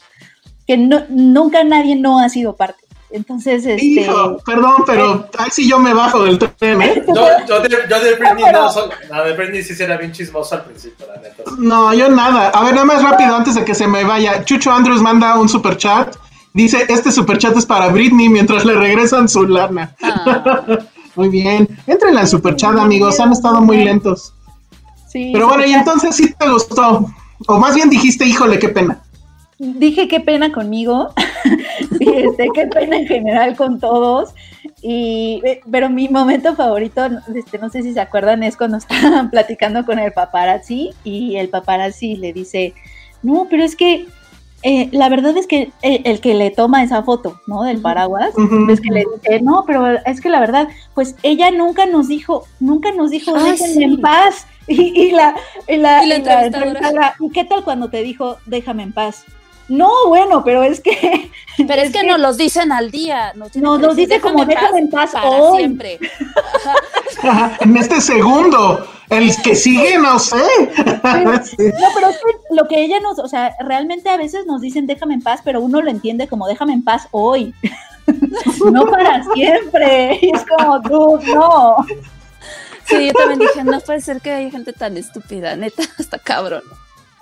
que 0.66 0.76
no, 0.78 1.02
nunca 1.10 1.62
nadie 1.62 1.94
no 1.96 2.18
ha 2.20 2.28
sido 2.30 2.56
parte. 2.56 2.83
Entonces, 3.14 3.64
este... 3.64 3.84
Hijo, 3.84 4.38
perdón, 4.44 4.82
pero 4.84 5.28
ahí 5.38 5.48
sí 5.52 5.68
yo 5.68 5.78
me 5.78 5.94
bajo 5.94 6.24
del 6.24 6.36
tren, 6.36 6.82
¿eh? 6.82 7.04
Yo, 7.06 7.14
yo 7.48 7.60
de, 7.60 7.68
yo 7.88 8.00
de 8.00 8.14
Britney 8.16 8.42
Pero- 8.44 8.62
no, 8.64 8.74
la 9.08 9.24
de 9.24 9.36
Britney 9.36 9.62
sí 9.62 9.80
era 9.80 9.96
bien 9.96 10.10
chismoso 10.10 10.56
al 10.56 10.64
principio, 10.64 11.06
la 11.06 11.20
neta. 11.22 11.44
No, 11.56 11.94
yo 11.94 12.08
nada. 12.08 12.48
A 12.48 12.64
ver, 12.64 12.74
nada 12.74 12.84
más 12.84 13.02
rápido 13.04 13.36
antes 13.36 13.54
de 13.54 13.64
que 13.64 13.72
se 13.72 13.86
me 13.86 14.02
vaya. 14.02 14.44
Chucho 14.44 14.72
Andrews 14.72 15.00
manda 15.00 15.38
un 15.38 15.48
super 15.48 15.76
chat. 15.76 16.16
Dice, 16.54 16.86
este 16.88 17.12
super 17.12 17.38
chat 17.38 17.56
es 17.56 17.64
para 17.64 17.86
Britney 17.88 18.28
mientras 18.28 18.64
le 18.64 18.74
regresan 18.74 19.28
su 19.28 19.46
lana. 19.46 19.94
Ah, 20.02 20.64
Muy 21.14 21.28
bien. 21.28 21.68
Entren 21.86 22.18
al 22.18 22.26
super 22.26 22.56
chat, 22.56 22.76
amigos. 22.76 23.20
Han 23.20 23.30
estado 23.30 23.60
muy 23.60 23.76
lentos. 23.84 24.34
sí, 25.08 25.30
Pero 25.32 25.46
bueno, 25.46 25.64
y 25.64 25.72
entonces 25.72 26.16
sí 26.16 26.34
te 26.36 26.48
gustó. 26.48 27.06
O 27.46 27.58
más 27.60 27.76
bien 27.76 27.88
dijiste, 27.88 28.24
híjole, 28.26 28.58
qué 28.58 28.70
pena. 28.70 29.03
Dije 29.64 30.08
qué 30.08 30.20
pena 30.20 30.52
conmigo, 30.52 31.08
y 32.00 32.08
este, 32.08 32.48
qué 32.54 32.66
pena 32.66 32.96
en 32.96 33.06
general 33.06 33.56
con 33.56 33.78
todos, 33.80 34.34
y, 34.82 35.40
eh, 35.44 35.60
pero 35.70 35.90
mi 35.90 36.08
momento 36.08 36.54
favorito, 36.54 37.06
este, 37.34 37.58
no 37.58 37.70
sé 37.70 37.82
si 37.82 37.92
se 37.92 38.00
acuerdan, 38.00 38.42
es 38.42 38.56
cuando 38.56 38.76
estaban 38.76 39.30
platicando 39.30 39.84
con 39.84 39.98
el 39.98 40.12
paparazzi 40.12 40.90
y 41.04 41.36
el 41.36 41.48
paparazzi 41.48 42.16
le 42.16 42.32
dice, 42.32 42.74
no, 43.22 43.46
pero 43.48 43.64
es 43.64 43.76
que 43.76 44.06
eh, 44.62 44.88
la 44.92 45.10
verdad 45.10 45.36
es 45.36 45.46
que 45.46 45.72
el, 45.82 46.00
el 46.04 46.20
que 46.20 46.32
le 46.34 46.50
toma 46.50 46.82
esa 46.82 47.02
foto, 47.02 47.38
¿no? 47.46 47.64
Del 47.64 47.82
paraguas, 47.82 48.30
es 48.70 48.80
que 48.80 48.90
le 48.90 49.04
dice, 49.14 49.42
no, 49.42 49.64
pero 49.66 49.98
es 50.06 50.22
que 50.22 50.30
la 50.30 50.40
verdad, 50.40 50.68
pues 50.94 51.16
ella 51.22 51.50
nunca 51.50 51.84
nos 51.84 52.08
dijo, 52.08 52.44
nunca 52.60 52.90
nos 52.92 53.10
dijo, 53.10 53.34
Ah, 53.36 53.42
déjenme 53.42 53.74
sí. 53.74 53.82
en 53.82 54.00
paz. 54.00 54.46
Y, 54.66 54.98
y 54.98 55.10
la, 55.10 55.34
y 55.68 55.76
la, 55.76 56.02
Y 56.02 56.08
la 56.08 56.16
y 56.16 56.50
la 56.50 57.14
¿y 57.20 57.28
qué 57.28 57.44
tal 57.44 57.64
cuando 57.64 57.90
te 57.90 58.02
dijo, 58.02 58.38
déjame 58.46 58.82
en 58.84 58.92
paz? 58.94 59.26
No, 59.68 59.90
bueno, 60.08 60.44
pero 60.44 60.62
es 60.62 60.80
que. 60.80 61.30
Pero 61.56 61.82
es 61.82 61.92
que 61.92 62.02
nos 62.02 62.18
los 62.18 62.36
dicen 62.36 62.72
al 62.72 62.90
día. 62.90 63.32
Nos, 63.36 63.54
No, 63.54 63.78
que 63.78 63.86
nos 63.86 63.94
dice 63.94 64.20
como, 64.20 64.44
"Déjame 64.44 64.80
en 64.80 64.90
paz 64.90 65.12
para 65.12 65.28
hoy". 65.28 65.58
siempre. 65.58 66.00
Ajá, 67.22 67.56
en 67.60 67.76
este 67.76 68.00
segundo. 68.00 68.84
El 69.08 69.30
que 69.40 69.54
sigue, 69.54 69.96
no 69.98 70.18
sé. 70.18 70.36
Sí. 71.44 71.56
No, 71.58 71.88
pero 71.94 72.08
es 72.08 72.16
que 72.16 72.54
lo 72.54 72.66
que 72.66 72.82
ella 72.82 72.98
nos, 72.98 73.20
o 73.20 73.28
sea, 73.28 73.54
realmente 73.60 74.08
a 74.10 74.16
veces 74.16 74.46
nos 74.46 74.62
dicen 74.62 74.86
déjame 74.88 75.14
en 75.14 75.22
paz, 75.22 75.42
pero 75.44 75.60
uno 75.60 75.80
lo 75.80 75.90
entiende 75.90 76.26
como 76.26 76.48
déjame 76.48 76.72
en 76.72 76.82
paz 76.82 77.06
hoy. 77.12 77.54
no 78.72 78.86
para 78.86 79.22
siempre. 79.34 80.18
Y 80.22 80.34
es 80.34 80.44
como, 80.44 80.80
dude, 80.80 81.34
no. 81.34 81.76
Sí, 82.86 83.06
yo 83.06 83.12
también 83.12 83.38
dije, 83.38 83.62
no 83.62 83.78
puede 83.80 84.00
ser 84.00 84.20
que 84.20 84.32
haya 84.32 84.50
gente 84.50 84.72
tan 84.72 84.96
estúpida, 84.96 85.54
neta, 85.54 85.84
hasta 85.98 86.18
cabrón. 86.18 86.62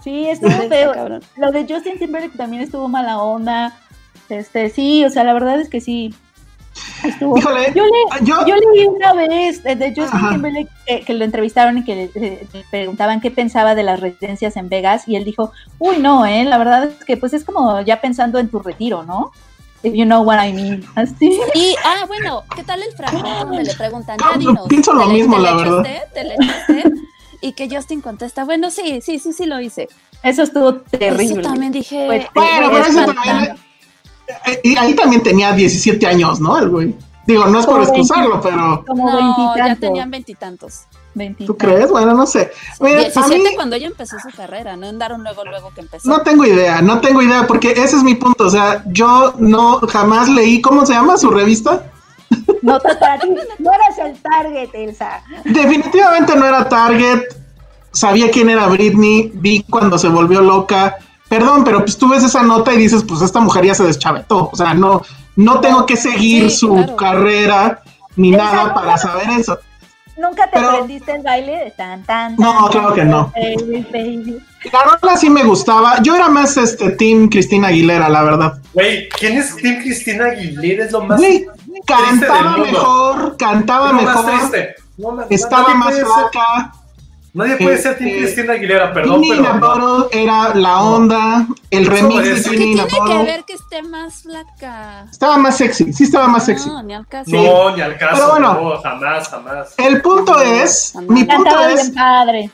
Sí, 0.03 0.29
estuvo 0.29 0.51
feo. 0.69 0.93
cabrón. 0.93 1.23
Lo 1.37 1.53
de 1.53 1.67
Justin 1.69 1.99
Timberlake 1.99 2.37
también 2.37 2.63
estuvo 2.63 2.89
mala 2.89 3.19
onda. 3.23 3.73
Este, 4.29 4.71
sí, 4.71 5.05
o 5.05 5.11
sea, 5.11 5.25
la 5.25 5.33
verdad 5.35 5.61
es 5.61 5.69
que 5.69 5.81
sí. 5.81 6.15
Estuvo. 7.05 7.37
Híjole, 7.37 7.73
yo, 7.75 7.85
le, 7.85 8.25
yo- 8.27 8.47
yo 8.47 8.55
leí 8.57 8.87
una 8.87 9.13
vez 9.13 9.61
eh, 9.67 9.77
de 9.77 9.89
Justin 9.89 10.05
Ajá. 10.17 10.31
Timberlake 10.31 11.05
que 11.05 11.13
lo 11.15 11.25
entrevistaron 11.25 11.77
y 11.79 11.85
que 11.85 11.95
le, 12.15 12.21
le- 12.21 12.47
le 12.53 12.65
preguntaban 12.71 13.21
qué 13.21 13.31
pensaba 13.31 13.75
de 13.75 13.83
las 13.83 14.01
residencias 14.01 14.57
en 14.57 14.69
Vegas 14.71 15.07
y 15.07 15.17
él 15.17 15.25
dijo, 15.25 15.53
uy, 15.79 15.99
no, 15.99 16.25
eh, 16.25 16.45
la 16.45 16.57
verdad 16.59 16.85
es 16.85 17.05
que 17.05 17.17
pues 17.19 17.35
es 17.35 17.45
como 17.45 17.81
ya 17.83 18.01
pensando 18.01 18.39
en 18.39 18.49
tu 18.49 18.59
retiro, 18.61 19.03
¿no? 19.03 19.33
If 19.83 19.93
you 19.95 20.05
know 20.05 20.23
what 20.23 20.43
I 20.43 20.53
mean. 20.53 20.83
Así. 20.95 21.39
Y, 21.55 21.75
ah, 21.85 22.05
bueno, 22.07 22.45
¿qué 22.57 22.63
tal 22.63 22.81
el 22.83 22.93
fragmento 22.97 23.29
donde 23.45 23.65
le 23.65 23.75
preguntan, 23.75 24.17
ya 24.19 24.39
dinos, 24.39 24.67
pienso 24.69 24.93
lo 24.95 25.03
¿te 25.03 25.09
le- 25.09 25.13
mismo, 25.15 25.37
te 25.37 25.43
le 25.43 25.51
la 25.51 25.57
verdad. 25.57 25.79
usted? 25.79 26.93
Y 27.43 27.53
que 27.53 27.69
Justin 27.69 28.01
contesta, 28.01 28.45
bueno, 28.45 28.71
sí, 28.71 29.01
sí, 29.03 29.19
sí, 29.19 29.33
sí 29.33 29.47
lo 29.47 29.61
hice. 29.61 29.89
Eso 30.23 30.45
estuvo 30.45 30.77
terrible. 30.77 31.41
Eso 31.41 31.41
también 31.43 31.73
dije, 31.73 32.07
Fue 32.07 32.29
Bueno, 32.35 32.71
pero 32.71 32.87
eso 32.87 33.05
también. 33.13 33.57
eh, 34.47 34.61
Y 34.63 34.77
ahí 34.77 34.95
también 34.95 35.23
tenía 35.23 35.53
17 35.53 36.07
años, 36.07 36.41
¿no? 36.41 36.57
El 36.57 36.71
güey. 36.71 36.95
Digo, 37.27 37.47
no 37.47 37.61
es 37.61 37.67
por 37.67 37.83
excusarlo, 37.83 38.41
pero. 38.41 38.85
Como 38.87 39.11
no, 39.11 39.57
ya 39.57 39.77
tenían 39.77 40.11
veintitantos. 40.11 40.87
¿Tú 41.47 41.57
crees? 41.57 41.91
Bueno, 41.91 42.15
no 42.15 42.27
sé. 42.27 42.51
Mira, 42.81 43.01
a 43.01 43.03
17 43.03 43.39
mí 43.39 43.55
cuando 43.55 43.77
ella 43.77 43.87
empezó 43.87 44.17
su 44.19 44.35
carrera, 44.35 44.77
no 44.77 44.89
andaron 44.89 45.23
luego, 45.23 45.45
luego 45.45 45.71
que 45.75 45.83
empezó. 45.83 46.09
no 46.09 46.23
tengo 46.23 46.47
idea, 46.47 46.81
no 46.81 47.01
tengo 47.01 47.21
idea, 47.21 47.47
porque 47.47 47.73
ese 47.73 47.97
es 47.97 48.03
mi 48.03 48.15
punto. 48.15 48.47
O 48.47 48.51
sea, 48.51 48.83
yo 48.87 49.35
no 49.39 49.81
jamás 49.81 50.29
leí, 50.29 50.63
¿cómo 50.63 50.87
se 50.87 50.95
llama 50.95 51.19
su 51.19 51.31
revista? 51.31 51.92
No, 52.63 52.79
te 52.79 52.89
target- 52.99 53.47
no 53.59 53.73
eras 53.73 53.99
el 53.99 54.17
target, 54.23 54.69
Elsa. 54.75 55.23
Definitivamente 55.45 56.37
no 56.37 56.47
era 56.47 56.69
Target. 56.69 57.21
Sabía 57.91 58.31
quién 58.31 58.49
era 58.51 58.67
Britney. 58.69 59.31
Vi 59.35 59.65
cuando 59.69 59.99
se 59.99 60.09
volvió 60.09 60.41
loca. 60.41 60.97
Perdón, 61.29 61.65
pero 61.65 61.81
pues 61.81 61.97
tú 61.99 62.09
ves 62.09 62.23
esa 62.23 62.43
nota 62.43 62.73
y 62.73 62.77
dices, 62.79 63.05
pues 63.07 63.23
esta 63.23 63.41
mujer 63.41 63.65
ya 63.67 63.75
se 63.75 63.85
deschavetó. 63.85 64.51
O 64.53 64.57
sea, 64.57 64.75
no, 64.75 65.03
no 65.37 65.61
tengo 65.61 65.87
que 65.87 65.97
seguir 65.97 66.51
Sí, 66.51 66.57
su 66.59 66.75
claro. 66.75 66.97
carrera 66.97 67.83
ni 68.17 68.31
nada 68.31 68.75
para 68.75 68.97
saber 68.99 69.29
eso. 69.39 69.59
¿Nunca 70.19 70.45
te 70.45 70.51
Pero- 70.53 70.71
aprendiste 70.71 71.15
el 71.17 71.23
baile 71.23 71.65
de 71.65 71.71
tan 71.73 72.03
tan? 72.05 72.37
No, 72.37 72.53
tan, 72.69 72.71
claro 72.71 72.95
que 72.95 73.05
no. 73.05 73.33
Baby, 73.35 73.87
baby. 73.91 74.39
La 74.73 74.85
rola 75.01 75.17
sí 75.17 75.29
me 75.31 75.43
gustaba. 75.43 76.01
Yo 76.03 76.15
era 76.15 76.29
más 76.29 76.57
este 76.59 76.91
Team 76.91 77.29
Cristina 77.29 77.69
Aguilera, 77.69 78.09
la 78.09 78.23
verdad. 78.23 78.59
Güey, 78.75 79.09
¿quién 79.09 79.39
es 79.39 79.57
Tim 79.57 79.81
Cristina 79.81 80.27
Aguilera? 80.27 80.85
Es 80.85 80.93
lo 80.93 81.03
más 81.03 81.19
Güey, 81.19 81.47
cantaba 81.87 82.57
mejor, 82.59 83.37
cantaba 83.37 83.93
mejor. 83.93 84.25
No, 84.99 85.13
ma- 85.13 85.27
estaba 85.31 85.75
más 85.75 85.95
flaca. 85.95 86.73
Nadie 87.35 87.57
puede 87.57 87.79
ser 87.79 87.97
Tim 87.97 88.09
Este, 88.09 88.19
Cristina 88.21 88.53
Aguilera, 88.53 88.93
perdón, 88.93 89.23
Ginny 89.23 89.39
pero. 89.59 90.09
era 90.13 90.55
la 90.55 90.83
onda. 90.83 91.47
El 91.71 91.87
remix 91.87 92.25
de 92.25 92.33
es- 92.35 92.43
¿Qué 92.47 92.51
Ginny 92.59 92.75
tiene 92.75 93.07
que 93.07 93.25
ver 93.25 93.45
que 93.45 93.55
esté 93.55 93.83
más 93.83 94.23
flaca? 94.23 95.07
Estaba 95.11 95.39
más 95.39 95.57
sexy, 95.57 95.95
sí 95.95 96.05
estaba 96.05 96.29
más 96.29 96.45
sexy. 96.45 96.69
No, 96.69 96.83
ni 96.83 96.93
al 96.93 97.07
caso. 97.07 97.31
No, 97.31 97.75
ni 97.75 97.81
al 97.81 97.97
caso, 97.97 98.15
Pero 98.17 98.31
bueno. 98.33 98.53
no, 98.75 98.83
jamás, 98.83 99.29
jamás. 99.29 99.75
El 99.79 100.03
punto 100.03 100.39
es, 100.43 100.91
Jamás. 100.93 101.11
mi 101.11 101.25
punto 101.25 101.45
Cantaba 101.45 101.71
es, 101.73 101.83
bien 101.83 101.95
padre. 101.95 102.51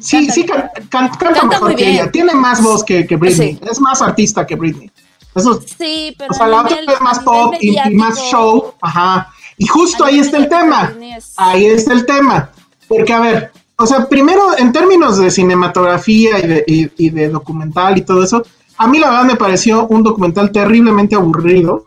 sí, 0.00 0.30
sí, 0.30 0.46
can- 0.46 0.70
can- 0.88 1.08
canta, 1.10 1.18
Canta 1.18 1.44
mejor 1.46 1.68
muy 1.68 1.76
que 1.76 1.90
ella. 1.90 2.10
Tiene 2.10 2.32
más 2.34 2.62
voz 2.62 2.82
que, 2.82 3.06
que 3.06 3.16
Britney. 3.16 3.56
Sí. 3.56 3.60
Es 3.70 3.80
más 3.82 4.00
artista 4.00 4.46
que 4.46 4.56
Britney. 4.56 4.90
Eso, 5.34 5.60
Sí, 5.62 6.14
pero 6.18 6.30
o 6.32 6.34
sea, 6.34 6.46
a 6.46 6.48
la 6.48 6.60
otra 6.62 6.76
es 6.80 7.00
más 7.00 7.20
pop 7.20 7.54
y, 7.60 7.76
y 7.78 7.94
más 7.94 8.18
show. 8.20 8.74
Ajá. 8.80 9.28
Y 9.56 9.66
justo 9.66 10.04
ahí 10.04 10.18
está 10.18 10.36
el 10.38 10.48
tema. 10.48 10.92
Ahí 11.36 11.66
está 11.66 11.92
el 11.92 12.04
tema. 12.06 12.50
Porque, 12.88 13.12
a 13.12 13.20
ver, 13.20 13.52
o 13.76 13.86
sea, 13.86 14.08
primero, 14.08 14.56
en 14.58 14.72
términos 14.72 15.18
de 15.18 15.30
cinematografía 15.30 16.38
y 16.40 16.46
de, 16.46 16.64
y- 16.66 17.06
y 17.06 17.10
de 17.10 17.28
documental 17.28 17.96
y 17.98 18.02
todo 18.02 18.24
eso, 18.24 18.42
a 18.76 18.86
mí 18.86 18.98
la 18.98 19.10
verdad 19.10 19.24
me 19.24 19.36
pareció 19.36 19.86
un 19.86 20.02
documental 20.02 20.50
terriblemente 20.50 21.14
aburrido. 21.14 21.84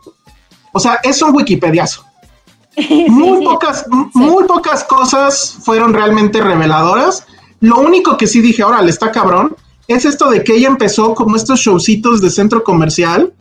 O 0.72 0.80
sea, 0.80 1.00
es 1.02 1.20
un 1.22 1.34
wikipediazo. 1.36 2.04
muy, 3.08 3.38
sí. 3.40 3.44
Pocas, 3.44 3.86
muy 4.14 4.44
pocas 4.44 4.84
cosas 4.84 5.58
fueron 5.62 5.92
realmente 5.92 6.40
reveladoras. 6.40 7.26
Lo 7.60 7.78
único 7.78 8.16
que 8.16 8.26
sí 8.26 8.40
dije, 8.40 8.64
órale, 8.64 8.90
está 8.90 9.10
cabrón, 9.12 9.54
es 9.88 10.04
esto 10.04 10.30
de 10.30 10.42
que 10.44 10.54
ella 10.56 10.68
empezó 10.68 11.14
como 11.14 11.36
estos 11.36 11.60
showcitos 11.60 12.20
de 12.20 12.30
centro 12.30 12.62
comercial 12.64 13.32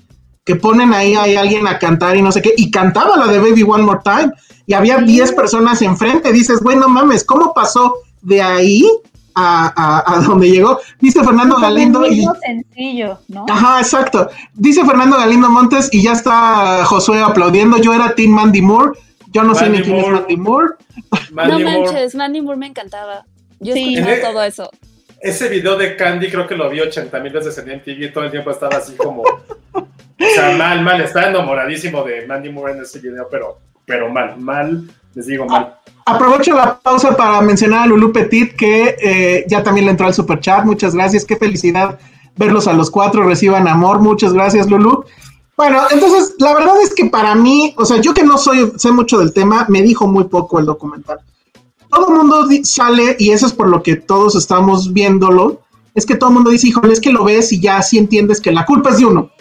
que 0.45 0.55
ponen 0.57 0.93
ahí 0.93 1.13
a 1.15 1.23
alguien 1.39 1.67
a 1.67 1.79
cantar 1.79 2.17
y 2.17 2.21
no 2.21 2.31
sé 2.31 2.41
qué, 2.41 2.53
y 2.57 2.69
cantaba 2.69 3.15
la 3.15 3.27
de 3.31 3.39
Baby 3.39 3.63
One 3.63 3.83
More 3.83 4.01
Time, 4.03 4.29
y 4.65 4.73
había 4.73 4.97
10 4.97 5.31
personas 5.33 5.81
enfrente, 5.81 6.33
dices, 6.33 6.59
güey, 6.59 6.75
no 6.75 6.89
mames, 6.89 7.23
¿cómo 7.23 7.53
pasó 7.53 7.93
de 8.21 8.41
ahí 8.41 8.85
a, 9.35 9.71
a- 9.73 10.13
a 10.17 10.19
donde 10.21 10.51
llegó? 10.51 10.79
Dice 10.99 11.23
Fernando 11.23 11.55
Galindo 11.61 12.05
y... 12.05 12.25
sencillo, 12.45 13.19
¿no? 13.29 13.45
Ajá, 13.49 13.79
exacto. 13.79 14.27
Dice 14.53 14.83
Fernando 14.85 15.15
Galindo 15.17 15.49
Montes 15.49 15.87
y 15.93 16.03
ya 16.03 16.11
está 16.11 16.83
Josué 16.85 17.21
aplaudiendo. 17.21 17.77
Yo 17.77 17.93
era 17.93 18.13
Team 18.13 18.31
Mandy 18.31 18.61
Moore. 18.61 18.91
Yo 19.31 19.43
no 19.43 19.55
sé 19.55 19.69
ni 19.69 19.81
quién 19.81 19.95
Moore. 20.01 20.07
es 20.07 20.13
Mandy 20.19 20.37
Moore. 20.37 20.67
No 21.33 21.43
Moore. 21.59 21.63
manches, 21.63 22.15
Mandy 22.15 22.41
Moore 22.41 22.59
me 22.59 22.67
encantaba. 22.67 23.25
Yo 23.61 23.73
Sí. 23.73 23.95
escuchaba 23.95 24.15
En- 24.17 24.21
todo 24.21 24.43
eso. 24.43 24.69
Ese 25.23 25.47
video 25.47 25.77
de 25.77 25.95
Candy 25.95 26.29
creo 26.29 26.45
que 26.45 26.53
lo 26.53 26.69
vi 26.69 26.81
80 26.81 27.17
mil 27.21 27.31
veces 27.31 27.57
en 27.57 27.77
MTV 27.77 28.03
y 28.03 28.11
todo 28.11 28.25
el 28.25 28.31
tiempo 28.31 28.51
estaba 28.51 28.75
así 28.75 28.93
como. 28.97 29.21
O 29.21 30.35
sea, 30.35 30.57
mal, 30.57 30.83
mal. 30.83 30.99
Estaba 30.99 31.29
enamoradísimo 31.29 32.03
de 32.03 32.27
Mandy 32.27 32.49
Moore 32.49 32.73
en 32.73 32.81
ese 32.81 32.99
video, 32.99 33.29
pero, 33.31 33.57
pero 33.85 34.09
mal, 34.09 34.37
mal. 34.37 34.83
Les 35.15 35.25
digo 35.27 35.45
mal. 35.45 35.75
Aprovecho 36.05 36.53
la 36.53 36.77
pausa 36.77 37.15
para 37.15 37.39
mencionar 37.39 37.83
a 37.83 37.85
Lulu 37.85 38.11
Petit, 38.11 38.53
que 38.53 38.97
eh, 39.01 39.45
ya 39.47 39.63
también 39.63 39.85
le 39.85 39.91
entró 39.91 40.07
al 40.07 40.13
super 40.13 40.41
chat. 40.41 40.65
Muchas 40.65 40.93
gracias. 40.93 41.23
Qué 41.23 41.37
felicidad 41.37 41.97
verlos 42.35 42.67
a 42.67 42.73
los 42.73 42.91
cuatro. 42.91 43.23
Reciban 43.23 43.69
amor. 43.69 43.99
Muchas 43.99 44.33
gracias, 44.33 44.69
Lulu. 44.69 45.05
Bueno, 45.55 45.83
entonces, 45.89 46.35
la 46.39 46.53
verdad 46.53 46.81
es 46.83 46.93
que 46.93 47.05
para 47.05 47.33
mí, 47.33 47.73
o 47.77 47.85
sea, 47.85 48.01
yo 48.01 48.13
que 48.13 48.23
no 48.23 48.37
soy, 48.37 48.73
sé 48.75 48.91
mucho 48.91 49.19
del 49.19 49.31
tema, 49.31 49.67
me 49.69 49.83
dijo 49.83 50.05
muy 50.05 50.25
poco 50.25 50.59
el 50.59 50.65
documental. 50.65 51.19
Todo 51.93 52.09
el 52.09 52.15
mundo 52.15 52.47
sale, 52.63 53.15
y 53.19 53.31
eso 53.31 53.45
es 53.45 53.53
por 53.53 53.67
lo 53.69 53.83
que 53.83 53.95
todos 53.95 54.35
estamos 54.35 54.93
viéndolo, 54.93 55.61
es 55.95 56.05
que 56.05 56.15
todo 56.15 56.29
el 56.29 56.35
mundo 56.35 56.49
dice, 56.49 56.67
híjole, 56.67 56.93
es 56.93 56.99
que 56.99 57.11
lo 57.11 57.23
ves 57.23 57.51
y 57.53 57.59
ya 57.61 57.77
así 57.77 57.97
entiendes 57.97 58.41
que 58.41 58.51
la 58.51 58.65
culpa 58.65 58.89
es 58.91 58.97
de 58.97 59.05
uno, 59.05 59.31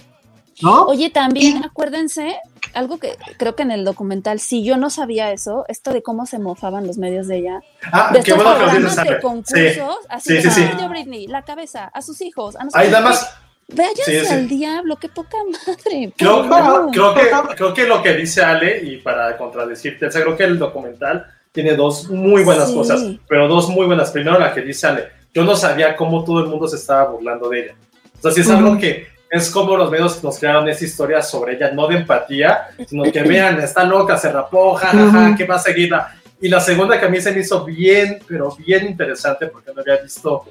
¿no? 0.61 0.83
Oye, 0.85 1.11
también 1.11 1.65
acuérdense 1.65 2.37
algo 2.75 2.99
que 2.99 3.17
creo 3.39 3.55
que 3.57 3.63
en 3.63 3.71
el 3.71 3.85
documental, 3.85 4.39
si 4.41 4.65
yo 4.65 4.77
no 4.77 4.89
sabía 4.91 5.33
eso, 5.33 5.65
esto 5.69 5.93
de 5.93 6.03
cómo 6.03 6.27
se 6.27 6.39
mofaban 6.39 6.87
los 6.87 6.97
medios 6.99 7.27
de 7.27 7.39
ella. 7.39 7.61
Ah, 7.91 8.11
de 8.13 8.21
qué 8.23 8.31
estos 8.33 8.45
bueno 8.45 8.59
que 8.59 8.65
lo 8.65 8.71
programas 8.89 8.97
de 9.09 9.21
concursos, 9.21 9.97
así 10.09 10.29
Sí, 10.29 10.35
de 10.37 10.43
sí, 10.43 10.51
sí. 10.51 10.63
"Ay, 10.63 10.77
yo, 10.81 10.89
Britney, 10.89 11.27
la 11.27 11.43
cabeza, 11.43 11.85
a 11.87 12.01
sus 12.03 12.21
hijos, 12.21 12.57
a 12.57 12.65
no 12.65 12.71
sé 12.71 12.79
Ahí 12.79 12.87
qué". 12.87 12.93
nada 12.93 13.05
más, 13.09 13.31
Váyanse 13.75 14.21
Sí, 14.21 14.27
sí. 14.27 14.33
al 14.35 14.49
diablo, 14.49 14.97
qué 14.97 15.09
poca 15.09 15.39
madre. 15.51 16.13
Creo, 16.19 17.15
que, 17.15 17.31
creo 17.57 17.73
que 17.73 17.87
lo 17.87 18.03
que 18.03 18.13
dice 18.15 18.43
Ale, 18.43 18.83
y 18.85 18.99
para 18.99 19.37
contradecirte, 19.39 20.07
o 20.07 20.11
sea, 20.11 20.21
creo 20.23 20.37
que 20.37 20.45
el 20.45 20.59
documental 20.59 21.25
tiene 21.53 21.75
dos 21.75 22.09
muy 22.09 22.43
buenas 22.45 22.69
Sí. 22.71 22.75
cosas, 22.75 23.05
pero 23.29 23.47
dos 23.49 23.69
muy 23.69 23.87
buenas. 23.87 24.11
Primero, 24.11 24.39
la 24.39 24.53
que 24.55 24.63
dice 24.63 24.87
Ale, 24.87 25.09
yo 25.35 25.45
no 25.45 25.55
sabía 25.55 25.95
cómo 25.97 26.25
todo 26.25 26.41
el 26.41 26.47
mundo 26.47 26.67
se 26.67 26.77
estaba 26.77 27.11
burlando 27.11 27.49
de 27.49 27.61
ella. 27.61 27.75
O 28.19 28.23
sea, 28.23 28.31
sí 28.33 28.41
es 28.41 28.51
algo 28.51 28.79
que 28.79 29.07
es 29.31 29.51
como 29.51 29.77
los 29.77 29.91
medios 29.91 30.23
nos 30.23 30.39
crearon 30.39 30.69
esa 30.69 30.85
historia 30.85 31.23
sobre 31.23 31.55
ella, 31.57 31.71
no 31.73 31.87
de 31.89 31.97
empatía, 31.97 32.69
sino 32.87 33.03
que 33.11 33.23
vean, 33.23 33.61
está 33.61 33.83
loca, 33.85 34.17
se 34.19 34.31
rapó, 34.31 34.75
jajaja. 34.75 35.35
¿qué 35.37 35.45
va 35.47 35.55
a 35.55 35.59
seguirla? 35.59 36.15
Y 36.41 36.49
la 36.49 36.61
segunda 36.61 36.99
que 37.01 37.07
a 37.07 37.09
mí 37.09 37.21
se 37.21 37.33
me 37.33 37.41
hizo 37.41 37.65
bien, 37.65 38.19
pero 38.29 38.55
bien 38.57 38.87
interesante, 38.87 39.47
porque 39.47 39.73
no 39.75 39.81
había 39.81 39.97
visto 40.03 40.45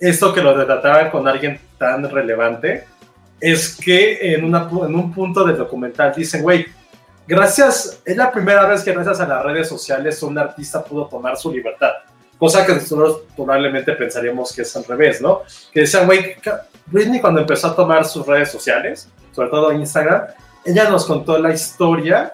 esto 0.00 0.32
que 0.32 0.40
lo 0.42 0.54
retrataban 0.56 1.10
con 1.10 1.26
alguien 1.28 1.58
tan 1.78 2.08
relevante, 2.10 2.84
es 3.40 3.76
que 3.76 4.34
en, 4.34 4.44
una, 4.44 4.68
en 4.70 4.94
un 4.94 5.12
punto 5.12 5.44
del 5.44 5.56
documental 5.58 6.12
dicen, 6.16 6.42
güey, 6.42 6.66
gracias, 7.26 8.00
es 8.04 8.16
la 8.16 8.30
primera 8.30 8.66
vez 8.66 8.82
que 8.82 8.92
gracias 8.92 9.20
a 9.20 9.26
las 9.26 9.42
redes 9.44 9.68
sociales 9.68 10.22
un 10.22 10.38
artista 10.38 10.82
pudo 10.82 11.06
tomar 11.06 11.36
su 11.36 11.52
libertad. 11.52 11.92
Cosa 12.38 12.66
que 12.66 12.74
nosotros 12.74 13.22
probablemente 13.36 13.92
pensaríamos 13.92 14.52
que 14.52 14.62
es 14.62 14.76
al 14.76 14.84
revés, 14.84 15.20
¿no? 15.20 15.42
Que 15.72 15.80
decían, 15.80 16.06
güey, 16.06 16.36
Britney 16.86 17.20
cuando 17.20 17.40
empezó 17.40 17.68
a 17.68 17.76
tomar 17.76 18.04
sus 18.04 18.26
redes 18.26 18.50
sociales, 18.50 19.08
sobre 19.32 19.48
todo 19.48 19.72
Instagram, 19.72 20.26
ella 20.64 20.88
nos 20.88 21.06
contó 21.06 21.38
la 21.38 21.52
historia 21.52 22.32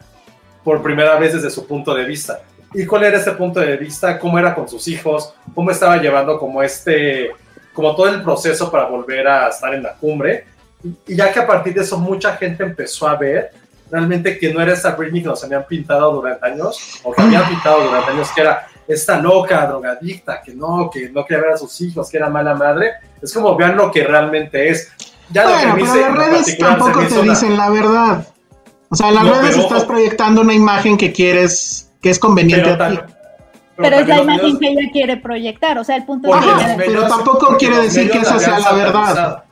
por 0.65 0.83
primera 0.83 1.19
vez 1.19 1.35
desde 1.35 1.51
su 1.51 1.67
punto 1.67 1.95
de 1.95 2.05
vista. 2.05 2.41
¿Y 2.73 2.87
cuál 2.87 3.05
era 3.05 3.19
ese 3.19 3.33
punto 3.33 3.61
de 3.61 3.77
vista? 3.77 4.19
¿Cómo 4.19 4.39
era 4.39 4.55
con 4.55 4.69
sus 4.69 4.87
hijos? 4.89 5.35
¿Cómo 5.55 5.71
estaba 5.71 5.97
llevando 5.97 6.39
como 6.39 6.63
este, 6.63 7.31
como 7.73 7.97
todo 7.97 8.09
el 8.09 8.23
proceso 8.23 8.71
para 8.71 8.85
volver 8.85 9.27
a 9.27 9.49
estar 9.49 9.75
en 9.75 9.83
la 9.83 9.95
cumbre? 9.95 10.47
Y 11.07 11.17
ya 11.17 11.33
que 11.33 11.41
a 11.41 11.47
partir 11.47 11.75
de 11.75 11.83
eso 11.83 11.99
mucha 11.99 12.37
gente 12.37 12.63
empezó 12.63 13.09
a 13.09 13.17
ver 13.17 13.51
realmente 13.91 14.39
que 14.39 14.53
no 14.53 14.61
era 14.61 14.73
esta 14.73 14.93
Britney 14.93 15.23
que 15.23 15.29
nos 15.29 15.43
habían 15.45 15.65
pintado 15.67 16.13
durante 16.13 16.47
años, 16.47 17.01
o 17.03 17.13
que 17.13 17.23
habían 17.23 17.47
pintado 17.49 17.83
durante 17.85 18.11
años, 18.13 18.29
que 18.35 18.41
era 18.41 18.67
esta 18.87 19.19
loca, 19.19 19.67
drogadicta, 19.67 20.41
que 20.43 20.55
no, 20.55 20.91
que 20.93 21.09
no 21.11 21.25
quería 21.25 21.43
ver 21.45 21.53
a 21.53 21.57
sus 21.57 21.81
hijos, 21.81 22.11
que 22.11 22.17
era 22.17 22.29
mala 22.29 22.55
madre. 22.55 22.93
Es 23.23 23.33
como 23.33 23.57
vean 23.57 23.77
lo 23.77 23.91
que 23.91 24.05
realmente 24.05 24.69
es. 24.71 24.89
Ya 25.31 25.45
lo 25.45 25.51
Bueno, 25.51 25.61
que 25.61 25.67
me 25.67 25.73
pero 25.75 25.85
hice, 25.87 26.01
las 26.01 26.11
lo 26.11 26.17
redes 26.21 26.59
tampoco 26.59 26.99
me 27.01 27.07
te 27.07 27.15
una- 27.19 27.33
dicen 27.33 27.57
la 27.57 27.71
verdad. 27.71 28.27
O 28.89 28.97
sea, 28.97 29.09
en 29.11 29.15
las 29.15 29.25
No, 29.25 29.35
redes 29.35 29.51
pero 29.51 29.63
estás 29.63 29.85
proyectando 29.85 30.41
una 30.41 30.55
imagen 30.55 30.97
que 30.97 31.13
quieres, 31.13 31.91
que 32.03 32.11
es 32.11 32.19
conveniente 32.19 32.71
pero, 32.77 32.85
a 32.85 32.89
ti. 32.91 32.99
Pero 33.77 33.97
es 33.97 34.09
la 34.09 34.19
imagen 34.23 34.59
que 34.59 34.69
ella 34.69 34.91
quiere 34.93 35.17
proyectar. 35.19 35.79
O 35.79 35.85
sea, 35.85 35.97
el 35.97 36.05
punto 36.05 36.35
Ajá, 36.35 36.77
que 36.77 36.83
pero 36.85 37.07
tampoco 37.07 37.57
quiere 37.57 37.77
decir 37.83 38.11
que 38.11 38.19
esa 38.19 38.39
sea 38.41 38.59
la 38.59 38.73
verdad. 38.73 39.45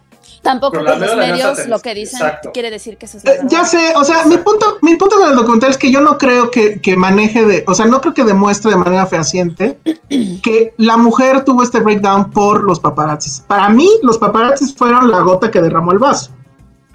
Tampoco 0.43 0.81
la 0.81 0.97
los 0.97 1.17
medios 1.17 1.67
lo 1.67 1.79
que 1.81 1.95
dicen 1.95 2.21
Exacto. 2.21 2.51
quiere 2.53 2.71
decir 2.71 2.97
que 2.97 3.07
eso 3.07 3.19
es 3.19 3.25
la 3.25 3.33
Eh, 3.33 3.41
ya 3.49 3.65
sé, 3.65 3.93
o 3.97 4.05
sea, 4.05 4.25
mi 4.27 4.39
punto, 4.39 4.79
mi 4.83 4.97
punto 4.97 5.17
con 5.17 5.31
el 5.31 5.37
documental 5.37 5.71
es 5.71 5.79
que 5.79 5.91
yo 5.91 6.01
no 6.01 6.19
creo 6.19 6.51
que, 6.51 6.81
que 6.81 6.97
maneje 6.97 7.45
de, 7.45 7.65
o 7.67 7.75
sea, 7.75 7.87
no 7.87 8.01
creo 8.01 8.15
que 8.15 8.25
demuestre 8.25 8.71
de 8.71 8.77
manera 8.77 9.07
fehaciente 9.07 9.79
que 10.43 10.75
la 10.77 10.97
mujer 10.97 11.45
tuvo 11.45 11.63
este 11.63 11.81
breakdown 11.81 12.31
por 12.31 12.65
los 12.65 12.81
paparazzis. 12.81 13.41
Para 13.47 13.69
mí, 13.69 13.89
los 14.03 14.19
paparazzis 14.19 14.75
fueron 14.75 15.11
la 15.11 15.21
gota 15.21 15.51
que 15.51 15.61
derramó 15.61 15.93
el 15.93 15.99
vaso. 15.99 16.31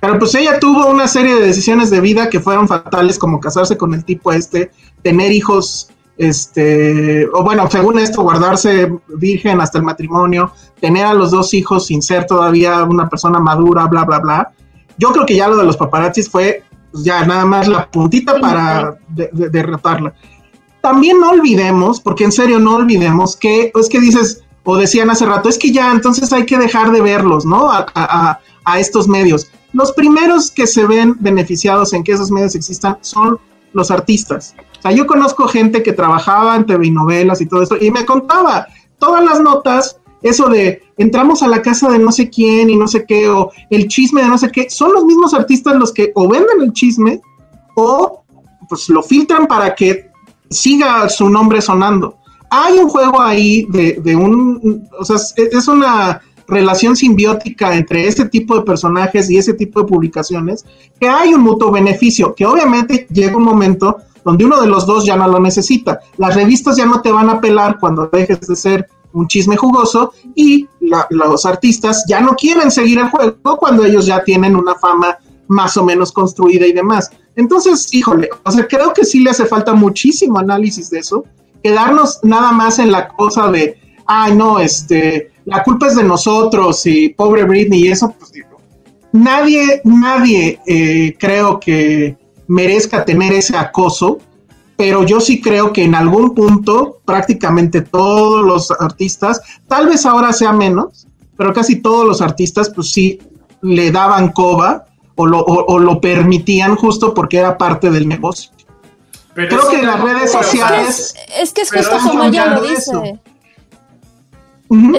Pero 0.03 0.19
pues 0.19 0.35
ella 0.35 0.59
tuvo 0.59 0.87
una 0.87 1.07
serie 1.07 1.33
de 1.35 1.47
decisiones 1.47 1.89
de 1.89 2.01
vida 2.01 2.29
que 2.29 2.41
fueron 2.41 2.67
fatales, 2.67 3.17
como 3.17 3.39
casarse 3.39 3.77
con 3.77 3.93
el 3.93 4.03
tipo 4.03 4.33
este, 4.33 4.69
tener 5.01 5.31
hijos, 5.31 5.89
este, 6.17 7.27
o 7.33 7.43
bueno, 7.43 7.69
según 7.69 7.99
esto, 7.99 8.21
guardarse 8.23 8.91
virgen 9.17 9.59
hasta 9.61 9.77
el 9.79 9.83
matrimonio, 9.83 10.51
tener 10.79 11.05
a 11.05 11.13
los 11.13 11.31
dos 11.31 11.53
hijos 11.53 11.87
sin 11.87 12.01
ser 12.01 12.25
todavía 12.25 12.83
una 12.83 13.09
persona 13.09 13.39
madura, 13.39 13.85
bla, 13.85 14.03
bla, 14.05 14.19
bla. 14.19 14.51
Yo 14.97 15.11
creo 15.11 15.25
que 15.25 15.35
ya 15.35 15.47
lo 15.47 15.57
de 15.57 15.63
los 15.65 15.77
paparazzis 15.77 16.29
fue 16.29 16.63
pues, 16.91 17.03
ya 17.03 17.25
nada 17.25 17.45
más 17.45 17.67
la 17.67 17.89
puntita 17.89 18.39
para 18.39 18.95
de- 19.09 19.29
de- 19.33 19.49
derrotarla. 19.49 20.13
También 20.81 21.19
no 21.19 21.29
olvidemos, 21.31 21.99
porque 22.01 22.25
en 22.25 22.31
serio 22.31 22.59
no 22.59 22.75
olvidemos 22.75 23.35
que 23.37 23.71
es 23.73 23.89
que 23.89 23.99
dices, 23.99 24.43
o 24.63 24.77
decían 24.77 25.09
hace 25.09 25.25
rato, 25.25 25.49
es 25.49 25.57
que 25.57 25.71
ya 25.71 25.91
entonces 25.91 26.31
hay 26.33 26.45
que 26.45 26.57
dejar 26.57 26.91
de 26.91 27.01
verlos, 27.01 27.45
¿no? 27.45 27.71
A, 27.71 27.85
a- 27.95 28.29
a- 28.29 28.39
a 28.65 28.79
estos 28.79 29.07
medios. 29.07 29.49
Los 29.73 29.91
primeros 29.93 30.51
que 30.51 30.67
se 30.67 30.85
ven 30.85 31.15
beneficiados 31.19 31.93
en 31.93 32.03
que 32.03 32.11
esos 32.11 32.29
medios 32.31 32.53
existan 32.55 32.97
son 33.01 33.39
los 33.73 33.91
artistas. 33.91 34.55
O 34.79 34.81
sea, 34.81 34.91
yo 34.91 35.05
conozco 35.05 35.47
gente 35.47 35.83
que 35.83 35.93
trabajaba 35.93 36.55
en 36.55 36.65
TV 36.65 36.87
y 36.87 36.91
novelas 36.91 37.41
y 37.41 37.45
todo 37.45 37.63
eso, 37.63 37.75
y 37.79 37.91
me 37.91 38.05
contaba 38.05 38.67
todas 38.97 39.23
las 39.23 39.39
notas, 39.41 39.99
eso 40.21 40.47
de 40.47 40.81
entramos 40.97 41.43
a 41.43 41.47
la 41.47 41.61
casa 41.61 41.89
de 41.89 41.99
no 41.99 42.11
sé 42.11 42.29
quién 42.29 42.69
y 42.69 42.77
no 42.77 42.87
sé 42.87 43.05
qué, 43.05 43.27
o 43.29 43.51
el 43.69 43.87
chisme 43.87 44.21
de 44.21 44.29
no 44.29 44.37
sé 44.37 44.51
qué, 44.51 44.69
son 44.69 44.93
los 44.93 45.05
mismos 45.05 45.33
artistas 45.33 45.75
los 45.75 45.91
que 45.91 46.11
o 46.15 46.29
venden 46.29 46.61
el 46.61 46.73
chisme 46.73 47.21
o 47.75 48.23
pues 48.69 48.87
lo 48.89 49.03
filtran 49.03 49.47
para 49.47 49.75
que 49.75 50.09
siga 50.49 51.09
su 51.09 51.29
nombre 51.29 51.61
sonando. 51.61 52.17
Hay 52.49 52.77
un 52.77 52.87
juego 52.87 53.19
ahí 53.19 53.65
de, 53.69 53.99
de 54.03 54.15
un, 54.15 54.87
o 54.97 55.03
sea, 55.03 55.15
es, 55.15 55.33
es 55.35 55.67
una 55.67 56.21
relación 56.53 56.95
simbiótica 56.95 57.75
entre 57.75 58.07
este 58.07 58.25
tipo 58.25 58.55
de 58.55 58.61
personajes 58.61 59.29
y 59.29 59.37
ese 59.37 59.53
tipo 59.53 59.81
de 59.81 59.87
publicaciones, 59.87 60.65
que 60.99 61.07
hay 61.09 61.33
un 61.33 61.41
mutuo 61.41 61.71
beneficio, 61.71 62.33
que 62.35 62.45
obviamente 62.45 63.07
llega 63.11 63.35
un 63.35 63.43
momento 63.43 63.97
donde 64.23 64.45
uno 64.45 64.61
de 64.61 64.67
los 64.67 64.85
dos 64.85 65.05
ya 65.05 65.17
no 65.17 65.27
lo 65.27 65.39
necesita. 65.39 65.99
Las 66.17 66.35
revistas 66.35 66.77
ya 66.77 66.85
no 66.85 67.01
te 67.01 67.11
van 67.11 67.29
a 67.29 67.41
pelar 67.41 67.77
cuando 67.79 68.07
dejes 68.11 68.39
de 68.41 68.55
ser 68.55 68.87
un 69.11 69.27
chisme 69.27 69.57
jugoso 69.57 70.13
y 70.33 70.67
la- 70.79 71.05
los 71.09 71.45
artistas 71.45 72.03
ya 72.07 72.21
no 72.21 72.33
quieren 72.35 72.71
seguir 72.71 72.99
el 72.99 73.09
juego 73.09 73.57
cuando 73.57 73.83
ellos 73.83 74.05
ya 74.05 74.23
tienen 74.23 74.55
una 74.55 74.75
fama 74.75 75.17
más 75.49 75.75
o 75.77 75.83
menos 75.83 76.11
construida 76.11 76.65
y 76.65 76.71
demás. 76.73 77.09
Entonces, 77.35 77.93
híjole, 77.93 78.29
o 78.45 78.51
sea, 78.51 78.65
creo 78.67 78.93
que 78.93 79.03
sí 79.03 79.19
le 79.19 79.31
hace 79.31 79.45
falta 79.45 79.73
muchísimo 79.73 80.39
análisis 80.39 80.89
de 80.89 80.99
eso, 80.99 81.25
quedarnos 81.61 82.19
nada 82.23 82.51
más 82.53 82.79
en 82.79 82.91
la 82.91 83.09
cosa 83.09 83.51
de, 83.51 83.77
ay, 84.07 84.35
no, 84.35 84.59
este, 84.59 85.31
la 85.45 85.63
culpa 85.63 85.87
es 85.87 85.95
de 85.95 86.03
nosotros 86.03 86.85
y 86.85 87.09
pobre 87.09 87.43
Britney 87.43 87.85
y 87.85 87.91
eso, 87.91 88.13
pues 88.17 88.31
digo, 88.31 88.57
nadie, 89.11 89.81
nadie 89.83 90.59
eh, 90.65 91.15
creo 91.19 91.59
que 91.59 92.17
merezca 92.47 93.03
tener 93.05 93.33
ese 93.33 93.55
acoso, 93.57 94.19
pero 94.77 95.03
yo 95.03 95.19
sí 95.19 95.41
creo 95.41 95.71
que 95.73 95.83
en 95.83 95.95
algún 95.95 96.33
punto 96.33 96.99
prácticamente 97.05 97.81
todos 97.81 98.43
los 98.45 98.71
artistas, 98.71 99.41
tal 99.67 99.87
vez 99.87 100.05
ahora 100.05 100.33
sea 100.33 100.51
menos, 100.53 101.07
pero 101.37 101.53
casi 101.53 101.77
todos 101.77 102.05
los 102.05 102.21
artistas 102.21 102.69
pues 102.73 102.91
sí 102.91 103.19
le 103.61 103.91
daban 103.91 104.31
coba 104.31 104.85
o 105.15 105.25
lo, 105.27 105.39
o- 105.39 105.65
o 105.73 105.79
lo 105.79 106.01
permitían 106.01 106.75
justo 106.75 107.13
porque 107.13 107.37
era 107.37 107.57
parte 107.57 107.89
del 107.91 108.07
negocio. 108.07 108.51
Pero 109.35 109.47
Creo 109.57 109.69
que 109.69 109.81
las 109.85 109.99
redes 110.01 110.31
sociales- 110.31 111.15
Es 111.39 111.53
que 111.53 111.61
es 111.61 111.71
justo 111.71 111.97
como 112.09 112.23
ella 112.25 112.45
lo 112.47 112.63
eso. 112.65 113.03
Dice. 114.73 114.87
Ujú. 114.87 114.95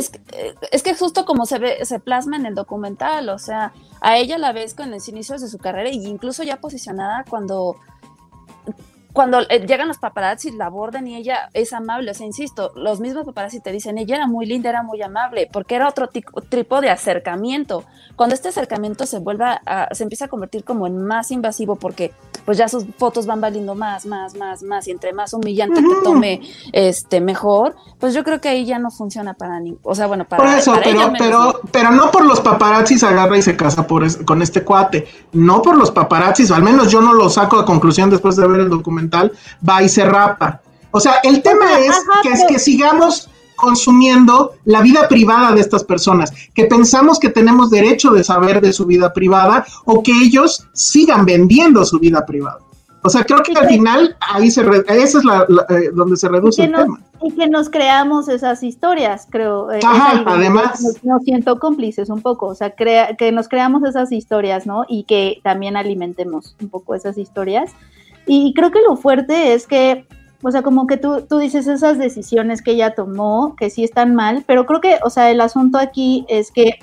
Es, 0.71 0.83
que- 0.83 0.95
justo 0.95 1.25
como 1.25 1.47
se 1.47 1.59
ve, 1.59 1.85
se 1.85 1.99
plasma 2.01 2.37
en 2.37 2.47
el 2.47 2.55
documental, 2.55 3.29
o 3.29 3.39
sea, 3.39 3.73
a 4.01 4.17
ella 4.19 4.39
la 4.39 4.53
ves 4.53 4.75
con 4.75 4.91
los 4.91 5.09
inicios 5.09 5.41
de 5.41 5.49
su 5.49 5.59
carrera 5.59 5.91
y 5.91 6.05
incluso 6.07 6.43
ya 6.43 6.61
posicionada 6.61 7.25
cuando 7.29 7.77
cuando 9.15 9.39
eh, 9.49 9.65
llegan 9.67 9.89
los 9.89 9.97
paparazzi 9.97 10.51
la 10.51 10.67
abordan 10.67 11.07
y 11.09 11.17
ella 11.17 11.49
es 11.55 11.73
amable, 11.73 12.11
o 12.11 12.15
sea, 12.15 12.27
insisto, 12.27 12.73
los 12.77 13.01
mismos 13.01 13.25
paparazzi 13.25 13.61
te 13.61 13.73
dicen, 13.73 13.97
ella 13.97 14.17
era 14.17 14.27
muy 14.27 14.45
linda, 14.45 14.69
era 14.69 14.83
muy 14.83 15.01
amable, 15.01 15.49
porque 15.51 15.77
era 15.77 15.89
otro 15.89 16.09
tipo, 16.09 16.81
de 16.83 16.91
acercamiento. 16.91 17.85
Cuando 18.17 18.35
este 18.35 18.49
acercamiento 18.49 19.07
se 19.07 19.21
vuelve 19.21 19.45
a, 19.45 19.89
se 19.93 20.03
empieza 20.03 20.27
a 20.27 20.29
convertir 20.29 20.65
como 20.65 20.87
en 20.87 21.03
más 21.05 21.31
invasivo, 21.31 21.77
porque 21.77 22.13
pues 22.45 22.59
ya 22.59 22.69
sus 22.69 22.85
fotos 22.99 23.25
van 23.27 23.41
valiendo 23.41 23.75
más, 23.75 24.05
más, 24.05 24.35
más, 24.37 24.63
más, 24.63 24.87
y 24.87 24.91
entre 24.91 25.13
más 25.15 25.33
humillante 25.33 25.81
te 25.81 25.87
Ujú. 25.87 26.03
tome, 26.03 26.41
este, 26.73 27.21
mejor, 27.21 27.75
pues 27.99 28.13
yo 28.15 28.23
creo 28.25 28.41
que 28.41 28.49
ahí 28.51 28.67
ya 28.67 28.79
no 28.79 28.91
funciona 28.91 29.33
para 29.35 29.61
ni, 29.61 29.77
o 29.83 29.95
sea, 29.95 30.07
bueno, 30.09 30.27
para, 30.27 30.43
Por 30.43 30.53
eso, 30.53 30.73
para 30.75 30.87
ella 30.91 31.11
pero, 31.13 31.13
menos, 31.13 31.19
pero, 31.21 31.39
¿no? 31.39 31.71
pero 31.73 31.91
no 31.93 32.11
por 32.11 32.25
los 32.27 32.41
paparazzis 32.41 33.03
agarra 33.05 33.39
y 33.39 33.43
se 33.43 33.57
casa 33.57 33.87
por 33.87 34.05
es- 34.05 34.17
con 34.19 34.43
este 34.43 34.63
cuate. 34.65 35.07
No 35.33 35.63
por 35.63 35.79
los 35.79 35.91
paparazzis, 35.91 36.51
o 36.51 36.55
al 36.55 36.63
menos 36.63 36.91
yo 36.91 37.01
no 37.01 37.15
lo 37.15 37.31
saco 37.31 37.59
a 37.59 37.65
conclusión 37.65 38.11
después 38.11 38.37
de 38.37 38.47
ver 38.47 38.61
el 38.61 38.69
documental, 38.71 39.04
va 39.11 39.83
y 39.83 39.89
se 39.89 40.05
rapa. 40.05 40.61
O 40.91 41.01
sea, 41.01 41.15
el 41.25 41.43
tema 41.43 41.79
es 41.81 41.95
que, 42.23 42.29
es 42.31 42.45
que 42.49 42.59
sigamos 42.59 43.29
consumiendo 43.57 44.53
la 44.65 44.81
vida 44.83 45.09
privada 45.09 45.53
de 45.53 45.61
estas 45.61 45.83
personas, 45.85 46.33
que 46.55 46.65
pensamos 46.67 47.19
que 47.19 47.31
tenemos 47.31 47.71
derecho 47.71 48.11
de 48.11 48.23
saber 48.25 48.61
de 48.61 48.73
su 48.73 48.85
vida 48.87 49.13
privada 49.13 49.65
o 49.85 50.03
que 50.03 50.13
ellos 50.13 50.67
sigan 50.73 51.25
vendiendo 51.25 51.85
su 51.85 51.99
vida 51.99 52.25
privada. 52.27 52.59
O 53.07 53.11
sea, 53.11 53.23
creo 53.25 53.43
que 53.43 53.53
al 53.53 53.69
final 53.69 54.17
ahí 54.21 54.51
se 54.51 54.63
re- 54.63 54.85
esa 54.89 55.19
es 55.19 55.25
la, 55.25 55.45
la- 55.49 55.67
eh, 55.69 55.91
donde 55.93 56.17
se 56.17 56.27
reduce 56.29 56.65
el 56.65 56.71
nos, 56.73 56.83
tema. 56.85 57.01
y 57.23 57.33
que 57.33 57.49
nos 57.49 57.69
creamos 57.69 58.29
esas 58.29 58.63
historias, 58.63 59.27
creo. 59.31 59.71
eh, 59.73 59.81
Ajá, 59.85 60.23
además. 60.27 60.81
Nos, 60.81 61.05
nos 61.05 61.23
siento 61.23 61.59
cómplices 61.59 62.09
un 62.09 62.23
poco, 62.23 62.47
o 62.47 62.55
sea, 62.55 62.71
crea, 62.75 63.15
que 63.17 63.31
nos 63.31 63.49
creamos 63.49 63.83
esas 63.85 64.11
historias, 64.11 64.65
¿no? 64.67 64.85
Y 64.89 65.05
que 65.05 65.39
también 65.43 65.77
alimentemos 65.77 66.57
un 66.63 66.71
poco 66.71 66.95
esas 66.95 67.19
historias. 67.19 67.73
Y 68.27 68.55
creo 68.55 68.71
que 68.71 68.81
lo 68.87 68.97
fuerte 68.97 69.55
es 69.55 69.67
que, 69.67 70.07
o 70.43 70.51
sea, 70.51 70.63
como 70.63 70.87
que 70.87 70.97
tú, 70.97 71.27
tú 71.29 71.39
dices 71.39 71.67
esas 71.67 71.99
decisiones 71.99 72.63
que 72.63 72.73
ella 72.73 72.95
tomó, 72.95 73.55
que 73.57 73.71
sí 73.71 73.85
están 73.85 74.15
mal, 74.15 74.45
pero 74.47 74.67
creo 74.67 74.81
que, 74.81 74.99
o 75.05 75.11
sea, 75.11 75.31
el 75.31 75.41
asunto 75.41 75.79
aquí 75.79 76.25
es 76.29 76.51
que 76.51 76.79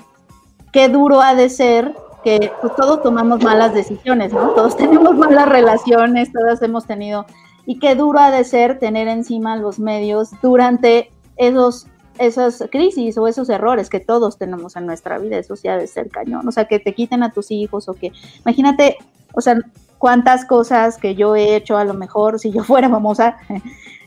qué 0.72 0.88
duro 0.88 1.20
ha 1.20 1.34
de 1.34 1.48
ser 1.48 1.94
que 2.24 2.52
pues, 2.60 2.74
todos 2.76 3.02
tomamos 3.02 3.42
malas 3.42 3.74
decisiones, 3.74 4.32
¿no? 4.32 4.50
Todos 4.50 4.76
tenemos 4.78 5.16
malas 5.16 5.48
relaciones, 5.48 6.32
todos 6.32 6.62
hemos 6.62 6.86
tenido, 6.86 7.26
y 7.66 7.78
qué 7.78 7.94
duro 7.94 8.18
ha 8.18 8.30
de 8.30 8.44
ser 8.44 8.78
tener 8.78 9.08
encima 9.08 9.56
los 9.56 9.78
medios 9.78 10.30
durante 10.42 11.10
esos 11.36 11.86
esas 12.18 12.64
crisis 12.70 13.16
o 13.16 13.26
esos 13.26 13.48
errores 13.48 13.88
que 13.88 13.98
todos 13.98 14.36
tenemos 14.36 14.76
en 14.76 14.86
nuestra 14.86 15.18
vida, 15.18 15.38
eso 15.38 15.56
sí 15.56 15.68
ha 15.68 15.76
de 15.76 15.86
ser 15.86 16.10
cañón, 16.10 16.46
o 16.46 16.52
sea, 16.52 16.66
que 16.66 16.78
te 16.78 16.94
quiten 16.94 17.22
a 17.22 17.32
tus 17.32 17.50
hijos 17.50 17.88
o 17.88 17.94
que, 17.94 18.12
imagínate, 18.44 18.98
o 19.34 19.40
sea, 19.40 19.56
cuántas 20.02 20.44
cosas 20.44 20.98
que 20.98 21.14
yo 21.14 21.36
he 21.36 21.54
hecho 21.54 21.76
a 21.78 21.84
lo 21.84 21.94
mejor 21.94 22.40
si 22.40 22.50
yo 22.50 22.64
fuera 22.72 22.90
famosa, 22.90 23.36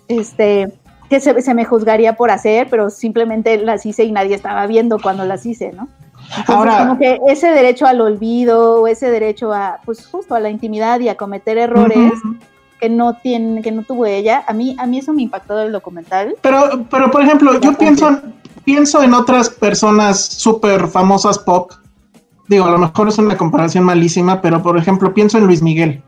este, 0.10 0.68
que 1.10 1.22
se, 1.22 1.42
se 1.42 1.54
me 1.54 1.64
juzgaría 1.64 2.18
por 2.18 2.32
hacer, 2.32 2.68
pero 2.70 2.90
simplemente 2.90 3.58
las 3.58 3.86
hice 3.86 4.04
y 4.04 4.12
nadie 4.12 4.36
estaba 4.36 4.68
viendo 4.68 5.00
cuando 5.02 5.24
las 5.24 5.46
hice, 5.46 5.72
¿no? 5.72 5.88
Entonces, 6.38 6.50
Ahora- 6.54 6.80
como 6.80 7.00
que 7.00 7.22
ese 7.30 7.48
derecho 7.48 7.86
al 7.86 8.02
olvido, 8.02 8.82
o 8.82 8.88
ese 8.88 9.10
derecho 9.10 9.54
a, 9.54 9.80
pues 9.86 10.06
justo 10.06 10.36
a 10.36 10.42
la 10.42 10.50
intimidad 10.50 11.00
y 11.00 11.08
a 11.08 11.16
cometer 11.16 11.58
errores 11.58 12.12
que 12.82 12.90
no 12.90 13.14
tiene, 13.14 13.62
que 13.62 13.72
no 13.72 13.84
tuvo 13.84 14.06
ella, 14.06 14.44
a 14.50 14.52
mí, 14.52 14.76
a 14.78 14.86
mí 14.88 14.98
eso 14.98 15.14
me 15.14 15.22
impactó 15.22 15.56
del 15.56 15.72
documental. 15.72 16.36
Pero, 16.42 16.86
pero 16.92 17.10
por 17.10 17.22
ejemplo, 17.22 17.58
yo 17.62 17.72
pienso, 17.78 18.20
pienso 18.66 19.02
en 19.02 19.14
otras 19.14 19.50
personas 19.50 20.20
súper 20.20 20.90
famosas 20.90 21.40
pop. 21.40 21.72
Digo, 22.48 22.66
a 22.66 22.72
lo 22.72 22.78
mejor 22.78 23.08
es 23.08 23.18
una 23.18 23.38
comparación 23.38 23.84
malísima, 23.84 24.42
pero 24.42 24.62
por 24.62 24.78
ejemplo, 24.78 25.14
pienso 25.14 25.38
en 25.38 25.48
Luis 25.48 25.62
Miguel. 25.62 26.02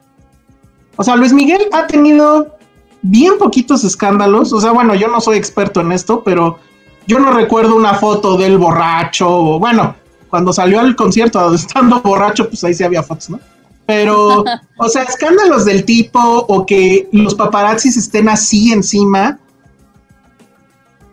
O 0.96 1.04
sea, 1.04 1.16
Luis 1.16 1.34
Miguel 1.34 1.62
ha 1.72 1.88
tenido 1.88 2.58
bien 3.02 3.38
poquitos 3.38 3.84
escándalos. 3.84 4.54
O 4.54 4.62
sea, 4.62 4.72
bueno, 4.72 4.96
yo 4.96 5.08
no 5.08 5.22
soy 5.22 5.38
experto 5.38 5.82
en 5.82 5.92
esto, 5.92 6.24
pero 6.24 6.60
yo 7.08 7.20
no 7.20 7.32
recuerdo 7.32 7.76
una 7.76 7.96
foto 7.96 8.38
del 8.38 8.58
borracho. 8.58 9.30
o, 9.30 9.60
Bueno, 9.60 9.96
cuando 10.30 10.54
salió 10.54 10.80
al 10.80 10.96
concierto 10.96 11.54
estando 11.56 12.02
borracho, 12.02 12.48
pues 12.50 12.64
ahí 12.64 12.74
sí 12.74 12.84
había 12.84 13.04
fotos, 13.04 13.30
¿no? 13.32 13.40
Pero, 13.86 14.44
o 14.78 14.90
sea, 14.90 15.04
escándalos 15.04 15.66
del 15.66 15.86
tipo 15.86 16.20
o 16.20 16.66
que 16.66 17.08
los 17.12 17.34
paparazzis 17.34 17.98
estén 17.98 18.30
así 18.30 18.72
encima. 18.74 19.40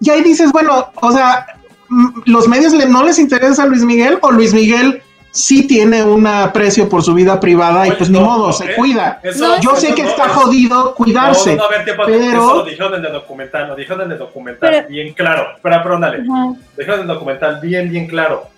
Y 0.00 0.10
ahí 0.10 0.22
dices, 0.22 0.50
bueno, 0.52 0.86
o 1.00 1.12
sea, 1.12 1.46
mm, 1.88 2.08
los 2.26 2.48
medios 2.48 2.74
no 2.88 3.04
les 3.04 3.18
interesa 3.18 3.62
a 3.62 3.66
Luis 3.66 3.84
Miguel 3.84 4.18
o 4.20 4.30
Luis 4.30 4.52
Miguel 4.52 5.02
sí 5.34 5.66
tiene 5.66 6.04
un 6.04 6.24
aprecio 6.28 6.88
por 6.88 7.02
su 7.02 7.12
vida 7.12 7.40
privada 7.40 7.88
y 7.88 7.90
pues 7.92 8.08
ni 8.08 8.18
no, 8.20 8.24
modo, 8.24 8.46
no, 8.46 8.52
se 8.52 8.66
eh, 8.66 8.74
cuida. 8.76 9.18
eso- 9.22 9.60
Yo 9.60 9.74
sé 9.74 9.88
eso 9.88 9.96
que 9.96 10.04
no, 10.04 10.08
está 10.08 10.28
jodido 10.28 10.94
cuidarse, 10.94 11.56
No, 11.56 11.62
no, 11.62 11.64
a 11.64 11.68
ver, 11.70 11.84
tiempo, 11.84 12.02
pero- 12.06 12.22
eso 12.22 12.54
lo 12.58 12.64
dijeron 12.64 12.94
en 12.94 13.04
el 13.04 13.12
documental, 13.12 13.68
lo 13.68 13.74
dijeron 13.74 14.02
en 14.02 14.12
el 14.12 14.18
documental 14.18 14.70
Pero- 14.70 14.88
bien 14.88 15.12
claro. 15.12 15.56
Espera, 15.56 15.82
perdón, 15.82 16.00
dale. 16.02 16.18
Ajá. 16.22 16.54
Dijeron 16.78 17.00
en 17.00 17.10
el 17.10 17.14
documental 17.14 17.58
bien, 17.60 17.90
bien 17.90 18.06
claro. 18.06 18.48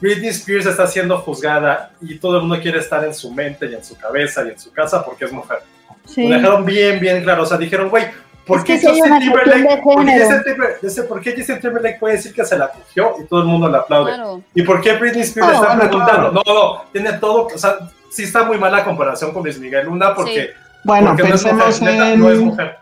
Britney 0.00 0.28
Spears 0.28 0.66
está 0.66 0.86
siendo 0.86 1.16
juzgada 1.18 1.90
y 2.02 2.18
todo 2.18 2.36
el 2.36 2.42
mundo 2.42 2.60
quiere 2.60 2.78
estar 2.80 3.02
en 3.02 3.14
su 3.14 3.32
mente 3.32 3.64
y 3.66 3.74
en 3.74 3.82
su 3.82 3.96
cabeza 3.96 4.44
y 4.44 4.50
en 4.50 4.58
su 4.58 4.70
casa 4.70 5.02
porque 5.02 5.24
es 5.24 5.32
mujer. 5.32 5.60
Sí. 6.04 6.28
Lo 6.28 6.34
dejaron 6.36 6.64
bien, 6.66 7.00
bien 7.00 7.22
claro. 7.22 7.44
O 7.44 7.46
sea, 7.46 7.56
dijeron, 7.56 7.88
güey, 7.88 8.04
¿por 8.46 8.58
Es 8.58 8.64
qué 8.64 8.74
Justin 8.80 9.18
Timberlake, 9.18 9.82
¿por 9.82 10.04
qué. 10.04 10.18
Justin 10.20 10.42
Timberlake- 10.44 10.80
dice, 10.82 11.02
¿por 11.02 11.20
qué 11.20 11.34
Justin 11.36 11.60
Timberlake 11.60 11.98
puede 11.98 12.14
decir 12.16 12.32
que 12.32 12.44
se 12.44 12.56
la 12.56 12.68
cogió 12.70 13.14
y 13.20 13.24
todo 13.24 13.40
el 13.40 13.46
mundo 13.46 13.68
le 13.68 13.76
aplaude? 13.78 14.14
Claro. 14.14 14.40
¿Y 14.54 14.62
por 14.62 14.80
qué 14.80 14.92
Britney 14.94 15.22
Spears 15.22 15.54
está 15.54 15.76
preguntando? 15.78 16.30
No, 16.32 16.42
no, 16.46 16.82
tiene 16.92 17.12
todo, 17.14 17.48
o 17.54 17.58
sea, 17.58 17.76
sí 18.10 18.22
está 18.24 18.44
muy 18.44 18.58
mala 18.58 18.84
comparación 18.84 19.32
con 19.32 19.42
Luis 19.42 19.58
Miguel. 19.58 19.88
Una 19.88 20.14
porque, 20.14 20.50
Bueno, 20.84 21.08
porque 21.08 21.22
no 21.24 21.34
es 21.34 21.42
pensemos 21.42 21.80
mujer, 21.80 21.94
neta, 21.94 22.16
no 22.16 22.30
es 22.30 22.38
en 22.38 22.44
mujer. 22.44 22.76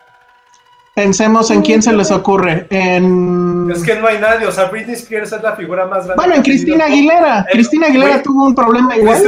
pensemos 0.95 1.51
en 1.51 1.63
quién 1.63 1.83
se 1.83 1.93
les 1.93 2.11
ocurre. 2.11 2.67
En 2.71 3.71
Es 3.75 3.83
que 3.83 3.97
no 3.97 4.07
hay 4.07 4.19
nadie, 4.19 4.47
o 4.47 4.53
sea, 4.53 4.67
Britney 4.67 4.95
Spears 4.95 5.33
es 5.33 5.43
la 5.43 5.57
figura 5.57 5.87
más 5.87 6.05
grande. 6.07 6.15
bueno, 6.17 6.35
en 6.35 6.43
Cristina 6.43 6.85
Aguilera. 6.85 7.47
Cristina 7.51 7.87
Aguilera 7.89 8.23
tuvo 8.23 8.45
un 8.47 8.55
problema 8.55 8.97
igual. 8.97 9.23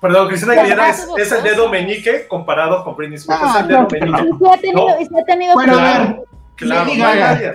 Perdón, 0.00 0.28
Cristina 0.28 0.52
Aguilera 0.52 0.90
es, 0.90 1.06
es 1.16 1.32
el 1.32 1.42
dedo 1.42 1.68
meñique 1.68 2.28
comparado 2.28 2.84
con 2.84 2.96
Britney 2.96 3.16
Spears. 3.16 3.42
Ah, 3.44 3.52
es 3.56 3.60
el 3.62 3.68
dedo 3.68 3.80
no, 3.80 3.88
pero 3.88 4.06
meñique. 4.06 4.36
Y 4.40 4.48
ha 4.48 4.60
tenido, 4.60 4.86
No. 4.88 5.00
y 5.00 5.20
ha 5.20 5.24
tenido 5.24 5.54
Bueno, 5.54 5.72
a 5.72 5.76
problemas. 5.76 6.08
ver, 6.08 6.24
Claro, 6.56 6.84
Lady 6.84 6.98
no 6.98 7.04
Gaga. 7.04 7.54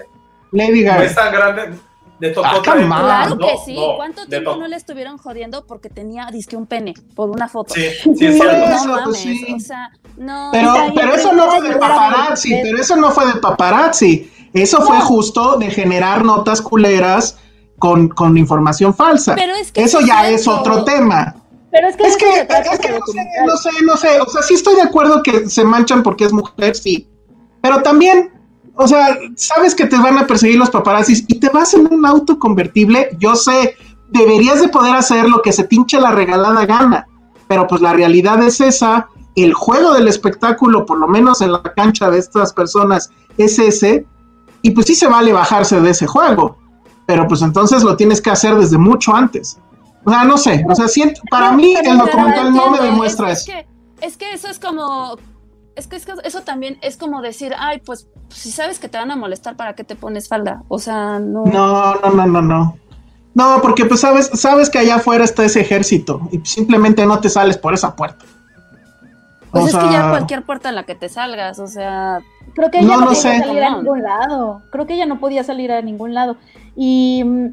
Lady 0.51 0.83
No 0.83 0.91
Gaga. 0.91 1.03
es 1.05 1.15
tan 1.15 1.31
grande. 1.33 1.73
Le 2.19 2.29
tocó 2.29 2.47
Ah, 2.47 2.61
traer- 2.63 2.83
on. 2.83 2.87
Claro 2.89 3.35
No, 3.35 3.47
que 3.47 3.53
sí. 3.65 3.75
no, 3.75 3.95
¿Cuánto 3.97 4.25
tiempo 4.27 4.55
no 4.55 4.67
le 4.67 4.75
estuvieron 4.77 5.17
jodiendo 5.17 5.65
porque 5.65 5.89
tenía 5.89 6.27
disque 6.31 6.55
un 6.55 6.67
pene 6.67 6.93
por 7.15 7.29
una 7.29 7.47
foto? 7.49 7.73
Sí, 7.73 7.81
sí, 8.01 8.11
es 8.27 8.35
cierto. 8.35 8.45
eso, 8.45 8.87
no 8.87 8.93
pues 9.05 9.25
mames, 9.25 9.39
sí. 9.39 9.53
o 9.55 9.59
sea, 9.59 9.89
no. 10.17 10.49
Pero, 10.53 10.73
pero 10.95 11.15
eso 11.15 11.33
no 11.33 11.49
fue 11.51 11.61
de 11.69 11.75
paparazzi, 11.75 12.59
pero 12.61 12.77
eso 12.77 12.95
no 12.95 13.11
fue 13.11 13.25
de 13.27 13.33
paparazzi. 13.39 14.31
Eso 14.53 14.81
fue 14.83 14.99
justo 15.01 15.57
de 15.57 15.69
generar 15.71 16.23
notas 16.23 16.61
culeras 16.61 17.37
con, 17.79 18.07
con 18.09 18.37
información 18.37 18.93
falsa. 18.93 19.33
Pero 19.35 19.53
es 19.55 19.71
que 19.71 19.81
eso 19.83 19.99
ya 20.01 20.29
es 20.29 20.47
otro 20.47 20.83
tema. 20.85 21.35
Pero 21.73 21.87
es 21.87 21.97
que, 21.97 22.03
Es 22.03 22.17
que, 22.17 22.29
es 22.29 22.79
que 22.79 22.91
no 22.91 22.99
sé, 23.03 23.25
no 23.47 23.57
sé, 23.57 23.69
no 23.83 23.97
sé. 23.97 24.21
O 24.21 24.29
sea, 24.29 24.43
sí 24.43 24.53
estoy 24.53 24.75
de 24.75 24.83
acuerdo 24.83 25.23
que 25.23 25.49
se 25.49 25.63
manchan 25.65 26.03
porque 26.03 26.25
es 26.25 26.31
mujer, 26.31 26.75
sí. 26.75 27.09
Pero 27.63 27.81
también, 27.81 28.31
o 28.75 28.87
sea, 28.87 29.17
sabes 29.35 29.73
que 29.73 29.87
te 29.87 29.97
van 29.97 30.19
a 30.19 30.27
perseguir 30.27 30.59
los 30.59 30.69
paparazzis 30.69 31.25
y 31.27 31.39
te 31.39 31.49
vas 31.49 31.73
en 31.73 31.91
un 31.91 32.05
auto 32.05 32.37
convertible. 32.37 33.09
Yo 33.19 33.35
sé, 33.35 33.75
deberías 34.09 34.61
de 34.61 34.67
poder 34.67 34.93
hacer 34.93 35.27
lo 35.27 35.41
que 35.41 35.51
se 35.51 35.63
pinche 35.63 35.99
la 35.99 36.11
regalada 36.11 36.63
gana. 36.67 37.07
Pero 37.47 37.65
pues 37.65 37.81
la 37.81 37.93
realidad 37.93 38.43
es 38.43 38.61
esa. 38.61 39.07
El 39.35 39.55
juego 39.55 39.95
del 39.95 40.07
espectáculo, 40.07 40.85
por 40.85 40.99
lo 40.99 41.07
menos 41.07 41.41
en 41.41 41.53
la 41.53 41.63
cancha 41.63 42.11
de 42.11 42.19
estas 42.19 42.53
personas, 42.53 43.09
es 43.39 43.57
ese. 43.57 44.05
Y 44.61 44.71
pues 44.71 44.85
sí 44.85 44.93
se 44.93 45.07
vale 45.07 45.33
bajarse 45.33 45.81
de 45.81 45.89
ese 45.89 46.05
juego. 46.05 46.55
Pero 47.07 47.27
pues 47.27 47.41
entonces 47.41 47.81
lo 47.81 47.97
tienes 47.97 48.21
que 48.21 48.29
hacer 48.29 48.55
desde 48.57 48.77
mucho 48.77 49.15
antes. 49.15 49.57
O 50.05 50.09
sea, 50.11 50.23
no 50.23 50.37
sé. 50.37 50.65
O 50.69 50.75
sea, 50.75 50.87
siento, 50.87 51.21
para 51.29 51.51
mí 51.51 51.75
el 51.75 51.97
documental 51.97 52.53
no 52.53 52.69
me 52.71 52.79
demuestra 52.81 53.31
es, 53.31 53.41
eso. 53.47 53.51
Es 53.51 53.65
que, 53.65 54.05
es 54.05 54.17
que 54.17 54.33
eso 54.33 54.47
es 54.49 54.59
como. 54.59 55.17
Es 55.75 55.87
que, 55.87 55.95
es 55.95 56.05
que 56.05 56.13
eso 56.23 56.41
también 56.41 56.77
es 56.81 56.97
como 56.97 57.21
decir, 57.21 57.53
ay, 57.57 57.81
pues, 57.83 58.07
si 58.29 58.51
sabes 58.51 58.77
que 58.79 58.89
te 58.89 58.97
van 58.97 59.09
a 59.11 59.15
molestar, 59.15 59.55
¿para 59.55 59.73
qué 59.73 59.83
te 59.83 59.95
pones 59.95 60.27
falda? 60.27 60.61
O 60.67 60.77
sea, 60.77 61.19
no. 61.19 61.45
No, 61.45 61.95
no, 61.95 62.09
no, 62.11 62.27
no, 62.27 62.41
no. 62.41 62.77
No, 63.33 63.59
porque 63.63 63.85
pues 63.85 64.01
sabes, 64.01 64.29
sabes 64.33 64.69
que 64.69 64.77
allá 64.77 64.95
afuera 64.95 65.23
está 65.23 65.43
ese 65.43 65.61
ejército 65.61 66.21
y 66.31 66.39
simplemente 66.45 67.03
no 67.07 67.19
te 67.19 67.29
sales 67.29 67.57
por 67.57 67.73
esa 67.73 67.95
puerta. 67.95 68.25
Pues 69.49 69.63
O 69.63 69.67
es 69.67 69.75
que 69.75 69.91
ya 69.91 70.09
cualquier 70.09 70.43
puerta 70.43 70.69
en 70.69 70.75
la 70.75 70.83
que 70.83 70.95
te 70.95 71.09
salgas, 71.09 71.59
o 71.59 71.67
sea. 71.67 72.19
Creo 72.53 72.69
que 72.69 72.79
ella 72.79 72.97
No 72.97 73.05
podía 73.05 73.15
sé. 73.19 73.39
salir 73.39 73.63
a 73.63 73.75
ningún 73.77 74.03
lado. 74.03 74.61
Creo 74.71 74.85
que 74.85 74.93
ella 74.93 75.07
no 75.07 75.19
podía 75.19 75.43
salir 75.43 75.71
a 75.71 75.81
ningún 75.81 76.13
lado. 76.13 76.37
Y 76.75 77.23
mm, 77.23 77.47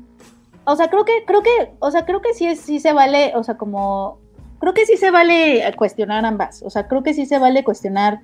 o 0.70 0.76
sea, 0.76 0.88
creo 0.88 1.04
que, 1.04 1.24
creo 1.26 1.42
que, 1.42 1.72
o 1.78 1.90
sea, 1.90 2.04
creo 2.04 2.20
que 2.20 2.34
sí 2.34 2.54
sí 2.56 2.80
se 2.80 2.92
vale, 2.92 3.32
o 3.34 3.42
sea, 3.42 3.56
como 3.56 4.18
creo 4.60 4.74
que 4.74 4.86
sí 4.86 4.96
se 4.96 5.10
vale 5.10 5.64
cuestionar 5.76 6.24
ambas. 6.24 6.62
O 6.62 6.70
sea, 6.70 6.86
creo 6.86 7.02
que 7.02 7.14
sí 7.14 7.26
se 7.26 7.38
vale 7.38 7.64
cuestionar 7.64 8.20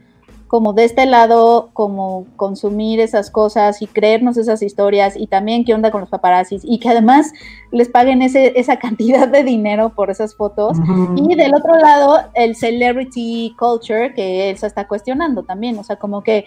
como 0.47 0.75
de 0.75 0.85
este 0.85 1.07
lado, 1.07 1.71
como 1.73 2.27
consumir 2.37 3.01
esas 3.01 3.31
cosas 3.31 3.83
y 3.83 3.89
creernos 3.89 4.37
esas 4.37 4.63
historias 4.63 5.17
y 5.17 5.27
también 5.27 5.65
qué 5.65 5.75
onda 5.75 5.91
con 5.91 6.03
los 6.03 6.11
paparazzis 6.11 6.63
y 6.65 6.79
que 6.79 6.89
además 6.89 7.33
les 7.73 7.89
paguen 7.89 8.23
ese, 8.23 8.53
esa 8.55 8.77
cantidad 8.79 9.27
de 9.27 9.43
dinero 9.43 9.91
por 9.91 10.11
esas 10.11 10.37
fotos. 10.37 10.79
Y 11.17 11.35
del 11.35 11.55
otro 11.55 11.77
lado, 11.77 12.21
el 12.35 12.55
celebrity 12.55 13.57
culture 13.59 14.15
que 14.15 14.51
él 14.51 14.59
se 14.59 14.69
está 14.69 14.87
cuestionando 14.87 15.43
también. 15.43 15.79
O 15.79 15.85
sea, 15.85 15.97
como 15.97 16.23
que 16.23 16.45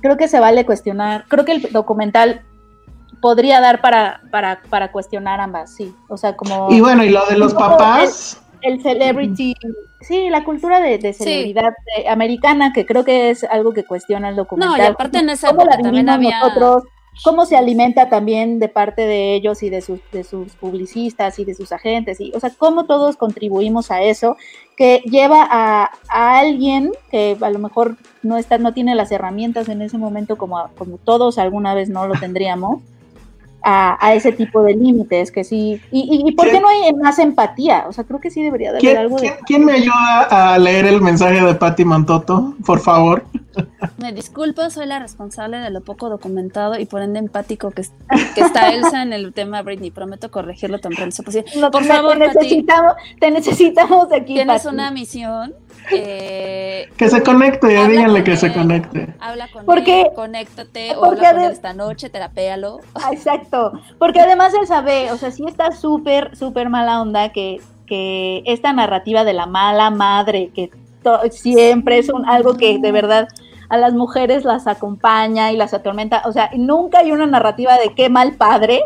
creo 0.00 0.16
que 0.16 0.28
se 0.28 0.40
vale 0.40 0.64
cuestionar. 0.64 1.26
Creo 1.28 1.44
que 1.44 1.52
el 1.52 1.72
documental 1.72 2.42
podría 3.20 3.60
dar 3.60 3.80
para, 3.80 4.22
para, 4.30 4.62
para 4.70 4.92
cuestionar 4.92 5.40
ambas, 5.40 5.74
sí. 5.74 5.94
O 6.08 6.16
sea, 6.16 6.36
como 6.36 6.68
Y 6.70 6.80
bueno, 6.80 7.04
y 7.04 7.10
lo 7.10 7.24
de 7.26 7.36
los 7.38 7.54
papás, 7.54 8.42
el 8.62 8.82
celebrity, 8.82 9.54
sí, 10.00 10.30
la 10.30 10.44
cultura 10.44 10.80
de, 10.80 10.98
de 10.98 11.12
celebridad 11.12 11.72
eh, 11.96 12.08
americana, 12.08 12.72
que 12.72 12.86
creo 12.86 13.04
que 13.04 13.30
es 13.30 13.44
algo 13.44 13.72
que 13.72 13.84
cuestiona 13.84 14.28
el 14.28 14.36
documental. 14.36 14.78
No, 14.78 14.82
y 14.82 14.86
aparte 14.86 15.18
en 15.18 15.30
esa 15.30 15.48
¿Cómo 15.48 15.64
la 15.64 15.74
época 15.74 15.82
también 15.82 16.08
había. 16.08 16.40
nosotros? 16.40 16.84
cómo 17.22 17.46
se 17.46 17.56
alimenta 17.56 18.08
también 18.08 18.58
de 18.58 18.68
parte 18.68 19.02
de 19.02 19.34
ellos 19.34 19.62
y 19.62 19.70
de 19.70 19.80
sus, 19.80 20.00
de 20.10 20.24
sus 20.24 20.54
publicistas 20.54 21.38
y 21.38 21.44
de 21.44 21.54
sus 21.54 21.70
agentes, 21.72 22.20
y, 22.20 22.32
o 22.34 22.40
sea, 22.40 22.50
cómo 22.56 22.86
todos 22.86 23.16
contribuimos 23.16 23.90
a 23.90 24.02
eso, 24.02 24.36
que 24.76 25.02
lleva 25.04 25.46
a, 25.48 25.90
a 26.08 26.38
alguien 26.38 26.90
que 27.10 27.36
a 27.40 27.50
lo 27.50 27.58
mejor 27.58 27.96
no 28.22 28.36
está, 28.36 28.58
no 28.58 28.74
tiene 28.74 28.94
las 28.94 29.12
herramientas 29.12 29.68
en 29.68 29.82
ese 29.82 29.98
momento 29.98 30.36
como, 30.36 30.68
como 30.76 30.98
todos 30.98 31.38
alguna 31.38 31.74
vez 31.74 31.88
no 31.88 32.06
lo 32.08 32.14
tendríamos, 32.14 32.82
a, 33.64 33.96
a 34.06 34.14
ese 34.14 34.32
tipo 34.32 34.62
de 34.62 34.74
límites, 34.74 35.32
que 35.32 35.42
sí. 35.44 35.80
Y, 35.90 36.00
y, 36.00 36.28
y 36.28 36.32
¿por 36.32 36.44
qué 36.46 36.52
¿Quién- 36.52 36.62
no 36.62 36.68
hay 36.68 36.92
más 36.94 37.18
empatía? 37.18 37.84
O 37.88 37.92
sea, 37.92 38.04
creo 38.04 38.20
que 38.20 38.30
sí 38.30 38.42
debería 38.42 38.72
de 38.72 38.78
haber 38.78 38.80
¿Quién, 38.82 38.96
algo 38.98 39.16
de... 39.16 39.22
quién- 39.22 39.34
quién 39.46 39.64
me 39.64 39.72
ayuda 39.72 40.52
a 40.54 40.58
leer 40.58 40.86
el 40.86 41.00
mensaje 41.00 41.40
de 41.44 41.54
Patti 41.54 41.84
Mantoto? 41.84 42.54
Por 42.64 42.80
favor. 42.80 43.24
Me 43.98 44.12
disculpo, 44.12 44.68
soy 44.70 44.86
la 44.86 44.98
responsable 44.98 45.58
de 45.58 45.70
lo 45.70 45.80
poco 45.80 46.08
documentado 46.08 46.78
y 46.78 46.86
por 46.86 47.02
ende 47.02 47.20
empático 47.20 47.70
que, 47.70 47.82
que 48.34 48.40
está 48.40 48.70
Elsa 48.70 49.02
en 49.02 49.12
el 49.12 49.32
tema 49.32 49.62
Britney. 49.62 49.90
Prometo 49.92 50.30
corregirlo 50.30 50.78
tan 50.80 50.92
pronto 50.92 51.14
sea 51.14 51.24
posible. 51.24 51.50
No, 51.56 51.70
por 51.70 51.82
te- 51.82 51.88
favor, 51.88 52.18
te 52.18 52.26
Pati, 52.26 52.38
necesitamos, 52.38 52.94
te 53.20 53.30
necesitamos 53.30 54.12
aquí. 54.12 54.34
tienes 54.34 54.62
Pati. 54.64 54.74
una 54.74 54.90
misión. 54.90 55.54
Eh, 55.92 56.88
Que 56.96 57.08
se 57.08 57.22
conecte, 57.22 57.76
Habla 57.76 57.88
díganle 57.88 58.18
con 58.20 58.24
que 58.24 58.36
se 58.36 58.52
conecte. 58.52 59.14
habla 59.20 59.48
con 59.52 59.64
Porque- 59.66 60.02
él, 60.02 60.08
conéctate 60.14 60.96
o 60.96 61.00
porque 61.00 61.26
habla 61.26 61.40
con 61.40 61.46
él 61.46 61.52
esta 61.52 61.72
noche, 61.74 62.10
terapéalo. 62.10 62.80
Ah, 62.94 63.10
Exacto, 63.12 63.72
porque 63.98 64.20
además 64.20 64.52
él 64.60 64.66
sabe, 64.66 65.10
o 65.12 65.16
sea, 65.16 65.30
sí 65.30 65.44
está 65.46 65.72
súper, 65.72 66.36
súper 66.36 66.68
mala 66.70 67.00
onda 67.00 67.30
que, 67.30 67.60
que 67.86 68.42
esta 68.46 68.72
narrativa 68.72 69.24
de 69.24 69.32
la 69.32 69.46
mala 69.46 69.90
madre, 69.90 70.50
que 70.54 70.70
siempre 71.30 71.98
es 71.98 72.08
un, 72.08 72.28
algo 72.28 72.56
que 72.56 72.78
de 72.78 72.92
verdad 72.92 73.28
a 73.68 73.76
las 73.76 73.92
mujeres 73.94 74.44
las 74.44 74.66
acompaña 74.66 75.52
y 75.52 75.56
las 75.56 75.74
atormenta, 75.74 76.22
o 76.26 76.32
sea, 76.32 76.50
nunca 76.54 77.00
hay 77.00 77.12
una 77.12 77.26
narrativa 77.26 77.76
de 77.78 77.94
qué 77.94 78.08
mal 78.08 78.34
padre. 78.36 78.82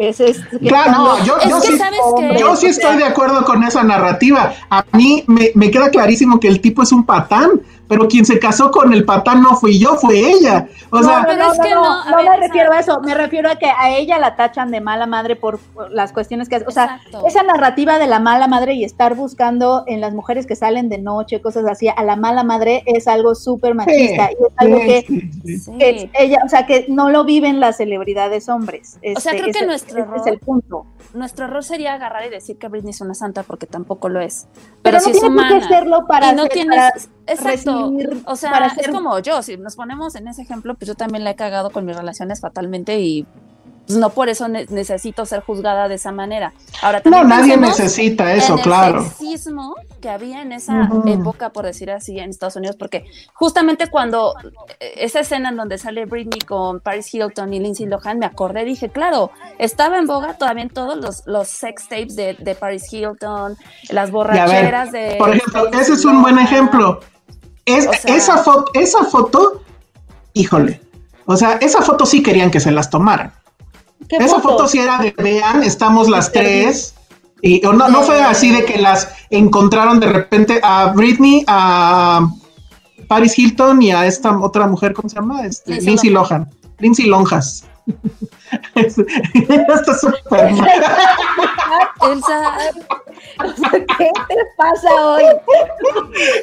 Es, 0.00 0.18
es, 0.18 0.38
que 0.46 0.58
Claro, 0.60 0.92
no, 0.92 1.24
yo, 1.24 1.36
Es 1.36 1.50
yo 1.50 1.60
que 1.60 1.66
sí, 1.66 1.78
que- 1.78 2.38
yo 2.40 2.56
sí 2.56 2.66
estoy 2.68 2.96
de 2.96 3.04
acuerdo 3.04 3.44
con 3.44 3.62
esa 3.64 3.82
narrativa. 3.84 4.54
A 4.70 4.82
mí 4.94 5.24
me, 5.26 5.50
me 5.54 5.70
queda 5.70 5.90
clarísimo 5.90 6.40
que 6.40 6.48
el 6.48 6.62
tipo 6.62 6.82
es 6.82 6.90
un 6.90 7.04
patán, 7.04 7.50
pero 7.90 8.06
quien 8.06 8.24
se 8.24 8.38
casó 8.38 8.70
con 8.70 8.92
el 8.94 9.04
patán 9.04 9.42
no 9.42 9.56
fui 9.56 9.78
yo, 9.80 9.96
fue 9.96 10.16
ella. 10.18 10.68
O 10.90 10.98
no, 11.00 11.02
sea, 11.08 11.18
no, 11.22 11.26
pero 11.26 11.38
no, 11.44 11.52
es 11.52 11.58
no, 11.58 11.64
que 11.64 11.70
no, 11.74 11.82
no, 11.82 12.02
a 12.02 12.10
no 12.12 12.16
ver, 12.18 12.26
me 12.30 12.36
refiero 12.46 12.72
a 12.72 12.78
eso, 12.78 13.00
me 13.00 13.14
refiero 13.14 13.50
a 13.50 13.56
que 13.56 13.66
a 13.66 13.90
ella 13.96 14.18
la 14.20 14.36
tachan 14.36 14.70
de 14.70 14.80
mala 14.80 15.06
madre 15.06 15.34
por, 15.34 15.58
por 15.58 15.90
las 15.90 16.12
cuestiones 16.12 16.48
que 16.48 16.54
hace. 16.56 16.66
O 16.66 16.70
sea, 16.70 17.00
Exacto. 17.04 17.26
esa 17.26 17.42
narrativa 17.42 17.98
de 17.98 18.06
la 18.06 18.20
mala 18.20 18.46
madre 18.46 18.74
y 18.74 18.84
estar 18.84 19.16
buscando 19.16 19.82
en 19.88 20.00
las 20.00 20.14
mujeres 20.14 20.46
que 20.46 20.54
salen 20.54 20.88
de 20.88 20.98
noche, 20.98 21.40
cosas 21.42 21.64
así, 21.66 21.88
a 21.88 22.02
la 22.04 22.14
mala 22.14 22.44
madre 22.44 22.84
es 22.86 23.08
algo 23.08 23.34
súper 23.34 23.74
machista 23.74 24.30
y 24.30 24.34
es 24.34 24.52
algo 24.56 24.78
sí, 24.78 24.86
que, 24.86 25.04
sí, 25.08 25.30
sí. 25.42 25.58
Sí. 25.58 25.72
que 25.78 26.10
ella, 26.20 26.38
o 26.44 26.48
sea, 26.48 26.66
que 26.66 26.86
no 26.88 27.10
lo 27.10 27.24
viven 27.24 27.58
las 27.58 27.76
celebridades 27.78 28.48
hombres. 28.48 28.98
O 29.16 29.20
sea, 29.20 29.32
Este, 29.32 29.42
creo 29.42 29.52
que 29.52 29.66
nuestro 29.66 29.98
ese 29.98 30.06
es 30.06 30.14
error- 30.16 30.28
el 30.28 30.38
punto. 30.38 30.86
Nuestro 31.12 31.46
error 31.46 31.64
sería 31.64 31.94
agarrar 31.94 32.24
y 32.26 32.30
decir 32.30 32.56
que 32.56 32.68
Britney 32.68 32.90
es 32.90 33.00
una 33.00 33.14
santa 33.14 33.42
porque 33.42 33.66
tampoco 33.66 34.08
lo 34.08 34.20
es. 34.20 34.46
Pero, 34.54 34.76
Pero, 34.82 34.92
no 35.00 35.06
es 35.06 35.12
tiene 35.20 35.20
por 35.34 35.44
qué 35.48 35.54
humana. 35.54 35.68
serlo 35.68 36.06
para, 36.06 36.32
y 36.32 36.36
no 36.36 36.42
ser- 36.42 36.52
tienes, 36.52 36.76
para 36.78 36.92
exacto, 37.26 37.79
o 38.24 38.36
sea, 38.36 38.50
para 38.50 38.66
es 38.68 38.88
como 38.88 39.18
yo, 39.20 39.42
si 39.42 39.56
nos 39.56 39.76
ponemos 39.76 40.14
en 40.14 40.28
ese 40.28 40.42
ejemplo, 40.42 40.74
pues 40.74 40.88
yo 40.88 40.94
también 40.94 41.24
la 41.24 41.30
he 41.30 41.36
cagado 41.36 41.70
con 41.70 41.84
mis 41.84 41.96
relaciones 41.96 42.40
fatalmente 42.40 42.98
y 43.00 43.26
pues, 43.86 43.98
no 43.98 44.10
por 44.10 44.28
eso 44.28 44.46
ne- 44.46 44.66
necesito 44.68 45.26
ser 45.26 45.40
juzgada 45.40 45.88
de 45.88 45.96
esa 45.96 46.12
manera. 46.12 46.52
Ahora 46.82 47.02
No, 47.06 47.24
nadie 47.24 47.56
necesita 47.56 48.32
eso, 48.34 48.52
en 48.52 48.58
el 48.58 48.64
claro. 48.64 49.02
sexismo 49.02 49.74
que 50.00 50.08
había 50.08 50.42
en 50.42 50.52
esa 50.52 50.88
Ujú. 50.90 51.08
época, 51.08 51.50
por 51.50 51.64
decir 51.64 51.90
así, 51.90 52.18
en 52.18 52.30
Estados 52.30 52.56
Unidos, 52.56 52.76
porque 52.76 53.04
justamente 53.34 53.88
cuando 53.88 54.34
eh, 54.78 54.92
esa 54.98 55.20
escena 55.20 55.48
en 55.48 55.56
donde 55.56 55.76
sale 55.76 56.04
Britney 56.06 56.38
con 56.40 56.80
Paris 56.80 57.12
Hilton 57.12 57.52
y 57.52 57.58
Lindsay 57.58 57.86
Lohan, 57.86 58.18
me 58.18 58.26
acordé, 58.26 58.64
dije, 58.64 58.90
claro, 58.90 59.30
estaba 59.58 59.98
en 59.98 60.06
boga 60.06 60.38
todavía 60.38 60.62
en 60.62 60.70
todos 60.70 60.96
los, 60.96 61.26
los 61.26 61.48
sex 61.48 61.88
tapes 61.88 62.14
de, 62.16 62.34
de 62.34 62.54
Paris 62.54 62.90
Hilton, 62.92 63.56
las 63.90 64.10
borracheras 64.12 64.92
ver, 64.92 65.12
de... 65.12 65.16
por 65.16 65.30
ejemplo, 65.34 65.68
ese 65.78 65.94
es 65.94 66.04
un 66.04 66.22
buen 66.22 66.38
ejemplo. 66.38 67.00
Es, 67.64 67.86
O 67.86 67.92
sea- 67.92 68.16
esa, 68.16 68.38
foto, 68.38 68.70
esa 68.74 69.04
foto, 69.04 69.62
híjole, 70.34 70.80
o 71.26 71.36
sea, 71.36 71.52
esa 71.60 71.82
foto 71.82 72.06
sí 72.06 72.22
querían 72.22 72.50
que 72.50 72.60
se 72.60 72.70
las 72.70 72.90
tomaran. 72.90 73.32
¿Qué 74.08 74.16
Esa 74.16 74.36
foto? 74.36 74.48
foto 74.50 74.68
sí 74.68 74.78
era 74.78 74.98
de 74.98 75.14
vean, 75.16 75.62
estamos 75.62 76.08
las 76.08 76.32
tres. 76.32 76.94
Y 77.42 77.64
o 77.64 77.72
no, 77.72 77.88
no 77.88 78.02
fue 78.02 78.20
así 78.20 78.50
de 78.50 78.64
que 78.64 78.78
las 78.78 79.08
encontraron 79.30 80.00
de 80.00 80.08
repente 80.08 80.60
a 80.62 80.86
Britney, 80.92 81.44
a 81.46 82.26
Paris 83.08 83.38
Hilton 83.38 83.80
y 83.82 83.92
a 83.92 84.06
esta 84.06 84.36
otra 84.38 84.66
mujer, 84.66 84.92
¿cómo 84.94 85.08
se 85.08 85.16
llama? 85.16 85.44
Este, 85.46 85.70
Lindsay 85.72 85.86
Lindsay 85.86 86.10
Lohan. 86.10 86.50
Lindsay 86.78 87.06
Lonjas. 87.06 87.64
Es- 88.74 88.98
Está 89.34 89.94
súper 89.98 90.20
mal. 90.30 90.68
Elsa, 92.02 92.52
¿Qué 93.98 94.10
te 94.28 94.36
pasa 94.56 94.88
hoy? 95.06 95.24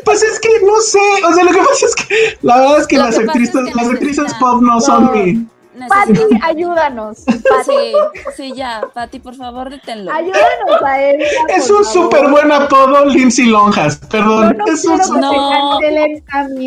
Pues 0.05 0.23
es 0.23 0.39
que 0.39 0.49
no 0.65 0.80
sé, 0.81 0.99
o 1.27 1.34
sea, 1.34 1.43
lo 1.43 1.51
que 1.51 1.57
pasa 1.59 1.85
es 1.85 1.95
que 1.95 2.38
la 2.41 2.57
verdad 2.57 2.80
es 2.80 2.88
que 2.88 2.97
Lo 2.97 3.03
las 3.03 3.18
que 3.18 3.23
actrices, 3.26 3.55
es 3.55 3.73
que 3.73 3.81
las 3.81 3.89
actrices 3.89 4.34
pop 4.35 4.61
no, 4.61 4.80
son 4.81 5.05
No. 5.05 5.11
mi. 5.11 5.47
Pati, 5.89 6.19
ayúdanos. 6.41 7.18
Sí, 7.65 7.93
sí, 8.35 8.53
ya, 8.55 8.81
Pati, 8.95 9.19
por 9.19 9.35
favor, 9.35 9.69
deténlo. 9.69 10.11
Ayúdanos 10.11 10.81
a 10.84 11.01
él. 11.03 11.22
Es 11.49 11.69
un 11.69 11.85
súper 11.85 12.30
buen 12.30 12.51
apodo, 12.51 13.05
Lindsay 13.05 13.45
Lonjas, 13.45 13.97
perdón. 14.09 14.57
no 14.57 14.65
es 14.65 14.84
un 14.85 14.99
que 14.99 15.19
No. 15.19 15.80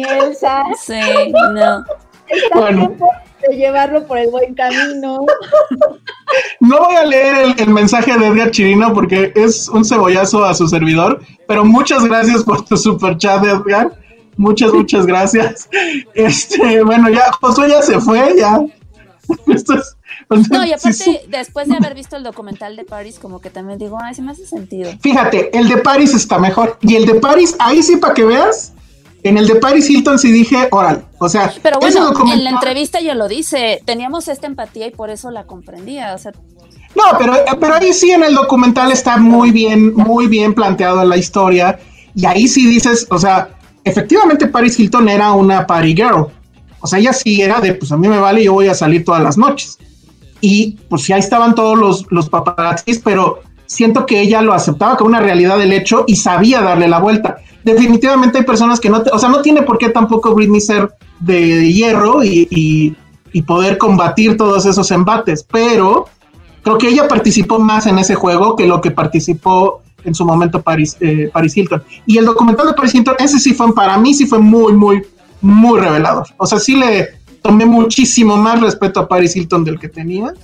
Elsa. 0.04 0.62
Sí, 0.80 1.32
no. 1.32 1.84
Está 2.28 2.58
Bueno. 2.58 2.86
tiempo 2.86 3.10
de 3.48 3.56
llevarlo 3.56 4.06
por 4.06 4.18
el 4.18 4.28
buen 4.30 4.54
camino. 4.54 5.24
No 6.60 6.78
voy 6.78 6.94
a 6.94 7.04
leer 7.04 7.34
el, 7.36 7.54
el 7.60 7.70
mensaje 7.70 8.16
de 8.16 8.26
Edgar 8.26 8.50
Chirino 8.50 8.92
porque 8.92 9.32
es 9.34 9.68
un 9.68 9.84
cebollazo 9.84 10.44
a 10.44 10.54
su 10.54 10.68
servidor, 10.68 11.20
pero 11.48 11.64
muchas 11.64 12.04
gracias 12.04 12.44
por 12.44 12.64
tu 12.64 12.76
super 12.76 13.16
chat, 13.16 13.42
Edgar. 13.44 13.92
Muchas, 14.36 14.72
muchas 14.72 15.06
gracias. 15.06 15.68
Este, 16.14 16.82
bueno, 16.82 17.08
ya 17.10 17.30
Josué 17.40 17.68
ya 17.70 17.82
se 17.82 18.00
fue, 18.00 18.34
ya. 18.38 18.60
Esto 19.48 19.74
es- 19.74 19.96
o 20.32 20.36
sea, 20.36 20.58
No, 20.58 20.64
y 20.64 20.72
aparte, 20.72 20.92
sí. 20.92 21.18
después 21.28 21.66
de 21.68 21.76
haber 21.76 21.94
visto 21.94 22.16
el 22.16 22.22
documental 22.22 22.76
de 22.76 22.84
Paris, 22.84 23.18
como 23.18 23.40
que 23.40 23.50
también 23.50 23.78
digo, 23.80 23.98
ay, 24.00 24.14
sí 24.14 24.22
me 24.22 24.30
hace 24.32 24.46
sentido. 24.46 24.90
Fíjate, 25.00 25.56
el 25.58 25.68
de 25.68 25.78
Paris 25.78 26.14
está 26.14 26.38
mejor. 26.38 26.78
Y 26.82 26.94
el 26.94 27.04
de 27.06 27.14
Paris, 27.16 27.56
ahí 27.58 27.82
sí, 27.82 27.96
para 27.96 28.14
que 28.14 28.24
veas, 28.24 28.72
en 29.22 29.38
el 29.38 29.46
de 29.46 29.56
Paris 29.56 29.88
Hilton 29.90 30.18
sí 30.18 30.32
dije, 30.32 30.68
órale. 30.70 31.02
O 31.18 31.28
sea, 31.28 31.52
Pero 31.62 31.78
bueno, 31.80 32.12
en 32.32 32.44
la 32.44 32.50
entrevista 32.50 33.00
yo 33.00 33.14
lo 33.14 33.28
dice, 33.28 33.82
teníamos 33.84 34.28
esta 34.28 34.46
empatía 34.46 34.86
y 34.86 34.90
por 34.90 35.10
eso 35.10 35.30
la 35.30 35.44
comprendía. 35.44 36.14
O 36.14 36.18
sea, 36.18 36.32
No, 36.94 37.04
pero, 37.18 37.34
pero 37.60 37.74
ahí 37.74 37.92
sí 37.92 38.10
en 38.10 38.24
el 38.24 38.34
documental 38.34 38.90
está 38.92 39.16
muy 39.18 39.50
bien, 39.50 39.94
muy 39.94 40.26
bien 40.26 40.54
planteado 40.54 41.04
la 41.04 41.16
historia. 41.16 41.78
Y 42.14 42.26
ahí 42.26 42.48
sí 42.48 42.66
dices, 42.66 43.06
o 43.10 43.18
sea, 43.18 43.50
efectivamente 43.84 44.46
Paris 44.46 44.78
Hilton 44.78 45.08
era 45.08 45.32
una 45.32 45.66
party 45.66 45.94
girl. 45.94 46.26
O 46.80 46.86
sea, 46.86 46.98
ella 46.98 47.12
sí 47.12 47.42
era 47.42 47.60
de, 47.60 47.74
pues 47.74 47.92
a 47.92 47.96
mí 47.96 48.08
me 48.08 48.18
vale, 48.18 48.42
yo 48.42 48.54
voy 48.54 48.68
a 48.68 48.74
salir 48.74 49.04
todas 49.04 49.22
las 49.22 49.36
noches. 49.36 49.78
Y 50.40 50.78
pues 50.88 51.10
ahí 51.10 51.20
estaban 51.20 51.54
todos 51.54 51.78
los, 51.78 52.06
los 52.10 52.30
paparazzis, 52.30 53.00
pero 53.00 53.42
siento 53.70 54.04
que 54.04 54.20
ella 54.20 54.42
lo 54.42 54.52
aceptaba 54.52 54.96
como 54.96 55.10
una 55.10 55.20
realidad 55.20 55.56
del 55.56 55.72
hecho 55.72 56.02
y 56.08 56.16
sabía 56.16 56.60
darle 56.60 56.88
la 56.88 56.98
vuelta. 56.98 57.36
Definitivamente 57.62 58.38
hay 58.38 58.44
personas 58.44 58.80
que 58.80 58.90
no, 58.90 59.00
te- 59.00 59.10
o 59.12 59.18
sea, 59.18 59.28
no 59.28 59.42
tiene 59.42 59.62
por 59.62 59.78
qué 59.78 59.90
tampoco 59.90 60.34
Britney 60.34 60.60
ser 60.60 60.92
de 61.20 61.72
hierro 61.72 62.24
y, 62.24 62.96
poder 63.46 63.78
combatir 63.78 64.36
todos 64.36 64.66
esos 64.66 64.90
embates, 64.90 65.46
pero 65.48 66.06
creo 66.62 66.78
que 66.78 66.88
ella 66.88 67.06
participó 67.06 67.60
más 67.60 67.86
en 67.86 67.98
ese 68.00 68.16
juego 68.16 68.56
que 68.56 68.66
lo 68.66 68.80
que 68.80 68.90
participó 68.90 69.82
en 70.04 70.16
su 70.16 70.24
momento 70.24 70.60
Paris, 70.62 70.96
eh, 71.00 71.30
Paris 71.32 71.56
Hilton. 71.56 71.80
Y 72.06 72.18
el 72.18 72.24
documental 72.24 72.66
de 72.66 72.74
Paris 72.74 72.92
Hilton, 72.92 73.14
ese 73.20 73.38
sí 73.38 73.54
fue, 73.54 73.72
para 73.72 73.96
mí 73.98 74.14
sí 74.14 74.26
fue 74.26 74.40
muy, 74.40 74.72
muy, 74.72 75.02
muy 75.40 75.78
revelador. 75.78 76.26
O 76.38 76.46
sea, 76.46 76.58
sí 76.58 76.74
le 76.74 77.20
tomé 77.40 77.66
muchísimo 77.66 78.36
más 78.36 78.60
respeto 78.60 78.98
a 78.98 79.06
Paris 79.06 79.36
Hilton 79.36 79.62
del 79.62 79.78
que 79.78 79.88
tenía. 79.88 80.34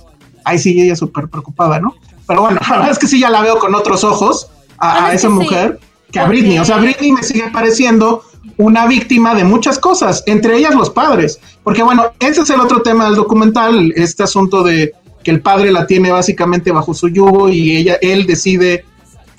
Ahí 0.45 0.57
sí, 0.59 0.79
ella 0.79 0.95
súper 0.95 1.27
preocupada, 1.27 1.81
¿no? 1.81 1.93
Pero 2.27 2.41
bueno, 2.41 2.59
la 2.61 2.75
verdad 2.75 2.91
es 2.91 2.99
que 2.99 3.07
sí 3.07 3.19
ya 3.19 3.29
la 3.29 3.41
veo 3.41 3.57
con 3.57 3.73
otros 3.73 4.03
ojos 4.03 4.49
a, 4.77 5.05
a 5.05 5.13
es 5.13 5.21
esa 5.21 5.27
que 5.27 5.33
sí. 5.33 5.39
mujer 5.39 5.79
que 6.11 6.19
a 6.19 6.25
Britney. 6.27 6.59
O 6.59 6.65
sea, 6.65 6.77
Britney 6.77 7.11
me 7.11 7.23
sigue 7.23 7.49
pareciendo 7.51 8.23
una 8.57 8.85
víctima 8.87 9.35
de 9.35 9.43
muchas 9.43 9.77
cosas, 9.79 10.23
entre 10.25 10.57
ellas 10.57 10.73
los 10.75 10.89
padres. 10.89 11.39
Porque 11.63 11.83
bueno, 11.83 12.05
ese 12.19 12.41
es 12.41 12.49
el 12.49 12.59
otro 12.59 12.81
tema 12.81 13.05
del 13.05 13.15
documental, 13.15 13.93
este 13.95 14.23
asunto 14.23 14.63
de 14.63 14.93
que 15.23 15.31
el 15.31 15.41
padre 15.41 15.71
la 15.71 15.85
tiene 15.85 16.11
básicamente 16.11 16.71
bajo 16.71 16.93
su 16.93 17.09
yugo 17.09 17.49
y 17.49 17.75
ella, 17.75 17.97
él 18.01 18.25
decide 18.25 18.85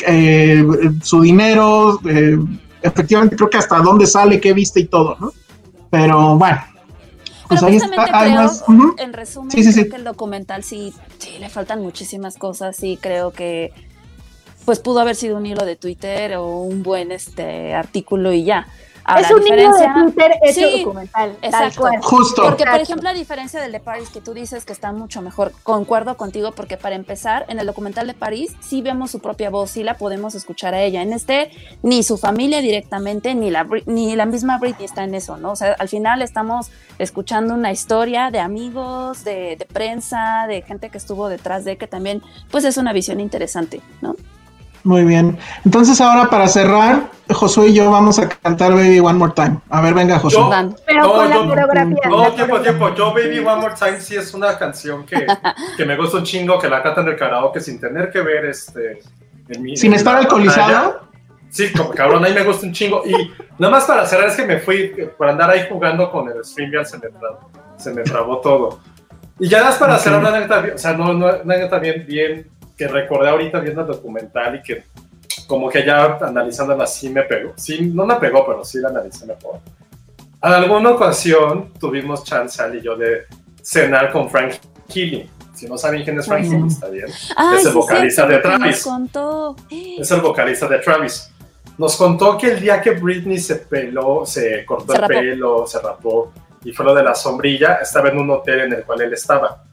eh, 0.06 0.64
su 1.02 1.22
dinero, 1.22 1.98
eh, 2.06 2.38
efectivamente 2.82 3.36
creo 3.36 3.48
que 3.48 3.56
hasta 3.56 3.78
dónde 3.78 4.06
sale, 4.06 4.40
qué 4.40 4.52
viste 4.52 4.80
y 4.80 4.84
todo, 4.84 5.16
¿no? 5.18 5.32
Pero 5.90 6.36
bueno, 6.36 6.60
pues 7.48 7.60
pero 7.60 7.66
ahí 7.66 7.78
justamente 7.78 8.04
está. 8.06 8.20
hay 8.20 8.30
creo, 8.30 8.42
más, 8.42 8.64
ujú. 8.68 8.94
en 8.98 9.12
resumen, 9.12 9.50
Sí, 9.50 9.62
sí, 9.64 9.72
creo 9.72 9.84
sí. 9.84 9.90
que 9.90 9.96
el 9.96 10.04
documental 10.04 10.62
sí, 10.64 10.94
sí, 11.18 11.38
le 11.38 11.48
faltan 11.48 11.80
muchísimas 11.82 12.36
cosas. 12.36 12.76
Sí, 12.76 12.98
creo 13.00 13.32
que 13.32 13.72
pues 14.64 14.80
pudo 14.80 15.00
haber 15.00 15.16
sido 15.16 15.36
un 15.38 15.46
hilo 15.46 15.64
de 15.64 15.76
Twitter 15.76 16.36
o 16.36 16.58
un 16.60 16.82
buen 16.82 17.10
este 17.10 17.74
artículo 17.74 18.32
y 18.32 18.44
ya. 18.44 18.66
Ahora, 19.08 19.20
es 19.22 19.30
un 19.30 19.38
de 19.38 19.44
diferencia- 19.44 19.94
Twitter 19.94 20.32
hecho 20.42 20.54
Sí, 20.60 20.78
documental. 20.84 21.36
tal 21.40 21.44
Exacto. 21.50 21.80
cual. 21.80 22.00
Justo. 22.02 22.42
Porque, 22.42 22.64
por 22.64 22.80
ejemplo, 22.80 23.08
a 23.08 23.12
diferencia 23.12 23.60
del 23.60 23.72
de 23.72 23.80
París, 23.80 24.08
que 24.10 24.20
tú 24.20 24.34
dices 24.34 24.64
que 24.64 24.72
está 24.72 24.92
mucho 24.92 25.22
mejor, 25.22 25.52
concuerdo 25.62 26.16
contigo, 26.16 26.52
porque 26.52 26.76
para 26.76 26.94
empezar, 26.94 27.44
en 27.48 27.58
el 27.58 27.66
documental 27.66 28.06
de 28.06 28.14
París 28.14 28.52
sí 28.60 28.82
vemos 28.82 29.10
su 29.10 29.20
propia 29.20 29.50
voz, 29.50 29.70
sí 29.70 29.82
la 29.82 29.94
podemos 29.94 30.34
escuchar 30.34 30.74
a 30.74 30.82
ella. 30.82 31.02
En 31.02 31.12
este, 31.12 31.50
ni 31.82 32.02
su 32.02 32.18
familia 32.18 32.60
directamente, 32.60 33.34
ni 33.34 33.50
la, 33.50 33.66
ni 33.86 34.14
la 34.16 34.26
misma 34.26 34.58
Britney 34.58 34.84
está 34.84 35.04
en 35.04 35.14
eso, 35.14 35.36
¿no? 35.36 35.52
O 35.52 35.56
sea, 35.56 35.72
al 35.78 35.88
final 35.88 36.22
estamos 36.22 36.70
escuchando 36.98 37.54
una 37.54 37.72
historia 37.72 38.30
de 38.30 38.40
amigos, 38.40 39.24
de, 39.24 39.56
de 39.56 39.64
prensa, 39.66 40.46
de 40.48 40.62
gente 40.62 40.90
que 40.90 40.98
estuvo 40.98 41.28
detrás 41.28 41.64
de, 41.64 41.76
que 41.78 41.86
también, 41.86 42.22
pues 42.50 42.64
es 42.64 42.76
una 42.76 42.92
visión 42.92 43.20
interesante, 43.20 43.80
¿no? 44.02 44.14
Muy 44.88 45.04
bien. 45.04 45.36
Entonces 45.66 46.00
ahora 46.00 46.30
para 46.30 46.48
cerrar, 46.48 47.10
Josué 47.30 47.68
y 47.68 47.74
yo 47.74 47.90
vamos 47.90 48.18
a 48.18 48.26
cantar 48.26 48.72
Baby 48.72 49.00
One 49.00 49.18
More 49.18 49.34
Time. 49.36 49.58
A 49.68 49.82
ver, 49.82 49.92
venga, 49.92 50.18
Josué. 50.18 50.40
Yo-. 50.40 50.74
Pero 50.86 51.02
No, 51.02 51.12
con 51.12 51.28
la 51.28 51.34
yo- 51.36 51.46
coreografía. 51.46 51.96
No, 52.08 52.22
la 52.22 52.30
tiempo, 52.34 52.60
tiempo. 52.60 52.94
Yo 52.94 53.12
Baby 53.12 53.40
One 53.40 53.60
More 53.60 53.74
Time 53.78 54.00
sí 54.00 54.16
es 54.16 54.32
una 54.32 54.56
canción 54.56 55.04
que, 55.04 55.26
que 55.76 55.84
me 55.84 55.94
gusta 55.98 56.16
un 56.16 56.24
chingo, 56.24 56.58
que 56.58 56.70
la 56.70 56.82
cantan 56.82 57.04
del 57.04 57.16
karaoke 57.16 57.60
sin 57.60 57.78
tener 57.78 58.10
que 58.10 58.22
ver 58.22 58.46
este... 58.46 59.00
en 59.50 59.62
mi- 59.62 59.76
Sin 59.76 59.92
en 59.92 59.98
estar 59.98 60.14
la 60.14 60.20
alcoholizado. 60.20 61.02
Sí, 61.50 61.70
como 61.70 61.90
cabrón, 61.90 62.24
ahí 62.24 62.32
me 62.32 62.44
gusta 62.44 62.64
un 62.64 62.72
chingo. 62.72 63.02
Y 63.04 63.12
nada 63.58 63.70
más 63.70 63.84
para 63.84 64.06
cerrar, 64.06 64.28
es 64.30 64.36
que 64.36 64.46
me 64.46 64.58
fui, 64.58 64.94
por 65.18 65.28
andar 65.28 65.50
ahí 65.50 65.66
jugando 65.68 66.10
con 66.10 66.30
el 66.30 66.42
StreamYard 66.42 66.86
se 66.86 66.96
me, 66.96 67.08
tra- 67.08 67.38
se 67.76 67.92
me 67.92 68.02
trabó 68.04 68.38
todo. 68.38 68.80
Y 69.38 69.50
ya 69.50 69.58
nada 69.58 69.70
más 69.70 69.78
para 69.78 69.94
Ok. 69.96 70.00
cerrar 70.00 70.20
una 70.20 70.28
anécdota, 70.30 70.60
bien- 70.62 70.74
o 70.76 70.78
sea, 70.78 70.92
no, 70.94 71.12
no, 71.12 71.26
una 71.26 71.54
anécdota 71.54 71.78
bien, 71.78 72.04
bien, 72.08 72.50
que 72.78 72.88
recordé 72.88 73.28
ahorita 73.28 73.60
viendo 73.60 73.80
el 73.82 73.88
documental 73.88 74.54
y 74.56 74.62
que 74.62 74.84
como 75.48 75.68
que 75.68 75.84
ya 75.84 76.16
analizándola 76.20 76.86
sí 76.86 77.10
me 77.10 77.22
pegó. 77.24 77.52
Sí, 77.56 77.90
no 77.92 78.06
me 78.06 78.14
pegó, 78.16 78.46
pero 78.46 78.64
sí 78.64 78.78
la 78.78 78.88
analicé 78.88 79.26
mejor. 79.26 79.58
En 80.42 80.52
alguna 80.52 80.90
ocasión 80.90 81.72
tuvimos 81.80 82.22
chance, 82.22 82.62
Ali 82.62 82.78
y 82.78 82.82
yo, 82.82 82.96
de 82.96 83.22
cenar 83.60 84.12
con 84.12 84.30
Frank 84.30 84.54
Healy. 84.88 85.28
Si 85.54 85.66
no 85.66 85.76
saben 85.76 86.04
quién 86.04 86.16
es 86.20 86.26
Frank. 86.26 86.44
Healy, 86.44 86.68
está 86.68 86.88
bien. 86.88 87.06
Ay, 87.36 87.56
Es 87.58 87.64
el 87.66 87.72
sí, 87.72 87.76
vocalista 87.78 88.26
cierto, 88.28 88.48
de 88.48 88.54
que 88.54 88.58
nos 88.58 88.58
Travis. 88.60 88.82
contó. 88.84 89.56
Es 89.70 90.10
el 90.12 90.20
vocalista 90.20 90.68
de 90.68 90.78
Travis. 90.78 91.30
Nos 91.78 91.96
contó 91.96 92.38
que 92.38 92.52
el 92.52 92.60
día 92.60 92.80
que 92.80 92.92
Britney 92.92 93.38
se 93.38 93.56
peló, 93.56 94.24
se 94.24 94.64
cortó 94.64 94.92
Se 94.92 94.98
el 94.98 95.02
rapó. 95.02 95.14
pelo, 95.14 95.66
se 95.66 95.80
rapó 95.80 96.32
y 96.64 96.72
fue 96.72 96.84
lo 96.84 96.94
de 96.94 97.02
la 97.04 97.14
sombrilla, 97.14 97.74
estaba 97.76 98.08
en 98.08 98.18
un 98.18 98.30
hotel 98.30 98.60
en 98.60 98.72
el 98.74 98.84
cual 98.84 99.00
él 99.02 99.12
estaba. 99.12 99.64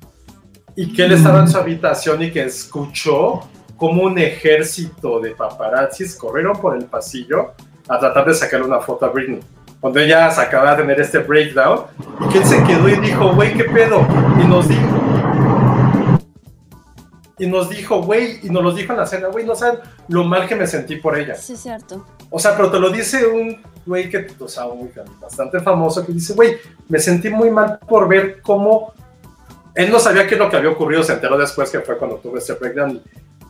Y 0.75 0.91
que 0.93 1.05
él 1.05 1.13
estaba 1.13 1.39
en 1.39 1.47
su 1.47 1.57
habitación 1.57 2.21
y 2.23 2.31
que 2.31 2.43
escuchó 2.43 3.41
como 3.77 4.03
un 4.03 4.17
ejército 4.17 5.19
de 5.19 5.31
paparazzis 5.31 6.15
corrieron 6.15 6.59
por 6.59 6.75
el 6.75 6.85
pasillo 6.85 7.53
a 7.87 7.99
tratar 7.99 8.25
de 8.25 8.33
sacarle 8.33 8.65
una 8.65 8.79
foto 8.79 9.05
a 9.05 9.09
Britney. 9.09 9.39
Cuando 9.79 9.99
ella 9.99 10.31
se 10.31 10.41
acaba 10.41 10.71
de 10.71 10.81
tener 10.81 10.99
este 10.99 11.19
breakdown, 11.19 11.81
y 12.19 12.29
que 12.29 12.39
él 12.39 12.45
se 12.45 12.63
quedó 12.63 12.89
y 12.89 12.95
dijo, 12.97 13.33
güey, 13.33 13.53
¿qué 13.53 13.65
pedo? 13.65 14.05
Y 14.41 14.47
nos 14.47 14.67
dijo, 14.67 15.05
y 17.37 17.47
nos 17.47 17.69
dijo, 17.69 18.01
güey, 18.01 18.39
y 18.43 18.49
nos 18.49 18.63
lo 18.63 18.71
dijo 18.71 18.93
en 18.93 18.99
la 18.99 19.05
cena, 19.05 19.27
güey, 19.27 19.45
no 19.45 19.55
saben 19.55 19.79
lo 20.07 20.23
mal 20.23 20.47
que 20.47 20.55
me 20.55 20.65
sentí 20.65 20.95
por 20.95 21.17
ella. 21.17 21.35
Sí, 21.35 21.55
cierto. 21.55 22.05
O 22.29 22.39
sea, 22.39 22.55
pero 22.55 22.71
te 22.71 22.79
lo 22.79 22.89
dice 22.89 23.27
un 23.27 23.61
güey 23.85 24.09
que, 24.09 24.27
o 24.39 24.47
sea, 24.47 24.65
un 24.65 24.89
bastante 25.19 25.59
famoso 25.59 26.05
que 26.05 26.13
dice, 26.13 26.33
güey, 26.33 26.57
me 26.87 26.97
sentí 26.97 27.29
muy 27.29 27.51
mal 27.51 27.79
por 27.87 28.07
ver 28.07 28.41
cómo 28.41 28.93
él 29.75 29.91
no 29.91 29.99
sabía 29.99 30.25
qué 30.25 30.35
es 30.35 30.39
lo 30.39 30.49
que 30.49 30.55
había 30.55 30.69
ocurrido, 30.69 31.03
se 31.03 31.13
enteró 31.13 31.37
después 31.37 31.69
que 31.69 31.81
fue 31.81 31.97
cuando 31.97 32.15
tuve 32.17 32.39
ese 32.39 32.53
breakdown. 32.53 33.01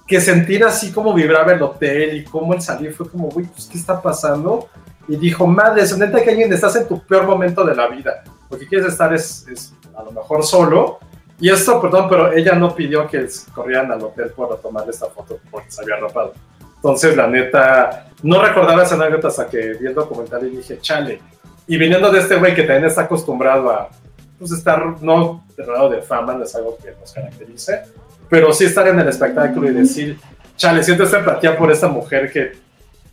Que 0.08 0.20
sentir 0.20 0.64
así 0.64 0.92
como 0.92 1.14
vibraba 1.14 1.54
el 1.54 1.62
hotel 1.62 2.18
y 2.18 2.24
cómo 2.24 2.54
el 2.54 2.62
salir 2.62 2.94
fue 2.94 3.10
como, 3.10 3.30
güey, 3.30 3.46
pues, 3.46 3.68
¿qué 3.72 3.78
está 3.78 4.02
pasando? 4.02 4.68
Y 5.08 5.18
dijo, 5.18 5.46
madre, 5.46 5.84
neta 5.98 6.24
que 6.24 6.32
alguien 6.32 6.52
estás 6.52 6.76
en 6.76 6.88
tu 6.88 7.00
peor 7.06 7.28
momento 7.28 7.64
de 7.64 7.76
la 7.76 7.88
vida. 7.88 8.24
Lo 8.50 8.58
que 8.58 8.68
quieres 8.68 8.88
estar 8.88 9.14
es, 9.14 9.48
es 9.48 9.74
a 9.96 10.04
lo 10.04 10.12
mejor 10.12 10.44
solo. 10.44 11.00
Y 11.40 11.50
esto, 11.50 11.80
perdón, 11.80 12.08
pero 12.10 12.34
ella 12.34 12.54
no 12.54 12.74
pidió 12.74 13.08
que 13.08 13.28
corrieran 13.54 13.92
al 13.92 14.02
hotel 14.02 14.32
por 14.32 14.60
tomar 14.62 14.90
esta 14.90 15.08
foto 15.08 15.40
porque 15.52 15.70
se 15.70 15.82
había 15.84 15.98
rapado. 15.98 16.34
Entonces, 16.76 17.16
la 17.16 17.28
neta, 17.28 18.08
no 18.24 18.42
recordaba 18.42 18.84
esa 18.84 18.96
anécdota 18.96 19.28
hasta 19.28 19.48
que 19.48 19.74
vi 19.74 19.88
el 19.88 19.94
documental 19.94 20.46
y 20.48 20.58
dije, 20.58 20.80
chale. 20.80 21.22
Y 21.68 21.78
viniendo 21.78 22.12
de 22.12 22.20
este 22.20 22.36
güey 22.36 22.56
que 22.56 22.64
también 22.64 22.86
está 22.86 23.02
acostumbrado 23.02 23.70
a 23.70 23.90
pues, 24.38 24.52
estar, 24.52 25.02
no 25.02 25.46
rodeado 25.58 25.90
de 25.90 26.02
fama, 26.02 26.34
no 26.34 26.44
es 26.44 26.56
algo 26.56 26.78
que 26.78 26.92
nos 27.00 27.12
caracterice, 27.12 27.84
pero 28.30 28.52
sí 28.54 28.66
estar 28.66 28.88
en 28.88 29.00
el 29.00 29.08
espectáculo 29.08 29.70
y 29.70 29.74
decir, 29.74 30.18
chale, 30.56 30.84
siento 30.84 31.04
esta 31.04 31.20
empatía 31.20 31.58
por 31.58 31.72
esta 31.72 31.88
mujer 31.88 32.32
que, 32.32 32.54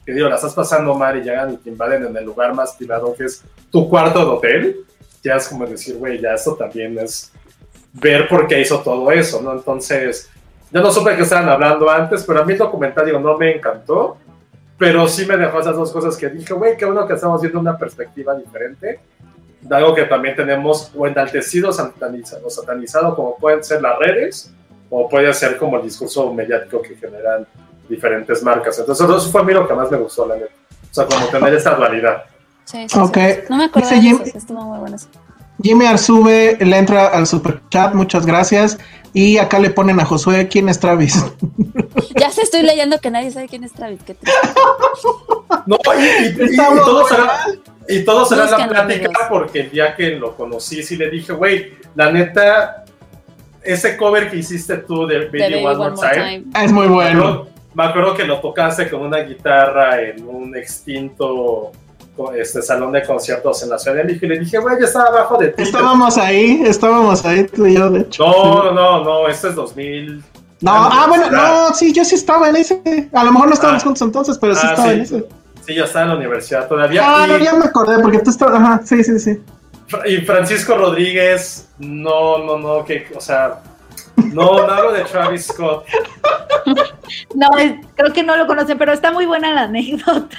que 0.04 0.12
digo, 0.12 0.28
la 0.28 0.36
estás 0.36 0.54
pasando 0.54 0.94
mal 0.94 1.18
y 1.18 1.22
llegan 1.22 1.52
y 1.52 1.56
te 1.56 1.70
invaden 1.70 2.06
en 2.06 2.16
el 2.16 2.24
lugar 2.24 2.54
más 2.54 2.72
privado 2.72 3.14
que 3.14 3.24
es 3.24 3.42
tu 3.70 3.88
cuarto 3.88 4.18
de 4.18 4.30
hotel. 4.30 4.76
Ya 5.22 5.36
es 5.36 5.48
como 5.48 5.66
decir, 5.66 5.96
güey, 5.96 6.20
ya 6.20 6.34
esto 6.34 6.54
también 6.54 6.98
es 6.98 7.32
ver 7.92 8.28
por 8.28 8.48
qué 8.48 8.60
hizo 8.60 8.80
todo 8.80 9.10
eso, 9.12 9.40
¿no? 9.40 9.52
Entonces, 9.52 10.28
yo 10.72 10.80
no 10.80 10.90
supe 10.90 11.14
que 11.14 11.22
estaban 11.22 11.48
hablando 11.48 11.88
antes, 11.88 12.24
pero 12.24 12.40
a 12.40 12.44
mí 12.44 12.54
el 12.54 12.58
documental, 12.58 13.06
digo, 13.06 13.20
no 13.20 13.36
me 13.36 13.54
encantó, 13.54 14.16
pero 14.78 15.06
sí 15.06 15.26
me 15.26 15.36
dejó 15.36 15.60
esas 15.60 15.76
dos 15.76 15.92
cosas 15.92 16.16
que 16.16 16.28
dije, 16.28 16.54
güey, 16.54 16.76
qué 16.76 16.84
bueno 16.84 17.06
que 17.06 17.12
estamos 17.12 17.40
viendo 17.40 17.60
una 17.60 17.78
perspectiva 17.78 18.34
diferente 18.34 18.98
algo 19.70 19.94
que 19.94 20.04
también 20.04 20.34
tenemos 20.36 20.90
o 20.96 21.06
enaltecido 21.06 21.70
o 21.70 21.72
satanizado, 21.72 22.50
satanizado 22.50 23.14
como 23.16 23.36
pueden 23.36 23.62
ser 23.62 23.80
las 23.82 23.98
redes, 23.98 24.50
o 24.90 25.08
puede 25.08 25.32
ser 25.32 25.56
como 25.56 25.76
el 25.78 25.82
discurso 25.84 26.32
mediático 26.34 26.82
que 26.82 26.94
generan 26.96 27.46
diferentes 27.88 28.42
marcas. 28.42 28.78
Entonces, 28.78 29.08
eso 29.08 29.30
fue 29.30 29.40
a 29.40 29.44
mí 29.44 29.52
lo 29.52 29.66
que 29.66 29.74
más 29.74 29.90
me 29.90 29.96
gustó, 29.98 30.26
la 30.26 30.36
neta. 30.36 30.52
O 30.90 30.94
sea, 30.94 31.06
como 31.06 31.26
tener 31.26 31.54
esta 31.54 31.74
dualidad. 31.74 32.24
Sí, 32.64 32.86
sí, 32.88 32.98
Ok. 32.98 33.16
sí. 33.16 33.34
No 33.48 33.56
me 33.56 33.64
acuerdo 33.64 33.88
Dice 33.88 33.94
de 34.00 34.08
Jim- 34.08 34.20
eso, 34.24 34.38
estuvo 34.38 34.60
muy 34.62 34.78
bueno 34.78 34.96
eso. 34.96 35.08
Jimmy 35.62 35.86
Arzube 35.86 36.56
le 36.60 36.76
entra 36.76 37.08
al 37.08 37.26
super 37.26 37.60
chat, 37.70 37.94
muchas 37.94 38.26
gracias. 38.26 38.78
Y 39.14 39.38
acá 39.38 39.58
le 39.58 39.70
ponen 39.70 40.00
a 40.00 40.04
Josué, 40.04 40.48
¿quién 40.48 40.68
es 40.68 40.78
Travis? 40.80 41.24
Ya 42.18 42.30
se 42.30 42.42
estoy 42.42 42.62
leyendo 42.62 42.98
que 42.98 43.10
nadie 43.10 43.30
sabe 43.30 43.48
quién 43.48 43.64
es 43.64 43.72
Travis. 43.72 44.00
Qué. 44.04 44.16
No, 45.66 45.76
y, 45.98 46.02
y- 46.02 46.26
y- 46.26 46.40
y 46.40 46.44
Estamos 46.50 46.84
todo 46.84 47.06
será, 47.08 47.32
y 47.88 48.04
todo 48.04 48.24
será 48.24 48.44
la 48.46 48.56
plática 48.68 49.06
amigos. 49.06 49.16
porque 49.28 49.60
el 49.60 49.70
día 49.70 49.94
que 49.96 50.10
lo 50.10 50.34
conocí 50.36 50.82
sí 50.82 50.96
le 50.96 51.10
dije, 51.10 51.32
güey, 51.32 51.74
la 51.94 52.10
neta, 52.12 52.84
ese 53.62 53.96
cover 53.96 54.30
que 54.30 54.36
hiciste 54.36 54.78
tú 54.78 55.06
de 55.06 55.26
Baby, 55.26 55.38
De 55.38 55.62
Baby 55.62 55.64
One, 55.66 55.76
More 55.76 55.94
Time, 56.14 56.44
es 56.64 56.72
muy 56.72 56.86
bueno. 56.88 57.46
me 57.74 57.84
acuerdo 57.84 58.14
que 58.14 58.24
lo 58.24 58.40
tocaste 58.40 58.90
con 58.90 59.00
una 59.02 59.18
guitarra 59.18 60.00
en 60.02 60.26
un 60.26 60.56
extinto 60.56 61.70
este, 62.36 62.60
salón 62.60 62.92
de 62.92 63.02
conciertos 63.04 63.62
en 63.62 63.70
la 63.70 63.78
Ciudad 63.78 63.96
de 63.98 64.04
México 64.04 64.26
y 64.26 64.28
le 64.28 64.38
dije, 64.40 64.58
güey, 64.58 64.76
yo 64.78 64.84
estaba 64.84 65.06
abajo 65.08 65.38
de 65.38 65.48
ti. 65.48 65.62
Estábamos 65.62 66.18
ahí, 66.18 66.62
estábamos 66.66 67.24
ahí 67.24 67.44
tú 67.44 67.66
y 67.66 67.74
yo, 67.74 67.88
de 67.90 68.00
hecho. 68.00 68.24
No, 68.26 68.64
no, 68.64 68.72
no, 68.72 69.04
no, 69.04 69.28
este 69.28 69.48
es 69.48 69.54
2000. 69.54 70.22
No, 70.60 70.70
ah, 70.72 71.06
bueno, 71.08 71.30
no, 71.30 71.74
sí, 71.74 71.92
yo 71.92 72.04
sí 72.04 72.14
estaba 72.14 72.48
en 72.50 72.56
ese. 72.56 73.08
A 73.12 73.24
lo 73.24 73.32
mejor 73.32 73.48
no 73.48 73.54
estábamos 73.54 73.82
Ah. 73.82 73.86
juntos 73.86 74.02
entonces, 74.02 74.38
pero 74.38 74.54
sí 74.54 74.60
Ah, 74.64 74.70
estaba 74.70 74.88
sí. 74.88 74.94
en 74.94 75.00
ese. 75.00 75.24
Sí, 75.66 75.74
yo 75.74 75.84
estaba 75.84 76.04
en 76.04 76.08
la 76.10 76.16
universidad 76.16 76.68
todavía. 76.68 77.02
Ah, 77.04 77.24
y- 77.26 77.30
no, 77.30 77.38
ya 77.38 77.54
me 77.54 77.64
acordé, 77.66 78.00
porque 78.02 78.18
tú 78.18 78.30
estabas. 78.30 78.60
Ajá, 78.60 78.80
sí, 78.84 79.02
sí, 79.04 79.18
sí. 79.18 79.40
Y 80.06 80.16
Francisco 80.18 80.76
Rodríguez, 80.76 81.68
no, 81.78 82.38
no, 82.38 82.58
no, 82.58 82.84
que, 82.84 83.06
o 83.14 83.20
sea, 83.20 83.60
no, 84.16 84.66
no 84.66 84.72
hablo 84.72 84.92
de 84.92 85.04
Travis 85.04 85.46
Scott. 85.46 85.84
No, 87.34 87.48
es- 87.58 87.74
creo 87.94 88.12
que 88.12 88.22
no 88.22 88.36
lo 88.36 88.46
conocen, 88.46 88.78
pero 88.78 88.92
está 88.92 89.12
muy 89.12 89.26
buena 89.26 89.52
la 89.52 89.62
anécdota. 89.62 90.36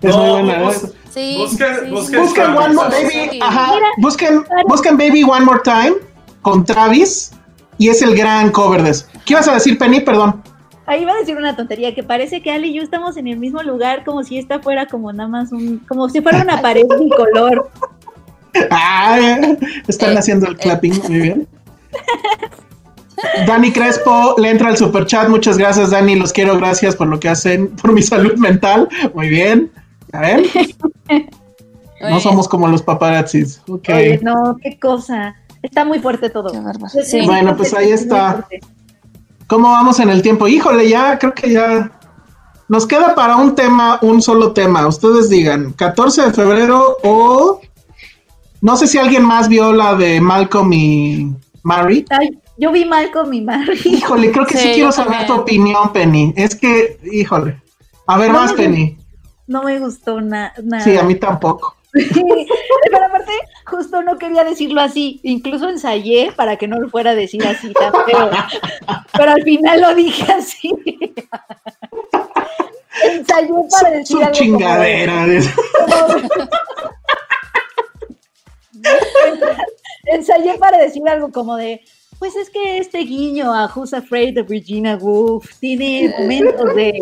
Es 0.00 0.10
No, 0.16 0.36
muy 0.36 0.42
buena. 0.44 0.62
bus-. 0.64 0.92
Sí, 1.12 1.36
Busquen- 1.38 1.84
sí, 1.84 1.90
busquen. 1.90 2.54
Baby, 2.54 3.28
Sí. 3.32 3.38
ajá. 3.42 3.72
Mira, 3.74 3.86
Busquen, 4.66 4.96
Baby 4.96 5.22
One 5.24 5.44
More 5.44 5.60
Time 5.62 5.94
con 6.40 6.64
Travis 6.64 7.32
y 7.76 7.88
es 7.90 8.00
el 8.00 8.16
gran 8.16 8.50
cover 8.50 8.82
de 8.82 8.90
eso. 8.90 9.06
¿Qué 9.26 9.34
ibas 9.34 9.46
a 9.48 9.54
decir, 9.54 9.76
Penny? 9.78 10.00
Perdón. 10.00 10.42
Ahí 10.86 11.02
iba 11.02 11.12
a 11.12 11.16
decir 11.16 11.36
una 11.36 11.54
tontería, 11.54 11.94
que 11.94 12.02
parece 12.02 12.42
que 12.42 12.50
Ali 12.50 12.70
y 12.70 12.74
yo 12.74 12.82
estamos 12.82 13.16
en 13.16 13.28
el 13.28 13.38
mismo 13.38 13.62
lugar, 13.62 14.04
como 14.04 14.24
si 14.24 14.38
esta 14.38 14.60
fuera 14.60 14.86
como 14.86 15.12
nada 15.12 15.28
más 15.28 15.52
un, 15.52 15.78
como 15.88 16.08
si 16.08 16.20
fuera 16.20 16.42
una 16.42 16.60
pared 16.60 16.82
bicolor. 16.98 17.70
Ah, 18.70 19.18
están 19.88 20.14
Eh, 20.14 20.18
haciendo 20.18 20.46
el 20.46 20.54
eh. 20.54 20.58
clapping, 20.60 21.00
muy 21.08 21.20
bien. 21.20 21.48
Dani 23.46 23.70
Crespo 23.72 24.34
le 24.38 24.50
entra 24.50 24.68
al 24.68 24.76
super 24.76 25.06
chat. 25.06 25.28
Muchas 25.28 25.56
gracias, 25.56 25.90
Dani. 25.90 26.16
Los 26.16 26.32
quiero. 26.32 26.56
Gracias 26.56 26.96
por 26.96 27.06
lo 27.06 27.20
que 27.20 27.28
hacen 27.28 27.68
por 27.76 27.92
mi 27.92 28.02
salud 28.02 28.34
mental. 28.36 28.88
Muy 29.14 29.28
bien. 29.28 29.70
A 30.12 30.20
ver, 30.20 30.42
no 32.00 32.20
somos 32.20 32.48
como 32.48 32.68
los 32.68 32.82
paparazzis. 32.82 33.62
Ok. 33.68 33.88
Oye, 33.88 34.20
no, 34.22 34.56
qué 34.60 34.78
cosa. 34.78 35.36
Está 35.62 35.84
muy 35.84 36.00
fuerte 36.00 36.28
todo. 36.28 36.50
Sí. 37.04 37.24
Bueno, 37.24 37.56
pues 37.56 37.72
ahí 37.72 37.92
está. 37.92 38.46
¿Cómo 39.52 39.68
vamos 39.68 40.00
en 40.00 40.08
el 40.08 40.22
tiempo? 40.22 40.48
Híjole, 40.48 40.88
ya 40.88 41.18
creo 41.18 41.34
que 41.34 41.52
ya 41.52 41.90
nos 42.68 42.86
queda 42.86 43.14
para 43.14 43.36
un 43.36 43.54
tema, 43.54 43.98
un 44.00 44.22
solo 44.22 44.52
tema. 44.54 44.86
Ustedes 44.86 45.28
digan, 45.28 45.74
14 45.74 46.22
de 46.22 46.32
febrero 46.32 46.96
o 47.02 47.60
no 48.62 48.76
sé 48.78 48.86
si 48.86 48.96
alguien 48.96 49.26
más 49.26 49.48
vio 49.50 49.74
la 49.74 49.94
de 49.94 50.22
Malcolm 50.22 50.72
y 50.72 51.36
Mary. 51.64 52.06
Ay, 52.08 52.30
yo 52.56 52.72
vi 52.72 52.86
Malcolm 52.86 53.30
y 53.34 53.42
Mary. 53.42 53.78
Híjole, 53.84 54.32
creo 54.32 54.46
que 54.46 54.56
sí, 54.56 54.68
Sí, 54.68 54.72
quiero 54.76 54.90
saber 54.90 55.18
también. 55.18 55.26
tu 55.26 55.42
opinión, 55.42 55.92
Penny. 55.92 56.32
Es 56.34 56.54
que, 56.56 56.98
híjole. 57.12 57.60
A 58.06 58.16
ver, 58.16 58.32
No 58.32 58.38
más, 58.38 58.52
me- 58.52 58.56
Penny. 58.56 58.96
no 59.48 59.64
me 59.64 59.78
gustó 59.80 60.18
nada. 60.22 60.54
Sí, 60.82 60.96
a 60.96 61.02
mí 61.02 61.16
tampoco. 61.16 61.76
Pero 61.92 63.06
aparte, 63.06 63.32
justo 63.66 64.02
no 64.02 64.16
quería 64.18 64.44
decirlo 64.44 64.80
así. 64.80 65.20
Incluso 65.22 65.68
ensayé 65.68 66.32
para 66.34 66.56
que 66.56 66.66
no 66.66 66.80
lo 66.80 66.88
fuera 66.88 67.10
a 67.10 67.14
decir 67.14 67.44
así 67.46 67.72
tan 67.72 67.92
feo. 68.06 68.30
Pero 69.12 69.30
al 69.30 69.42
final 69.42 69.80
lo 69.80 69.94
dije 69.94 70.32
así. 70.32 70.70
ensayé 73.04 73.52
para 73.70 73.90
decir 73.90 74.18
Su 74.24 74.32
chingadera. 74.32 75.26
ensayé 80.06 80.54
para 80.58 80.78
decir 80.78 81.02
algo 81.08 81.30
como 81.30 81.56
de 81.56 81.82
pues 82.22 82.36
es 82.36 82.50
que 82.50 82.78
este 82.78 82.98
guiño 82.98 83.52
a 83.52 83.66
Who's 83.66 83.92
Afraid 83.92 84.36
de 84.36 84.42
Virginia 84.42 84.94
Woolf 84.94 85.58
tiene 85.58 86.14
momentos 86.16 86.72
de... 86.72 87.00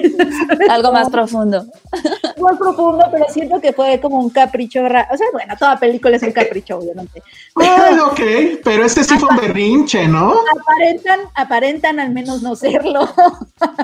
Algo 0.70 0.90
más 0.90 1.10
profundo. 1.10 1.66
Más 2.40 2.56
profundo, 2.56 3.04
pero 3.12 3.26
siento 3.28 3.60
que 3.60 3.74
fue 3.74 4.00
como 4.00 4.18
un 4.18 4.30
capricho. 4.30 4.82
O 4.82 4.88
sea, 4.88 5.26
bueno, 5.34 5.54
toda 5.58 5.78
película 5.78 6.16
es 6.16 6.22
un 6.22 6.32
capricho, 6.32 6.78
obviamente. 6.78 7.22
Bueno, 7.54 8.06
ok, 8.06 8.20
pero 8.64 8.86
este 8.86 9.04
sí 9.04 9.18
fue 9.18 9.28
un 9.28 9.36
berrinche, 9.36 10.08
¿no? 10.08 10.32
Aparentan, 10.58 11.20
aparentan 11.34 12.00
al 12.00 12.10
menos 12.10 12.40
no 12.40 12.56
serlo. 12.56 13.06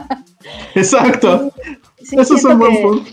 Exacto. 0.75 1.53
Eso 1.99 2.37
es 2.37 2.45
un 2.45 2.59
buen 2.59 2.81
punto. 2.81 3.11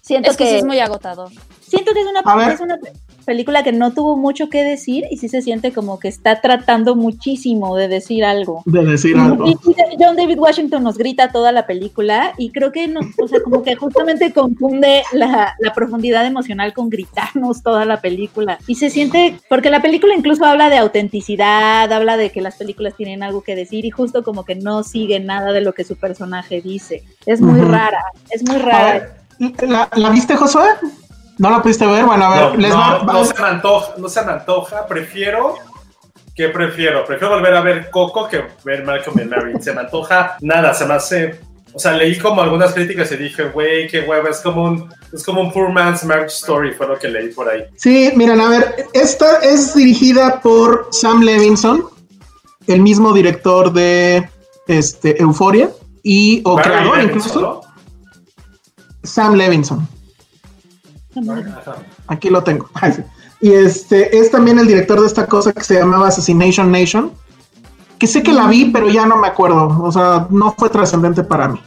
Siento 0.00 0.30
que, 0.30 0.36
que 0.38 0.58
es 0.58 0.64
muy 0.64 0.78
agotador. 0.78 1.30
Siento 1.60 1.92
que 1.92 2.00
es 2.00 2.06
una, 2.06 2.52
es 2.52 2.60
una 2.60 2.78
película 3.26 3.62
que 3.62 3.72
no 3.72 3.92
tuvo 3.92 4.16
mucho 4.16 4.48
que 4.48 4.64
decir 4.64 5.04
y 5.10 5.18
sí 5.18 5.28
se 5.28 5.42
siente 5.42 5.72
como 5.72 5.98
que 5.98 6.08
está 6.08 6.40
tratando 6.40 6.96
muchísimo 6.96 7.76
de 7.76 7.88
decir 7.88 8.24
algo. 8.24 8.62
De 8.64 8.84
decir 8.84 9.18
algo. 9.18 9.46
Y, 9.46 9.56
John 9.98 10.16
David 10.16 10.38
Washington 10.38 10.82
nos 10.82 10.96
grita 10.96 11.32
toda 11.32 11.52
la 11.52 11.66
película 11.66 12.32
y 12.38 12.50
creo 12.50 12.72
que, 12.72 12.86
no, 12.88 13.00
o 13.18 13.28
sea, 13.28 13.40
como 13.42 13.62
que 13.62 13.74
justamente 13.74 14.32
confunde 14.32 15.02
la, 15.12 15.54
la, 15.58 15.74
profundidad 15.74 16.24
emocional 16.24 16.72
con 16.72 16.88
gritarnos 16.88 17.62
toda 17.62 17.84
la 17.84 18.00
película. 18.00 18.58
Y 18.66 18.76
se 18.76 18.88
siente, 18.88 19.38
porque 19.48 19.70
la 19.70 19.82
película 19.82 20.14
incluso 20.14 20.44
habla 20.44 20.70
de 20.70 20.78
autenticidad, 20.78 21.92
habla 21.92 22.16
de 22.16 22.30
que 22.30 22.40
las 22.40 22.56
películas 22.56 22.94
tienen 22.96 23.22
algo 23.22 23.42
que 23.42 23.56
decir 23.56 23.84
y 23.84 23.90
justo 23.90 24.22
como 24.22 24.44
que 24.44 24.54
no 24.54 24.84
sigue 24.84 25.18
nada 25.18 25.52
de 25.52 25.60
lo 25.60 25.72
que 25.72 25.84
su 25.84 25.96
personaje 25.96 26.60
dice. 26.60 27.02
Es 27.26 27.40
muy 27.40 27.60
rara, 27.60 28.02
es 28.30 28.42
muy 28.48 28.58
rara. 28.58 29.16
¿La, 29.66 29.90
¿La 29.96 30.10
viste, 30.10 30.36
Josué? 30.36 30.62
¿No 31.38 31.50
la 31.50 31.62
pudiste 31.62 31.86
ver? 31.86 32.04
Bueno, 32.04 32.24
a 32.24 32.30
ver, 32.30 32.52
no, 32.52 32.56
les 32.56 32.70
no, 32.70 33.02
no, 33.04 33.24
se 33.24 33.42
me 33.42 33.48
antoja, 33.48 33.92
no 33.98 34.08
se 34.08 34.24
me 34.24 34.32
antoja, 34.32 34.86
prefiero 34.86 35.54
¿Qué 36.36 36.50
prefiero? 36.50 37.02
Prefiero 37.06 37.34
volver 37.34 37.54
a 37.54 37.62
ver 37.62 37.90
Coco 37.90 38.28
que 38.28 38.44
ver 38.62 38.84
Malcolm 38.84 39.18
and 39.18 39.30
Mary. 39.30 39.54
Se 39.58 39.72
me 39.72 39.80
antoja 39.80 40.36
nada, 40.42 40.74
se 40.74 40.84
me 40.84 40.92
hace. 40.92 41.40
O 41.72 41.78
sea, 41.78 41.92
leí 41.92 42.18
como 42.18 42.42
algunas 42.42 42.74
críticas 42.74 43.10
y 43.12 43.16
dije, 43.16 43.48
güey, 43.48 43.88
qué 43.88 44.00
huevo, 44.00 44.28
es 44.28 44.40
como 44.40 44.64
un, 44.64 44.90
es 45.12 45.24
como 45.24 45.40
un 45.40 45.52
poor 45.52 45.72
man's 45.72 46.04
marriage 46.04 46.34
story, 46.34 46.72
fue 46.72 46.86
lo 46.86 46.98
que 46.98 47.08
leí 47.08 47.28
por 47.28 47.48
ahí. 47.48 47.64
Sí, 47.76 48.12
miren, 48.16 48.40
a 48.40 48.48
ver, 48.48 48.86
esta 48.92 49.38
es 49.38 49.74
dirigida 49.74 50.40
por 50.40 50.88
Sam 50.90 51.22
Levinson, 51.22 51.86
el 52.66 52.80
mismo 52.80 53.12
director 53.12 53.72
de 53.72 54.28
este, 54.68 55.20
Euphoria 55.20 55.70
y 56.02 56.42
o 56.44 56.56
creador 56.56 57.02
incluso. 57.02 57.62
Sam 59.02 59.34
Levinson. 59.34 59.86
Aquí 62.06 62.30
lo 62.30 62.42
tengo. 62.42 62.68
Y 63.38 63.52
este 63.52 64.16
es 64.18 64.30
también 64.30 64.58
el 64.58 64.66
director 64.66 64.98
de 64.98 65.06
esta 65.06 65.26
cosa 65.26 65.52
que 65.52 65.62
se 65.62 65.74
llamaba 65.74 66.08
Assassination 66.08 66.72
Nation, 66.72 67.12
que 67.98 68.06
sé 68.06 68.22
que 68.22 68.32
la 68.32 68.46
vi, 68.46 68.70
pero 68.70 68.88
ya 68.88 69.04
no 69.04 69.18
me 69.18 69.28
acuerdo. 69.28 69.78
O 69.82 69.92
sea, 69.92 70.26
no 70.30 70.54
fue 70.56 70.70
trascendente 70.70 71.22
para 71.22 71.48
mí. 71.48 71.60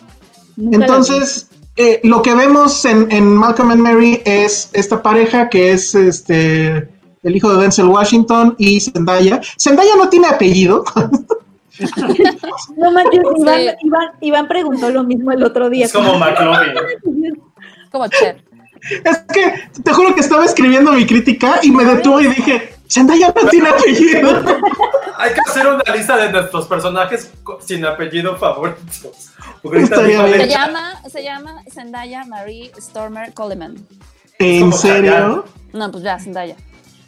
Entonces, 0.71 1.47
eh, 1.76 2.01
lo 2.03 2.21
que 2.21 2.34
vemos 2.34 2.84
en, 2.85 3.35
Malcolm 3.35 3.71
and 3.71 3.81
Mary 3.81 4.21
es 4.26 4.69
esta 4.73 5.01
pareja 5.01 5.47
que 5.47 5.71
es 5.71 5.95
este 5.95 6.89
el 7.23 7.35
hijo 7.35 7.53
de 7.53 7.61
Denzel 7.61 7.85
Washington 7.85 8.55
y 8.57 8.80
Zendaya. 8.80 9.39
Zendaya 9.57 9.95
no 9.95 10.09
tiene 10.09 10.27
apellido. 10.27 10.84
no 12.77 12.91
manches, 12.91 13.21
Iván, 14.21 14.47
preguntó 14.47 14.89
lo 14.89 15.03
mismo 15.03 15.31
el 15.31 15.43
otro 15.43 15.69
día. 15.69 15.85
Es 15.85 15.93
como 15.93 16.17
McLovin. 16.19 17.41
como 17.91 18.07
Cher. 18.07 18.48
Es 19.03 19.18
que 19.34 19.81
te 19.84 19.93
juro 19.93 20.15
que 20.15 20.22
estaba 20.22 20.45
escribiendo 20.45 20.91
mi 20.93 21.06
crítica 21.06 21.60
y 21.61 21.72
me 21.72 21.84
detuve 21.84 22.23
y 22.23 22.27
dije, 22.27 22.73
Zendaya 22.89 23.34
no 23.35 23.49
tiene 23.49 23.69
apellido. 23.69 24.43
Hay 25.18 25.34
que 25.34 25.41
hacer 25.41 25.68
una 25.68 25.84
lista 25.95 26.18
de 26.18 26.31
nuestros 26.31 26.68
personajes 26.68 27.31
sin 27.65 27.85
apellido 27.85 28.35
favoritos. 28.38 29.31
Se 29.61 30.47
llama, 30.47 31.01
se 31.07 31.23
llama 31.23 31.64
Zendaya 31.72 32.26
Marie 32.26 32.72
Stormer 32.80 33.34
Coleman. 33.34 33.76
¿En 34.39 34.72
serio? 34.73 35.45
No, 35.73 35.91
pues 35.91 36.03
ya, 36.03 36.19
Zendaya. 36.19 36.56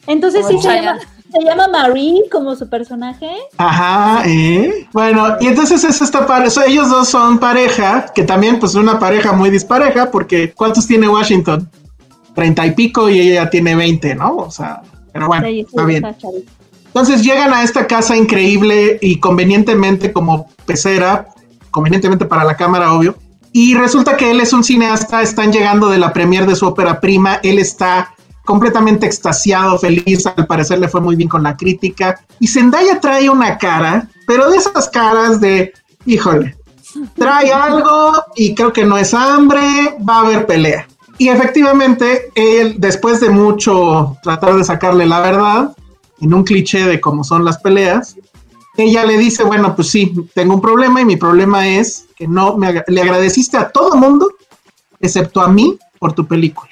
Entonces 0.07 0.45
sí 0.48 0.61
se 0.61 0.81
llama, 0.81 0.99
se 1.32 1.44
llama 1.44 1.68
Marie 1.68 2.24
como 2.32 2.56
su 2.56 2.70
personaje. 2.70 3.30
Ajá, 3.58 4.24
¿eh? 4.26 4.88
Bueno, 4.91 5.38
y 5.40 5.48
entonces 5.48 5.84
es 5.84 6.02
esta 6.02 6.26
pareja, 6.26 6.66
ellos 6.66 6.90
dos 6.90 7.10
son 7.10 7.40
pareja, 7.40 8.08
que 8.14 8.24
también 8.24 8.60
pues 8.60 8.76
una 8.76 8.99
pareja 8.99 9.32
muy 9.32 9.49
dispareja, 9.49 10.12
porque 10.12 10.53
¿cuántos 10.53 10.88
tiene 10.88 11.08
Washington? 11.08 11.70
Treinta 12.36 12.66
y 12.66 12.72
pico 12.72 13.10
y 13.10 13.20
ella 13.20 13.49
tiene 13.49 13.76
veinte, 13.76 14.16
¿no? 14.16 14.36
O 14.38 14.52
sea, 14.52 14.82
pero 15.12 15.28
bueno, 15.28 15.48
está 15.48 15.86
bien. 15.86 16.03
Entonces 16.88 17.24
llegan 17.24 17.53
a 17.53 17.64
esta 17.64 17.88
casa 17.88 18.18
increíble 18.18 18.99
y 19.02 19.20
convenientemente 19.20 20.12
como 20.12 20.49
pecera, 20.66 21.28
convenientemente 21.72 22.26
para 22.26 22.44
la 22.44 22.58
cámara, 22.58 22.94
obvio. 22.94 23.16
Y 23.53 23.76
resulta 23.76 24.18
que 24.18 24.32
él 24.32 24.40
es 24.40 24.53
un 24.53 24.64
cineasta, 24.64 25.22
están 25.22 25.52
llegando 25.52 25.90
de 25.90 25.98
la 25.98 26.14
premier 26.14 26.45
de 26.45 26.56
su 26.56 26.66
ópera 26.66 26.99
prima, 26.99 27.40
él 27.44 27.60
está 27.60 28.14
completamente 28.52 29.06
extasiado, 29.06 29.80
feliz, 29.80 30.28
al 30.28 30.45
parecer 30.45 30.78
le 30.78 30.90
fue 30.90 30.99
muy 30.99 31.15
bien 31.15 31.30
con 31.30 31.41
la 31.41 31.56
crítica. 31.56 32.19
Y 32.38 32.48
Zendaya 32.48 32.99
trae 32.99 33.30
una 33.30 33.57
cara, 33.57 34.10
pero 34.28 34.49
de 34.49 34.57
esas 34.57 34.90
caras 34.90 35.40
de, 35.40 35.72
híjole, 36.06 36.57
trae 37.15 37.53
algo 37.53 38.11
y 38.36 38.53
creo 38.53 38.73
que 38.73 38.84
no 38.84 38.98
es 38.98 39.14
hambre, 39.14 39.61
va 40.06 40.18
a 40.18 40.19
haber 40.26 40.45
pelea. 40.45 40.86
Y 41.18 41.30
efectivamente, 41.30 42.30
él, 42.36 42.76
después 42.78 43.22
de 43.22 43.30
mucho 43.30 44.18
tratar 44.22 44.57
de 44.57 44.65
sacarle 44.65 45.06
la 45.06 45.22
verdad, 45.22 45.73
en 46.19 46.34
un 46.34 46.44
cliché 46.44 46.86
de 46.86 46.99
cómo 46.99 47.23
son 47.23 47.45
las 47.45 47.57
peleas, 47.57 48.18
ella 48.76 49.06
le 49.06 49.18
dice, 49.18 49.45
bueno, 49.45 49.78
pues 49.78 49.88
sí, 49.88 50.14
tengo 50.34 50.56
un 50.56 50.61
problema 50.61 50.99
y 50.99 51.06
mi 51.06 51.15
problema 51.15 51.69
es 51.69 52.06
que 52.18 52.28
no 52.28 52.57
me 52.57 52.84
le 52.86 53.02
agradeciste 53.02 53.56
a 53.56 53.69
todo 53.69 53.95
mundo, 53.95 54.28
excepto 54.99 55.40
a 55.40 55.48
mí, 55.48 55.80
por 55.99 56.11
tu 56.11 56.28
película. 56.28 56.69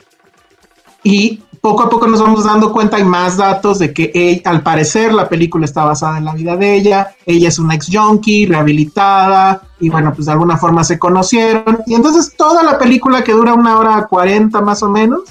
Y 1.05 1.41
poco 1.61 1.83
a 1.83 1.89
poco 1.89 2.07
nos 2.07 2.21
vamos 2.21 2.45
dando 2.45 2.71
cuenta 2.71 2.99
y 2.99 3.03
más 3.03 3.37
datos 3.37 3.79
de 3.79 3.93
que 3.93 4.41
al 4.45 4.61
parecer 4.61 5.13
la 5.13 5.27
película 5.27 5.65
está 5.65 5.83
basada 5.85 6.17
en 6.17 6.25
la 6.25 6.33
vida 6.33 6.55
de 6.55 6.75
ella, 6.75 7.15
ella 7.25 7.47
es 7.49 7.59
una 7.59 7.75
ex 7.75 7.87
junkie 7.91 8.45
rehabilitada 8.45 9.61
y 9.79 9.89
bueno, 9.89 10.13
pues 10.13 10.25
de 10.25 10.33
alguna 10.33 10.57
forma 10.57 10.83
se 10.83 10.99
conocieron. 10.99 11.79
Y 11.85 11.95
entonces 11.95 12.33
toda 12.35 12.63
la 12.63 12.77
película 12.77 13.23
que 13.23 13.31
dura 13.31 13.53
una 13.53 13.77
hora 13.77 14.07
cuarenta 14.07 14.61
más 14.61 14.83
o 14.83 14.89
menos 14.89 15.21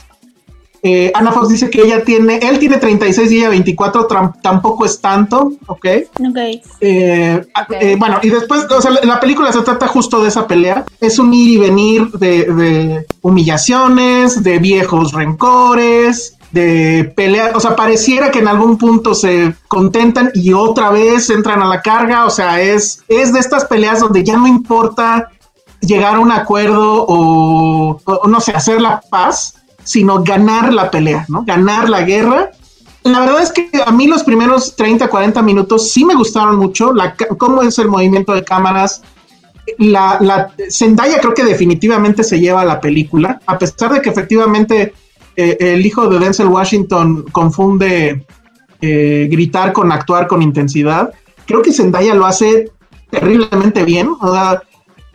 eh, 0.83 1.11
Ana 1.15 1.33
Fox 1.33 1.49
dice 1.49 1.71
que 1.71 1.83
ella 1.83 2.05
tiene, 2.05 2.39
él 2.39 2.59
tiene 2.59 2.77
36 2.77 3.33
y 3.33 3.39
ella 3.39 3.49
24, 3.49 4.07
tampoco 4.41 4.85
es 4.85 5.01
tanto, 5.01 5.53
¿ok? 5.67 5.87
Eh, 6.81 7.45
eh, 7.81 7.97
bueno, 7.99 8.21
y 8.23 8.31
después, 8.31 8.65
o 8.71 8.81
sea, 8.81 8.93
la 9.03 9.19
película 9.19 9.53
se 9.53 9.63
trata 9.63 9.89
justo 9.89 10.23
de 10.23 10.29
esa 10.29 10.47
pelea. 10.47 10.85
Es 11.01 11.19
un 11.19 11.35
ir 11.35 11.49
y 11.49 11.57
venir 11.57 12.11
de, 12.13 13.05
humillaciones, 13.23 14.43
de 14.43 14.59
viejos 14.59 15.13
rencores, 15.13 16.37
de 16.53 17.13
pelear, 17.17 17.57
o 17.57 17.61
sea, 17.61 17.75
pareciera 17.75 18.31
que 18.31 18.39
en 18.39 18.49
algún 18.49 18.79
punto 18.79 19.15
se 19.15 19.55
contentan 19.67 20.31
y 20.35 20.53
otra 20.53 20.91
vez 20.91 21.29
entran 21.29 21.61
a 21.61 21.67
la 21.67 21.83
carga, 21.83 22.25
o 22.25 22.31
sea, 22.31 22.61
es, 22.61 23.03
es 23.09 23.33
de 23.33 23.41
estas 23.41 23.65
peleas 23.65 24.01
donde 24.01 24.25
ya 24.25 24.37
no 24.37 24.47
importa 24.47 25.29
llegar 25.81 26.15
a 26.15 26.21
un 26.21 26.33
acuerdo 26.33 27.05
o 27.07 28.01
no 28.27 28.41
sé, 28.41 28.53
hacer 28.53 28.81
la 28.81 29.01
paz, 29.11 29.58
sino 29.89 30.23
ganar 30.23 30.75
la 30.75 30.91
pelea, 30.91 31.25
¿no? 31.29 31.45
Ganar 31.47 31.89
la 31.89 32.03
guerra. 32.03 32.51
La 33.05 33.21
verdad 33.21 33.43
es 33.43 33.51
que 33.51 33.71
a 33.87 33.91
mí 33.91 34.07
los 34.07 34.23
primeros 34.23 34.77
30, 34.77 35.09
40 35.09 35.41
minutos 35.41 35.91
sí 35.91 36.05
me 36.05 36.15
gustaron 36.15 36.57
mucho, 36.57 36.93
cómo 37.39 37.63
es 37.63 37.79
el 37.79 37.89
movimiento 37.89 38.35
de 38.35 38.45
cámaras. 38.45 39.01
La, 39.79 40.53
Zendaya 40.71 41.19
creo 41.21 41.33
que 41.33 41.43
definitivamente 41.43 42.23
se 42.23 42.39
lleva 42.39 42.67
la 42.67 42.83
película, 42.83 43.41
a 43.47 43.59
pesar 43.59 43.95
de 43.95 44.03
que 44.03 44.11
efectivamente 44.11 44.93
eh, 45.37 45.57
el 45.59 45.87
hijo 45.87 46.07
de 46.07 46.19
Denzel 46.19 46.49
Washington 46.49 47.25
confunde 47.33 48.27
eh, 48.83 49.27
gritar 49.31 49.73
con 49.73 49.91
actuar 49.91 50.27
con 50.27 50.43
intensidad. 50.43 51.15
Creo 51.47 51.63
que 51.63 51.73
Zendaya 51.73 52.15
lo 52.15 52.27
hace 52.27 52.71
terriblemente 53.09 53.85
bien. 53.85 54.11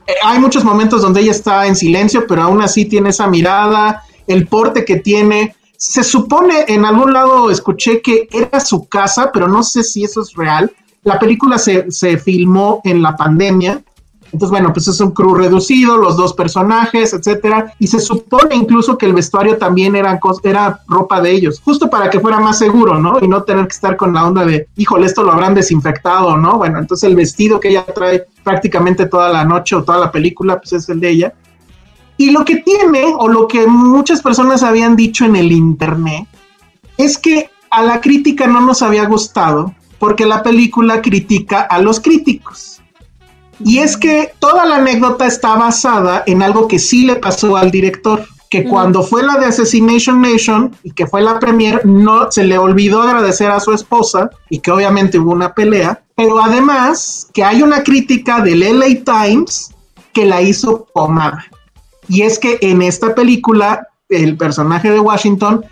Eh, 0.07 0.13
hay 0.23 0.39
muchos 0.39 0.63
momentos 0.63 1.03
donde 1.03 1.21
ella 1.21 1.31
está 1.31 1.67
en 1.67 1.75
silencio, 1.75 2.25
pero 2.27 2.41
aún 2.41 2.59
así 2.63 2.85
tiene 2.85 3.09
esa 3.09 3.27
mirada, 3.27 4.01
el 4.27 4.47
porte 4.47 4.85
que 4.85 4.97
tiene. 4.97 5.55
Se 5.77 6.03
supone, 6.03 6.65
en 6.67 6.85
algún 6.85 7.13
lado 7.13 7.51
escuché 7.51 8.01
que 8.01 8.27
era 8.31 8.59
su 8.59 8.87
casa, 8.87 9.31
pero 9.33 9.47
no 9.47 9.63
sé 9.63 9.83
si 9.83 10.03
eso 10.03 10.21
es 10.21 10.33
real. 10.33 10.71
La 11.03 11.19
película 11.19 11.57
se, 11.57 12.17
filmó 12.17 12.79
en 12.85 13.01
la 13.01 13.15
pandemia 13.17 13.83
Entonces, 14.31 14.49
bueno, 14.49 14.71
pues 14.71 14.87
es 14.87 15.01
un 15.01 15.11
crew 15.11 15.35
reducido, 15.35 15.97
los 15.97 16.15
dos 16.15 16.33
personajes, 16.33 17.13
etcétera, 17.13 17.73
y 17.77 17.87
se 17.87 17.99
supone 17.99 18.55
incluso 18.55 18.97
que 18.97 19.05
el 19.05 19.13
vestuario 19.13 19.57
también 19.57 19.95
era, 19.97 20.17
era 20.43 20.79
ropa 20.87 21.19
de 21.19 21.31
ellos, 21.31 21.61
justo 21.63 21.89
para 21.89 22.09
que 22.09 22.21
fuera 22.21 22.39
más 22.39 22.57
seguro, 22.57 22.97
¿no? 22.99 23.19
Y 23.21 23.27
no 23.27 23.43
tener 23.43 23.67
que 23.67 23.75
estar 23.75 23.97
con 23.97 24.13
la 24.13 24.25
onda 24.25 24.45
de, 24.45 24.67
híjole, 24.77 25.05
esto 25.05 25.23
lo 25.23 25.33
habrán 25.33 25.53
desinfectado, 25.53 26.37
¿no? 26.37 26.57
Bueno, 26.57 26.79
entonces 26.79 27.09
el 27.09 27.17
vestido 27.17 27.59
que 27.59 27.69
ella 27.69 27.85
trae 27.93 28.25
prácticamente 28.43 29.05
toda 29.05 29.29
la 29.29 29.43
noche 29.43 29.75
o 29.75 29.83
toda 29.83 29.99
la 29.99 30.11
película, 30.11 30.57
pues 30.57 30.71
es 30.73 30.87
el 30.87 31.01
de 31.01 31.09
ella. 31.09 31.33
Y 32.18 32.31
lo 32.31 32.45
que 32.45 32.57
tiene, 32.57 33.06
o 33.18 33.27
lo 33.27 33.48
que 33.48 33.65
muchas 33.68 34.22
personas 34.22 34.64
habían 34.64 34.95
dicho 34.95 35.26
en 35.26 35.35
el 35.35 35.52
internet, 35.52 36.27
es 36.98 37.18
que 37.18 37.49
a 37.72 37.81
la 37.84 38.02
crítica 38.02 38.48
no 38.48 38.61
nos 38.61 38.81
había 38.81 39.06
gustado 39.06 39.73
porque 39.98 40.26
la 40.26 40.44
película 40.44 41.02
critica 41.02 41.61
a 41.61 41.80
los 41.80 41.99
críticos. 41.99 42.81
Y 43.64 43.80
es 43.80 43.98
que 43.98 44.34
toda 44.40 44.65
la 44.65 44.76
anécdota 44.76 45.26
está 45.26 45.56
basada 45.56 46.23
en 46.26 46.44
algo 46.44 46.68
que 46.68 46.80
sí 46.80 47.06
le 47.06 47.15
pasó 47.15 47.56
al 47.56 47.72
director, 47.72 48.26
que 48.49 48.65
cuando 48.65 49.02
fue 49.02 49.23
la 49.23 49.38
de 49.38 49.48
Assassination 49.48 50.22
Nation 50.22 50.76
y 50.84 50.91
que 50.91 51.07
fue 51.07 51.22
la 51.22 51.40
premier, 51.40 51.84
no 51.85 52.31
se 52.31 52.44
le 52.44 52.57
olvidó 52.57 53.02
agradecer 53.02 53.49
a 53.49 53.60
su 53.60 53.73
esposa 53.73 54.30
y 54.49 54.60
que 54.60 54.69
obviamente 54.69 55.18
hubo 55.18 55.31
una 55.31 55.56
pelea, 55.56 56.03
pero 56.15 56.40
además 56.40 57.30
que 57.34 57.44
hay 57.44 57.64
una 57.64 57.81
crítica 57.81 58.41
del 58.41 58.60
LA 58.60 59.03
Times 59.03 59.72
que 60.11 60.26
la 60.26 60.41
hizo 60.41 60.85
pomada. 60.94 61.45
Y 62.07 62.21
es 62.21 62.39
que 62.39 62.57
en 62.61 62.81
esta 62.81 63.15
película 63.15 63.88
el 64.09 64.38
personaje 64.38 64.91
de 64.91 64.99
Washington 64.99 65.65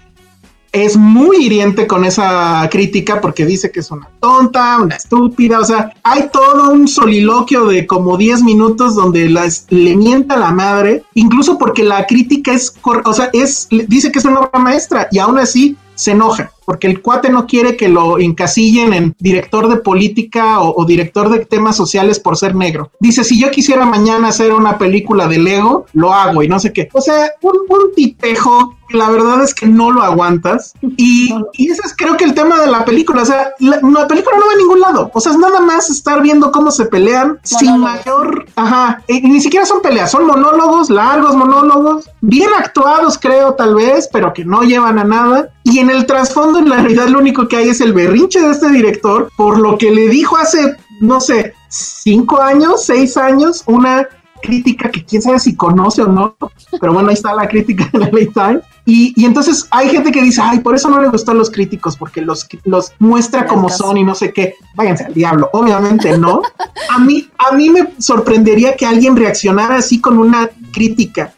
es 0.72 0.96
muy 0.96 1.46
hiriente 1.46 1.86
con 1.86 2.06
esa 2.06 2.68
crítica 2.72 3.20
porque 3.20 3.46
dice 3.46 3.72
que 3.72 3.82
es 3.82 3.92
una 3.92 4.10
tonta, 4.22 4.78
una 4.82 4.96
estúpida, 4.96 5.60
o 5.60 5.66
sea, 5.66 5.94
hay 6.04 6.30
todo 6.32 6.72
un 6.72 6.88
soliloquio 6.88 7.66
de 7.66 7.86
como 7.86 8.16
10 8.16 8.44
minutos 8.44 8.96
donde 8.96 9.30
le 9.70 9.96
mienta 9.98 10.38
la 10.38 10.52
madre, 10.52 11.04
incluso 11.14 11.58
porque 11.58 11.84
la 11.84 12.08
crítica 12.08 12.54
es, 12.54 12.74
o 12.84 13.14
sea, 13.14 13.30
es, 13.34 13.68
dice 13.70 14.12
que 14.12 14.20
es 14.20 14.26
una 14.26 14.40
obra 14.40 14.60
maestra 14.60 15.10
y 15.12 15.20
aún 15.20 15.38
así 15.38 15.76
se 15.96 16.12
enoja 16.12 16.52
porque 16.72 16.88
el 16.88 17.02
cuate 17.02 17.30
no 17.30 17.48
quiere 17.48 17.76
que 17.76 17.90
lo 17.90 18.18
encasillen 18.18 18.94
en 18.94 19.14
director 19.20 19.68
de 19.68 19.76
política 19.76 20.62
o, 20.62 20.86
director 20.86 21.28
de 21.28 21.44
temas 21.44 21.76
sociales 21.76 22.18
por 22.18 22.38
ser 22.38 22.56
negro. 22.56 22.92
Dice, 23.02 23.26
si 23.26 23.38
yo 23.38 23.52
quisiera 23.52 23.86
mañana 23.86 24.30
hacer 24.30 24.54
una 24.54 24.78
película 24.78 25.28
de 25.28 25.38
Lego, 25.38 25.86
lo 25.92 26.14
hago 26.14 26.44
y 26.44 26.48
no 26.48 26.62
sé 26.62 26.72
qué. 26.72 26.88
O 26.94 27.02
sea, 27.02 27.32
un, 27.42 27.58
un 27.68 27.94
tipejo 27.94 28.78
la 28.94 29.10
verdad 29.10 29.44
es 29.44 29.54
que 29.54 29.66
no 29.66 29.92
lo 29.92 30.02
aguantas. 30.02 30.74
Y, 30.98 31.34
ese 31.58 31.82
es 31.84 31.96
creo 31.96 32.18
que 32.18 32.26
el 32.26 32.34
tema 32.34 32.60
de 32.60 32.68
la 32.68 32.86
película. 32.86 33.24
O 33.24 33.26
sea, 33.26 33.52
la, 33.60 33.80
película 34.08 34.38
no 34.38 34.46
va 34.46 34.54
a 34.54 34.58
ningún 34.58 34.80
lado. 34.80 35.12
O 35.14 35.20
sea, 35.20 35.32
es 35.32 35.38
nada 35.38 35.60
más 35.62 35.90
estar 35.90 36.22
viendo 36.22 36.52
cómo 36.52 36.72
se 36.72 36.86
pelean 36.86 37.40
sin 37.44 37.80
mayor. 37.80 38.46
Ajá. 38.56 39.02
Y, 39.08 39.22
ni 39.22 39.42
siquiera 39.42 39.66
son 39.66 39.82
peleas, 39.82 40.12
son 40.12 40.26
monólogos, 40.26 40.90
largos 40.90 41.36
monólogos, 41.36 42.10
bien 42.22 42.50
actuados, 42.58 43.18
creo, 43.18 43.54
tal 43.54 43.76
vez, 43.76 44.10
pero 44.12 44.34
que 44.34 44.46
no 44.46 44.62
llevan 44.62 45.00
a 45.00 45.04
nada. 45.04 45.50
Y 45.64 45.80
en 45.80 45.90
el 45.90 46.06
trasfondo, 46.06 46.61
en 46.62 46.70
la 46.70 46.78
realidad, 46.78 47.08
lo 47.08 47.20
único 47.20 47.48
que 47.48 47.58
hay 47.58 47.70
es 47.70 47.82
el 47.82 47.94
berrinche 47.94 48.42
de 48.42 48.52
este 48.52 48.70
director 48.70 49.32
por 49.36 49.60
lo 49.60 49.78
que 49.78 49.92
le 49.92 50.08
dijo 50.10 50.38
hace, 50.38 50.76
no 51.00 51.20
sé, 51.20 51.54
cinco 51.70 52.42
años, 52.42 52.86
seis 52.86 53.18
años, 53.18 53.64
una 53.66 54.08
crítica 54.42 54.90
que 54.90 55.06
quién 55.06 55.22
sabe 55.22 55.40
si 55.40 55.56
conoce 55.56 56.02
o 56.02 56.08
no, 56.08 56.36
pero 56.80 56.94
bueno, 56.94 57.10
ahí 57.10 57.14
está 57.14 57.34
la 57.34 57.48
crítica 57.48 57.90
en 57.94 58.04
el 58.04 58.34
Times. 58.34 58.64
Y, 58.84 59.14
y, 59.16 59.26
entonces 59.26 59.68
hay 59.70 59.90
gente 59.90 60.12
que 60.12 60.24
dice, 60.24 60.42
ay, 60.44 60.60
por 60.60 60.76
eso 60.76 60.90
no 60.90 61.00
le 61.00 61.08
gustan 61.08 61.38
los 61.38 61.52
críticos, 61.52 61.96
porque 61.96 62.22
los, 62.22 62.48
los 62.66 62.92
muestra 62.98 63.46
como 63.46 63.70
son 63.70 63.98
y 63.98 64.04
no 64.04 64.16
sé 64.16 64.34
qué. 64.34 64.56
Váyanse 64.76 65.06
al 65.06 65.14
diablo. 65.14 65.50
Obviamente 65.54 66.18
no. 66.18 66.42
A 66.90 67.00
mí, 67.00 67.30
a 67.38 67.56
mí 67.56 67.70
me 67.70 67.94
sorprendería 68.00 68.76
que 68.76 68.88
alguien 68.88 69.16
reaccionara 69.16 69.76
así 69.76 70.02
con 70.02 70.18
una 70.18 70.50
crítica. 70.74 71.34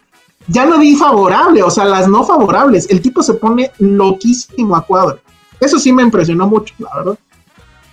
Ya 0.46 0.66
no 0.66 0.78
vi 0.78 0.94
favorable, 0.94 1.62
o 1.62 1.70
sea, 1.70 1.84
las 1.84 2.08
no 2.08 2.24
favorables. 2.24 2.88
El 2.90 3.00
tipo 3.00 3.22
se 3.22 3.34
pone 3.34 3.70
loquísimo 3.78 4.76
a 4.76 4.84
cuadro. 4.84 5.20
Eso 5.60 5.78
sí 5.78 5.92
me 5.92 6.02
impresionó 6.02 6.46
mucho, 6.46 6.74
la 6.78 6.90
verdad. 6.96 7.18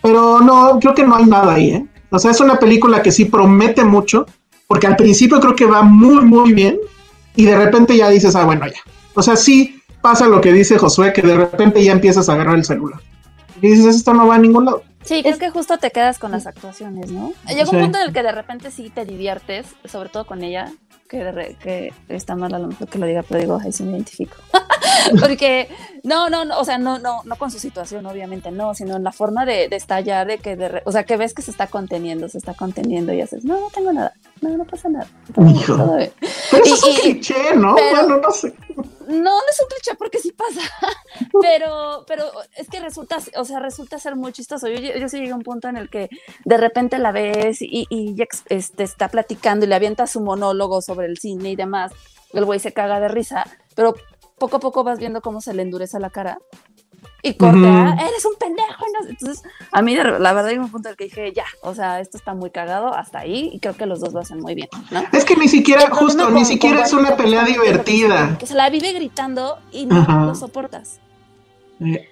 Pero 0.02 0.42
no, 0.42 0.80
creo 0.80 0.94
que 0.94 1.06
no 1.06 1.16
hay 1.16 1.26
nada 1.26 1.54
ahí, 1.54 1.70
¿eh? 1.72 1.86
O 2.10 2.20
sea, 2.20 2.32
es 2.32 2.40
una 2.42 2.60
película 2.60 3.02
que 3.02 3.12
sí 3.12 3.26
promete 3.26 3.86
mucho, 3.86 4.26
porque 4.68 4.88
al 4.88 4.98
principio 4.98 5.40
creo 5.40 5.56
que 5.56 5.66
va 5.66 5.82
muy, 5.82 6.26
muy 6.26 6.54
bien, 6.54 6.78
y 7.36 7.46
de 7.46 7.58
repente 7.58 7.96
ya 7.96 8.10
dices, 8.10 8.36
ah, 8.36 8.44
bueno, 8.44 8.68
ya. 8.68 8.80
O 9.14 9.22
sea, 9.22 9.36
sí 9.36 9.82
pasa 10.02 10.28
lo 10.28 10.42
que 10.42 10.52
dice 10.52 10.78
Josué, 10.78 11.14
que 11.14 11.22
de 11.22 11.38
repente 11.38 11.84
ya 11.84 11.94
empiezas 11.94 12.28
a 12.28 12.34
agarrar 12.34 12.56
el 12.56 12.66
celular. 12.66 13.00
Y 13.62 13.70
dices, 13.70 13.96
esto 13.96 14.14
no 14.14 14.28
va 14.28 14.36
a 14.36 14.40
ningún 14.40 14.66
lado. 14.66 14.84
Sí, 15.04 15.22
es 15.24 15.38
que 15.38 15.50
justo 15.50 15.78
te 15.78 15.92
quedas 15.92 16.20
con 16.20 16.32
las 16.32 16.48
actuaciones, 16.48 17.12
¿no? 17.12 17.34
Llega 17.48 17.70
un 17.70 17.80
punto 17.80 17.98
en 18.00 18.08
el 18.08 18.14
que 18.14 18.24
de 18.24 18.32
repente 18.32 18.72
sí 18.72 18.92
te 18.94 19.06
diviertes, 19.06 19.68
sobre 19.86 20.10
todo 20.10 20.26
con 20.26 20.44
ella, 20.44 20.72
que, 21.12 21.94
que 22.08 22.16
está 22.16 22.36
mal 22.36 22.54
a 22.54 22.60
lo 22.60 22.68
mejor 22.70 22.88
que 22.88 22.98
lo 22.98 23.06
diga, 23.06 23.24
pero 23.28 23.42
digo, 23.42 23.60
ahí 23.62 23.72
sí 23.72 23.84
me 23.84 23.92
identifico. 23.92 24.38
Porque, 25.20 25.68
no, 26.04 26.30
no, 26.30 26.46
no, 26.46 26.60
o 26.60 26.66
sea, 26.66 26.78
no, 26.78 26.98
no, 27.00 27.22
no 27.24 27.36
con 27.36 27.52
su 27.52 27.60
situación, 27.60 28.06
obviamente, 28.06 28.52
no, 28.52 28.74
sino 28.74 28.96
en 28.96 29.04
la 29.04 29.12
forma 29.12 29.46
de, 29.46 29.68
de 29.70 29.76
estallar, 29.76 30.26
de 30.26 30.40
que, 30.40 30.56
de, 30.56 30.82
o 30.86 30.92
sea, 30.92 31.04
que 31.04 31.18
ves 31.18 31.34
que 31.34 31.42
se 31.42 31.52
está 31.52 31.68
conteniendo, 31.68 32.28
se 32.28 32.40
está 32.40 32.54
conteniendo 32.54 33.14
y 33.14 33.22
haces, 33.22 33.46
no, 33.46 33.60
no 33.60 33.70
tengo 33.70 33.94
nada, 33.94 34.14
no, 34.42 34.58
no 34.58 34.66
pasa 34.66 34.90
nada. 34.90 35.08
Pero 35.36 35.46
eso 36.64 36.74
es 36.76 36.84
un 36.84 36.96
cliché, 36.96 37.56
¿no? 37.56 37.74
bueno, 37.74 38.18
no 38.18 38.32
sé. 38.32 38.54
No, 39.08 39.22
no 39.22 39.50
es 39.50 39.62
un 39.62 39.68
cliché 39.68 39.96
porque 39.98 40.20
sí 40.20 40.32
pasa, 40.32 40.62
pero, 41.42 42.04
pero 42.08 42.26
es 42.56 42.68
que 42.68 42.80
resulta, 42.80 43.18
o 43.38 43.46
sea, 43.46 43.60
resulta 43.60 44.00
ser 44.00 44.16
muy 44.16 44.32
chistoso. 44.32 44.68
Yo, 44.68 44.80
yo, 44.80 45.10
sí 45.10 45.18
llegué 45.18 45.32
a 45.32 45.36
un 45.36 45.44
punto 45.44 45.68
en 45.68 45.78
el 45.78 45.90
que 45.90 46.10
de 46.46 46.58
repente 46.58 46.98
la 46.98 47.12
ves 47.12 47.62
y, 47.62 47.86
y 47.90 48.16
este, 48.50 48.84
está 48.84 49.10
platicando 49.10 49.66
y 49.66 49.70
le 49.70 49.76
avienta 49.76 50.08
su 50.08 50.22
monólogo 50.22 50.82
sobre 50.82 51.08
el 51.08 51.20
cine 51.20 51.52
y 51.52 51.56
demás. 51.56 51.92
El 52.34 52.46
güey 52.46 52.60
se 52.60 52.72
caga 52.72 53.00
de 53.00 53.10
risa, 53.10 53.46
pero 53.76 53.94
poco 54.42 54.58
a 54.58 54.60
poco 54.60 54.84
vas 54.84 54.98
viendo 54.98 55.22
cómo 55.22 55.40
se 55.40 55.54
le 55.54 55.62
endurece 55.62 56.00
la 56.00 56.10
cara 56.10 56.40
y 57.22 57.36
corta, 57.36 57.96
eres 58.00 58.26
un 58.26 58.34
pendejo. 58.40 58.84
Entonces, 59.08 59.44
a 59.72 59.82
mí 59.84 59.96
la 59.96 60.34
verdad 60.34 60.48
hay 60.48 60.58
un 60.58 60.72
punto 60.72 60.90
en 60.90 60.94
el 60.94 60.98
que 60.98 61.04
dije, 61.04 61.32
ya, 61.32 61.46
o 61.62 61.76
sea, 61.76 62.00
esto 62.00 62.18
está 62.18 62.34
muy 62.34 62.50
cagado 62.50 62.92
hasta 62.96 63.20
ahí 63.20 63.52
y 63.54 63.60
creo 63.60 63.76
que 63.76 63.86
los 63.86 64.00
dos 64.00 64.14
lo 64.14 64.20
hacen 64.20 64.40
muy 64.40 64.56
bien, 64.56 64.68
¿no? 64.90 65.04
Es 65.14 65.26
que 65.26 65.36
ni 65.36 65.48
siquiera, 65.48 65.92
justo, 65.92 66.32
ni 66.32 66.44
siquiera 66.44 66.84
es 66.84 66.92
una 66.92 67.16
pelea 67.16 67.46
divertida. 67.46 68.36
Que 68.40 68.48
se 68.48 68.56
la 68.56 68.72
vive 68.72 68.94
gritando 68.94 69.60
y 69.72 69.86
no 69.86 70.04
lo 70.26 70.34
soportas. 70.34 71.00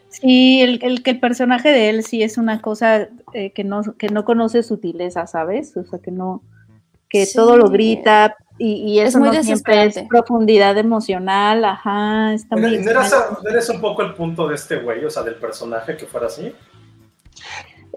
Sí, 0.10 0.62
el, 0.62 0.80
el, 0.84 1.02
que 1.02 1.12
el 1.12 1.20
personaje 1.20 1.70
de 1.70 1.90
él 1.90 2.04
sí 2.04 2.22
es 2.22 2.38
una 2.38 2.62
cosa 2.62 3.08
eh, 3.34 3.52
que, 3.52 3.64
no, 3.64 3.82
que 3.98 4.10
no 4.10 4.26
conoce 4.26 4.62
sutileza, 4.62 5.26
¿sabes? 5.26 5.76
O 5.78 5.84
sea, 5.84 6.00
que 6.00 6.12
no, 6.12 6.44
que 7.08 7.28
todo 7.28 7.58
lo 7.58 7.70
grita, 7.70 8.36
y, 8.60 8.99
eso 8.99 9.19
no 9.19 9.31
siempre 9.41 9.86
es 9.86 9.99
profundidad 10.10 10.77
emocional, 10.77 11.64
ajá, 11.64 12.34
está 12.34 12.57
muy... 12.57 12.77
¿No 12.77 12.91
eres, 12.91 13.14
eres, 13.49 13.69
un 13.69 13.80
poco 13.80 14.02
el 14.02 14.14
punto 14.14 14.48
de 14.48 14.56
este 14.56 14.77
güey, 14.81 15.06
o 15.06 15.10
sea, 15.10 15.23
del 15.23 15.36
personaje 15.36 15.95
que 15.95 16.06
fuera 16.06 16.27
así? 16.27 16.53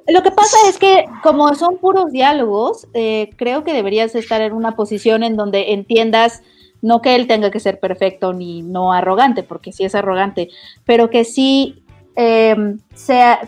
Lo 0.08 0.22
que 0.22 0.30
pasa 0.30 0.56
es 0.68 0.78
que 0.78 1.04
como 1.22 1.54
son 1.54 1.78
puros 1.78 2.10
diálogos, 2.12 2.86
eh, 2.94 3.30
creo 3.36 3.64
que 3.64 3.72
deberías 3.72 4.14
estar 4.14 4.40
en 4.40 4.52
una 4.52 4.76
posición 4.76 5.22
en 5.22 5.36
donde 5.36 5.72
entiendas 5.72 6.42
no 6.80 7.00
que 7.00 7.14
él 7.14 7.28
tenga 7.28 7.50
que 7.50 7.60
ser 7.60 7.78
perfecto 7.78 8.32
ni 8.32 8.62
no 8.62 8.92
arrogante, 8.92 9.44
porque 9.44 9.72
sí 9.72 9.84
es 9.84 9.94
arrogante, 9.94 10.48
pero 10.84 11.10
que 11.10 11.24
sí 11.24 11.81
eh, 12.14 12.76
sea, 12.94 13.40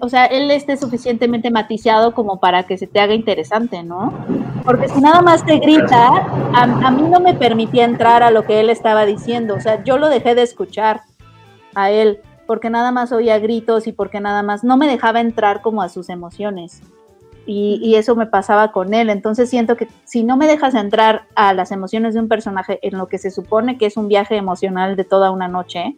o 0.00 0.08
sea, 0.08 0.26
él 0.26 0.50
esté 0.50 0.76
suficientemente 0.76 1.50
matizado 1.50 2.14
como 2.14 2.38
para 2.38 2.64
que 2.64 2.78
se 2.78 2.86
te 2.86 3.00
haga 3.00 3.14
interesante, 3.14 3.82
¿no? 3.82 4.12
Porque 4.64 4.88
si 4.88 5.00
nada 5.00 5.22
más 5.22 5.44
te 5.44 5.58
grita, 5.58 6.08
a, 6.54 6.90
mí 6.92 7.02
no 7.02 7.18
me 7.18 7.34
permitía 7.34 7.84
entrar 7.84 8.22
a 8.22 8.30
lo 8.30 8.44
que 8.44 8.60
él 8.60 8.70
estaba 8.70 9.06
diciendo, 9.06 9.54
o 9.54 9.60
sea, 9.60 9.82
yo 9.82 9.98
lo 9.98 10.08
dejé 10.08 10.36
de 10.36 10.42
escuchar 10.42 11.00
a 11.74 11.90
él, 11.90 12.20
porque 12.46 12.70
nada 12.70 12.92
más 12.92 13.10
oía 13.10 13.38
gritos 13.40 13.88
y 13.88 13.92
porque 13.92 14.20
nada 14.20 14.42
más 14.44 14.62
no 14.62 14.76
me 14.76 14.86
dejaba 14.86 15.20
entrar 15.20 15.60
como 15.60 15.82
a 15.82 15.88
sus 15.88 16.08
emociones. 16.08 16.80
Y 17.44 17.96
eso 17.96 18.14
me 18.14 18.26
pasaba 18.26 18.70
con 18.70 18.94
él, 18.94 19.10
entonces 19.10 19.50
siento 19.50 19.76
que 19.76 19.88
si 20.04 20.22
no 20.22 20.36
me 20.36 20.46
dejas 20.46 20.76
entrar 20.76 21.24
a 21.34 21.52
las 21.52 21.72
emociones 21.72 22.14
de 22.14 22.20
un 22.20 22.28
personaje 22.28 22.78
en 22.82 22.96
lo 22.96 23.08
que 23.08 23.18
se 23.18 23.32
supone 23.32 23.78
que 23.78 23.86
es 23.86 23.96
un 23.96 24.06
viaje 24.06 24.36
emocional 24.36 24.94
de 24.94 25.02
toda 25.02 25.32
una 25.32 25.48
noche, 25.48 25.96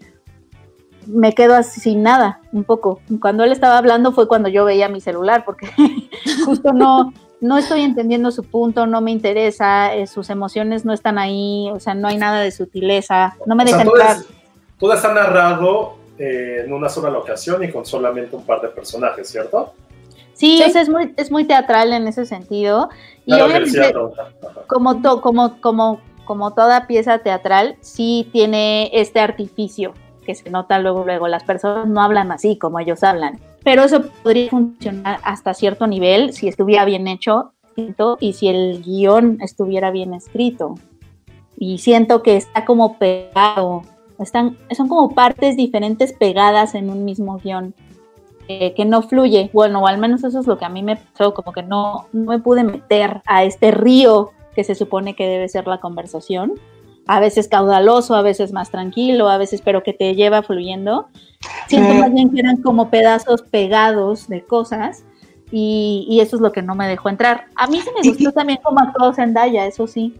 me 1.07 1.33
quedo 1.33 1.55
así 1.55 1.81
sin 1.81 2.03
nada, 2.03 2.41
un 2.53 2.65
poco. 2.65 3.01
Cuando 3.21 3.45
él 3.45 3.53
estaba 3.53 3.79
hablando 3.79 4.13
fue 4.13 4.29
cuando 4.29 4.49
yo 4.49 4.65
veía 4.65 4.89
mi 4.89 5.01
celular, 5.01 5.45
porque 5.45 5.69
justo 6.45 6.73
no, 6.73 7.13
no 7.41 7.59
estoy 7.59 7.83
entendiendo 7.83 8.31
su 8.31 8.45
punto, 8.45 8.87
no 8.87 9.01
me 9.01 9.11
interesa, 9.11 9.95
eh, 9.95 10.07
sus 10.07 10.31
emociones 10.31 10.85
no 10.85 10.93
están 10.93 11.19
ahí, 11.19 11.71
o 11.73 11.81
sea, 11.81 11.95
no 11.95 12.09
hay 12.09 12.17
nada 12.17 12.41
de 12.41 12.51
sutileza, 12.51 13.37
no 13.47 13.55
me 13.55 13.65
deja 13.65 13.83
entrar. 13.83 14.17
todo 14.79 14.93
está 14.95 15.13
narrado 15.13 15.97
eh, 16.19 16.63
en 16.65 16.73
una 16.73 16.89
sola 16.89 17.11
locación 17.11 17.65
y 17.65 17.71
con 17.71 17.85
solamente 17.85 18.37
un 18.37 18.45
par 18.45 18.61
de 18.61 18.69
personajes, 18.69 19.29
¿cierto? 19.29 19.75
Sí, 20.33 20.61
es 20.63 20.89
muy, 20.89 21.15
es 21.17 21.31
muy 21.31 21.45
teatral 21.45 21.93
en 21.93 22.09
ese 22.09 22.27
sentido. 22.27 22.89
y 23.25 23.35
obviamente, 23.35 23.95
como, 24.67 25.01
como, 25.21 25.61
como, 25.61 26.01
como 26.25 26.55
toda 26.55 26.87
pieza 26.87 27.19
teatral, 27.19 27.77
sí 27.81 28.29
tiene 28.33 28.91
este 28.93 29.21
artificio 29.21 29.95
que 30.25 30.35
se 30.35 30.51
nota 30.51 30.79
luego, 30.79 31.05
luego, 31.05 31.29
las 31.29 31.45
personas 31.45 31.87
no 31.87 32.03
hablan 32.03 32.33
así 32.33 32.57
como 32.59 32.81
ellos 32.81 33.05
hablan, 33.05 33.39
pero 33.63 33.85
eso 33.85 34.03
podría 34.23 34.51
funcionar 34.51 35.21
hasta 35.23 35.55
cierto 35.55 35.87
nivel 35.87 36.33
si 36.33 36.49
estuviera 36.49 36.85
bien 36.85 37.07
hecho 37.07 37.53
y 38.21 38.33
si 38.35 38.49
el 38.49 38.83
guion 38.83 39.39
estuviera 39.41 39.91
bien 39.91 40.15
escrito. 40.15 40.75
Y 41.57 41.79
siento 41.79 42.23
que 42.23 42.37
está 42.37 42.65
como 42.65 42.99
pegado, 42.99 43.83
están, 44.19 44.57
son 44.77 44.89
como 44.89 45.15
partes 45.15 45.57
diferentes 45.57 46.13
pegadas 46.13 46.75
en 46.75 46.91
un 46.91 47.05
mismo 47.05 47.39
guion. 47.39 47.75
Eh, 48.47 48.75
que 48.75 48.85
no 48.85 49.01
fluye. 49.01 49.49
Bueno, 49.55 49.81
o 49.81 49.87
al 49.87 49.97
menos 49.97 50.23
eso 50.23 50.39
es 50.39 50.47
lo 50.47 50.59
que 50.59 50.67
a 50.67 50.69
mí 50.69 50.83
me 50.83 50.97
pasó, 50.97 51.33
como 51.33 51.51
que 51.53 51.63
no, 51.63 52.09
no 52.13 52.31
me 52.31 52.39
pude 52.39 52.63
meter 52.63 53.23
a 53.25 53.43
este 53.43 53.71
río 53.71 54.33
que 54.55 54.65
se 54.65 54.75
supone 54.75 55.17
que 55.17 55.27
debe 55.27 55.49
ser 55.49 55.67
la 55.67 55.81
conversación. 55.81 56.53
A 57.07 57.21
veces 57.21 57.49
caudaloso, 57.49 58.15
a 58.15 58.23
veces 58.23 58.53
más 58.53 58.71
tranquilo, 58.71 59.29
a 59.29 59.37
veces 59.39 59.61
pero 59.63 59.83
que 59.83 59.93
te 59.93 60.15
lleva 60.15 60.43
fluyendo. 60.43 61.09
Siento 61.69 61.93
Eh. 61.93 61.99
más 61.99 62.13
bien 62.13 62.31
que 62.31 62.41
eran 62.41 62.63
como 62.63 62.89
pedazos 62.91 63.43
pegados 63.43 64.29
de 64.29 64.43
cosas 64.45 65.05
y, 65.51 66.07
y 66.09 66.21
eso 66.21 66.37
es 66.37 66.43
lo 66.43 66.51
que 66.53 66.63
no 66.63 66.75
me 66.75 66.89
dejó 66.89 67.11
entrar. 67.11 67.47
A 67.57 67.67
mí 67.67 67.81
se 67.81 67.93
me 67.93 67.99
Y- 68.03 68.09
gustó 68.09 68.33
también 68.33 68.59
como 68.63 68.81
actuó 68.81 69.13
Zendaya, 69.13 69.67
eso 69.67 69.87
sí. 69.87 70.15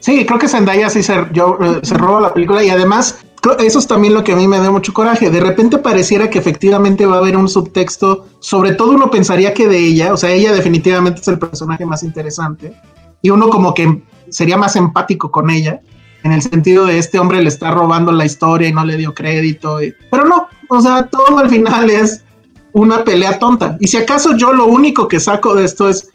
Sí, 0.00 0.24
creo 0.24 0.38
que 0.38 0.46
Zendaya 0.48 0.88
sí 0.90 1.02
se, 1.02 1.14
yo, 1.32 1.58
eh, 1.60 1.80
se 1.82 1.94
roba 1.94 2.20
la 2.20 2.32
película 2.32 2.62
y 2.62 2.70
además 2.70 3.24
eso 3.60 3.78
es 3.80 3.86
también 3.86 4.14
lo 4.14 4.22
que 4.22 4.32
a 4.32 4.36
mí 4.36 4.46
me 4.46 4.58
da 4.58 4.70
mucho 4.70 4.92
coraje. 4.92 5.30
De 5.30 5.40
repente 5.40 5.78
pareciera 5.78 6.30
que 6.30 6.38
efectivamente 6.38 7.06
va 7.06 7.16
a 7.16 7.18
haber 7.18 7.36
un 7.36 7.48
subtexto, 7.48 8.26
sobre 8.38 8.74
todo 8.74 8.92
uno 8.92 9.10
pensaría 9.10 9.54
que 9.54 9.66
de 9.66 9.78
ella, 9.78 10.12
o 10.12 10.16
sea, 10.16 10.30
ella 10.30 10.52
definitivamente 10.52 11.20
es 11.20 11.28
el 11.28 11.38
personaje 11.40 11.84
más 11.84 12.02
interesante 12.04 12.74
y 13.22 13.30
uno 13.30 13.48
como 13.48 13.74
que 13.74 14.02
sería 14.30 14.56
más 14.56 14.76
empático 14.76 15.30
con 15.30 15.50
ella 15.50 15.80
en 16.24 16.32
el 16.32 16.42
sentido 16.42 16.86
de 16.86 16.98
este 16.98 17.18
hombre 17.18 17.42
le 17.42 17.48
está 17.48 17.70
robando 17.70 18.12
la 18.12 18.24
historia 18.24 18.68
y 18.68 18.72
no 18.72 18.84
le 18.84 18.96
dio 18.96 19.14
crédito, 19.14 19.78
pero 20.10 20.24
no, 20.24 20.48
o 20.68 20.80
sea, 20.80 21.06
todo 21.06 21.38
al 21.38 21.48
final 21.48 21.88
es 21.90 22.24
una 22.72 23.04
pelea 23.04 23.38
tonta. 23.38 23.76
Y 23.80 23.86
si 23.86 23.96
acaso 23.96 24.36
yo 24.36 24.52
lo 24.52 24.66
único 24.66 25.08
que 25.08 25.20
saco 25.20 25.54
de 25.54 25.64
esto 25.64 25.88
es 25.88 26.10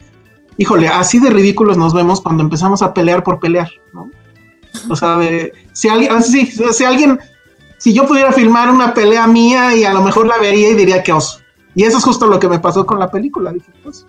híjole, 0.56 0.88
así 0.88 1.18
de 1.18 1.30
ridículos 1.30 1.76
nos 1.76 1.94
vemos 1.94 2.20
cuando 2.20 2.42
empezamos 2.42 2.82
a 2.82 2.94
pelear 2.94 3.24
por 3.24 3.40
pelear, 3.40 3.70
¿no? 3.92 4.10
O 4.88 4.96
sea, 4.96 5.16
de, 5.16 5.52
si 5.72 5.88
alguien, 5.88 6.12
ah, 6.12 6.20
si 6.22 6.84
alguien, 6.84 7.18
si 7.78 7.92
yo 7.92 8.06
pudiera 8.06 8.32
filmar 8.32 8.70
una 8.70 8.94
pelea 8.94 9.26
mía 9.26 9.74
y 9.74 9.84
a 9.84 9.92
lo 9.92 10.02
mejor 10.02 10.26
la 10.26 10.38
vería 10.38 10.70
y 10.70 10.74
diría 10.74 11.02
que 11.02 11.12
oso. 11.12 11.40
Y 11.74 11.84
eso 11.84 11.98
es 11.98 12.04
justo 12.04 12.26
lo 12.26 12.38
que 12.38 12.48
me 12.48 12.60
pasó 12.60 12.86
con 12.86 12.98
la 12.98 13.10
película, 13.10 13.52
dije, 13.52 13.72
pues, 13.82 14.06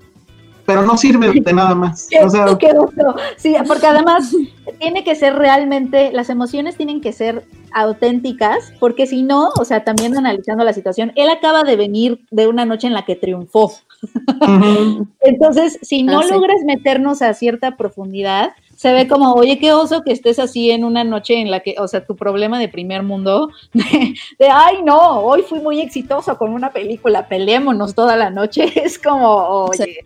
pero 0.66 0.84
no 0.84 0.98
sirve 0.98 1.32
de 1.32 1.54
nada 1.54 1.76
más. 1.76 2.08
O 2.24 2.30
sea, 2.30 2.58
qué 2.58 2.74
gusto. 2.74 3.16
Sí, 3.38 3.56
porque 3.68 3.88
además 3.88 4.36
tiene 4.80 5.04
que 5.04 5.16
ser 5.16 5.36
realmente, 5.36 6.12
las 6.12 6.30
emociones 6.30 6.76
tienen 6.76 7.02
que 7.02 7.14
ser 7.14 7.46
auténticas, 7.72 8.74
porque 8.80 9.06
si 9.06 9.22
no, 9.22 9.50
o 9.60 9.66
sea, 9.66 9.84
también 9.84 10.18
analizando 10.18 10.64
la 10.64 10.74
situación, 10.74 11.12
él 11.16 11.30
acaba 11.30 11.64
de 11.64 11.76
venir 11.76 12.22
de 12.32 12.48
una 12.48 12.66
noche 12.66 12.88
en 12.88 12.94
la 12.94 13.06
que 13.06 13.16
triunfó. 13.16 13.74
Entonces, 15.22 15.80
si 15.82 16.04
no 16.04 16.20
Ah, 16.20 16.24
sí. 16.24 16.34
logras 16.34 16.62
meternos 16.66 17.22
a 17.22 17.34
cierta 17.34 17.76
profundidad, 17.76 18.54
se 18.76 18.92
ve 18.94 19.08
como, 19.08 19.34
oye, 19.34 19.58
qué 19.60 19.74
oso 19.74 20.04
que 20.04 20.12
estés 20.12 20.40
así 20.40 20.72
en 20.72 20.84
una 20.84 21.04
noche 21.04 21.36
en 21.40 21.52
la 21.52 21.60
que, 21.62 21.76
o 21.80 21.88
sea, 21.88 22.06
tu 22.06 22.16
problema 22.16 22.60
de 22.60 22.70
primer 22.70 23.04
mundo, 23.04 23.50
de, 23.74 24.16
de, 24.40 24.48
ay, 24.50 24.78
no, 24.84 25.20
hoy 25.20 25.44
fui 25.44 25.60
muy 25.60 25.82
exitoso 25.82 26.38
con 26.38 26.52
una 26.54 26.72
película, 26.72 27.28
peleémonos 27.28 27.94
toda 27.96 28.16
la 28.16 28.30
noche, 28.30 28.72
es 28.84 28.98
como, 29.00 29.28
oye, 29.66 29.86
Sí. 29.86 29.98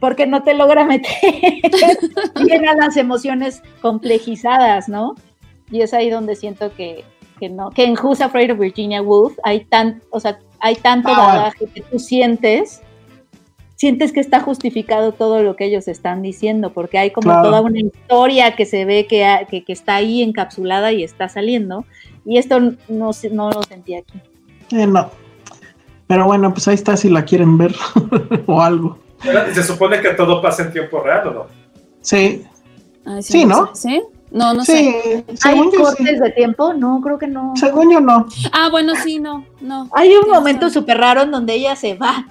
Porque 0.00 0.26
no 0.26 0.42
te 0.42 0.54
logra 0.54 0.84
meter 0.84 1.10
bien 2.44 2.68
a 2.68 2.74
las 2.74 2.96
emociones 2.96 3.62
complejizadas, 3.82 4.88
¿no? 4.88 5.14
Y 5.70 5.80
es 5.82 5.94
ahí 5.94 6.10
donde 6.10 6.36
siento 6.36 6.72
que, 6.74 7.04
que 7.40 7.48
no, 7.48 7.70
que 7.70 7.84
en 7.84 7.94
Who's 7.98 8.20
Afraid 8.20 8.52
of 8.52 8.58
Virginia 8.58 9.02
Woolf 9.02 9.36
hay 9.42 9.64
tan, 9.64 10.02
o 10.10 10.20
sea, 10.20 10.38
hay 10.60 10.76
tanto 10.76 11.08
Ah, 11.10 11.18
bagaje 11.18 11.66
que 11.74 11.80
tú 11.82 11.98
sientes, 11.98 12.82
sientes 13.74 14.12
que 14.12 14.20
está 14.20 14.40
justificado 14.40 15.12
todo 15.12 15.42
lo 15.42 15.56
que 15.56 15.66
ellos 15.66 15.88
están 15.88 16.22
diciendo, 16.22 16.72
porque 16.72 16.98
hay 16.98 17.10
como 17.10 17.28
Claro. 17.30 17.42
toda 17.48 17.60
una 17.62 17.80
historia 17.80 18.54
que 18.56 18.64
se 18.64 18.84
ve 18.84 19.06
que, 19.06 19.46
que, 19.50 19.64
que 19.64 19.72
está 19.72 19.96
ahí 19.96 20.22
encapsulada 20.22 20.92
y 20.92 21.02
está 21.02 21.28
saliendo, 21.28 21.84
y 22.24 22.38
esto 22.38 22.60
no, 22.60 22.76
no 22.88 23.50
lo 23.50 23.62
sentí 23.64 23.94
aquí. 23.94 24.18
eh, 24.72 24.86
no. 24.86 25.10
Pero 26.06 26.24
bueno, 26.26 26.52
pues 26.54 26.68
ahí 26.68 26.74
está 26.74 26.96
si 26.96 27.10
la 27.10 27.24
quieren 27.24 27.58
ver 27.58 27.74
o 28.46 28.62
algo. 28.62 28.98
Se 29.22 29.62
supone 29.62 30.00
que 30.00 30.10
todo 30.10 30.40
pasa 30.42 30.62
en 30.62 30.72
tiempo 30.72 31.00
real, 31.00 31.28
¿o 31.28 31.30
no? 31.32 31.46
Sí, 32.00 32.44
Ay, 33.04 33.22
Sí, 33.22 33.44
¿no? 33.44 33.74
sé. 33.74 33.88
¿Sí? 33.88 34.02
No, 34.30 34.52
no 34.52 34.64
sé. 34.64 35.24
¿Hay 35.44 35.58
cortes 35.70 36.08
sí. 36.08 36.18
de 36.20 36.30
tiempo? 36.32 36.74
No, 36.74 37.00
creo 37.00 37.18
que 37.18 37.28
no. 37.28 37.52
Según 37.56 37.90
yo 37.92 38.00
no. 38.00 38.26
Ah, 38.52 38.68
bueno, 38.70 38.94
sí, 38.96 39.18
no, 39.20 39.44
no. 39.60 39.88
Hay 39.92 40.12
un 40.14 40.28
momento 40.28 40.68
súper 40.68 40.98
raro 40.98 41.22
en 41.22 41.30
donde 41.30 41.54
ella 41.54 41.76
se 41.76 41.94
va, 41.94 42.26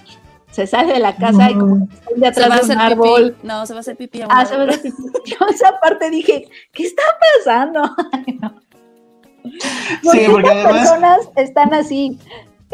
se 0.52 0.68
sale 0.68 0.94
de 0.94 1.00
la 1.00 1.16
casa 1.16 1.50
y 1.50 1.54
como 1.56 1.88
que 1.88 1.96
se 1.96 2.00
esconde 2.02 2.34
Se 2.34 2.40
va 2.42 2.46
a 2.46 2.50
atrás 2.50 2.68
de 2.68 2.74
hacer 2.74 2.76
un 2.76 2.82
árbol. 2.82 3.32
pipí. 3.34 3.48
No, 3.48 3.66
se 3.66 3.74
va 3.74 3.80
a 3.80 3.82
hacer 3.82 3.96
pipí. 3.98 4.22
a 4.22 4.26
un 4.26 4.32
Ah, 4.32 4.46
se 4.46 4.58
va 4.58 4.64
a 4.64 4.68
hacer 4.68 4.82
pipí. 4.82 5.04
Yo 5.26 5.38
esa 5.50 5.80
parte 5.82 6.10
dije, 6.10 6.48
¿qué 6.74 6.84
está 6.84 7.04
pasando? 7.44 7.82
Ay, 8.12 8.40
no. 8.42 8.54
¿Por 10.04 10.12
Sí, 10.14 10.20
qué 10.20 10.30
porque 10.30 10.50
además- 10.50 10.74
personas 10.74 11.20
están 11.38 11.74
así. 11.74 12.20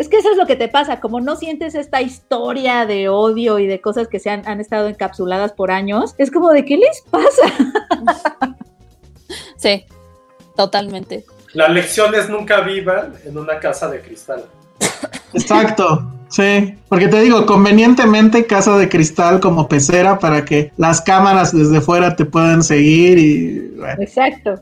Es 0.02 0.10
que 0.10 0.18
eso 0.18 0.32
es 0.32 0.38
lo 0.38 0.48
que 0.48 0.56
te 0.56 0.68
pasa, 0.68 1.00
como 1.00 1.22
no 1.22 1.36
sientes 1.36 1.76
esta 1.76 2.02
historia 2.02 2.88
de 2.88 3.08
odio 3.08 3.60
y 3.60 3.68
de 3.68 3.80
cosas 3.82 4.08
que 4.08 4.20
se 4.20 4.32
han, 4.32 4.48
han 4.48 4.60
estado 4.60 4.88
encapsuladas 4.88 5.54
por 5.54 5.70
años, 5.70 6.16
es 6.18 6.32
como 6.32 6.50
de, 6.50 6.66
¿qué 6.66 6.78
les 6.78 7.04
pasa? 7.12 8.56
Sí, 9.58 9.86
totalmente. 10.58 11.24
La 11.54 11.68
lección 11.68 12.16
es 12.16 12.30
nunca 12.30 12.62
vivan 12.62 13.14
en 13.26 13.38
una 13.38 13.60
casa 13.60 13.88
de 13.90 14.02
cristal. 14.02 14.44
Exacto, 15.34 16.12
sí, 16.30 16.76
porque 16.90 17.08
te 17.08 17.22
digo, 17.22 17.46
convenientemente 17.46 18.48
casa 18.48 18.76
de 18.80 18.90
cristal 18.90 19.40
como 19.40 19.68
pecera 19.70 20.18
para 20.18 20.44
que 20.44 20.72
las 20.78 21.00
cámaras 21.02 21.56
desde 21.56 21.80
fuera 21.80 22.16
te 22.16 22.26
puedan 22.26 22.64
seguir 22.64 23.20
y 23.20 23.60
bueno, 23.78 24.02
Exacto. 24.02 24.56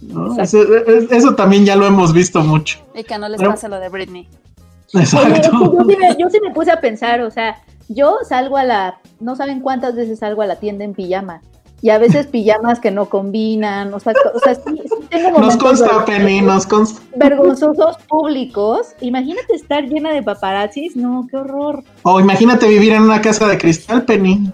¿no? 0.00 0.40
eso, 0.42 0.62
es- 0.86 1.12
eso 1.12 1.34
también 1.34 1.66
ya 1.66 1.76
lo 1.76 1.84
hemos 1.86 2.14
visto 2.14 2.40
mucho. 2.42 2.78
Y 2.94 3.04
que 3.04 3.18
no 3.18 3.28
les 3.28 3.38
Pero- 3.38 3.50
pase 3.50 3.68
lo 3.68 3.78
de 3.78 3.90
Britney. 3.90 4.26
Oye, 4.94 5.04
Exacto. 5.04 5.72
yo, 5.72 5.84
sí 5.88 5.96
me, 5.96 6.16
yo 6.18 6.30
sí 6.30 6.38
me 6.42 6.52
puse 6.52 6.70
a 6.70 6.80
pensar, 6.80 7.20
o 7.20 7.30
sea, 7.30 7.56
yo 7.88 8.18
salgo 8.28 8.56
a 8.56 8.64
la, 8.64 8.98
no 9.20 9.36
saben 9.36 9.60
cuántas 9.60 9.94
veces 9.94 10.18
salgo 10.20 10.42
a 10.42 10.46
la 10.46 10.56
tienda 10.56 10.84
en 10.84 10.94
pijama. 10.94 11.40
Y 11.82 11.88
a 11.88 11.96
veces 11.96 12.26
pijamas 12.26 12.78
que 12.78 12.90
no 12.90 13.06
combinan, 13.08 13.94
o 13.94 14.00
sea, 14.00 14.12
o 14.34 14.38
sea 14.40 14.54
sí, 14.54 14.82
sí 14.84 15.06
tengo 15.08 15.38
Nos 15.38 15.56
consta, 15.56 16.04
Penny, 16.04 16.42
nos 16.42 16.66
consta. 16.66 17.00
vergonzosos 17.16 17.96
públicos. 18.06 18.88
Imagínate 19.00 19.54
estar 19.54 19.84
llena 19.84 20.12
de 20.12 20.22
paparazzis, 20.22 20.94
no, 20.94 21.26
qué 21.30 21.38
horror. 21.38 21.82
O 22.02 22.20
imagínate 22.20 22.68
vivir 22.68 22.92
en 22.92 23.02
una 23.04 23.22
casa 23.22 23.48
de 23.48 23.56
cristal, 23.56 24.04
Penny. 24.04 24.52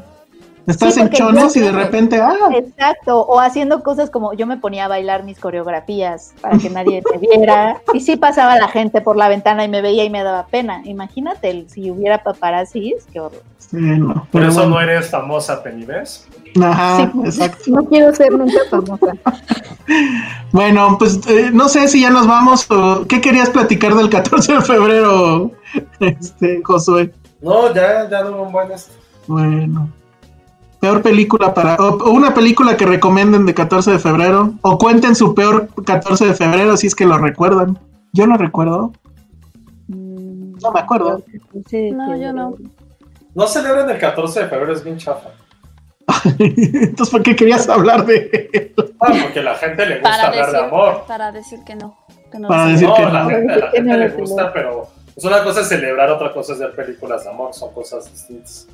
Estás 0.67 0.95
Sí, 0.95 1.01
en 1.01 1.11
yo- 1.11 1.31
y 1.55 1.61
de 1.61 1.71
repente, 1.73 2.21
ah, 2.21 2.35
Exacto, 2.53 3.21
o 3.21 3.39
haciendo 3.41 3.83
cosas 3.83 4.11
como 4.11 4.33
yo 4.35 4.47
me 4.47 4.57
ponía 4.57 4.87
a 4.87 4.89
bailar 4.89 5.23
mis 5.23 5.39
coreografías 5.39 6.33
para 6.41 6.59
que 6.59 6.71
nadie 6.71 7.03
me 7.13 7.19
viera. 7.19 7.81
Y 7.95 8.01
sí 8.01 8.17
pasaba 8.17 8.57
la 8.57 8.67
gente 8.69 9.01
por 9.01 9.17
la 9.17 9.29
ventana 9.29 9.65
y 9.65 9.69
me 9.69 9.81
veía 9.83 10.03
y 10.05 10.11
me 10.11 10.23
daba 10.25 10.47
pena. 10.47 10.83
Imagínate 10.85 11.67
si 11.69 11.91
hubiera 11.91 12.23
paparazzis, 12.25 13.07
qué 13.13 13.21
horror. 13.21 13.43
sí, 13.59 13.77
no. 13.77 14.15
Por 14.15 14.27
pero 14.33 14.49
eso 14.49 14.61
bueno. 14.63 14.75
no 14.77 14.81
eres 14.81 15.09
famosa, 15.11 15.63
Penny, 15.63 15.85
¿ves? 15.85 16.27
Ajá, 16.63 16.97
Sí. 17.13 17.21
exacto. 17.27 17.63
No 17.69 17.85
quiero 17.85 18.15
ser 18.15 18.33
nunca 18.33 18.59
famosa. 18.71 19.13
Bueno, 20.53 20.97
pues 20.99 21.21
eh, 21.29 21.51
no 21.53 21.69
sé 21.69 21.87
si 21.87 22.01
ya 22.01 22.11
nos 22.11 22.27
vamos 22.27 22.69
o 22.71 23.07
qué 23.07 23.21
querías 23.21 23.51
platicar 23.51 23.95
del 23.95 24.09
14 24.11 24.55
de 24.55 24.61
febrero, 24.63 25.53
este, 26.01 26.61
Josué. 26.65 27.13
No, 27.41 27.73
ya, 27.75 28.09
ya 28.11 28.23
no 28.25 28.43
un 28.43 28.53
buen 28.53 28.73
este. 28.73 28.93
Bueno. 29.29 29.89
Peor 30.87 31.03
película 31.03 31.53
para. 31.53 31.75
O, 31.77 32.11
una 32.11 32.33
película 32.33 32.77
que 32.77 32.87
recomienden 32.87 33.45
de 33.45 33.55
14 33.55 33.91
de 33.91 33.99
febrero. 33.99 34.55
O 34.63 34.79
cuenten 34.79 35.17
su 35.17 35.35
peor 35.35 35.69
14 35.85 36.27
de 36.29 36.35
febrero 36.35 36.77
si 36.77 36.87
es 36.87 36.95
que 36.95 37.05
lo 37.05 37.19
recuerdan. 37.19 37.77
Yo 38.13 38.25
no 38.29 38.37
recuerdo. 38.37 38.93
No 39.89 40.71
me 40.73 40.79
acuerdo. 40.81 41.25
Sí, 41.69 41.91
No, 41.91 42.17
yo 42.17 42.33
no. 42.33 42.55
No 43.35 43.47
celebren 43.49 43.91
el 43.91 43.99
14 43.99 44.45
de 44.45 44.49
febrero, 44.49 44.73
es 44.73 44.85
bien 44.85 44.97
chafa. 44.97 45.31
Entonces, 46.39 47.11
¿por 47.11 47.23
qué 47.25 47.35
querías 47.35 47.69
hablar 47.69 48.07
de 48.07 48.73
Ah, 49.01 49.13
porque 49.23 49.43
la 49.43 49.57
gente 49.57 49.85
le 49.87 49.95
gusta 49.97 50.09
Para 50.09 50.27
hablar 50.29 50.47
decir, 50.47 50.61
de 50.61 50.67
amor. 50.67 51.05
para 51.09 51.33
decir 51.33 51.59
que 51.67 51.75
no. 51.75 51.97
que 52.31 52.39
no 52.39 52.47
Para 52.49 52.67
decir 52.67 52.89
No, 52.89 52.95
que 52.95 53.03
la 53.07 53.25
no. 53.25 53.31
gente, 53.31 53.53
a 53.53 53.57
la 53.57 53.71
gente 53.73 53.97
le 53.97 54.09
gusta, 54.11 54.53
pero 54.53 54.87
es 55.17 55.25
una 55.25 55.43
cosa 55.43 55.63
es 55.63 55.69
celebrar, 55.69 56.11
otra 56.11 56.33
cosa 56.33 56.53
es 56.53 56.61
ver 56.61 56.73
películas 56.77 57.25
de 57.25 57.31
amor, 57.31 57.53
son 57.53 57.75
cosas 57.75 58.09
distintas. 58.11 58.69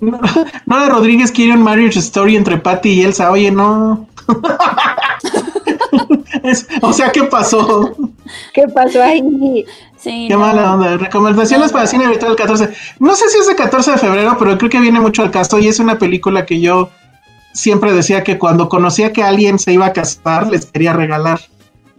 No, 0.00 0.20
no, 0.66 0.88
Rodríguez 0.88 1.30
quiere 1.32 1.52
un 1.54 1.62
marriage 1.62 1.98
story 1.98 2.36
entre 2.36 2.58
Patty 2.58 2.90
y 2.90 3.02
Elsa. 3.02 3.30
Oye, 3.30 3.50
no. 3.50 4.06
Es- 6.42 6.66
o 6.82 6.92
sea, 6.92 7.10
¿qué 7.12 7.24
pasó? 7.24 7.94
¿Qué 8.52 8.62
pasó 8.74 9.02
ahí? 9.02 9.64
Sí, 9.96 10.26
Qué 10.28 10.34
no. 10.34 10.40
mala 10.40 10.74
onda. 10.74 10.96
Recomendaciones 10.96 11.68
No, 11.68 11.72
para 11.72 11.84
no. 11.84 11.90
cine 11.90 12.08
virtual 12.08 12.32
el 12.32 12.36
14. 12.36 12.70
No 12.98 13.14
sé 13.14 13.28
si 13.30 13.38
es 13.38 13.46
de 13.46 13.54
14 13.54 13.92
de 13.92 13.98
febrero, 13.98 14.36
pero 14.38 14.58
creo 14.58 14.70
que 14.70 14.80
viene 14.80 15.00
mucho 15.00 15.22
al 15.22 15.30
caso 15.30 15.58
y 15.58 15.68
es 15.68 15.78
una 15.78 15.98
película 15.98 16.44
que 16.44 16.60
yo 16.60 16.90
siempre 17.52 17.92
decía 17.92 18.22
que 18.24 18.38
cuando 18.38 18.68
conocía 18.68 19.12
que 19.12 19.22
alguien 19.22 19.58
se 19.58 19.72
iba 19.72 19.86
a 19.86 19.92
casar, 19.92 20.48
les 20.50 20.66
quería 20.66 20.92
regalar. 20.92 21.40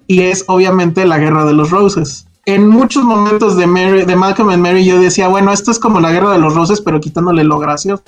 Y 0.08 0.22
es 0.22 0.44
obviamente 0.48 1.06
La 1.06 1.18
Guerra 1.18 1.46
de 1.46 1.54
los 1.54 1.72
Roses. 1.72 2.28
En 2.46 2.68
muchos 2.68 3.04
momentos 3.04 3.58
de, 3.58 3.66
Mary, 3.66 4.06
de 4.06 4.16
Malcolm 4.16 4.50
and 4.50 4.62
Mary 4.62 4.86
yo 4.86 5.00
decía, 5.00 5.28
bueno, 5.28 5.52
esto 5.52 5.72
es 5.72 5.80
como 5.80 6.00
La 6.00 6.12
Guerra 6.12 6.32
de 6.32 6.40
los 6.40 6.54
Roses, 6.54 6.80
pero 6.80 7.00
quitándole 7.00 7.44
lo 7.44 7.58
gracioso. 7.58 8.04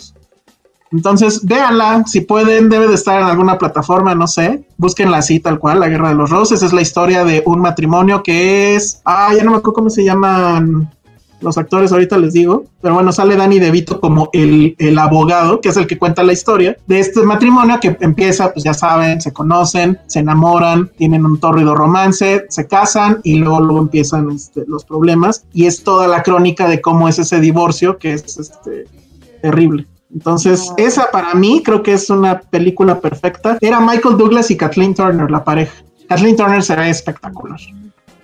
Entonces, 0.91 1.43
véanla, 1.43 2.03
si 2.05 2.21
pueden, 2.21 2.69
debe 2.69 2.87
de 2.87 2.93
estar 2.93 3.19
en 3.19 3.27
alguna 3.27 3.57
plataforma, 3.57 4.15
no 4.15 4.27
sé. 4.27 4.67
Búsquenla 4.77 5.17
así, 5.17 5.39
tal 5.39 5.59
cual, 5.59 5.79
La 5.79 5.89
Guerra 5.89 6.09
de 6.09 6.15
los 6.15 6.29
Roses. 6.29 6.61
Es 6.61 6.71
la 6.71 6.81
historia 6.81 7.25
de 7.25 7.43
un 7.45 7.59
matrimonio 7.59 8.23
que 8.23 8.75
es. 8.75 9.01
Ah, 9.03 9.33
ya 9.35 9.43
no 9.43 9.51
me 9.51 9.57
acuerdo 9.57 9.73
cómo 9.73 9.89
se 9.89 10.05
llaman 10.05 10.89
los 11.41 11.57
actores, 11.57 11.91
ahorita 11.91 12.17
les 12.17 12.33
digo. 12.33 12.65
Pero 12.81 12.95
bueno, 12.95 13.11
sale 13.11 13.35
Danny 13.35 13.59
DeVito 13.59 13.99
como 13.99 14.29
el, 14.33 14.75
el 14.77 14.97
abogado, 14.97 15.61
que 15.61 15.69
es 15.69 15.77
el 15.77 15.87
que 15.87 15.97
cuenta 15.97 16.23
la 16.23 16.33
historia 16.33 16.77
de 16.87 16.99
este 16.99 17.23
matrimonio 17.23 17.79
que 17.79 17.97
empieza, 17.99 18.53
pues 18.53 18.63
ya 18.63 18.73
saben, 18.73 19.21
se 19.21 19.33
conocen, 19.33 19.99
se 20.07 20.19
enamoran, 20.19 20.89
tienen 20.97 21.25
un 21.25 21.39
tórrido 21.39 21.75
romance, 21.75 22.45
se 22.49 22.67
casan 22.67 23.19
y 23.23 23.35
luego, 23.35 23.59
luego 23.61 23.79
empiezan 23.79 24.31
este, 24.31 24.63
los 24.67 24.85
problemas. 24.85 25.45
Y 25.53 25.65
es 25.65 25.83
toda 25.83 26.07
la 26.07 26.23
crónica 26.23 26.67
de 26.67 26.81
cómo 26.81 27.07
es 27.07 27.19
ese 27.19 27.39
divorcio, 27.39 27.97
que 27.97 28.13
es 28.13 28.37
este, 28.37 28.85
terrible. 29.41 29.85
Entonces, 30.13 30.71
esa 30.77 31.11
para 31.11 31.33
mí 31.33 31.61
creo 31.63 31.83
que 31.83 31.93
es 31.93 32.09
una 32.09 32.39
película 32.39 32.99
perfecta. 32.99 33.57
Era 33.59 33.79
Michael 33.79 34.17
Douglas 34.17 34.49
y 34.51 34.57
Kathleen 34.57 34.95
Turner, 34.95 35.29
la 35.29 35.43
pareja. 35.43 35.73
Kathleen 36.07 36.37
Turner 36.37 36.63
será 36.63 36.87
espectacular. 36.87 37.59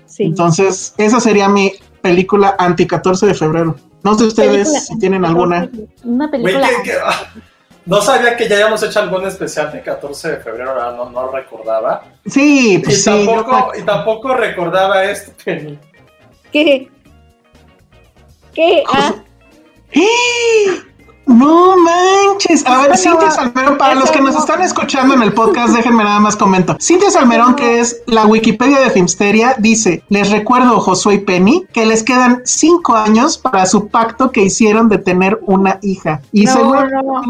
Sí. 0.05 0.23
Entonces, 0.23 0.93
esa 0.97 1.19
sería 1.19 1.49
mi 1.49 1.73
película 2.03 2.55
anti 2.59 2.85
14 2.85 3.27
de 3.27 3.33
febrero. 3.33 3.75
No 4.03 4.13
sé 4.15 4.25
ustedes 4.25 4.67
Película- 4.67 4.79
si 4.81 4.99
tienen 4.99 5.23
alguna. 5.25 5.69
Una 6.03 6.29
película. 6.29 6.67
que- 6.67 6.91
que- 6.91 6.97
ah, 7.03 7.31
no 7.85 8.01
sabía 8.01 8.35
que 8.35 8.47
ya 8.49 8.55
habíamos 8.55 8.83
hecho 8.83 8.99
algún 8.99 9.25
especial 9.25 9.71
de 9.71 9.81
14 9.81 10.31
de 10.31 10.37
febrero, 10.37 10.75
no, 10.95 11.09
no 11.09 11.31
recordaba. 11.31 12.03
Sí, 12.25 12.75
Y, 12.75 12.77
pues 12.79 13.03
sí. 13.03 13.09
yo 13.25 13.33
tampoco, 13.43 13.71
y 13.77 13.81
tampoco 13.83 14.33
recordaba 14.35 15.05
esto, 15.05 15.31
Penny. 15.43 15.79
¿Qué? 16.51 16.89
¿Qué? 18.53 18.83
Ah, 18.93 19.15
No 21.25 21.75
manches. 21.77 22.65
A 22.67 22.81
ver, 22.81 22.97
Cintia 22.97 23.31
Salmerón, 23.31 23.77
para 23.77 23.95
los 23.95 24.11
que 24.11 24.19
nos 24.21 24.33
no. 24.33 24.39
están 24.41 24.61
escuchando 24.61 25.13
en 25.13 25.23
el 25.23 25.33
podcast, 25.33 25.73
déjenme 25.73 26.03
nada 26.03 26.19
más 26.19 26.35
comento. 26.35 26.75
Cintia 26.81 27.09
Salmerón, 27.09 27.55
que 27.55 27.79
es 27.79 28.01
la 28.07 28.25
Wikipedia 28.25 28.79
de 28.79 28.89
Filmsteria, 28.89 29.55
dice: 29.57 30.03
Les 30.09 30.29
recuerdo, 30.31 30.79
Josué 30.81 31.15
y 31.15 31.19
Penny, 31.19 31.65
que 31.71 31.85
les 31.85 32.03
quedan 32.03 32.41
cinco 32.43 32.95
años 32.95 33.37
para 33.37 33.65
su 33.65 33.87
pacto 33.87 34.31
que 34.31 34.41
hicieron 34.43 34.89
de 34.89 34.97
tener 34.97 35.39
una 35.43 35.79
hija. 35.81 36.21
Y 36.33 36.43
No, 36.45 36.51
seguro 36.53 36.89
no. 36.89 37.21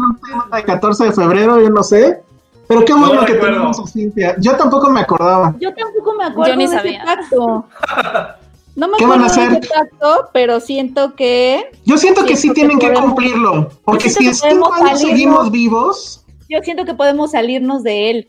de 0.56 0.64
14 0.64 1.04
de 1.04 1.12
febrero, 1.12 1.60
yo 1.60 1.70
no 1.70 1.82
sé. 1.84 2.20
Pero 2.66 2.84
qué 2.84 2.92
No 2.94 2.98
bueno 3.06 3.24
que 3.26 3.34
tenemos 3.34 3.78
a 3.78 3.86
Cintia. 3.86 4.34
Yo 4.40 4.56
tampoco 4.56 4.90
me 4.90 5.00
acordaba. 5.00 5.54
yo 5.60 5.72
tampoco 5.74 6.14
me 6.16 6.24
acuerdo 6.24 6.52
Yo 6.52 6.56
ni 6.56 6.66
de 6.66 6.76
sabía. 6.76 7.02
ese 7.04 7.06
pacto. 7.06 7.66
No 8.76 8.88
me 8.88 8.96
¿Qué 8.98 9.06
van 9.06 9.22
acuerdo 9.22 9.60
pacto, 9.60 10.28
pero 10.32 10.58
siento 10.60 11.14
que 11.14 11.70
Yo 11.84 11.96
siento 11.96 12.24
que 12.24 12.36
sí 12.36 12.48
que 12.48 12.54
tienen 12.54 12.78
que 12.78 12.88
podemos- 12.88 13.04
cumplirlo. 13.14 13.70
Porque 13.84 14.10
si 14.10 14.18
que 14.18 14.26
en 14.26 14.34
cinco 14.34 14.48
podemos 14.68 14.72
años 14.80 14.90
salirnos- 15.00 15.10
seguimos 15.10 15.50
vivos, 15.50 16.24
yo 16.48 16.58
siento 16.62 16.84
que 16.84 16.94
podemos 16.94 17.30
salirnos 17.30 17.82
de 17.84 18.10
él. 18.10 18.28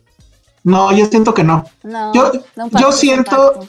no, 0.64 0.92
yo 0.92 1.06
siento 1.08 1.34
que 1.34 1.44
no. 1.44 1.66
No, 1.84 2.14
Yo- 2.14 2.32
no, 2.56 2.66
es 2.90 2.96
siento-. 2.96 3.60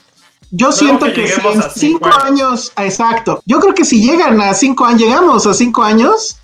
Yo 0.53 0.71
siento 0.71 1.07
que 1.07 1.13
que, 1.15 1.27
si 1.29 1.35
lleguemos 1.43 1.65
en 1.65 1.71
cinco 1.73 2.09
años, 2.25 2.73
exacto. 2.77 3.43
Yo 3.47 3.59
creo 3.59 3.75
que 3.75 3.85
si 3.85 4.01
llegan 4.01 4.41
a 4.41 4.55
cinco 4.55 4.85
años, 4.85 5.01
llegamos 5.01 5.47
a 5.47 5.53
cinco 5.55 5.83
años, 5.83 6.37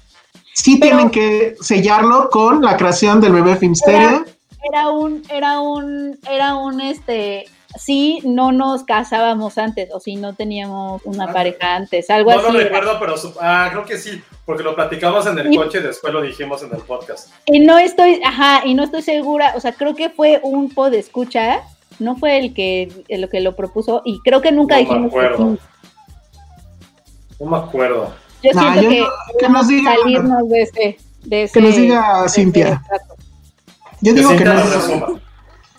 sí 0.54 0.76
Pero- 0.76 0.96
tienen 0.96 1.10
que 1.10 1.54
sellarlo 1.60 2.28
con 2.30 2.62
la 2.62 2.76
creación 2.76 3.20
del 3.20 3.32
bebé 3.32 3.56
Filmsteria. 3.56 4.24
Era 4.72 4.90
un, 4.90 5.22
era 5.28 5.60
un, 5.60 6.18
era 6.30 6.54
un 6.56 6.80
este, 6.80 7.44
sí, 7.78 8.20
no 8.24 8.52
nos 8.52 8.84
casábamos 8.84 9.58
antes, 9.58 9.88
o 9.92 10.00
si 10.00 10.16
no 10.16 10.34
teníamos 10.34 11.02
una 11.04 11.24
Ah. 11.24 11.32
pareja 11.32 11.76
antes, 11.76 12.08
algo 12.10 12.30
No 12.32 12.38
así. 12.40 12.52
lo 12.52 12.60
era. 12.60 12.68
recuerdo, 12.68 12.98
pero 13.00 13.16
su- 13.16 13.34
ah, 13.40 13.68
creo 13.70 13.84
que 13.84 13.98
sí, 13.98 14.22
porque 14.44 14.62
lo 14.62 14.74
platicamos 14.74 15.26
en 15.26 15.38
el 15.38 15.52
Y- 15.52 15.56
coche 15.56 15.78
y 15.78 15.82
después 15.82 16.12
lo 16.12 16.20
dijimos 16.22 16.62
en 16.62 16.74
el 16.74 16.82
podcast. 16.82 17.30
Y 17.46 17.60
no 17.60 17.78
estoy, 17.78 18.20
ajá, 18.24 18.62
y 18.64 18.74
no 18.74 18.84
estoy 18.84 19.02
segura, 19.02 19.52
o 19.56 19.60
sea, 19.60 19.72
creo 19.72 19.94
que 19.94 20.10
fue 20.10 20.40
un 20.42 20.68
pod 20.70 20.92
escucha, 20.94 21.62
no 21.98 22.16
fue 22.16 22.38
el 22.38 22.54
que, 22.54 22.90
el 23.08 23.28
que 23.28 23.40
lo 23.40 23.54
propuso, 23.56 24.02
y 24.04 24.18
creo 24.20 24.40
que 24.42 24.52
nunca 24.52 24.76
No 24.76 24.82
me 24.82 24.88
dijimos 24.88 25.12
que 25.12 25.18
acuerdo. 25.18 25.58
No 27.40 27.46
me 27.50 27.56
acuerdo. 27.56 28.12
Yo 28.42 28.50
Nah, 28.54 28.60
siento 28.72 28.82
yo 28.82 28.88
que 28.90 29.00
no- 29.00 29.06
que 29.38 29.48
nos 29.48 29.68
diga- 29.68 29.94
salirnos 29.96 30.48
de 30.48 30.62
ese, 30.62 30.96
de 31.22 31.42
ese. 31.44 31.52
Que 31.54 31.60
nos 31.66 31.76
diga 31.76 32.28
Cintia. 32.28 32.82
Yo 34.00 34.12
Que 34.14 34.18
digo 34.20 34.30
que 34.30 34.36
Cintia 34.38 34.54
no. 35.06 35.20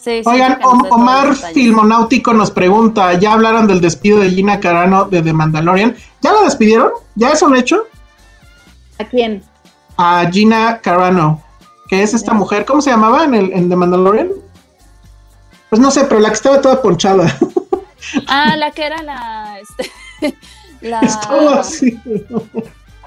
Sí, 0.03 0.21
Oigan, 0.25 0.59
Omar. 0.63 1.33
Filmonáutico 1.33 2.33
nos 2.33 2.51
pregunta, 2.51 3.13
¿ya 3.13 3.31
hablaron 3.31 3.67
del 3.67 3.79
despido 3.79 4.19
de 4.19 4.31
Gina 4.31 4.59
Carano 4.59 5.05
de 5.05 5.21
The 5.21 5.31
Mandalorian? 5.31 5.95
¿Ya 6.21 6.33
la 6.33 6.41
despidieron? 6.41 6.91
¿Ya 7.15 7.29
es 7.29 7.41
un 7.41 7.55
hecho? 7.55 7.87
¿A 8.99 9.05
quién? 9.05 9.41
A 9.95 10.29
Gina 10.29 10.79
Carano, 10.81 11.41
que 11.87 12.03
es 12.03 12.13
esta 12.13 12.33
mujer, 12.33 12.65
¿cómo 12.65 12.81
se 12.81 12.89
llamaba 12.89 13.23
en, 13.23 13.33
el, 13.33 13.53
en 13.53 13.69
The 13.69 13.75
Mandalorian? 13.77 14.29
Pues 15.69 15.81
no 15.81 15.89
sé, 15.89 16.03
pero 16.03 16.19
la 16.19 16.29
que 16.29 16.35
estaba 16.35 16.59
toda 16.59 16.81
ponchada. 16.81 17.33
Ah, 18.27 18.57
la 18.57 18.71
que 18.71 18.85
era 18.85 19.01
la. 19.01 19.57
Este, 19.59 20.35
la 20.81 20.99
Estaba 20.99 21.61
así. 21.61 21.97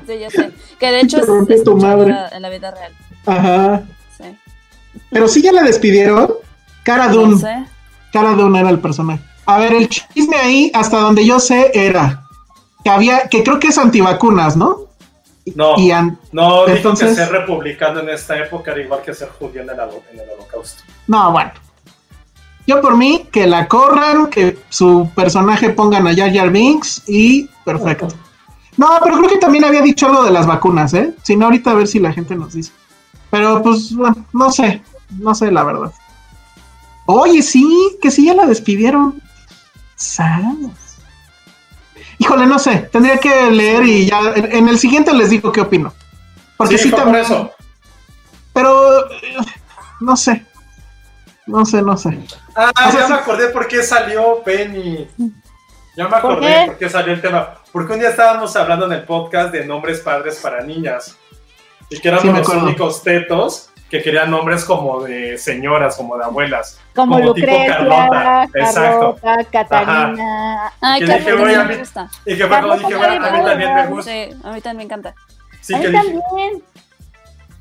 Sí, 0.07 0.19
ya 0.19 0.31
sé. 0.31 0.51
Que 0.79 0.91
de 0.91 1.01
hecho 1.01 1.19
es, 1.49 1.63
tu 1.63 1.77
madre. 1.77 2.17
en 2.33 2.43
la 2.43 2.49
vida 2.49 2.71
real. 2.71 2.93
Ajá. 3.27 3.83
Sí. 4.17 4.25
Pero 5.11 5.29
sí 5.29 5.43
ya 5.43 5.53
la 5.53 5.63
despidieron. 5.63 6.46
Cara 6.87 7.09
No 7.09 7.15
Dune. 7.15 7.39
sé. 7.39 7.65
Cara 8.13 8.31
Dune 8.33 8.61
era 8.61 8.71
el 8.71 8.79
personaje. 8.79 9.23
A 9.45 9.59
ver, 9.59 9.73
el 9.75 9.89
chisme 9.89 10.37
ahí, 10.37 10.71
hasta 10.73 10.99
donde 11.01 11.27
yo 11.27 11.39
sé, 11.41 11.71
era 11.75 12.23
que 12.85 12.91
había, 12.91 13.29
que 13.29 13.43
creo 13.43 13.59
que 13.59 13.69
es 13.69 13.79
antivacunas, 13.79 14.57
¿no? 14.57 14.87
No, 15.55 15.77
Y 15.79 15.91
an- 15.91 16.19
no, 16.33 16.65
dijo 16.67 16.77
entonces- 16.79 17.11
que 17.11 17.15
ser 17.17 17.31
republicano 17.33 18.01
en 18.01 18.09
esta 18.11 18.37
época 18.39 18.73
era 18.73 18.81
igual 18.83 19.03
que 19.03 19.13
ser 19.15 19.29
judío 19.31 19.63
en 19.63 19.71
el, 19.71 19.77
holo- 19.77 20.03
en 20.13 20.21
el 20.21 20.31
holocausto. 20.31 20.83
no, 21.09 21.33
bueno. 21.33 21.51
Yo 22.69 22.81
por 22.81 22.97
mí, 22.97 23.29
que 23.31 23.47
la 23.47 23.69
corran, 23.69 24.27
que 24.29 24.59
su 24.71 25.09
personaje 25.15 25.71
pongan 25.71 26.07
a 26.09 26.15
Jar 26.17 26.33
Jar 26.35 26.51
Binks 26.51 27.03
y 27.07 27.49
perfecto. 27.65 28.09
No, 28.77 28.89
pero 29.05 29.19
creo 29.19 29.29
que 29.31 29.39
también 29.39 29.65
había 29.65 29.83
dicho 29.83 30.07
algo 30.07 30.25
de 30.25 30.33
las 30.33 30.47
vacunas, 30.49 30.93
¿eh? 30.95 31.15
Si 31.23 31.37
no, 31.37 31.45
ahorita 31.47 31.71
a 31.71 31.75
ver 31.75 31.87
si 31.87 32.01
la 32.01 32.13
gente 32.13 32.35
nos 32.35 32.55
dice. 32.55 32.73
Pero 33.31 33.63
pues, 33.63 33.95
bueno, 33.95 34.17
no 34.33 34.51
sé, 34.51 34.83
no 35.19 35.33
sé 35.35 35.51
la 35.53 35.63
verdad. 35.63 35.93
Oye, 37.07 37.43
sí, 37.43 37.97
que 38.03 38.11
sí 38.11 38.27
ya 38.27 38.35
la 38.35 38.47
despidieron. 38.47 39.23
¿Sabes? 39.95 40.99
Híjole, 42.19 42.47
no 42.47 42.59
sé, 42.59 42.89
tendría 42.93 43.19
que 43.19 43.51
leer 43.51 43.85
y 43.85 44.07
ya 44.07 44.19
en, 44.35 44.53
en 44.53 44.69
el 44.69 44.79
siguiente 44.79 45.13
les 45.13 45.31
digo 45.31 45.53
qué 45.53 45.61
opino. 45.61 45.93
Porque 46.57 46.79
sí, 46.79 46.91
sí, 46.91 46.95
también. 46.97 47.25
eso. 47.25 47.51
Pero 48.53 49.05
no 50.01 50.17
sé. 50.17 50.45
No 51.47 51.65
sé, 51.65 51.81
no 51.83 51.97
sé. 51.97 52.19
Ah, 52.57 52.73
O 52.75 52.91
sea, 52.91 53.01
ya 53.01 53.07
sí- 53.07 53.13
me 53.13 53.19
acordé 53.19 53.49
por 53.51 53.69
qué 53.69 53.83
salió 53.83 54.43
Penny. 54.45 55.07
Ya 55.97 56.05
me 56.05 56.11
¿Por 56.11 56.15
acordé 56.19 56.47
qué? 56.47 56.63
por 56.67 56.79
qué 56.79 56.89
salió 56.91 57.13
el 57.15 57.21
tema. 57.21 57.55
Porque 57.71 57.93
un 57.93 58.01
día 58.01 58.09
estábamos 58.11 58.57
hablando 58.57 58.87
en 58.87 58.93
el 58.93 59.05
podcast 59.05 59.53
de 59.53 59.65
nombres 59.65 60.01
padres 60.01 60.37
para 60.43 60.63
niñas. 60.65 61.17
Y 61.91 61.99
que 62.01 62.09
éramos 62.09 62.23
Sí, 62.25 62.29
los 62.31 62.41
acuerdo. 62.41 62.65
únicos 62.67 63.03
tetos 63.03 63.71
que 63.91 64.03
querían 64.03 64.31
nombres 64.31 64.65
como 64.65 65.01
de 65.03 65.39
señoras, 65.39 65.97
como 65.97 66.17
de 66.19 66.25
abuelas. 66.25 66.81
Como, 66.95 67.15
Como 67.19 67.35
tipo 67.35 67.47
Lucrecia, 67.47 67.77
Carlota, 67.77 68.49
exacto. 68.55 69.17
Carlota, 69.23 69.51
Catarina. 69.51 70.73
Ay, 70.81 71.01
Que 71.01 71.07
dije, 71.19 71.31
a 71.31 71.35
me 71.65 71.65
mí- 71.65 71.77
gusta. 71.77 72.09
Y 72.25 72.37
que 72.37 72.47
fue 72.47 72.49
cuando 72.49 72.69
Carlota 72.69 72.87
dije, 72.89 72.97
bueno, 72.97 73.27
a 73.27 73.31
mí 73.31 73.45
también 73.45 73.75
me 73.75 73.87
gusta. 73.87 74.11
Sí, 74.11 74.29
a 74.45 74.51
mí 74.53 74.61
también 74.61 74.77
me 74.77 74.83
encanta. 74.85 75.15
Sí, 75.61 75.75
a 75.75 75.79
mí 75.79 75.85
que 75.85 75.93
también. 75.93 76.63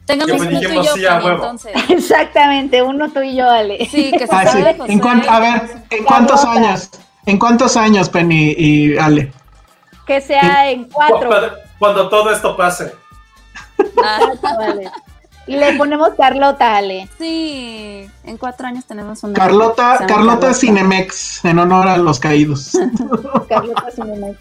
Tengamos 0.05 0.39
uno 0.39 0.49
tú 0.49 0.55
y 0.55 0.59
dijimos 0.59 0.85
yo, 0.85 0.93
sí 0.93 1.05
a 1.05 1.09
Penny, 1.13 1.25
huevo. 1.25 1.35
entonces. 1.43 1.73
Exactamente, 1.89 2.81
uno 2.83 3.09
tú 3.11 3.21
y 3.21 3.35
yo, 3.35 3.49
Ale. 3.49 3.87
Sí, 3.89 4.11
que 4.11 4.27
se 4.27 4.35
Ah, 4.35 4.45
sí. 4.47 4.61
José. 4.77 4.91
¿En 4.93 5.01
a 5.29 5.39
ver, 5.39 5.61
¿en 5.89 6.03
cuántos 6.03 6.41
Carlota. 6.41 6.67
años? 6.69 6.89
¿En 7.25 7.39
cuántos 7.39 7.75
años, 7.77 8.09
Penny 8.09 8.53
y 8.57 8.97
Ale? 8.97 9.31
Que 10.05 10.21
sea 10.21 10.69
en 10.69 10.83
cuatro. 10.85 11.27
cuando, 11.27 11.51
cuando 11.79 12.09
todo 12.09 12.29
esto 12.31 12.55
pase. 12.55 12.93
Ah, 14.03 14.19
Vale. 14.57 14.91
Y 15.47 15.55
le 15.55 15.73
ponemos 15.77 16.09
Carlota, 16.17 16.75
Ale. 16.77 17.07
sí, 17.19 18.07
en 18.23 18.37
cuatro 18.37 18.67
años 18.67 18.85
tenemos 18.85 19.23
una. 19.23 19.33
Carlota, 19.33 19.97
Carlota 19.99 20.07
Carlota. 20.15 20.53
Cinemex, 20.53 21.45
en 21.45 21.59
honor 21.59 21.87
a 21.87 21.97
los 21.97 22.19
caídos. 22.19 22.71
Carlota 23.49 23.91
Cinemex. 23.93 24.37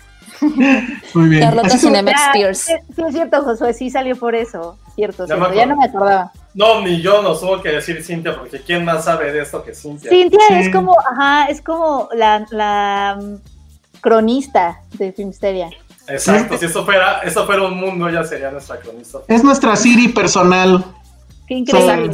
Muy 1.15 1.29
bien. 1.29 1.43
Carlota 1.43 1.69
Así 1.69 1.79
Cinemex 1.79 2.19
Ya, 2.21 2.27
Spears. 2.33 2.59
Sí, 2.59 2.73
sí 2.97 3.03
es 3.07 3.13
cierto, 3.15 3.43
Josué, 3.43 3.73
sí 3.75 3.91
salió 3.91 4.17
por 4.17 4.35
eso. 4.35 4.79
Cierto, 4.95 5.27
Ya 5.27 5.37
cierto. 5.37 5.55
Ya 5.55 5.67
no 5.67 5.77
me 5.77 5.85
acordaba. 5.87 6.33
No, 6.55 6.81
ni 6.81 7.01
yo 7.01 7.23
nos 7.23 7.41
tuvo 7.41 7.61
que 7.63 7.69
decir 7.71 8.03
Cintia, 8.03 8.37
porque 8.37 8.61
¿quién 8.61 8.85
más 8.85 9.05
sabe 9.05 9.33
de 9.33 9.43
esto 9.43 9.63
que 9.63 9.75
Cintia? 9.75 10.11
Cintia 10.11 10.41
Sí. 10.49 10.55
es 10.55 10.73
como, 10.73 10.97
ajá, 11.01 11.47
es 11.47 11.61
como 11.61 12.09
la, 12.15 12.47
la 12.51 13.19
mm, 13.21 14.01
cronista 14.01 14.81
de 14.93 15.13
Filmsteria. 15.13 15.69
Exacto, 16.07 16.59
si 16.59 16.67
esto 16.67 16.85
fuera, 16.85 17.21
esto 17.21 17.47
fuera 17.47 17.63
un 17.63 17.79
mundo, 17.79 18.11
ya 18.11 18.25
sería 18.25 18.51
nuestra 18.51 18.79
cronista. 18.79 19.21
Es 19.29 19.43
nuestra 19.43 19.75
Siri 19.77 20.09
personal. 20.09 20.85
Qué 21.47 21.55
increíble. 21.55 22.13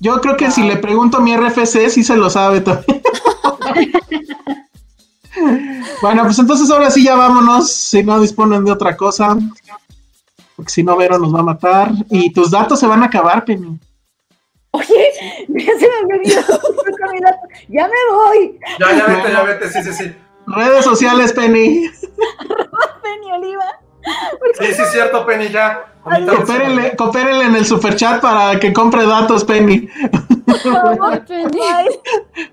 Yo 0.00 0.20
creo 0.20 0.36
que 0.36 0.50
si 0.50 0.62
le 0.62 0.76
pregunto 0.76 1.20
mi 1.20 1.36
RFC, 1.36 1.90
sí 1.90 2.04
se 2.04 2.16
lo 2.16 2.30
sabe 2.30 2.60
también. 2.60 3.02
bueno, 6.00 6.22
pues 6.24 6.38
entonces 6.38 6.70
ahora 6.70 6.90
sí 6.90 7.04
ya 7.04 7.16
vámonos, 7.16 7.70
si 7.70 8.02
no 8.02 8.20
disponen 8.20 8.64
de 8.64 8.72
otra 8.72 8.96
cosa. 8.96 9.36
Porque 10.56 10.72
si 10.72 10.82
no, 10.82 10.96
Vero 10.96 11.18
nos 11.18 11.34
va 11.34 11.40
a 11.40 11.44
matar. 11.44 11.90
Y 12.10 12.32
tus 12.32 12.50
datos 12.50 12.80
se 12.80 12.86
van 12.86 13.02
a 13.02 13.06
acabar, 13.06 13.44
Penny. 13.44 13.78
Oye, 14.70 14.86
ya 15.48 15.78
se 15.78 15.88
me 16.06 16.16
olvidó. 16.16 16.42
ya 17.68 17.88
me 17.88 18.14
voy. 18.14 18.58
Ya, 18.78 18.96
ya 18.96 19.06
vete, 19.06 19.32
ya 19.32 19.42
vete, 19.42 19.70
sí, 19.70 19.82
sí, 19.82 19.92
sí. 19.92 20.14
Redes 20.54 20.84
sociales, 20.84 21.32
Penny. 21.32 21.90
Penny 23.02 23.32
Oliva. 23.32 23.64
Sí, 24.58 24.66
sí, 24.72 24.82
es 24.82 24.92
cierto, 24.92 25.26
Penny, 25.26 25.48
ya. 25.48 25.84
Coopérenle, 26.04 26.96
coopérenle 26.96 27.44
en 27.44 27.56
el 27.56 27.66
superchat 27.66 28.22
para 28.22 28.58
que 28.58 28.72
compre 28.72 29.06
datos, 29.06 29.44
Penny. 29.44 29.88
Ay, 30.46 31.20
Penny. 31.28 31.60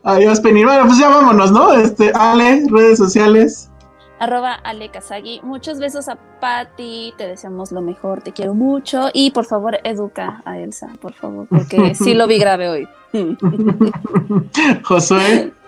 Adiós, 0.03 0.39
Penny. 0.41 0.65
Bueno, 0.65 0.85
pues 0.85 0.97
ya 0.97 1.09
vámonos, 1.09 1.51
¿no? 1.51 1.73
Este, 1.73 2.11
Ale, 2.13 2.63
redes 2.69 2.97
sociales. 2.97 3.71
Arroba 4.19 4.53
Ale 4.53 4.89
Kazagi. 4.89 5.41
Muchos 5.43 5.79
besos 5.79 6.07
a 6.09 6.17
Patty. 6.39 7.13
Te 7.17 7.27
deseamos 7.27 7.71
lo 7.71 7.81
mejor. 7.81 8.21
Te 8.21 8.31
quiero 8.31 8.53
mucho. 8.53 9.09
Y 9.13 9.31
por 9.31 9.45
favor, 9.45 9.79
educa 9.83 10.41
a 10.45 10.57
Elsa, 10.57 10.89
por 11.01 11.13
favor, 11.13 11.47
porque 11.49 11.95
sí 11.95 12.13
lo 12.13 12.27
vi 12.27 12.39
grave 12.39 12.69
hoy. 12.69 12.87
Josué. 14.83 15.53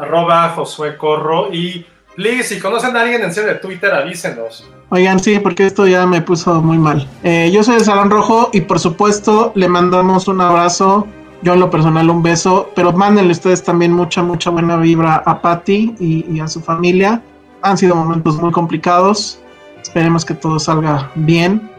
Arroba 0.00 0.50
Josué 0.50 0.96
Corro. 0.96 1.52
Y 1.52 1.84
please, 2.16 2.54
si 2.54 2.60
conocen 2.60 2.96
a 2.96 3.02
alguien 3.02 3.22
en 3.22 3.32
serio 3.32 3.50
de 3.50 3.56
Twitter, 3.56 3.92
avísenos. 3.92 4.68
Oigan, 4.90 5.20
sí, 5.20 5.38
porque 5.38 5.66
esto 5.66 5.86
ya 5.86 6.06
me 6.06 6.20
puso 6.20 6.60
muy 6.60 6.78
mal. 6.78 7.06
Eh, 7.22 7.50
yo 7.52 7.62
soy 7.62 7.76
el 7.76 7.84
Salón 7.84 8.10
Rojo 8.10 8.50
y 8.52 8.62
por 8.62 8.80
supuesto 8.80 9.52
le 9.54 9.68
mandamos 9.68 10.26
un 10.28 10.40
abrazo. 10.40 11.06
Yo 11.42 11.54
en 11.54 11.60
lo 11.60 11.70
personal 11.70 12.10
un 12.10 12.22
beso, 12.22 12.70
pero 12.74 12.92
mándenle 12.92 13.32
ustedes 13.32 13.62
también 13.62 13.92
mucha, 13.92 14.22
mucha 14.22 14.50
buena 14.50 14.76
vibra 14.76 15.22
a 15.24 15.40
Patty 15.40 15.94
y, 15.98 16.26
y 16.30 16.40
a 16.40 16.48
su 16.48 16.60
familia. 16.60 17.22
Han 17.62 17.78
sido 17.78 17.94
momentos 17.94 18.36
muy 18.36 18.50
complicados. 18.50 19.40
Esperemos 19.80 20.24
que 20.24 20.34
todo 20.34 20.58
salga 20.58 21.10
bien. 21.14 21.70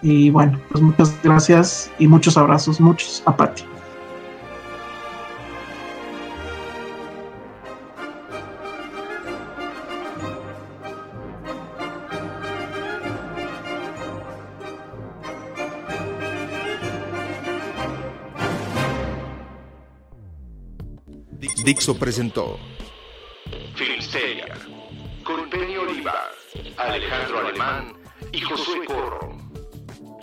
Y 0.00 0.30
bueno, 0.30 0.58
pues 0.70 0.82
muchas 0.82 1.14
gracias 1.22 1.90
y 1.98 2.06
muchos 2.06 2.36
abrazos, 2.36 2.80
muchos 2.80 3.22
a 3.26 3.36
Patty. 3.36 3.64
Dixo 21.62 21.96
presentó 21.96 22.58
Filmsteria 23.76 24.46
con 25.22 25.48
Penny 25.48 25.76
Oliva, 25.76 26.30
Alejandro 26.76 27.38
Alemán 27.38 27.92
y 28.32 28.40
Josué 28.40 28.84
Corro. 28.84 29.38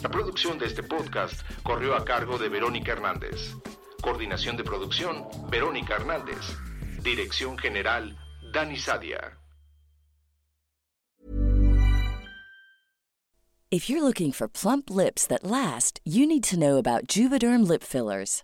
La 0.04 0.10
producción 0.10 0.60
de 0.60 0.66
este 0.66 0.84
podcast 0.84 1.42
corrió 1.64 1.96
a 1.96 2.04
cargo 2.04 2.38
de 2.38 2.50
Verónica 2.50 2.92
Hernández. 2.92 3.56
Coordinación 4.02 4.58
de 4.58 4.66
producción, 4.66 5.28
Verónica 5.50 5.96
Hernández. 5.96 6.58
Dirección 7.02 7.58
general, 7.58 8.18
Dani 8.52 8.78
Sadia. 8.78 9.38
If 13.72 13.88
you're 13.90 14.04
looking 14.04 14.34
for 14.34 14.50
plump 14.50 14.90
lips 14.90 15.26
that 15.28 15.44
last, 15.44 16.02
you 16.04 16.26
need 16.28 16.44
to 16.46 16.58
know 16.58 16.78
about 16.78 17.08
Juvederm 17.08 17.66
lip 17.66 17.84
fillers. 17.84 18.44